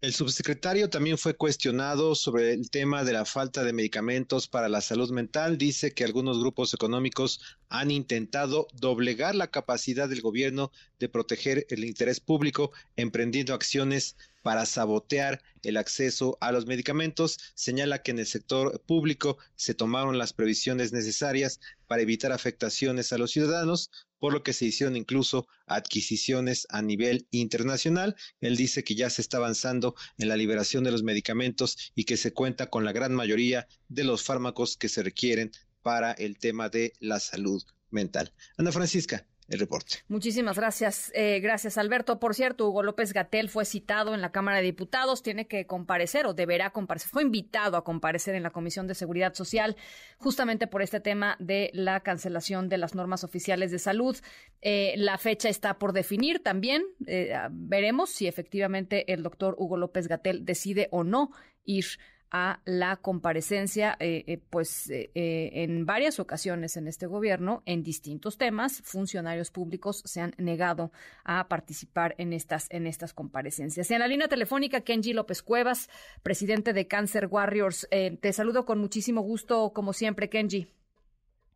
El 0.07 0.15
subsecretario 0.15 0.89
también 0.89 1.19
fue 1.19 1.35
cuestionado 1.35 2.15
sobre 2.15 2.53
el 2.53 2.71
tema 2.71 3.03
de 3.03 3.13
la 3.13 3.25
falta 3.25 3.65
de 3.65 3.73
medicamentos 3.73 4.47
para 4.47 4.69
la 4.69 4.81
salud 4.81 5.11
mental. 5.11 5.59
Dice 5.59 5.95
que 5.95 6.05
algunos 6.05 6.39
grupos 6.39 6.73
económicos 6.73 7.41
han 7.71 7.91
intentado 7.91 8.69
doblegar 8.73 9.35
la 9.35 9.51
capacidad 9.51 10.09
del 10.09 10.21
gobierno 10.21 10.71
de 11.01 11.09
proteger 11.09 11.67
el 11.71 11.85
interés 11.85 12.21
público, 12.21 12.71
emprendiendo 12.95 13.53
acciones 13.53 14.17
para 14.43 14.65
sabotear 14.65 15.43
el 15.65 15.77
acceso 15.77 16.39
a 16.41 16.53
los 16.53 16.67
medicamentos. 16.67 17.41
Señala 17.57 18.05
que 18.05 18.13
en 18.13 18.21
el 18.21 18.27
sector 18.27 18.81
público 18.87 19.39
se 19.57 19.75
tomaron 19.75 20.19
las 20.19 20.33
previsiones 20.33 20.93
necesarias 20.93 21.59
para 21.89 22.03
evitar 22.03 22.31
afectaciones 22.31 23.13
a 23.13 23.19
los 23.19 23.33
ciudadanos, 23.33 23.91
por 24.27 24.33
lo 24.33 24.43
que 24.43 24.53
se 24.53 24.65
hicieron 24.65 24.97
incluso 24.97 25.47
adquisiciones 25.67 26.67
a 26.71 26.83
nivel 26.83 27.29
internacional. 27.31 28.17
Él 28.41 28.57
dice 28.57 28.83
que 28.83 28.97
ya 28.97 29.09
se 29.09 29.23
está 29.23 29.37
avanzando 29.37 29.95
en 30.19 30.29
la 30.29 30.37
liberación 30.37 30.83
de 30.83 30.91
los 30.91 31.05
medicamentos 31.05 31.93
y 31.95 32.07
que 32.07 32.17
se 32.17 32.33
cuenta 32.33 32.69
con 32.69 32.85
la 32.85 32.91
gran 32.91 33.15
mayoría 33.15 33.69
de 33.87 34.03
los 34.03 34.25
fármacos 34.25 34.77
que 34.77 34.89
se 34.89 35.05
requieren 35.05 35.53
para 35.81 36.11
el 36.11 36.39
tema 36.39 36.69
de 36.69 36.93
la 36.99 37.21
salud 37.21 37.63
mental. 37.91 38.33
Ana 38.57 38.73
Francisca, 38.73 39.29
el 39.49 39.61
reporte. 39.61 39.99
Muchísimas 40.09 40.57
gracias. 40.57 41.13
Eh, 41.15 41.41
gracias, 41.41 41.79
Alberto. 41.79 42.19
Por 42.19 42.35
cierto, 42.35 42.69
Hugo 42.69 42.83
López 42.83 43.13
Gatel 43.13 43.49
fue 43.49 43.65
citado 43.65 44.15
en 44.15 44.21
la 44.21 44.33
Cámara 44.33 44.59
de 44.59 44.65
Diputados, 44.65 45.23
tiene 45.23 45.47
que 45.47 45.67
comparecer 45.67 46.27
o 46.27 46.35
deberá 46.35 46.71
comparecer. 46.71 47.11
Fue 47.11 47.23
invitado 47.23 47.77
a 47.77 47.85
comparecer 47.85 48.35
en 48.35 48.43
la 48.43 48.51
Comisión 48.51 48.87
de 48.87 48.95
Seguridad 48.95 49.35
Social 49.35 49.77
justamente 50.19 50.67
por 50.67 50.83
este 50.83 51.01
tema 51.01 51.37
de 51.39 51.71
la 51.75 52.01
cancelación 52.01 52.69
de 52.69 52.79
las 52.79 52.95
normas 52.95 53.23
oficiales 53.23 53.71
de 53.71 53.79
salud. 53.79 54.17
Eh, 54.63 54.95
la 54.97 55.19
fecha 55.19 55.49
está 55.49 55.79
por 55.79 55.93
definir 55.93 56.43
también. 56.43 56.85
Eh, 57.07 57.37
veremos 57.51 58.11
si 58.11 58.27
efectivamente 58.27 59.13
el 59.13 59.23
doctor 59.23 59.55
Hugo 59.59 59.77
López 59.77 60.09
Gatel 60.09 60.45
decide 60.45 60.89
o 60.91 61.05
no 61.05 61.31
ir 61.65 61.87
a 62.31 62.61
la 62.65 62.97
comparecencia, 62.97 63.97
eh, 64.01 64.25
eh, 64.27 64.39
pues 64.51 64.91
eh, 64.91 65.11
en 65.15 65.87
varias 65.87 66.19
ocasiones 66.19 66.77
en 66.77 66.89
este 66.89 67.07
gobierno, 67.07 67.63
en 67.67 67.83
distintos 67.83 68.37
temas, 68.39 68.83
funcionarios 68.83 69.51
públicos 69.51 70.03
se 70.05 70.21
han 70.21 70.33
negado 70.39 70.91
a 71.25 71.49
participar 71.49 72.15
en 72.19 72.33
estas, 72.33 72.71
en 72.71 72.87
estas 72.87 73.13
comparecencias. 73.13 73.91
En 73.91 74.01
la 74.01 74.09
línea 74.09 74.29
telefónica, 74.29 74.81
Kenji 74.81 75.13
López 75.13 75.43
Cuevas, 75.43 75.89
presidente 76.23 76.73
de 76.73 76.87
Cancer 76.87 77.29
Warriors. 77.31 77.89
te 77.91 78.33
saludo 78.33 78.65
con 78.65 78.79
muchísimo 78.79 79.23
gusto, 79.23 79.73
como 79.73 79.93
siempre, 79.93 80.29
Kenji. 80.29 80.69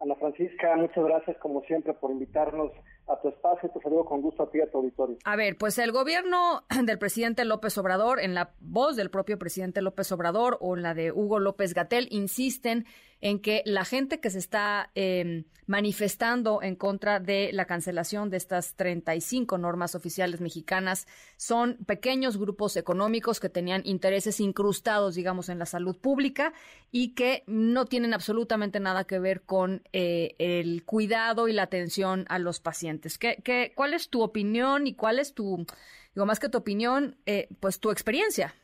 Ana 0.01 0.14
Francisca, 0.14 0.76
muchas 0.76 1.05
gracias 1.05 1.36
como 1.38 1.62
siempre 1.62 1.92
por 1.92 2.10
invitarnos 2.10 2.72
a 3.12 3.20
tu 3.20 3.28
espacio. 3.28 3.70
Te 3.70 3.81
saludo 3.81 4.05
con 4.05 4.23
gusto 4.23 4.43
a 4.43 4.51
ti 4.51 4.61
a 4.61 4.70
tu 4.70 4.78
auditorio. 4.78 5.16
A 5.24 5.37
ver, 5.37 5.57
pues 5.57 5.78
el 5.78 5.93
gobierno 5.93 6.62
del 6.85 6.99
presidente 6.99 7.45
López 7.45 7.77
Obrador, 7.78 8.20
en 8.20 8.35
la 8.35 8.55
voz 8.61 8.97
del 8.97 9.11
propio 9.11 9.39
presidente 9.39 9.82
López 9.82 10.11
Obrador 10.12 10.59
o 10.61 10.77
en 10.77 10.82
la 10.82 10.95
de 10.95 11.12
Hugo 11.12 11.39
López 11.39 11.74
Gatel, 11.74 12.09
insisten 12.11 12.87
en 13.20 13.40
que 13.40 13.62
la 13.66 13.84
gente 13.84 14.20
que 14.20 14.30
se 14.30 14.38
está 14.38 14.90
em, 14.94 15.44
manifestando 15.66 16.62
en 16.62 16.74
contra 16.74 17.20
de 17.20 17.51
la 17.52 17.64
cancelación 17.64 18.28
de 18.28 18.38
estas 18.38 18.74
35 18.74 19.56
normas 19.56 19.94
oficiales 19.94 20.40
mexicanas 20.40 21.06
son 21.36 21.76
pequeños 21.86 22.38
grupos 22.38 22.76
económicos 22.76 23.38
que 23.38 23.48
tenían 23.48 23.82
intereses 23.84 24.40
incrustados, 24.40 25.14
digamos, 25.14 25.48
en 25.48 25.59
la 25.59 25.66
salud 25.66 25.97
pública 25.97 26.52
y 26.90 27.14
que 27.14 27.44
no 27.47 27.84
tienen 27.84 28.14
absolutamente 28.14 28.80
nada 28.80 29.05
que 29.05 29.18
ver 29.18 29.42
con 29.42 29.82
eh, 29.92 30.34
el 30.38 30.84
cuidado 30.84 31.47
y 31.47 31.52
la 31.52 31.62
atención 31.62 32.24
a 32.28 32.38
los 32.38 32.59
pacientes. 32.59 33.18
¿Qué, 33.18 33.40
qué, 33.44 33.72
cuál 33.76 33.94
es 33.94 34.09
tu 34.09 34.22
opinión 34.22 34.86
y 34.86 34.94
cuál 34.94 35.18
es 35.18 35.34
tu, 35.34 35.64
digo, 36.14 36.26
más 36.26 36.40
que 36.40 36.48
tu 36.48 36.59
opinión, 36.59 37.16
eh, 37.26 37.48
pues 37.60 37.78
tu 37.78 37.90
experiencia? 37.90 38.55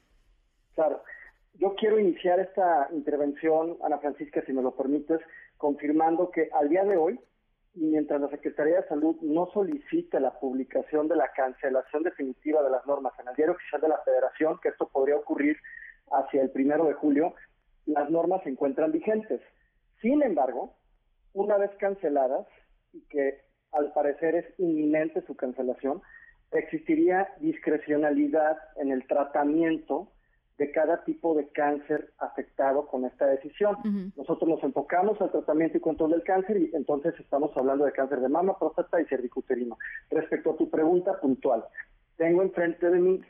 Claro. 0.74 1.02
Yo 1.58 1.74
quiero 1.74 1.98
iniciar 1.98 2.38
esta 2.38 2.88
intervención, 2.92 3.78
Ana 3.82 3.98
Francisca, 3.98 4.42
si 4.44 4.52
me 4.52 4.60
lo 4.60 4.76
permites, 4.76 5.20
confirmando 5.56 6.30
que 6.30 6.50
al 6.52 6.68
día 6.68 6.84
de 6.84 6.98
hoy, 6.98 7.18
mientras 7.74 8.20
la 8.20 8.28
Secretaría 8.28 8.82
de 8.82 8.88
Salud 8.88 9.16
no 9.22 9.46
solicite 9.52 10.20
la 10.20 10.38
publicación 10.38 11.08
de 11.08 11.16
la 11.16 11.30
cancelación 11.34 12.02
definitiva 12.02 12.62
de 12.62 12.68
las 12.68 12.86
normas 12.86 13.14
en 13.18 13.28
el 13.28 13.36
diario 13.36 13.54
oficial 13.54 13.80
de 13.80 13.88
la 13.88 14.02
Federación, 14.04 14.58
que 14.62 14.68
esto 14.68 14.88
podría 14.88 15.16
ocurrir 15.16 15.56
hacia 16.12 16.42
el 16.42 16.50
primero 16.50 16.84
de 16.84 16.92
julio, 16.92 17.34
las 17.86 18.10
normas 18.10 18.42
se 18.42 18.50
encuentran 18.50 18.92
vigentes. 18.92 19.40
Sin 20.02 20.22
embargo, 20.22 20.74
una 21.32 21.56
vez 21.56 21.70
canceladas, 21.78 22.46
y 22.92 23.00
que 23.08 23.40
al 23.72 23.94
parecer 23.94 24.34
es 24.34 24.60
inminente 24.60 25.22
su 25.22 25.34
cancelación, 25.34 26.02
existiría 26.52 27.32
discrecionalidad 27.40 28.58
en 28.76 28.90
el 28.90 29.06
tratamiento 29.06 30.12
de 30.58 30.70
cada 30.70 31.04
tipo 31.04 31.34
de 31.34 31.48
cáncer 31.48 32.12
afectado 32.18 32.86
con 32.86 33.04
esta 33.04 33.26
decisión. 33.26 33.76
Nosotros 34.16 34.48
nos 34.48 34.62
enfocamos 34.62 35.20
al 35.20 35.30
tratamiento 35.30 35.76
y 35.76 35.80
control 35.80 36.12
del 36.12 36.22
cáncer 36.22 36.56
y 36.56 36.70
entonces 36.74 37.14
estamos 37.20 37.54
hablando 37.56 37.84
de 37.84 37.92
cáncer 37.92 38.20
de 38.20 38.28
mama, 38.28 38.58
próstata 38.58 39.00
y 39.00 39.04
cervicuterino. 39.06 39.76
Respecto 40.10 40.52
a 40.52 40.56
tu 40.56 40.70
pregunta 40.70 41.20
puntual, 41.20 41.64
tengo 42.16 42.42
enfrente 42.42 42.88
de 42.88 42.98
mí 42.98 43.20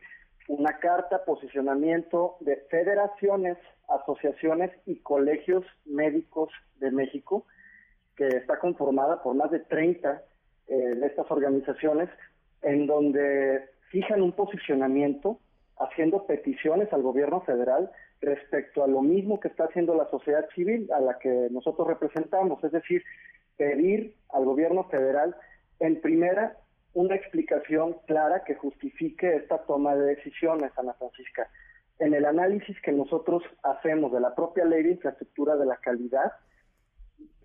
una 0.48 0.78
carta 0.78 1.24
posicionamiento 1.24 2.36
de 2.40 2.56
federaciones, 2.70 3.58
asociaciones 3.88 4.70
y 4.86 5.00
colegios 5.00 5.64
médicos 5.84 6.50
de 6.78 6.92
México 6.92 7.44
que 8.16 8.28
está 8.28 8.58
conformada 8.58 9.22
por 9.22 9.34
más 9.34 9.50
de 9.50 9.60
30 9.60 10.22
eh, 10.68 10.74
de 10.76 11.06
estas 11.06 11.30
organizaciones 11.30 12.08
en 12.62 12.86
donde 12.86 13.68
fijan 13.90 14.22
un 14.22 14.32
posicionamiento 14.32 15.40
haciendo 15.78 16.26
peticiones 16.26 16.92
al 16.92 17.02
gobierno 17.02 17.42
federal 17.42 17.90
respecto 18.20 18.82
a 18.82 18.86
lo 18.86 19.02
mismo 19.02 19.40
que 19.40 19.48
está 19.48 19.64
haciendo 19.64 19.94
la 19.94 20.08
sociedad 20.10 20.48
civil 20.54 20.90
a 20.92 21.00
la 21.00 21.18
que 21.18 21.48
nosotros 21.50 21.86
representamos, 21.86 22.62
es 22.64 22.72
decir, 22.72 23.02
pedir 23.56 24.14
al 24.30 24.44
gobierno 24.44 24.84
federal 24.84 25.36
en 25.80 26.00
primera 26.00 26.56
una 26.94 27.14
explicación 27.14 27.96
clara 28.06 28.42
que 28.44 28.54
justifique 28.54 29.36
esta 29.36 29.58
toma 29.58 29.94
de 29.94 30.14
decisiones, 30.14 30.72
Ana 30.78 30.94
Francisca. 30.94 31.50
En 31.98 32.14
el 32.14 32.24
análisis 32.24 32.80
que 32.80 32.92
nosotros 32.92 33.42
hacemos 33.62 34.12
de 34.12 34.20
la 34.20 34.34
propia 34.34 34.64
ley 34.64 34.82
de 34.82 34.92
infraestructura 34.92 35.56
de 35.56 35.66
la 35.66 35.76
calidad, 35.76 36.32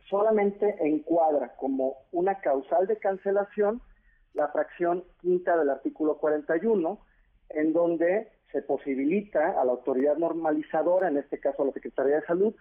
solamente 0.10 0.76
encuadra 0.80 1.56
como 1.58 1.98
una 2.12 2.40
causal 2.40 2.88
de 2.88 2.98
cancelación 2.98 3.82
la 4.34 4.48
fracción 4.50 5.04
quinta 5.20 5.58
del 5.58 5.70
artículo 5.70 6.18
41, 6.18 7.00
en 7.56 7.74
donde 7.74 8.28
se 8.52 8.62
posibilita 8.62 9.60
a 9.60 9.66
la 9.66 9.72
autoridad 9.72 10.18
normalizadora, 10.18 11.08
en 11.08 11.18
este 11.18 11.40
caso 11.40 11.64
a 11.64 11.68
la 11.68 11.72
Secretaría 11.72 12.16
de 12.18 12.26
Salud, 12.26 12.54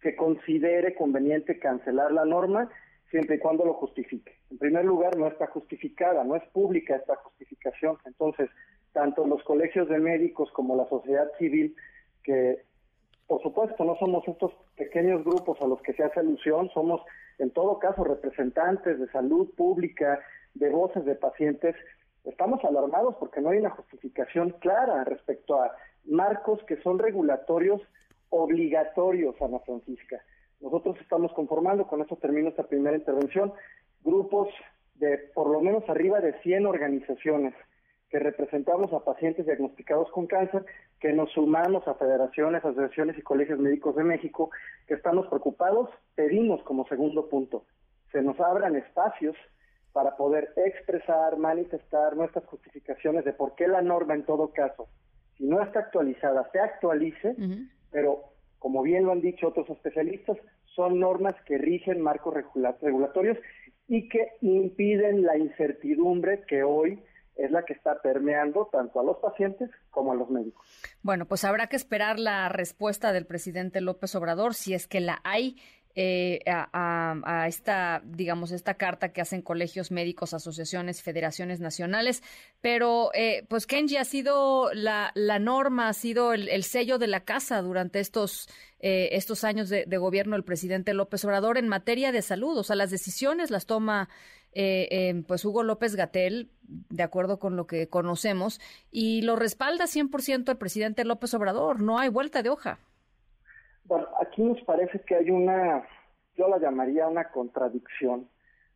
que 0.00 0.16
considere 0.16 0.94
conveniente 0.94 1.58
cancelar 1.58 2.12
la 2.12 2.24
norma 2.24 2.68
siempre 3.10 3.36
y 3.36 3.38
cuando 3.38 3.64
lo 3.64 3.74
justifique. 3.74 4.32
En 4.50 4.58
primer 4.58 4.84
lugar, 4.84 5.16
no 5.16 5.28
está 5.28 5.46
justificada, 5.46 6.24
no 6.24 6.34
es 6.34 6.42
pública 6.48 6.96
esta 6.96 7.14
justificación. 7.16 7.98
Entonces, 8.06 8.50
tanto 8.92 9.26
los 9.26 9.42
colegios 9.44 9.88
de 9.88 9.98
médicos 9.98 10.50
como 10.52 10.74
la 10.76 10.88
sociedad 10.88 11.30
civil, 11.38 11.76
que 12.24 12.62
por 13.26 13.40
supuesto 13.42 13.84
no 13.84 13.96
somos 13.96 14.26
estos 14.26 14.52
pequeños 14.76 15.24
grupos 15.24 15.60
a 15.60 15.66
los 15.66 15.80
que 15.82 15.92
se 15.92 16.02
hace 16.02 16.20
alusión, 16.20 16.70
somos 16.74 17.00
en 17.38 17.50
todo 17.50 17.78
caso 17.78 18.04
representantes 18.04 18.98
de 18.98 19.08
salud 19.08 19.48
pública, 19.56 20.20
de 20.54 20.68
voces 20.70 21.04
de 21.04 21.14
pacientes, 21.14 21.74
estamos 22.24 22.64
alarmados 22.64 23.16
porque 23.16 23.40
no 23.40 23.50
hay 23.50 23.58
una 23.58 23.70
justificación 23.70 24.50
clara 24.60 25.04
respecto 25.04 25.60
a 25.60 25.72
marcos 26.04 26.62
que 26.64 26.80
son 26.82 26.98
regulatorios 26.98 27.80
obligatorios, 28.30 29.40
Ana 29.40 29.58
Francisca. 29.60 30.22
Nosotros 30.60 30.96
estamos 31.00 31.32
conformando, 31.32 31.86
con 31.86 32.00
eso 32.00 32.16
termino 32.16 32.48
esta 32.48 32.66
primera 32.66 32.96
intervención, 32.96 33.52
grupos 34.02 34.48
de 34.94 35.18
por 35.34 35.50
lo 35.50 35.60
menos 35.60 35.88
arriba 35.88 36.20
de 36.20 36.32
100 36.40 36.66
organizaciones 36.66 37.54
que 38.08 38.18
representamos 38.18 38.92
a 38.92 39.04
pacientes 39.04 39.46
diagnosticados 39.46 40.10
con 40.10 40.26
cáncer, 40.26 40.64
que 41.00 41.12
nos 41.12 41.32
sumamos 41.32 41.88
a 41.88 41.94
federaciones, 41.94 42.64
asociaciones 42.64 43.16
y 43.18 43.22
colegios 43.22 43.58
médicos 43.58 43.96
de 43.96 44.04
México, 44.04 44.50
que 44.86 44.94
estamos 44.94 45.26
preocupados, 45.28 45.88
pedimos 46.14 46.62
como 46.62 46.86
segundo 46.86 47.28
punto, 47.28 47.64
se 48.12 48.20
nos 48.20 48.38
abran 48.38 48.76
espacios 48.76 49.34
para 49.92 50.16
poder 50.16 50.52
expresar, 50.56 51.36
manifestar 51.36 52.16
nuestras 52.16 52.44
justificaciones 52.46 53.24
de 53.24 53.32
por 53.32 53.54
qué 53.54 53.68
la 53.68 53.82
norma 53.82 54.14
en 54.14 54.24
todo 54.24 54.52
caso, 54.52 54.88
si 55.36 55.44
no 55.44 55.62
está 55.62 55.80
actualizada, 55.80 56.48
se 56.52 56.60
actualice, 56.60 57.36
pero 57.90 58.24
como 58.58 58.82
bien 58.82 59.04
lo 59.04 59.12
han 59.12 59.20
dicho 59.20 59.48
otros 59.48 59.68
especialistas, 59.70 60.36
son 60.74 61.00
normas 61.00 61.34
que 61.46 61.58
rigen 61.58 62.00
marcos 62.00 62.34
regulatorios 62.80 63.36
y 63.88 64.08
que 64.08 64.28
impiden 64.40 65.22
la 65.22 65.36
incertidumbre 65.36 66.44
que 66.46 66.62
hoy 66.62 67.02
es 67.36 67.50
la 67.50 67.64
que 67.64 67.72
está 67.72 68.00
permeando 68.00 68.68
tanto 68.70 69.00
a 69.00 69.04
los 69.04 69.18
pacientes 69.18 69.70
como 69.90 70.12
a 70.12 70.14
los 70.14 70.30
médicos. 70.30 70.66
Bueno, 71.02 71.26
pues 71.26 71.44
habrá 71.44 71.66
que 71.66 71.76
esperar 71.76 72.18
la 72.18 72.48
respuesta 72.48 73.12
del 73.12 73.26
presidente 73.26 73.80
López 73.80 74.14
Obrador, 74.14 74.54
si 74.54 74.74
es 74.74 74.86
que 74.86 75.00
la 75.00 75.20
hay. 75.24 75.56
Eh, 75.94 76.40
a, 76.46 77.44
esta, 77.46 78.02
digamos, 78.04 78.50
esta 78.50 78.74
carta 78.74 79.12
que 79.12 79.20
hacen 79.20 79.42
colegios 79.42 79.90
médicos, 79.90 80.32
asociaciones, 80.32 81.02
federaciones 81.02 81.60
nacionales. 81.60 82.22
Pero, 82.60 83.10
eh, 83.14 83.44
pues 83.48 83.66
Kenji 83.66 83.96
ha 83.96 84.04
sido 84.04 84.72
la, 84.72 85.12
norma, 85.40 85.88
ha 85.88 85.92
sido 85.92 86.32
el, 86.32 86.64
sello 86.64 86.98
de 86.98 87.08
la 87.08 87.24
casa 87.24 87.60
durante 87.60 88.00
estos, 88.00 88.48
eh, 88.80 89.10
estos 89.12 89.44
años 89.44 89.68
de, 89.68 89.84
de, 89.86 89.98
gobierno 89.98 90.36
del 90.36 90.44
presidente 90.44 90.94
López 90.94 91.24
Obrador 91.24 91.58
en 91.58 91.68
materia 91.68 92.10
de 92.10 92.22
salud. 92.22 92.56
O 92.56 92.62
sea, 92.62 92.76
las 92.76 92.90
decisiones 92.90 93.50
las 93.50 93.66
toma 93.66 94.08
eh, 94.54 95.22
pues 95.26 95.44
Hugo 95.44 95.62
López 95.62 95.96
Gatel, 95.96 96.50
de 96.62 97.02
acuerdo 97.02 97.38
con 97.38 97.56
lo 97.56 97.66
que 97.66 97.88
conocemos, 97.88 98.60
y 98.90 99.22
lo 99.22 99.36
respalda 99.36 99.86
100% 99.86 100.50
el 100.50 100.58
presidente 100.58 101.04
López 101.04 101.32
Obrador. 101.34 101.80
No 101.80 101.98
hay 101.98 102.08
vuelta 102.08 102.42
de 102.42 102.50
hoja. 102.50 102.78
Bueno, 103.84 104.08
aquí 104.20 104.42
nos 104.42 104.60
parece 104.62 105.00
que 105.00 105.16
hay 105.16 105.30
una, 105.30 105.86
yo 106.36 106.48
la 106.48 106.58
llamaría 106.58 107.08
una 107.08 107.30
contradicción, 107.30 108.28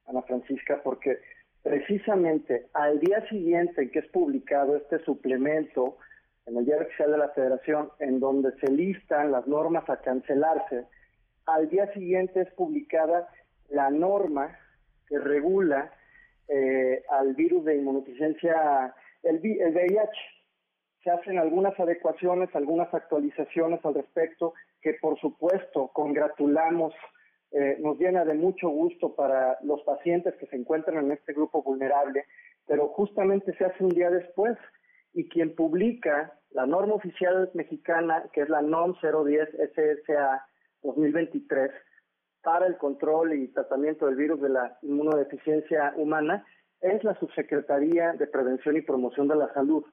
Ana 0.06 0.22
Francisca, 0.22 0.80
porque 0.82 1.18
precisamente 1.62 2.66
al 2.74 3.00
día 3.00 3.26
siguiente 3.28 3.82
en 3.82 3.90
que 3.90 4.00
es 4.00 4.08
publicado 4.08 4.76
este 4.76 4.98
suplemento 5.04 5.98
en 6.46 6.56
el 6.56 6.64
Diario 6.64 6.86
Oficial 6.86 7.10
de 7.10 7.18
la 7.18 7.28
Federación, 7.30 7.90
en 7.98 8.20
donde 8.20 8.52
se 8.60 8.70
listan 8.70 9.32
las 9.32 9.46
normas 9.46 9.88
a 9.90 10.00
cancelarse, 10.00 10.86
al 11.46 11.68
día 11.68 11.92
siguiente 11.92 12.42
es 12.42 12.52
publicada 12.52 13.28
la 13.68 13.90
norma 13.90 14.56
que 15.08 15.18
regula 15.18 15.90
eh, 16.48 17.02
al 17.10 17.34
virus 17.34 17.64
de 17.64 17.76
inmunodeficiencia, 17.76 18.94
el, 19.22 19.36
el 19.44 19.74
VIH. 19.74 20.10
Se 21.02 21.10
hacen 21.10 21.38
algunas 21.38 21.78
adecuaciones, 21.78 22.54
algunas 22.54 22.92
actualizaciones 22.92 23.84
al 23.84 23.94
respecto, 23.94 24.54
que 24.86 24.94
por 25.00 25.18
supuesto 25.18 25.90
congratulamos, 25.92 26.94
eh, 27.50 27.76
nos 27.80 27.98
llena 27.98 28.24
de 28.24 28.34
mucho 28.34 28.68
gusto 28.68 29.16
para 29.16 29.58
los 29.64 29.82
pacientes 29.82 30.36
que 30.36 30.46
se 30.46 30.54
encuentran 30.54 31.04
en 31.04 31.10
este 31.10 31.32
grupo 31.32 31.60
vulnerable, 31.60 32.24
pero 32.68 32.86
justamente 32.90 33.52
se 33.56 33.64
hace 33.64 33.82
un 33.82 33.90
día 33.90 34.10
después 34.10 34.56
y 35.12 35.28
quien 35.28 35.56
publica 35.56 36.38
la 36.50 36.66
norma 36.66 36.94
oficial 36.94 37.50
mexicana, 37.54 38.30
que 38.32 38.42
es 38.42 38.48
la 38.48 38.62
NOM 38.62 38.94
010 39.02 39.48
SSA 39.74 40.46
2023, 40.84 41.72
para 42.44 42.68
el 42.68 42.76
control 42.76 43.34
y 43.34 43.48
tratamiento 43.48 44.06
del 44.06 44.14
virus 44.14 44.40
de 44.40 44.50
la 44.50 44.78
inmunodeficiencia 44.82 45.94
humana 45.96 46.46
es 46.80 47.02
la 47.02 47.18
Subsecretaría 47.18 48.12
de 48.12 48.28
Prevención 48.28 48.76
y 48.76 48.82
Promoción 48.82 49.26
de 49.26 49.34
la 49.34 49.52
Salud. 49.52 49.84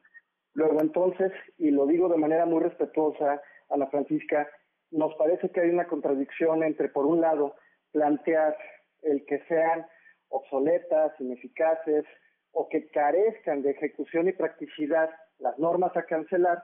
Luego 0.53 0.79
entonces, 0.81 1.31
y 1.57 1.71
lo 1.71 1.87
digo 1.87 2.09
de 2.09 2.17
manera 2.17 2.45
muy 2.45 2.61
respetuosa, 2.61 3.41
Ana 3.71 3.87
Francisca, 3.87 4.47
nos 4.93 5.13
parece 5.15 5.49
que 5.49 5.61
hay 5.61 5.69
una 5.69 5.87
contradicción 5.87 6.63
entre, 6.63 6.89
por 6.89 7.05
un 7.05 7.21
lado, 7.21 7.55
plantear 7.91 8.57
el 9.01 9.25
que 9.25 9.39
sean 9.47 9.85
obsoletas, 10.29 11.11
ineficaces 11.19 12.05
o 12.51 12.69
que 12.69 12.89
carezcan 12.89 13.61
de 13.61 13.71
ejecución 13.71 14.27
y 14.27 14.33
practicidad 14.33 15.09
las 15.39 15.57
normas 15.59 15.95
a 15.97 16.03
cancelar, 16.03 16.63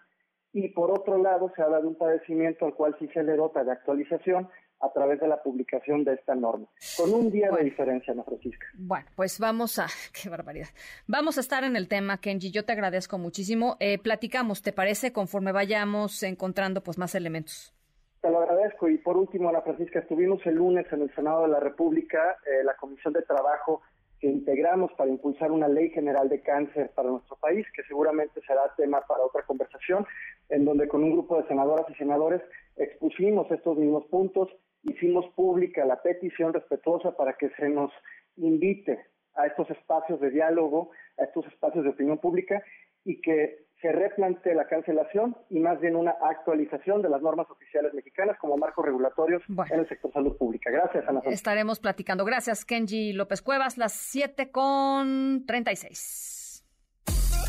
y 0.53 0.69
por 0.69 0.91
otro 0.91 1.17
lado 1.17 1.51
se 1.55 1.61
habla 1.61 1.79
de 1.79 1.87
un 1.87 1.97
padecimiento 1.97 2.65
al 2.65 2.73
cual 2.73 2.95
sí 2.99 3.07
se 3.13 3.23
le 3.23 3.35
dota 3.35 3.63
de 3.63 3.71
actualización, 3.71 4.49
a 4.81 4.91
través 4.93 5.19
de 5.19 5.27
la 5.27 5.41
publicación 5.43 6.03
de 6.03 6.13
esta 6.13 6.35
norma, 6.35 6.67
con 6.95 7.13
un 7.13 7.29
día 7.31 7.51
de 7.51 7.63
diferencia, 7.63 8.13
Ana 8.13 8.23
Francisca. 8.23 8.65
Bueno, 8.75 9.05
pues 9.15 9.39
vamos 9.39 9.77
a, 9.77 9.87
qué 10.13 10.29
barbaridad. 10.29 10.69
Vamos 11.07 11.37
a 11.37 11.41
estar 11.41 11.63
en 11.63 11.75
el 11.75 11.87
tema, 11.87 12.19
Kenji, 12.19 12.51
yo 12.51 12.65
te 12.65 12.71
agradezco 12.71 13.17
muchísimo. 13.17 13.75
Eh, 13.79 13.97
platicamos, 13.97 14.61
¿te 14.61 14.71
parece? 14.71 15.11
Conforme 15.11 15.51
vayamos 15.51 16.23
encontrando 16.23 16.81
pues 16.81 16.97
más 16.97 17.13
elementos. 17.15 17.73
Te 18.21 18.29
lo 18.29 18.39
agradezco. 18.39 18.89
Y 18.89 18.97
por 18.97 19.17
último, 19.17 19.49
Ana 19.49 19.61
Francisca, 19.61 19.99
estuvimos 19.99 20.45
el 20.45 20.55
lunes 20.55 20.85
en 20.91 21.01
el 21.03 21.15
Senado 21.15 21.43
de 21.43 21.49
la 21.49 21.59
República, 21.59 22.37
eh, 22.45 22.63
la 22.63 22.75
Comisión 22.75 23.13
de 23.13 23.21
Trabajo 23.21 23.81
que 24.19 24.27
integramos 24.27 24.91
para 24.97 25.09
impulsar 25.09 25.51
una 25.51 25.69
ley 25.69 25.89
general 25.91 26.27
de 26.27 26.41
cáncer 26.41 26.91
para 26.93 27.09
nuestro 27.09 27.37
país, 27.37 27.65
que 27.73 27.83
seguramente 27.83 28.41
será 28.45 28.61
tema 28.75 29.01
para 29.07 29.23
otra 29.23 29.43
conversación, 29.43 30.05
en 30.49 30.65
donde 30.65 30.89
con 30.89 31.03
un 31.03 31.13
grupo 31.13 31.41
de 31.41 31.47
senadoras 31.47 31.85
y 31.89 31.95
senadores 31.95 32.41
expusimos 32.75 33.49
estos 33.49 33.77
mismos 33.77 34.05
puntos 34.07 34.49
hicimos 34.83 35.25
pública 35.35 35.85
la 35.85 36.01
petición 36.01 36.53
respetuosa 36.53 37.15
para 37.15 37.33
que 37.33 37.49
se 37.51 37.69
nos 37.69 37.91
invite 38.37 38.99
a 39.35 39.47
estos 39.47 39.69
espacios 39.69 40.19
de 40.19 40.31
diálogo, 40.31 40.91
a 41.17 41.23
estos 41.23 41.45
espacios 41.47 41.83
de 41.83 41.91
opinión 41.91 42.17
pública 42.17 42.61
y 43.05 43.21
que 43.21 43.68
se 43.81 43.91
replantee 43.91 44.53
la 44.53 44.67
cancelación 44.67 45.35
y 45.49 45.59
más 45.59 45.79
bien 45.79 45.95
una 45.95 46.11
actualización 46.21 47.01
de 47.01 47.09
las 47.09 47.21
normas 47.21 47.49
oficiales 47.49 47.93
mexicanas 47.93 48.37
como 48.39 48.57
marcos 48.57 48.85
regulatorios 48.85 49.41
en 49.47 49.79
el 49.79 49.87
sector 49.87 50.11
salud 50.11 50.35
pública. 50.37 50.69
Gracias, 50.69 51.07
Ana. 51.07 51.21
Estaremos 51.25 51.79
platicando. 51.79 52.25
Gracias, 52.25 52.65
Kenji 52.65 53.13
López 53.13 53.41
Cuevas, 53.41 53.77
las 53.77 53.93
7 53.93 54.51
con 54.51 55.45
36. 55.45 56.65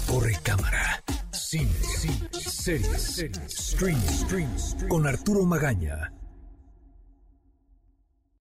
Corre 0.08 0.32
cámara. 0.44 1.02
Cine, 1.32 1.70
series, 2.32 3.32
stream, 3.48 3.94
stream, 3.96 4.48
con 4.88 5.06
Arturo 5.06 5.44
Magaña. 5.44 6.12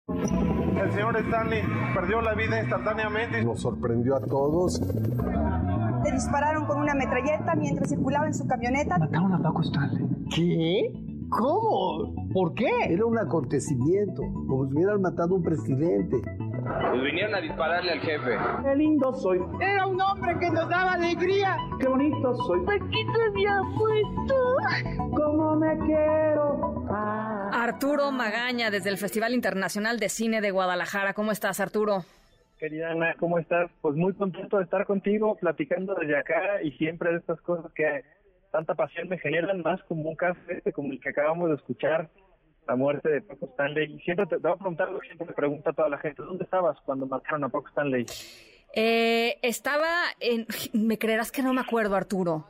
El 0.07 0.91
señor 0.93 1.18
Stanley 1.18 1.61
perdió 1.93 2.22
la 2.22 2.34
vida 2.34 2.61
instantáneamente. 2.61 3.43
Nos 3.43 3.61
sorprendió 3.61 4.15
a 4.15 4.22
todos. 4.22 4.81
Le 6.07 6.13
dispararon 6.13 6.65
con 6.65 6.79
una 6.79 6.93
metralleta 6.93 7.53
mientras 7.55 7.89
circulaba 7.89 8.27
en 8.27 8.34
su 8.34 8.47
camioneta. 8.47 8.97
Mataron 8.97 9.34
a 9.34 9.41
Paco 9.41 9.61
Stanley. 9.61 10.05
¿Qué? 10.34 10.93
¿Cómo? 11.29 12.15
¿Por 12.34 12.53
qué? 12.53 12.69
Era 12.88 13.05
un 13.05 13.17
acontecimiento, 13.17 14.21
como 14.47 14.67
si 14.69 14.75
hubieran 14.75 15.01
matado 15.01 15.34
a 15.34 15.38
un 15.38 15.43
presidente. 15.43 16.21
Pues 16.21 17.03
vinieron 17.03 17.35
a 17.35 17.41
dispararle 17.41 17.91
al 17.91 17.99
jefe. 17.99 18.38
Qué 18.63 18.75
lindo 18.77 19.13
soy. 19.15 19.39
Era 19.59 19.85
un 19.85 19.99
hombre 19.99 20.39
que 20.39 20.49
nos 20.49 20.69
daba 20.69 20.93
alegría. 20.93 21.57
Qué 21.77 21.89
bonito 21.89 22.35
soy. 22.35 22.61
¿Por 22.63 22.79
qué 22.89 23.05
te 23.13 23.23
había 23.29 23.61
puesto? 23.77 25.13
¿Cómo 25.13 25.55
me 25.57 25.77
quiero? 25.79 26.85
Arturo 27.51 28.11
Magaña, 28.13 28.71
desde 28.71 28.89
el 28.89 28.97
Festival 28.97 29.34
Internacional 29.34 29.99
de 29.99 30.07
Cine 30.07 30.39
de 30.39 30.51
Guadalajara. 30.51 31.13
¿Cómo 31.13 31.34
estás, 31.34 31.59
Arturo? 31.59 32.05
Querida 32.57 32.91
Ana, 32.91 33.15
¿cómo 33.19 33.38
estás? 33.38 33.69
Pues 33.81 33.95
muy 33.95 34.13
contento 34.13 34.57
de 34.57 34.63
estar 34.63 34.85
contigo, 34.85 35.35
platicando 35.35 35.93
desde 35.93 36.17
acá 36.17 36.61
y 36.63 36.71
siempre 36.71 37.11
de 37.11 37.17
estas 37.17 37.39
cosas 37.41 37.71
que 37.73 38.03
tanta 38.51 38.73
pasión 38.73 39.07
me 39.09 39.19
generan, 39.19 39.61
más 39.61 39.81
como 39.84 40.09
un 40.09 40.15
caso 40.15 40.39
este, 40.49 40.73
como 40.73 40.91
el 40.91 40.99
que 40.99 41.09
acabamos 41.09 41.49
de 41.49 41.55
escuchar, 41.55 42.09
la 42.67 42.75
muerte 42.75 43.09
de 43.09 43.21
Paco 43.21 43.45
Stanley. 43.45 43.93
Y 43.93 43.99
siempre 43.99 44.25
te, 44.25 44.38
voy 44.38 44.51
a 44.51 44.55
preguntar 44.55 44.89
lo 44.89 44.99
que 44.99 45.07
siempre 45.07 45.27
me 45.27 45.34
pregunta 45.34 45.73
toda 45.73 45.89
la 45.89 45.99
gente, 45.99 46.23
¿dónde 46.23 46.45
estabas 46.45 46.77
cuando 46.84 47.05
mataron 47.05 47.43
a 47.43 47.49
Paco 47.49 47.67
Stanley? 47.67 48.05
Eh, 48.73 49.38
estaba 49.43 49.88
en... 50.19 50.47
Me 50.73 50.97
creerás 50.97 51.31
que 51.31 51.43
no 51.43 51.53
me 51.53 51.61
acuerdo, 51.61 51.95
Arturo. 51.95 52.45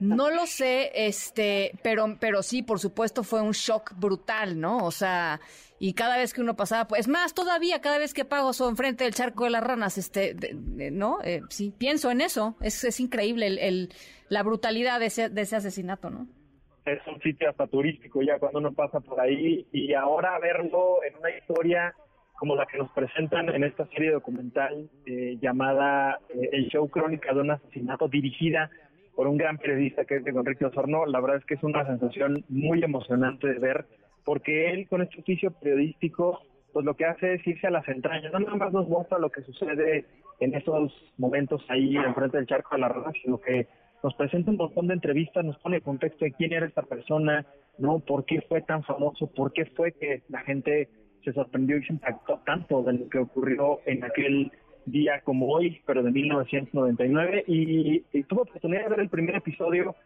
No 0.00 0.30
lo 0.30 0.46
sé, 0.46 0.92
este, 0.94 1.72
pero, 1.82 2.16
pero 2.20 2.42
sí, 2.42 2.62
por 2.62 2.78
supuesto, 2.78 3.24
fue 3.24 3.42
un 3.42 3.50
shock 3.50 3.94
brutal, 3.96 4.58
¿no? 4.60 4.84
O 4.84 4.92
sea, 4.92 5.40
y 5.78 5.94
cada 5.94 6.16
vez 6.16 6.34
que 6.34 6.40
uno 6.40 6.56
pasaba, 6.56 6.86
pues 6.86 7.08
más 7.08 7.34
todavía, 7.34 7.80
cada 7.80 7.98
vez 7.98 8.14
que 8.14 8.24
pago 8.24 8.52
son 8.52 8.76
frente 8.76 9.04
del 9.04 9.14
charco 9.14 9.44
de 9.44 9.50
las 9.50 9.62
ranas, 9.62 9.98
este, 9.98 10.34
¿no? 10.92 11.18
Eh, 11.22 11.42
sí, 11.50 11.72
pienso 11.76 12.10
en 12.10 12.20
eso. 12.20 12.56
Es, 12.60 12.84
es 12.84 13.00
increíble 13.00 13.46
el, 13.46 13.90
la 14.28 14.42
brutalidad 14.42 15.00
de 15.00 15.06
ese, 15.06 15.28
de 15.28 15.42
ese 15.42 15.56
asesinato, 15.56 16.10
¿no? 16.10 16.26
Es 16.84 17.00
un 17.06 17.20
sitio 17.20 17.50
hasta 17.50 17.66
turístico 17.66 18.22
ya 18.22 18.38
cuando 18.38 18.60
uno 18.60 18.72
pasa 18.72 19.00
por 19.00 19.20
ahí 19.20 19.66
y 19.72 19.92
ahora 19.92 20.38
verlo 20.38 21.02
en 21.04 21.16
una 21.16 21.30
historia 21.30 21.94
como 22.38 22.54
la 22.54 22.66
que 22.66 22.78
nos 22.78 22.90
presentan 22.92 23.48
en 23.48 23.64
esta 23.64 23.84
serie 23.88 24.12
documental 24.12 24.88
eh, 25.06 25.36
llamada 25.40 26.20
eh, 26.30 26.48
El 26.52 26.68
Show 26.68 26.88
Crónica 26.88 27.34
de 27.34 27.40
un 27.40 27.50
asesinato 27.50 28.08
dirigida 28.08 28.70
por 29.16 29.26
un 29.26 29.36
gran 29.36 29.58
periodista 29.58 30.04
que 30.04 30.16
es 30.16 30.24
de 30.24 30.30
Enrique 30.30 30.64
Osorno. 30.64 31.04
La 31.04 31.20
verdad 31.20 31.38
es 31.38 31.44
que 31.44 31.54
es 31.54 31.62
una 31.64 31.84
sensación 31.84 32.44
muy 32.48 32.82
emocionante 32.84 33.48
de 33.48 33.58
ver, 33.58 33.86
porque 34.28 34.70
él 34.70 34.86
con 34.88 35.00
este 35.00 35.20
oficio 35.20 35.50
periodístico, 35.52 36.42
pues 36.74 36.84
lo 36.84 36.92
que 36.94 37.06
hace 37.06 37.32
es 37.32 37.46
irse 37.46 37.66
a 37.66 37.70
las 37.70 37.88
entrañas, 37.88 38.30
no 38.30 38.40
nada 38.40 38.56
más 38.56 38.72
nos 38.74 38.86
muestra 38.86 39.18
lo 39.18 39.30
que 39.30 39.40
sucede 39.40 40.04
en 40.38 40.54
esos 40.54 40.92
momentos 41.16 41.64
ahí 41.70 41.96
enfrente 41.96 42.36
del 42.36 42.46
charco 42.46 42.74
de 42.74 42.82
la 42.82 42.90
raza, 42.90 43.10
sino 43.22 43.40
que 43.40 43.66
nos 44.02 44.14
presenta 44.16 44.50
un 44.50 44.58
montón 44.58 44.88
de 44.88 44.92
entrevistas, 44.92 45.46
nos 45.46 45.56
pone 45.60 45.78
en 45.78 45.82
contexto 45.82 46.26
de 46.26 46.32
quién 46.32 46.52
era 46.52 46.66
esta 46.66 46.82
persona, 46.82 47.46
no, 47.78 48.00
por 48.00 48.26
qué 48.26 48.42
fue 48.42 48.60
tan 48.60 48.82
famoso, 48.82 49.28
por 49.28 49.50
qué 49.54 49.64
fue 49.64 49.92
que 49.92 50.20
la 50.28 50.40
gente 50.40 50.90
se 51.24 51.32
sorprendió 51.32 51.78
y 51.78 51.86
se 51.86 51.94
impactó 51.94 52.42
tanto 52.44 52.82
de 52.82 52.92
lo 52.92 53.08
que 53.08 53.20
ocurrió 53.20 53.80
en 53.86 54.04
aquel 54.04 54.52
día 54.84 55.22
como 55.22 55.46
hoy, 55.46 55.80
pero 55.86 56.02
de 56.02 56.10
1999, 56.10 57.44
y, 57.46 58.04
y 58.12 58.22
tuve 58.24 58.42
oportunidad 58.42 58.82
de 58.82 58.90
ver 58.90 59.00
el 59.00 59.08
primer 59.08 59.36
episodio 59.36 59.96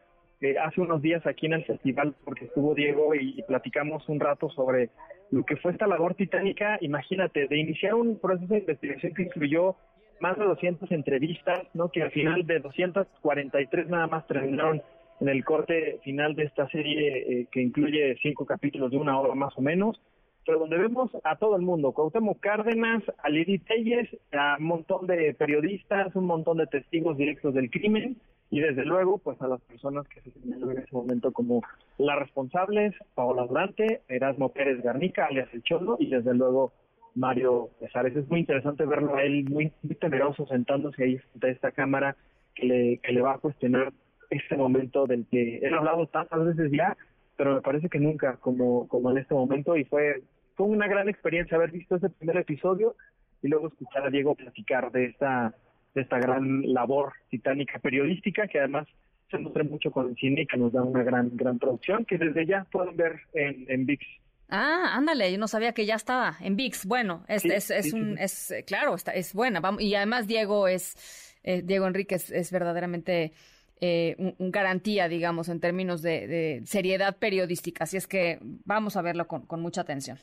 eh, 0.42 0.56
hace 0.58 0.80
unos 0.80 1.00
días 1.00 1.24
aquí 1.24 1.46
en 1.46 1.52
el 1.52 1.64
festival 1.64 2.14
porque 2.24 2.46
estuvo 2.46 2.74
Diego 2.74 3.14
y, 3.14 3.40
platicamos 3.46 4.08
un 4.08 4.18
rato 4.18 4.50
sobre 4.50 4.90
lo 5.30 5.44
que 5.44 5.56
fue 5.56 5.70
esta 5.70 5.86
labor 5.86 6.14
titánica. 6.14 6.78
Imagínate, 6.80 7.46
de 7.46 7.56
iniciar 7.56 7.94
un 7.94 8.18
proceso 8.18 8.52
de 8.52 8.58
investigación 8.58 9.14
que 9.14 9.22
incluyó 9.22 9.76
más 10.20 10.36
de 10.36 10.44
200 10.44 10.90
entrevistas, 10.90 11.62
¿no? 11.74 11.90
que 11.90 12.02
al 12.02 12.10
final 12.10 12.44
de 12.44 12.58
243 12.58 13.88
nada 13.88 14.08
más 14.08 14.26
terminaron 14.26 14.82
en 15.20 15.28
el 15.28 15.44
corte 15.44 16.00
final 16.02 16.34
de 16.34 16.44
esta 16.44 16.68
serie 16.70 17.18
eh, 17.18 17.46
que 17.50 17.62
incluye 17.62 18.16
cinco 18.20 18.44
capítulos 18.44 18.90
de 18.90 18.96
una 18.96 19.18
hora 19.20 19.34
más 19.34 19.56
o 19.56 19.62
menos, 19.62 20.00
pero 20.44 20.58
donde 20.58 20.78
vemos 20.78 21.10
a 21.24 21.36
todo 21.36 21.56
el 21.56 21.62
mundo, 21.62 21.92
Cuauhtémoc 21.92 22.40
Cárdenas, 22.40 23.02
a 23.22 23.28
Lili 23.28 23.58
Telles, 23.58 24.08
a 24.32 24.56
un 24.58 24.66
montón 24.66 25.06
de 25.06 25.34
periodistas, 25.34 26.14
un 26.16 26.26
montón 26.26 26.58
de 26.58 26.66
testigos 26.66 27.16
directos 27.16 27.54
del 27.54 27.70
crimen, 27.70 28.16
y 28.50 28.60
desde 28.60 28.84
luego 28.84 29.18
pues 29.18 29.40
a 29.40 29.48
las 29.48 29.60
personas 29.62 30.06
que 30.08 30.20
se 30.20 30.30
señaló 30.32 30.70
en 30.70 30.78
ese 30.78 30.94
momento 30.94 31.32
como 31.32 31.62
las 31.96 32.18
responsables, 32.18 32.94
Paola 33.14 33.46
Durante, 33.46 34.02
Erasmo 34.08 34.50
Pérez 34.50 34.82
Garnica, 34.82 35.26
alias 35.26 35.48
El 35.54 35.62
Cholo, 35.62 35.96
y 35.98 36.10
desde 36.10 36.34
luego 36.34 36.72
Mario 37.14 37.70
Pesares. 37.80 38.16
Es 38.16 38.28
muy 38.28 38.40
interesante 38.40 38.84
verlo 38.84 39.14
a 39.16 39.22
él 39.22 39.44
muy, 39.48 39.72
temeroso 40.00 40.46
sentándose 40.46 41.04
ahí 41.04 41.18
frente 41.18 41.46
a 41.46 41.50
esta 41.50 41.72
cámara 41.72 42.16
que 42.54 43.00
le, 43.02 43.20
va 43.20 43.34
a 43.34 43.38
cuestionar 43.38 43.92
este 44.30 44.56
momento 44.56 45.06
del 45.06 45.26
que 45.30 45.58
he 45.58 45.74
hablado 45.74 46.06
tantas 46.06 46.44
veces 46.44 46.70
ya, 46.72 46.96
pero 47.36 47.54
me 47.54 47.60
parece 47.62 47.88
que 47.88 47.98
nunca 47.98 48.36
como, 48.36 48.88
como 48.88 49.10
en 49.10 49.18
este 49.18 49.34
momento 49.34 49.76
y 49.76 49.84
fue, 49.84 50.22
fue 50.56 50.66
una 50.66 50.86
gran 50.86 51.08
experiencia 51.08 51.56
haber 51.56 51.70
visto 51.70 51.96
ese 51.96 52.10
primer 52.10 52.36
episodio 52.36 52.96
y 53.42 53.48
luego 53.48 53.68
escuchar 53.68 54.06
a 54.06 54.10
Diego 54.10 54.34
platicar 54.34 54.90
de 54.92 55.06
esta 55.06 55.54
de 55.94 56.02
esta 56.02 56.18
gran 56.18 56.62
labor 56.72 57.12
titánica 57.28 57.78
periodística 57.78 58.48
que 58.48 58.58
además 58.58 58.88
se 59.30 59.38
nutre 59.38 59.64
mucho 59.64 59.90
con 59.90 60.08
el 60.08 60.16
cine 60.16 60.42
y 60.42 60.46
que 60.46 60.56
nos 60.56 60.72
da 60.72 60.82
una 60.82 61.02
gran 61.02 61.30
gran 61.34 61.58
producción 61.58 62.04
que 62.04 62.18
desde 62.18 62.46
ya 62.46 62.64
pueden 62.70 62.96
ver 62.96 63.20
en, 63.34 63.66
en 63.68 63.86
VIX. 63.86 64.04
Ah, 64.48 64.92
ándale, 64.94 65.32
yo 65.32 65.38
no 65.38 65.48
sabía 65.48 65.72
que 65.72 65.86
ya 65.86 65.94
estaba 65.94 66.36
en 66.40 66.56
VIX. 66.56 66.84
Bueno, 66.86 67.24
es, 67.26 67.44
es, 67.46 67.70
es 67.70 67.92
un, 67.94 68.18
es, 68.18 68.54
claro, 68.66 68.94
está, 68.94 69.12
es 69.12 69.32
buena. 69.32 69.62
y 69.78 69.94
además 69.94 70.26
Diego 70.26 70.68
es, 70.68 71.34
eh, 71.42 71.62
Diego 71.62 71.86
Enríquez 71.86 72.30
es 72.30 72.52
verdaderamente 72.52 73.32
eh, 73.80 74.14
un, 74.18 74.50
garantía, 74.50 75.08
digamos, 75.08 75.48
en 75.48 75.58
términos 75.58 76.02
de, 76.02 76.26
de, 76.26 76.62
seriedad 76.66 77.16
periodística. 77.16 77.84
Así 77.84 77.96
es 77.96 78.06
que 78.06 78.38
vamos 78.42 78.98
a 78.98 79.02
verlo 79.02 79.26
con, 79.26 79.46
con 79.46 79.62
mucha 79.62 79.80
atención 79.80 80.18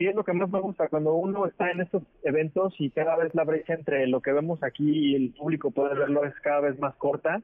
sí 0.00 0.06
es 0.06 0.14
lo 0.14 0.24
que 0.24 0.32
más 0.32 0.48
me 0.48 0.60
gusta 0.60 0.88
cuando 0.88 1.12
uno 1.12 1.44
está 1.44 1.70
en 1.70 1.82
estos 1.82 2.02
eventos 2.22 2.74
y 2.78 2.88
cada 2.88 3.16
vez 3.16 3.34
la 3.34 3.44
brecha 3.44 3.74
entre 3.74 4.06
lo 4.06 4.22
que 4.22 4.32
vemos 4.32 4.62
aquí 4.62 5.10
y 5.10 5.14
el 5.14 5.34
público 5.34 5.72
puede 5.72 5.94
verlo 5.94 6.24
es 6.24 6.34
cada 6.40 6.60
vez 6.60 6.78
más 6.78 6.96
corta 6.96 7.42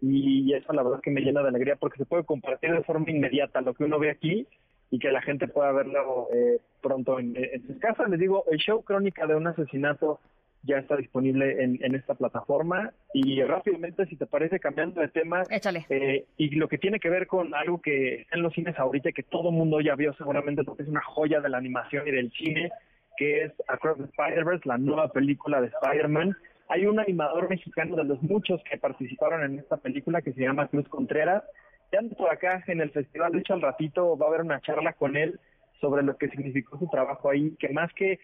y 0.00 0.54
eso 0.54 0.72
la 0.72 0.82
verdad 0.82 1.02
que 1.02 1.10
me 1.10 1.20
llena 1.20 1.42
de 1.42 1.48
alegría 1.48 1.76
porque 1.76 1.98
se 1.98 2.06
puede 2.06 2.24
compartir 2.24 2.72
de 2.72 2.82
forma 2.82 3.10
inmediata 3.10 3.60
lo 3.60 3.74
que 3.74 3.84
uno 3.84 3.98
ve 3.98 4.10
aquí 4.10 4.46
y 4.90 4.98
que 4.98 5.12
la 5.12 5.20
gente 5.20 5.48
pueda 5.48 5.70
verlo 5.72 6.28
eh, 6.32 6.60
pronto 6.80 7.18
en, 7.18 7.36
en 7.36 7.66
sus 7.66 7.76
casas. 7.76 8.08
Les 8.08 8.18
digo, 8.18 8.42
el 8.50 8.56
show 8.56 8.82
Crónica 8.82 9.26
de 9.26 9.34
un 9.34 9.46
asesinato 9.46 10.18
ya 10.62 10.78
está 10.78 10.96
disponible 10.96 11.62
en, 11.62 11.78
en, 11.82 11.94
esta 11.94 12.14
plataforma. 12.14 12.92
Y 13.12 13.42
rápidamente, 13.42 14.06
si 14.06 14.16
te 14.16 14.26
parece, 14.26 14.58
cambiando 14.58 15.00
de 15.00 15.08
tema, 15.08 15.42
Échale. 15.50 15.86
Eh, 15.88 16.26
y 16.36 16.50
lo 16.50 16.68
que 16.68 16.78
tiene 16.78 17.00
que 17.00 17.10
ver 17.10 17.26
con 17.26 17.54
algo 17.54 17.80
que 17.80 18.22
está 18.22 18.36
en 18.36 18.42
los 18.42 18.54
cines 18.54 18.78
ahorita, 18.78 19.12
que 19.12 19.22
todo 19.22 19.50
mundo 19.50 19.80
ya 19.80 19.94
vio 19.94 20.12
seguramente 20.14 20.64
porque 20.64 20.82
es 20.82 20.88
una 20.88 21.02
joya 21.02 21.40
de 21.40 21.48
la 21.48 21.58
animación 21.58 22.06
y 22.06 22.10
del 22.10 22.30
cine, 22.32 22.70
que 23.16 23.44
es 23.44 23.52
Across 23.68 23.98
the 23.98 24.04
Spider-Verse, 24.04 24.68
la 24.68 24.78
nueva 24.78 25.12
película 25.12 25.60
de 25.60 25.68
Spider-Man. 25.68 26.36
Hay 26.68 26.86
un 26.86 27.00
animador 27.00 27.48
mexicano 27.48 27.96
de 27.96 28.04
los 28.04 28.22
muchos 28.22 28.62
que 28.64 28.76
participaron 28.76 29.42
en 29.42 29.58
esta 29.58 29.78
película 29.78 30.22
que 30.22 30.32
se 30.32 30.42
llama 30.42 30.68
Cruz 30.68 30.88
Contreras. 30.88 31.42
Ya 31.90 32.00
por 32.16 32.30
acá 32.30 32.62
en 32.66 32.82
el 32.82 32.90
festival, 32.90 33.32
de 33.32 33.38
hecho 33.38 33.54
al 33.54 33.62
ratito 33.62 34.18
va 34.18 34.26
a 34.26 34.28
haber 34.28 34.42
una 34.42 34.60
charla 34.60 34.92
con 34.92 35.16
él 35.16 35.40
sobre 35.80 36.02
lo 36.02 36.16
que 36.16 36.28
significó 36.28 36.78
su 36.78 36.88
trabajo 36.88 37.30
ahí, 37.30 37.56
que 37.58 37.70
más 37.70 37.92
que 37.94 38.18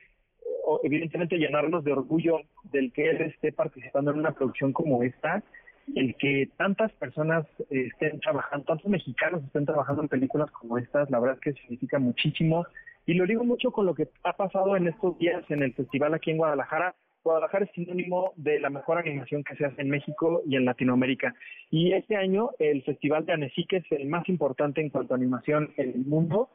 evidentemente 0.83 1.39
llenarnos 1.39 1.85
de 1.85 1.93
orgullo 1.93 2.41
del 2.65 2.93
que 2.93 3.11
él 3.11 3.21
esté 3.23 3.53
participando 3.53 4.11
en 4.11 4.19
una 4.19 4.33
producción 4.33 4.73
como 4.73 5.03
esta, 5.03 5.43
el 5.95 6.15
que 6.17 6.49
tantas 6.57 6.93
personas 6.93 7.47
eh, 7.71 7.89
estén 7.93 8.21
trabajando, 8.21 8.65
tantos 8.65 8.91
mexicanos 8.91 9.43
estén 9.45 9.67
trabajando 9.67 10.03
en 10.03 10.09
películas 10.09 10.51
como 10.51 10.79
estas, 10.79 11.11
la 11.11 11.21
verdad 11.21 11.37
es 11.37 11.55
que 11.55 11.61
significa 11.61 11.99
muchísimo. 11.99 12.67
Y 13.07 13.15
lo 13.15 13.27
digo 13.27 13.45
mucho 13.45 13.71
con 13.71 13.85
lo 13.85 13.95
que 13.95 14.09
ha 14.23 14.33
pasado 14.35 14.77
en 14.77 14.89
estos 14.89 15.19
días 15.19 15.45
en 15.51 15.63
el 15.63 15.75
festival 15.75 16.15
aquí 16.15 16.31
en 16.31 16.39
Guadalajara. 16.39 16.95
Guadalajara 17.23 17.67
es 17.67 17.71
sinónimo 17.73 18.33
de 18.37 18.61
la 18.61 18.71
mejor 18.71 18.99
animación 18.99 19.45
que 19.45 19.57
se 19.57 19.67
hace 19.67 19.83
en 19.83 19.91
México 19.91 20.43
y 20.47 20.57
en 20.57 20.65
Latinoamérica. 20.65 21.35
Y 21.71 21.93
este 21.93 22.17
año 22.17 22.51
el 22.59 22.83
Festival 22.83 23.27
de 23.27 23.35
Annecy, 23.35 23.67
que 23.67 23.79
es 23.79 23.93
el 23.93 24.07
más 24.07 24.29
importante 24.29 24.81
en 24.81 24.89
cuanto 24.89 25.13
a 25.13 25.19
animación 25.19 25.73
en 25.77 25.91
el 25.91 26.07
mundo, 26.07 26.49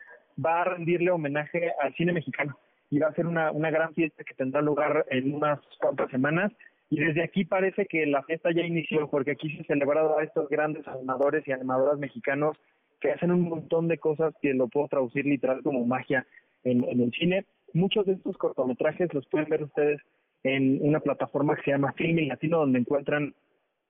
va 0.43 0.61
a 0.61 0.65
rendirle 0.65 1.11
homenaje 1.11 1.71
al 1.81 1.93
cine 1.95 2.13
mexicano 2.13 2.57
y 2.89 2.99
va 2.99 3.07
a 3.07 3.13
ser 3.13 3.27
una, 3.27 3.51
una 3.51 3.69
gran 3.69 3.93
fiesta 3.93 4.23
que 4.23 4.33
tendrá 4.33 4.61
lugar 4.61 5.05
en 5.09 5.33
unas 5.33 5.59
cuantas 5.79 6.09
semanas. 6.09 6.51
Y 6.89 6.99
desde 6.99 7.23
aquí 7.23 7.45
parece 7.45 7.85
que 7.85 8.05
la 8.07 8.23
fiesta 8.23 8.49
ya 8.51 8.63
inició, 8.63 9.09
porque 9.09 9.31
aquí 9.31 9.55
se 9.55 9.61
ha 9.61 9.65
celebrado 9.65 10.17
a 10.17 10.23
estos 10.23 10.49
grandes 10.49 10.87
animadores 10.87 11.47
y 11.47 11.51
animadoras 11.51 11.99
mexicanos 11.99 12.57
que 12.99 13.11
hacen 13.11 13.31
un 13.31 13.41
montón 13.41 13.87
de 13.87 13.99
cosas 13.99 14.33
que 14.41 14.53
lo 14.53 14.67
puedo 14.67 14.87
traducir 14.87 15.25
literal 15.25 15.61
como 15.61 15.85
magia 15.85 16.25
en, 16.63 16.83
en 16.83 17.01
el 17.01 17.11
cine. 17.11 17.45
Muchos 17.73 18.07
de 18.07 18.13
estos 18.13 18.37
cortometrajes 18.37 19.13
los 19.13 19.27
pueden 19.27 19.49
ver 19.49 19.63
ustedes 19.63 20.01
en 20.43 20.79
una 20.81 20.99
plataforma 20.99 21.55
que 21.55 21.63
se 21.63 21.71
llama 21.71 21.93
Filming 21.93 22.27
Latino, 22.27 22.59
donde 22.59 22.79
encuentran 22.79 23.35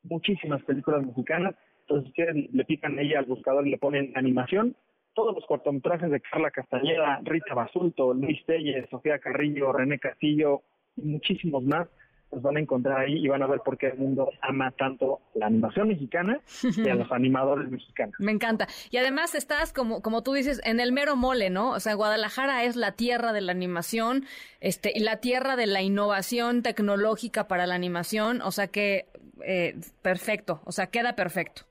muchísimas 0.03 0.61
películas 0.63 1.05
mexicanas. 1.05 1.55
Entonces 1.81 2.09
ustedes 2.09 2.53
le 2.53 2.65
pican 2.65 2.99
ella 2.99 3.19
al 3.19 3.25
buscador 3.25 3.65
y 3.65 3.71
le 3.71 3.77
ponen 3.77 4.11
animación 4.15 4.75
todos 5.13 5.35
los 5.35 5.45
cortometrajes 5.45 6.09
de 6.09 6.21
Carla 6.21 6.51
Castañeda, 6.51 7.19
Rita 7.23 7.53
Basulto, 7.53 8.13
Luis 8.13 8.45
Telles, 8.45 8.89
Sofía 8.89 9.19
Carrillo, 9.19 9.71
René 9.71 9.99
Castillo 9.99 10.61
y 10.95 11.01
muchísimos 11.01 11.63
más 11.63 11.87
los 12.31 12.41
van 12.41 12.57
a 12.57 12.59
encontrar 12.59 12.99
ahí 12.99 13.17
y 13.17 13.27
van 13.27 13.41
a 13.41 13.47
ver 13.47 13.61
por 13.61 13.77
qué 13.77 13.87
el 13.87 13.97
mundo 13.97 14.31
ama 14.41 14.71
tanto 14.71 15.19
la 15.33 15.47
animación 15.47 15.87
mexicana 15.87 16.39
y 16.61 16.87
a 16.87 16.95
los 16.95 17.11
animadores 17.11 17.69
mexicanos. 17.69 18.13
Me 18.19 18.31
encanta. 18.31 18.67
Y 18.91 18.97
además 18.97 19.35
estás, 19.35 19.73
como, 19.73 20.01
como 20.01 20.21
tú 20.21 20.33
dices, 20.33 20.61
en 20.63 20.79
el 20.79 20.91
mero 20.91 21.15
mole, 21.15 21.49
¿no? 21.49 21.71
O 21.71 21.79
sea, 21.79 21.95
Guadalajara 21.95 22.63
es 22.65 22.75
la 22.75 22.91
tierra 22.91 23.33
de 23.33 23.41
la 23.41 23.51
animación, 23.51 24.25
este, 24.59 24.91
y 24.95 24.99
la 24.99 25.17
tierra 25.17 25.55
de 25.55 25.67
la 25.67 25.81
innovación 25.81 26.61
tecnológica 26.61 27.47
para 27.47 27.65
la 27.65 27.75
animación, 27.75 28.41
o 28.41 28.51
sea 28.51 28.67
que 28.67 29.07
eh, 29.43 29.75
perfecto, 30.01 30.61
o 30.65 30.71
sea, 30.71 30.87
queda 30.87 31.15
perfecto. 31.15 31.63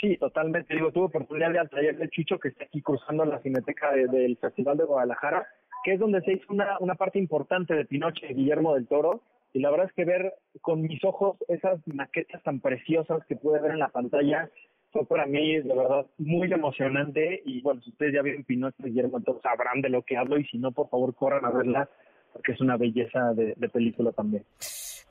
Sí, 0.00 0.16
totalmente. 0.16 0.74
Digo, 0.74 0.92
tuve 0.92 1.06
oportunidad 1.06 1.50
de 1.50 1.58
al 1.58 1.70
taller 1.70 1.98
de 1.98 2.08
Chucho 2.08 2.38
que 2.38 2.48
está 2.48 2.64
aquí 2.64 2.80
cruzando 2.82 3.24
la 3.24 3.40
cineteca 3.40 3.92
del 3.92 4.36
Festival 4.36 4.76
de 4.76 4.84
Guadalajara, 4.84 5.46
que 5.82 5.94
es 5.94 6.00
donde 6.00 6.20
se 6.22 6.34
hizo 6.34 6.52
una, 6.52 6.78
una 6.78 6.94
parte 6.94 7.18
importante 7.18 7.74
de 7.74 7.84
Pinoche 7.84 8.26
de 8.26 8.34
Guillermo 8.34 8.74
del 8.74 8.86
Toro. 8.86 9.22
Y 9.52 9.60
la 9.60 9.70
verdad 9.70 9.86
es 9.86 9.92
que 9.94 10.04
ver 10.04 10.34
con 10.60 10.82
mis 10.82 11.02
ojos 11.04 11.36
esas 11.48 11.80
maquetas 11.86 12.42
tan 12.42 12.60
preciosas 12.60 13.24
que 13.26 13.34
pude 13.34 13.60
ver 13.60 13.72
en 13.72 13.78
la 13.80 13.88
pantalla 13.88 14.50
fue 14.92 15.04
para 15.06 15.26
mí, 15.26 15.56
de 15.60 15.74
verdad, 15.74 16.06
muy 16.18 16.52
emocionante. 16.52 17.42
Y 17.44 17.60
bueno, 17.62 17.80
si 17.82 17.90
ustedes 17.90 18.14
ya 18.14 18.22
vieron 18.22 18.44
Pinoche 18.44 18.76
de 18.78 18.90
Guillermo 18.90 19.18
del 19.18 19.24
Toro, 19.24 19.40
sabrán 19.42 19.80
de 19.80 19.88
lo 19.88 20.02
que 20.02 20.16
hablo. 20.16 20.38
Y 20.38 20.44
si 20.46 20.58
no, 20.58 20.70
por 20.70 20.88
favor, 20.90 21.14
corran 21.14 21.44
a 21.44 21.50
verla, 21.50 21.88
porque 22.32 22.52
es 22.52 22.60
una 22.60 22.76
belleza 22.76 23.32
de, 23.34 23.54
película 23.68 24.12
también. 24.12 24.44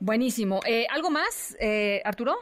Buenísimo. 0.00 0.60
Eh, 0.66 0.86
¿Algo 0.90 1.10
más, 1.10 1.56
eh, 1.60 2.00
Arturo? 2.04 2.36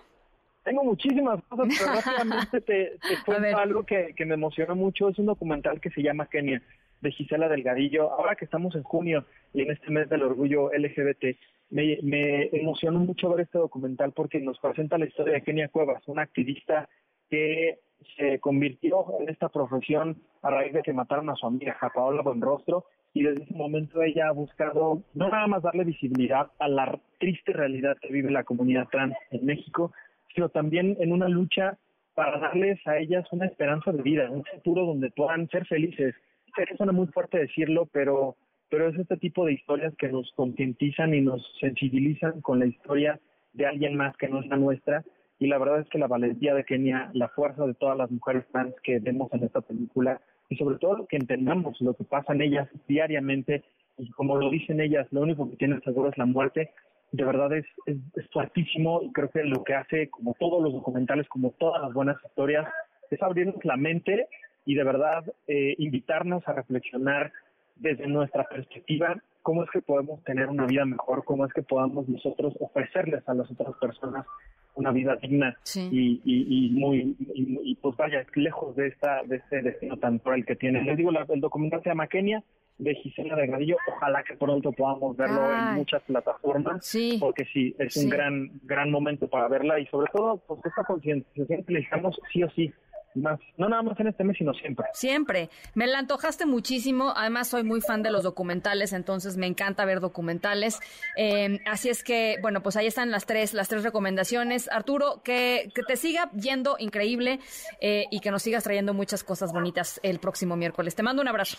Tengo 0.67 0.83
muchísimas 0.83 1.41
cosas, 1.45 1.69
pero 1.79 1.93
rápidamente 1.95 2.61
te, 2.61 2.99
cuento 3.25 3.57
algo 3.57 3.85
que, 3.85 4.13
me 4.27 4.35
emocionó 4.35 4.75
mucho. 4.75 5.09
Es 5.09 5.19
un 5.21 5.27
documental 5.27 5.81
que 5.81 5.91
se 5.91 6.03
llama 6.03 6.27
Kenia, 6.27 6.61
de 7.01 7.13
Gisela 7.13 7.49
Delgadillo. 7.49 8.11
Ahora 8.11 8.35
que 8.35 8.47
estamos 8.47 8.75
en 8.75 8.83
junio 8.83 9.25
y 9.55 9.63
en 9.63 9.71
este 9.71 9.93
mes 9.93 10.09
del 10.09 10.25
orgullo 10.25 10.73
LGBT, 10.77 11.39
me, 11.71 11.99
me 12.03 12.47
emocionó 12.47 12.99
mucho 12.99 13.31
ver 13.31 13.43
este 13.43 13.59
documental 13.59 14.11
porque 14.11 14.41
nos 14.41 14.59
presenta 14.59 14.99
la 14.99 15.07
historia 15.07 15.35
de 15.35 15.43
Kenia 15.43 15.69
Cuevas, 15.69 16.03
una 16.09 16.23
activista 16.23 16.89
que 17.31 17.79
se 18.17 18.41
convirtió 18.41 19.07
en 19.21 19.29
esta 19.29 19.49
profesión 19.49 20.21
a 20.43 20.51
raíz 20.51 20.73
de 20.73 20.83
que 20.83 20.93
mataron 20.93 21.31
a 21.31 21.37
su 21.37 21.47
amiga, 21.47 21.77
a 21.81 21.91
Paola 21.91 22.23
Buenrostro, 22.23 22.87
y 23.15 23.23
desde 23.23 23.45
ese 23.45 23.55
momento 23.55 24.03
ella 24.03 24.29
ha 24.29 24.33
buscado 24.33 25.01
no 25.15 25.29
nada 25.29 25.47
más 25.47 25.63
darle 25.63 25.85
visibilidad 25.85 26.51
a 26.59 26.69
la 26.69 26.99
triste 27.19 27.53
realidad 27.53 27.97
que 28.01 28.13
vive 28.13 28.31
la 28.33 28.45
comunidad 28.45 28.89
trans 28.91 29.17
en 29.31 29.47
México, 29.47 29.93
sino 30.37 30.51
también 30.51 30.97
en 31.01 31.13
una 31.13 31.29
lucha 31.29 31.79
para 32.15 32.39
darles 32.39 32.79
a 32.87 32.99
ellas 32.99 33.27
una 33.33 33.47
esperanza 33.47 33.91
de 33.91 34.03
vida, 34.03 34.31
un 34.31 34.45
futuro 34.45 34.87
donde 34.87 35.11
puedan 35.11 35.49
ser 35.49 35.67
felices. 35.67 36.15
Sé 36.55 36.65
que 36.67 36.77
suena 36.77 36.93
muy 36.93 37.07
fuerte 37.09 37.39
decirlo, 37.39 37.87
pero, 37.87 38.37
pero 38.71 38.89
es 38.89 38.99
este 38.99 39.17
tipo 39.17 39.45
de 39.45 39.55
historias 39.55 39.95
que 39.97 40.09
nos 40.09 40.31
concientizan 40.37 41.15
y 41.15 41.23
nos 41.23 41.43
sensibilizan 41.59 42.41
con 42.43 42.59
la 42.59 42.67
historia 42.67 43.19
de 43.55 43.67
alguien 43.67 43.97
más 43.97 44.17
que 44.19 44.29
no 44.29 44.41
es 44.41 44.47
la 44.47 44.57
nuestra. 44.57 45.05
Y 45.39 45.49
la 45.49 45.59
verdad 45.59 45.81
es 45.81 45.89
que 45.89 45.99
la 45.99 46.07
valentía 46.07 46.55
de 46.55 46.65
Kenia, 46.65 47.11
la 47.13 47.29
fuerza 47.29 47.67
de 47.67 47.75
todas 47.75 47.97
las 47.97 48.11
mujeres 48.11 48.47
trans 48.53 48.75
que 48.83 48.99
vemos 48.99 49.33
en 49.33 49.45
esta 49.45 49.61
película, 49.61 50.21
y 50.49 50.57
sobre 50.57 50.79
todo 50.79 51.07
que 51.07 51.17
entendamos 51.17 51.81
lo 51.81 51.95
que 51.95 52.05
pasa 52.05 52.33
en 52.33 52.43
ellas 52.43 52.69
diariamente 52.87 53.65
y 53.99 54.11
como 54.11 54.37
lo 54.37 54.51
dicen 54.51 54.81
ellas, 54.81 55.07
lo 55.11 55.23
único 55.23 55.49
que 55.51 55.57
tienen 55.57 55.83
seguro 55.83 56.11
es 56.11 56.19
la 56.19 56.27
muerte, 56.27 56.71
de 57.13 57.25
verdad 57.25 57.53
es, 57.53 57.67
es, 57.87 57.97
es 58.15 58.29
fuertísimo 58.31 59.03
y 59.03 59.13
creo 59.13 59.31
que 59.31 59.45
lo 59.45 59.65
que 59.65 59.75
hace, 59.75 60.11
como 60.11 60.35
todos 60.39 60.63
los 60.63 60.73
documentales, 60.73 61.29
como 61.29 61.53
todas 61.53 61.81
las 61.83 61.93
buenas 61.93 62.17
historias, 62.25 62.67
es 63.11 63.23
abrirnos 63.23 63.65
la 63.65 63.77
mente 63.77 64.29
y 64.65 64.75
de 64.75 64.85
verdad 64.85 65.25
eh, 65.47 65.75
invitarnos 65.79 66.47
a 66.49 66.53
reflexionar 66.53 67.33
desde 67.77 68.07
nuestra 68.07 68.45
perspectiva 68.45 69.23
cómo 69.43 69.63
es 69.63 69.71
que 69.71 69.81
podemos 69.81 70.23
tener 70.25 70.49
una 70.49 70.67
vida 70.67 70.85
mejor, 70.85 71.25
cómo 71.25 71.47
es 71.47 71.53
que 71.53 71.63
podamos 71.63 72.09
nosotros 72.09 72.55
ofrecerles 72.59 73.27
a 73.29 73.35
las 73.35 73.51
otras 73.51 73.77
personas 73.81 74.27
una 74.75 74.91
vida 74.91 75.17
digna 75.17 75.57
y, 75.75 76.21
y, 76.25 76.67
y, 76.67 76.71
muy 76.71 77.17
y, 77.19 77.77
pues 77.77 77.97
vaya 77.97 78.27
lejos 78.35 78.77
de 78.77 78.89
esta 78.89 79.23
de 79.23 79.37
este 79.37 79.63
destino 79.63 79.97
tan 79.97 80.19
cruel 80.19 80.45
que 80.45 80.57
tiene. 80.57 80.83
Les 80.83 80.97
digo, 80.97 81.11
el 81.11 81.41
documental 81.41 81.83
se 81.83 81.89
llama 81.91 82.09
Kenia 82.09 82.43
de 82.79 82.95
Gisela 82.95 83.37
Delgadillo. 83.37 83.77
Ojalá 83.89 84.23
que 84.23 84.37
pronto 84.37 84.73
podamos 84.73 85.17
verlo 85.17 85.53
en 85.53 85.75
muchas 85.75 86.03
plataformas, 86.03 86.97
porque 87.21 87.45
sí, 87.53 87.75
es 87.79 87.97
un 87.97 88.11
gran 88.11 88.51
gran 88.63 88.91
momento 88.91 89.29
para 89.29 89.49
verla 89.49 89.79
y 89.79 89.87
sobre 89.87 90.11
todo, 90.13 90.39
pues 90.47 90.61
esta 90.65 90.85
concienciación 90.85 91.65
que 91.65 91.73
necesitamos 91.73 92.21
sí 92.33 92.43
o 92.43 92.51
sí 92.51 92.73
más, 93.17 93.41
no 93.57 93.69
nada 93.69 93.83
más 93.83 93.99
en 93.99 94.09
este 94.09 94.25
mes, 94.25 94.37
sino 94.37 94.53
siempre. 94.55 94.87
Siempre. 94.93 95.49
Me 95.75 95.87
la 95.87 95.99
antojaste 95.99 96.47
muchísimo. 96.47 97.13
Además, 97.17 97.49
soy 97.49 97.65
muy 97.65 97.81
fan 97.81 98.03
de 98.03 98.11
los 98.11 98.23
documentales, 98.23 98.93
entonces 98.93 99.37
me 99.37 99.47
encanta 99.47 99.85
ver 99.85 100.01
documentales. 100.01 100.79
Eh, 101.17 101.61
así 101.67 101.89
es 101.89 102.05
que, 102.05 102.37
bueno, 102.43 102.63
pues 102.63 102.77
ahí 102.77 102.87
están 102.87 103.11
las 103.11 103.27
tres, 103.27 103.55
las 103.55 103.69
tres 103.69 103.83
recomendaciones. 103.83 104.71
Arturo, 104.71 105.23
que, 105.25 105.71
que 105.75 105.83
te 105.83 105.97
siga 105.97 106.31
yendo 106.33 106.77
increíble 106.79 107.41
eh, 107.81 108.05
y 108.11 108.21
que 108.21 108.31
nos 108.31 108.43
sigas 108.43 108.65
trayendo 108.65 108.95
muchas 108.95 109.25
cosas 109.25 109.53
bonitas 109.53 110.01
el 110.03 110.19
próximo 110.19 110.57
miércoles. 110.57 110.95
Te 110.95 111.03
mando 111.03 111.23
un 111.23 111.29
abrazo. 111.29 111.57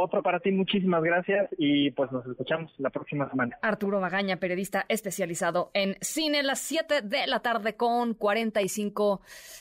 Otro 0.00 0.22
para 0.22 0.38
ti, 0.38 0.52
muchísimas 0.52 1.02
gracias 1.02 1.48
y 1.58 1.90
pues 1.90 2.12
nos 2.12 2.24
escuchamos 2.24 2.72
la 2.78 2.88
próxima 2.88 3.28
semana. 3.28 3.58
Arturo 3.62 4.00
Magaña, 4.00 4.36
periodista 4.36 4.86
especializado 4.88 5.72
en 5.74 5.96
cine, 6.00 6.44
las 6.44 6.60
7 6.60 7.02
de 7.02 7.26
la 7.26 7.40
tarde 7.40 7.74
con 7.74 8.14
45 8.14 9.20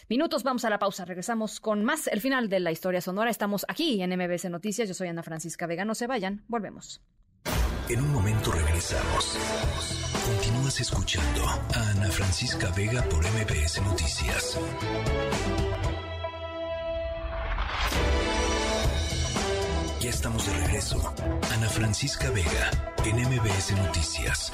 minutos. 0.09 0.43
Vamos 0.43 0.63
a 0.63 0.69
la 0.69 0.77
pausa, 0.77 1.05
regresamos 1.05 1.59
con 1.59 1.83
más 1.83 2.05
el 2.05 2.21
final 2.21 2.49
de 2.49 2.59
la 2.59 2.71
historia 2.71 3.01
sonora. 3.01 3.31
Estamos 3.31 3.65
aquí 3.67 3.99
en 3.99 4.11
MBC 4.11 4.51
Noticias, 4.51 4.87
yo 4.87 4.93
soy 4.93 5.07
Ana 5.07 5.23
Francisca 5.23 5.65
Vega, 5.65 5.85
no 5.85 5.95
se 5.95 6.05
vayan, 6.05 6.43
volvemos. 6.47 7.01
En 7.89 7.99
un 7.99 8.13
momento 8.13 8.51
regresamos. 8.51 9.39
Continúas 10.23 10.79
escuchando 10.79 11.47
a 11.47 11.89
Ana 11.95 12.09
Francisca 12.11 12.71
Vega 12.77 13.01
por 13.09 13.23
MBS 13.25 13.81
Noticias. 13.81 14.59
Ya 20.07 20.11
estamos 20.11 20.45
de 20.45 20.53
regreso. 20.53 21.13
Ana 21.51 21.67
Francisca 21.67 22.31
Vega, 22.31 22.71
en 23.03 23.17
MBS 23.17 23.75
Noticias. 23.75 24.53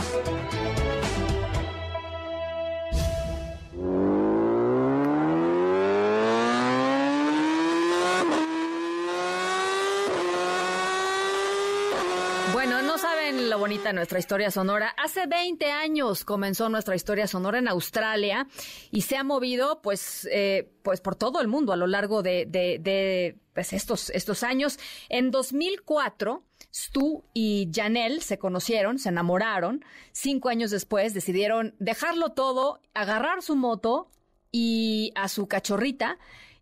Bueno, 12.51 12.81
no 12.81 12.97
saben 12.97 13.51
lo 13.51 13.59
bonita 13.59 13.89
de 13.89 13.93
nuestra 13.93 14.17
historia 14.17 14.49
sonora. 14.49 14.95
Hace 14.97 15.27
20 15.27 15.69
años 15.69 16.25
comenzó 16.25 16.67
nuestra 16.69 16.95
historia 16.95 17.27
sonora 17.27 17.59
en 17.59 17.67
Australia 17.67 18.47
y 18.89 19.01
se 19.01 19.17
ha 19.17 19.23
movido, 19.23 19.83
pues, 19.83 20.27
eh, 20.31 20.71
pues 20.81 20.99
por 20.99 21.15
todo 21.15 21.41
el 21.41 21.47
mundo 21.47 21.73
a 21.73 21.75
lo 21.75 21.85
largo 21.85 22.23
de, 22.23 23.37
pues 23.53 23.73
estos, 23.73 24.09
estos 24.09 24.43
años. 24.43 24.79
En 25.09 25.31
2004, 25.31 26.43
Stu 26.73 27.23
y 27.33 27.69
Janelle 27.73 28.21
se 28.21 28.37
conocieron, 28.37 28.99
se 28.99 29.09
enamoraron. 29.09 29.85
Cinco 30.11 30.49
años 30.49 30.71
después 30.71 31.13
decidieron 31.13 31.75
dejarlo 31.79 32.31
todo, 32.31 32.81
agarrar 32.93 33.41
su 33.41 33.55
moto 33.55 34.09
y 34.51 35.11
a 35.15 35.27
su 35.27 35.47
cachorrita 35.47 36.17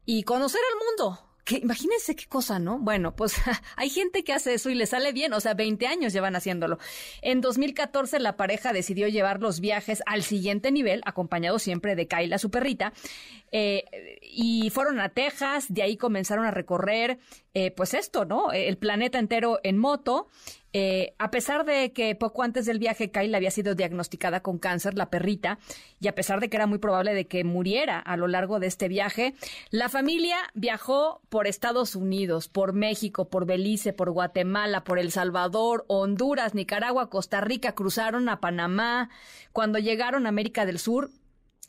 y 0.06 0.24
conocer 0.24 0.62
el 0.72 0.86
mundo 0.86 1.31
que 1.52 1.58
imagínense 1.58 2.16
qué 2.16 2.28
cosa, 2.28 2.60
¿no? 2.60 2.80
Bueno, 2.80 3.14
pues 3.14 3.36
hay 3.76 3.90
gente 3.90 4.24
que 4.24 4.32
hace 4.32 4.54
eso 4.54 4.70
y 4.70 4.76
le 4.76 4.86
sale 4.86 5.12
bien, 5.12 5.34
o 5.34 5.40
sea, 5.42 5.54
20 5.54 5.86
años 5.86 6.14
llevan 6.14 6.36
haciéndolo. 6.36 6.78
En 7.22 7.42
2014 7.42 8.20
la 8.20 8.38
pareja 8.38 8.72
decidió 8.72 9.10
llevar 9.10 9.42
los 9.42 9.60
viajes 9.60 10.02
al 10.06 10.24
siguiente 10.24 10.72
nivel, 10.72 11.02
acompañado 11.06 11.60
siempre 11.60 11.96
de 11.96 12.08
Kyla, 12.08 12.38
su 12.38 12.50
perrita, 12.50 12.94
eh, 13.52 14.20
y 14.22 14.70
fueron 14.70 15.02
a 15.02 15.10
Texas, 15.10 15.66
de 15.68 15.82
ahí 15.82 15.98
comenzaron 15.98 16.46
a 16.46 16.52
recorrer, 16.52 17.20
eh, 17.54 17.72
pues 17.72 17.94
esto, 17.94 18.24
¿no? 18.24 18.54
El 18.54 18.78
planeta 18.78 19.20
entero 19.20 19.60
en 19.64 19.78
moto. 19.78 20.30
Eh, 20.74 21.14
a 21.18 21.32
pesar 21.32 21.66
de 21.66 21.92
que 21.92 22.16
poco 22.16 22.44
antes 22.44 22.66
del 22.66 22.80
viaje 22.80 23.12
Kyle 23.12 23.36
había 23.36 23.52
sido 23.52 23.76
diagnosticada 23.76 24.42
con 24.42 24.58
cáncer, 24.58 24.94
la 24.96 25.10
perrita, 25.10 25.60
y 26.00 26.08
a 26.08 26.16
pesar 26.16 26.40
de 26.40 26.50
que 26.50 26.58
era 26.58 26.68
muy 26.68 26.80
probable 26.80 27.14
de 27.14 27.28
que 27.28 27.44
muriera 27.44 28.00
a 28.00 28.16
lo 28.18 28.28
largo 28.28 28.60
de 28.60 28.68
este 28.68 28.88
viaje, 28.88 29.34
la 29.70 29.90
familia 29.90 30.38
viajó 30.54 31.22
por 31.30 31.48
Estados 31.48 31.96
Unidos, 31.96 32.48
por 32.48 32.74
México, 32.74 33.30
por 33.30 33.46
Belice, 33.46 33.94
por 33.94 34.12
Guatemala, 34.12 34.84
por 34.84 35.00
El 35.00 35.12
Salvador, 35.12 35.86
Honduras, 35.88 36.54
Nicaragua, 36.54 37.10
Costa 37.10 37.42
Rica, 37.42 37.74
cruzaron 37.74 38.30
a 38.30 38.40
Panamá. 38.40 39.10
Cuando 39.52 39.80
llegaron 39.80 40.26
a 40.26 40.30
América 40.30 40.66
del 40.66 40.80
Sur, 40.80 41.10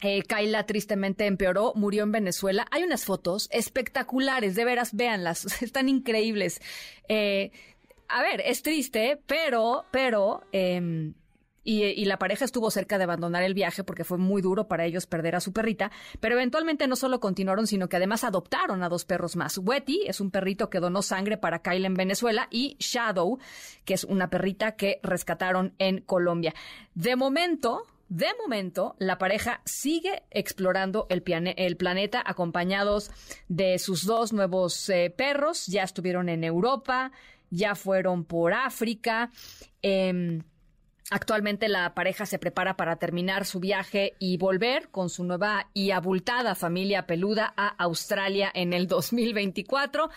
eh, 0.03 0.23
Kaila 0.25 0.67
tristemente 0.67 1.27
empeoró, 1.27 1.73
murió 1.77 2.03
en 2.03 2.11
Venezuela. 2.11 2.67
Hay 2.73 2.83
unas 2.83 3.05
fotos 3.05 3.49
espectaculares, 3.53 4.57
de 4.57 4.65
veras, 4.65 4.95
véanlas, 4.95 5.45
están 5.63 5.89
increíbles. 5.89 6.61
Eh, 7.09 7.53
a 8.13 8.23
ver, 8.23 8.43
es 8.45 8.63
triste, 8.63 9.21
pero, 9.27 9.85
pero, 9.91 10.43
eh, 10.53 11.13
y, 11.65 11.85
y, 11.85 12.05
la 12.07 12.19
pareja 12.19 12.45
estuvo 12.45 12.71
cerca 12.71 12.99
de 12.99 13.05
abandonar 13.05 13.43
el 13.45 13.55
viaje 13.55 13.85
porque 13.85 14.05
fue 14.05 14.19
muy 14.19 14.43
duro 14.43 14.67
para 14.67 14.85
ellos 14.85 15.07
perder 15.07 15.37
a 15.37 15.41
su 15.41 15.53
perrita, 15.53 15.93
pero 16.19 16.35
eventualmente 16.35 16.89
no 16.89 16.97
solo 16.97 17.21
continuaron, 17.21 17.67
sino 17.67 17.89
que 17.89 17.97
además 17.97 18.25
adoptaron 18.25 18.83
a 18.83 18.89
dos 18.89 19.05
perros 19.05 19.37
más. 19.37 19.59
Wetty 19.59 20.03
es 20.07 20.21
un 20.21 20.31
perrito 20.31 20.71
que 20.71 20.81
donó 20.81 21.03
sangre 21.03 21.39
para 21.39 21.63
Kyle 21.63 21.85
en 21.85 21.95
Venezuela 21.95 22.49
y 22.51 22.77
Shadow, 22.81 23.39
que 23.85 23.95
es 23.95 24.05
una 24.05 24.29
perrita 24.29 24.77
que 24.77 24.99
rescataron 25.03 25.75
en 25.79 26.01
Colombia. 26.01 26.53
De 26.95 27.15
momento, 27.15 27.87
de 28.09 28.27
momento, 28.43 28.95
la 28.99 29.17
pareja 29.17 29.63
sigue 29.65 30.25
explorando 30.31 31.07
el, 31.09 31.23
el, 31.57 31.77
planeta 31.79 32.23
acompañados 32.27 33.11
de 33.49 33.79
sus 33.79 34.05
dos 34.05 34.35
nuevos 34.35 34.91
eh, 34.91 35.15
perros. 35.17 35.67
Ya 35.67 35.83
estuvieron 35.83 36.29
en 36.29 36.45
Europa, 36.45 37.13
ya 37.53 37.77
fueron 37.77 38.25
por 38.25 38.53
África. 38.53 39.31
Eh, 39.83 40.43
Actualmente 41.13 41.69
la 41.69 41.93
pareja 41.93 42.25
se 42.25 42.39
prepara 42.39 42.79
para 42.79 42.97
terminar 42.97 43.45
su 43.45 43.61
viaje 43.61 44.15
y 44.19 44.39
volver 44.39 44.89
con 44.89 45.11
su 45.11 45.25
nueva 45.25 45.69
y 45.75 45.91
abultada 45.91 46.55
familia 46.55 47.07
peluda 47.07 47.53
a 47.55 47.69
Australia 47.69 48.51
en 48.55 48.73
el 48.73 48.87
2024. 48.87 50.09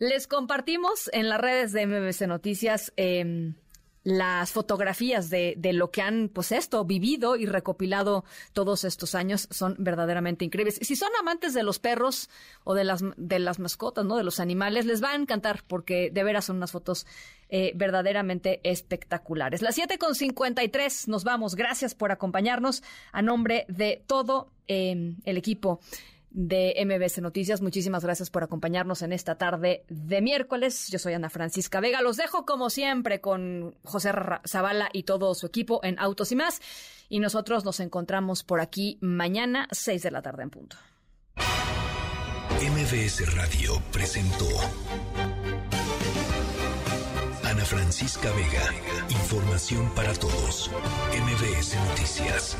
Les 0.00 0.26
compartimos 0.26 1.08
en 1.12 1.28
las 1.28 1.40
redes 1.40 1.70
de 1.70 1.86
MBC 1.86 2.22
Noticias 2.26 2.92
eh, 2.96 3.52
las 4.02 4.52
fotografías 4.52 5.28
de, 5.28 5.54
de, 5.58 5.72
lo 5.72 5.90
que 5.90 6.00
han, 6.00 6.30
pues 6.32 6.52
esto, 6.52 6.84
vivido 6.84 7.36
y 7.36 7.46
recopilado 7.46 8.24
todos 8.52 8.84
estos 8.84 9.14
años 9.14 9.46
son 9.50 9.76
verdaderamente 9.78 10.44
increíbles. 10.44 10.78
Si 10.82 10.96
son 10.96 11.10
amantes 11.20 11.52
de 11.52 11.62
los 11.62 11.78
perros 11.78 12.30
o 12.64 12.74
de 12.74 12.84
las, 12.84 13.02
de 13.16 13.38
las 13.38 13.58
mascotas, 13.58 14.04
¿no? 14.04 14.16
De 14.16 14.24
los 14.24 14.40
animales, 14.40 14.86
les 14.86 15.02
va 15.02 15.12
a 15.12 15.16
encantar 15.16 15.64
porque 15.66 16.10
de 16.10 16.24
veras 16.24 16.46
son 16.46 16.56
unas 16.56 16.72
fotos 16.72 17.06
eh, 17.50 17.72
verdaderamente 17.74 18.60
espectaculares. 18.62 19.60
Las 19.60 19.74
siete 19.74 19.98
con 19.98 20.14
53 20.14 21.08
nos 21.08 21.24
vamos. 21.24 21.54
Gracias 21.54 21.94
por 21.94 22.12
acompañarnos 22.12 22.82
a 23.12 23.22
nombre 23.22 23.66
de 23.68 24.02
todo 24.06 24.50
eh, 24.68 25.14
el 25.24 25.36
equipo 25.36 25.80
de 26.30 26.74
MBC 26.84 27.18
Noticias. 27.22 27.60
Muchísimas 27.60 28.04
gracias 28.04 28.30
por 28.30 28.42
acompañarnos 28.42 29.02
en 29.02 29.12
esta 29.12 29.36
tarde 29.36 29.84
de 29.88 30.22
miércoles. 30.22 30.88
Yo 30.88 30.98
soy 30.98 31.14
Ana 31.14 31.30
Francisca 31.30 31.80
Vega. 31.80 32.02
Los 32.02 32.16
dejo 32.16 32.46
como 32.46 32.70
siempre 32.70 33.20
con 33.20 33.76
José 33.84 34.12
Zavala 34.46 34.88
y 34.92 35.02
todo 35.02 35.34
su 35.34 35.46
equipo 35.46 35.80
en 35.82 35.98
Autos 35.98 36.32
y 36.32 36.36
más. 36.36 36.60
Y 37.08 37.18
nosotros 37.18 37.64
nos 37.64 37.80
encontramos 37.80 38.44
por 38.44 38.60
aquí 38.60 38.98
mañana, 39.00 39.68
6 39.72 40.02
de 40.02 40.10
la 40.10 40.22
tarde 40.22 40.44
en 40.44 40.50
punto. 40.50 40.76
MBS 42.60 43.34
Radio 43.34 43.82
presentó 43.90 44.46
Ana 47.42 47.64
Francisca 47.64 48.30
Vega. 48.32 49.08
Información 49.08 49.90
para 49.94 50.12
todos. 50.14 50.70
MBS 51.12 51.76
Noticias. 51.88 52.56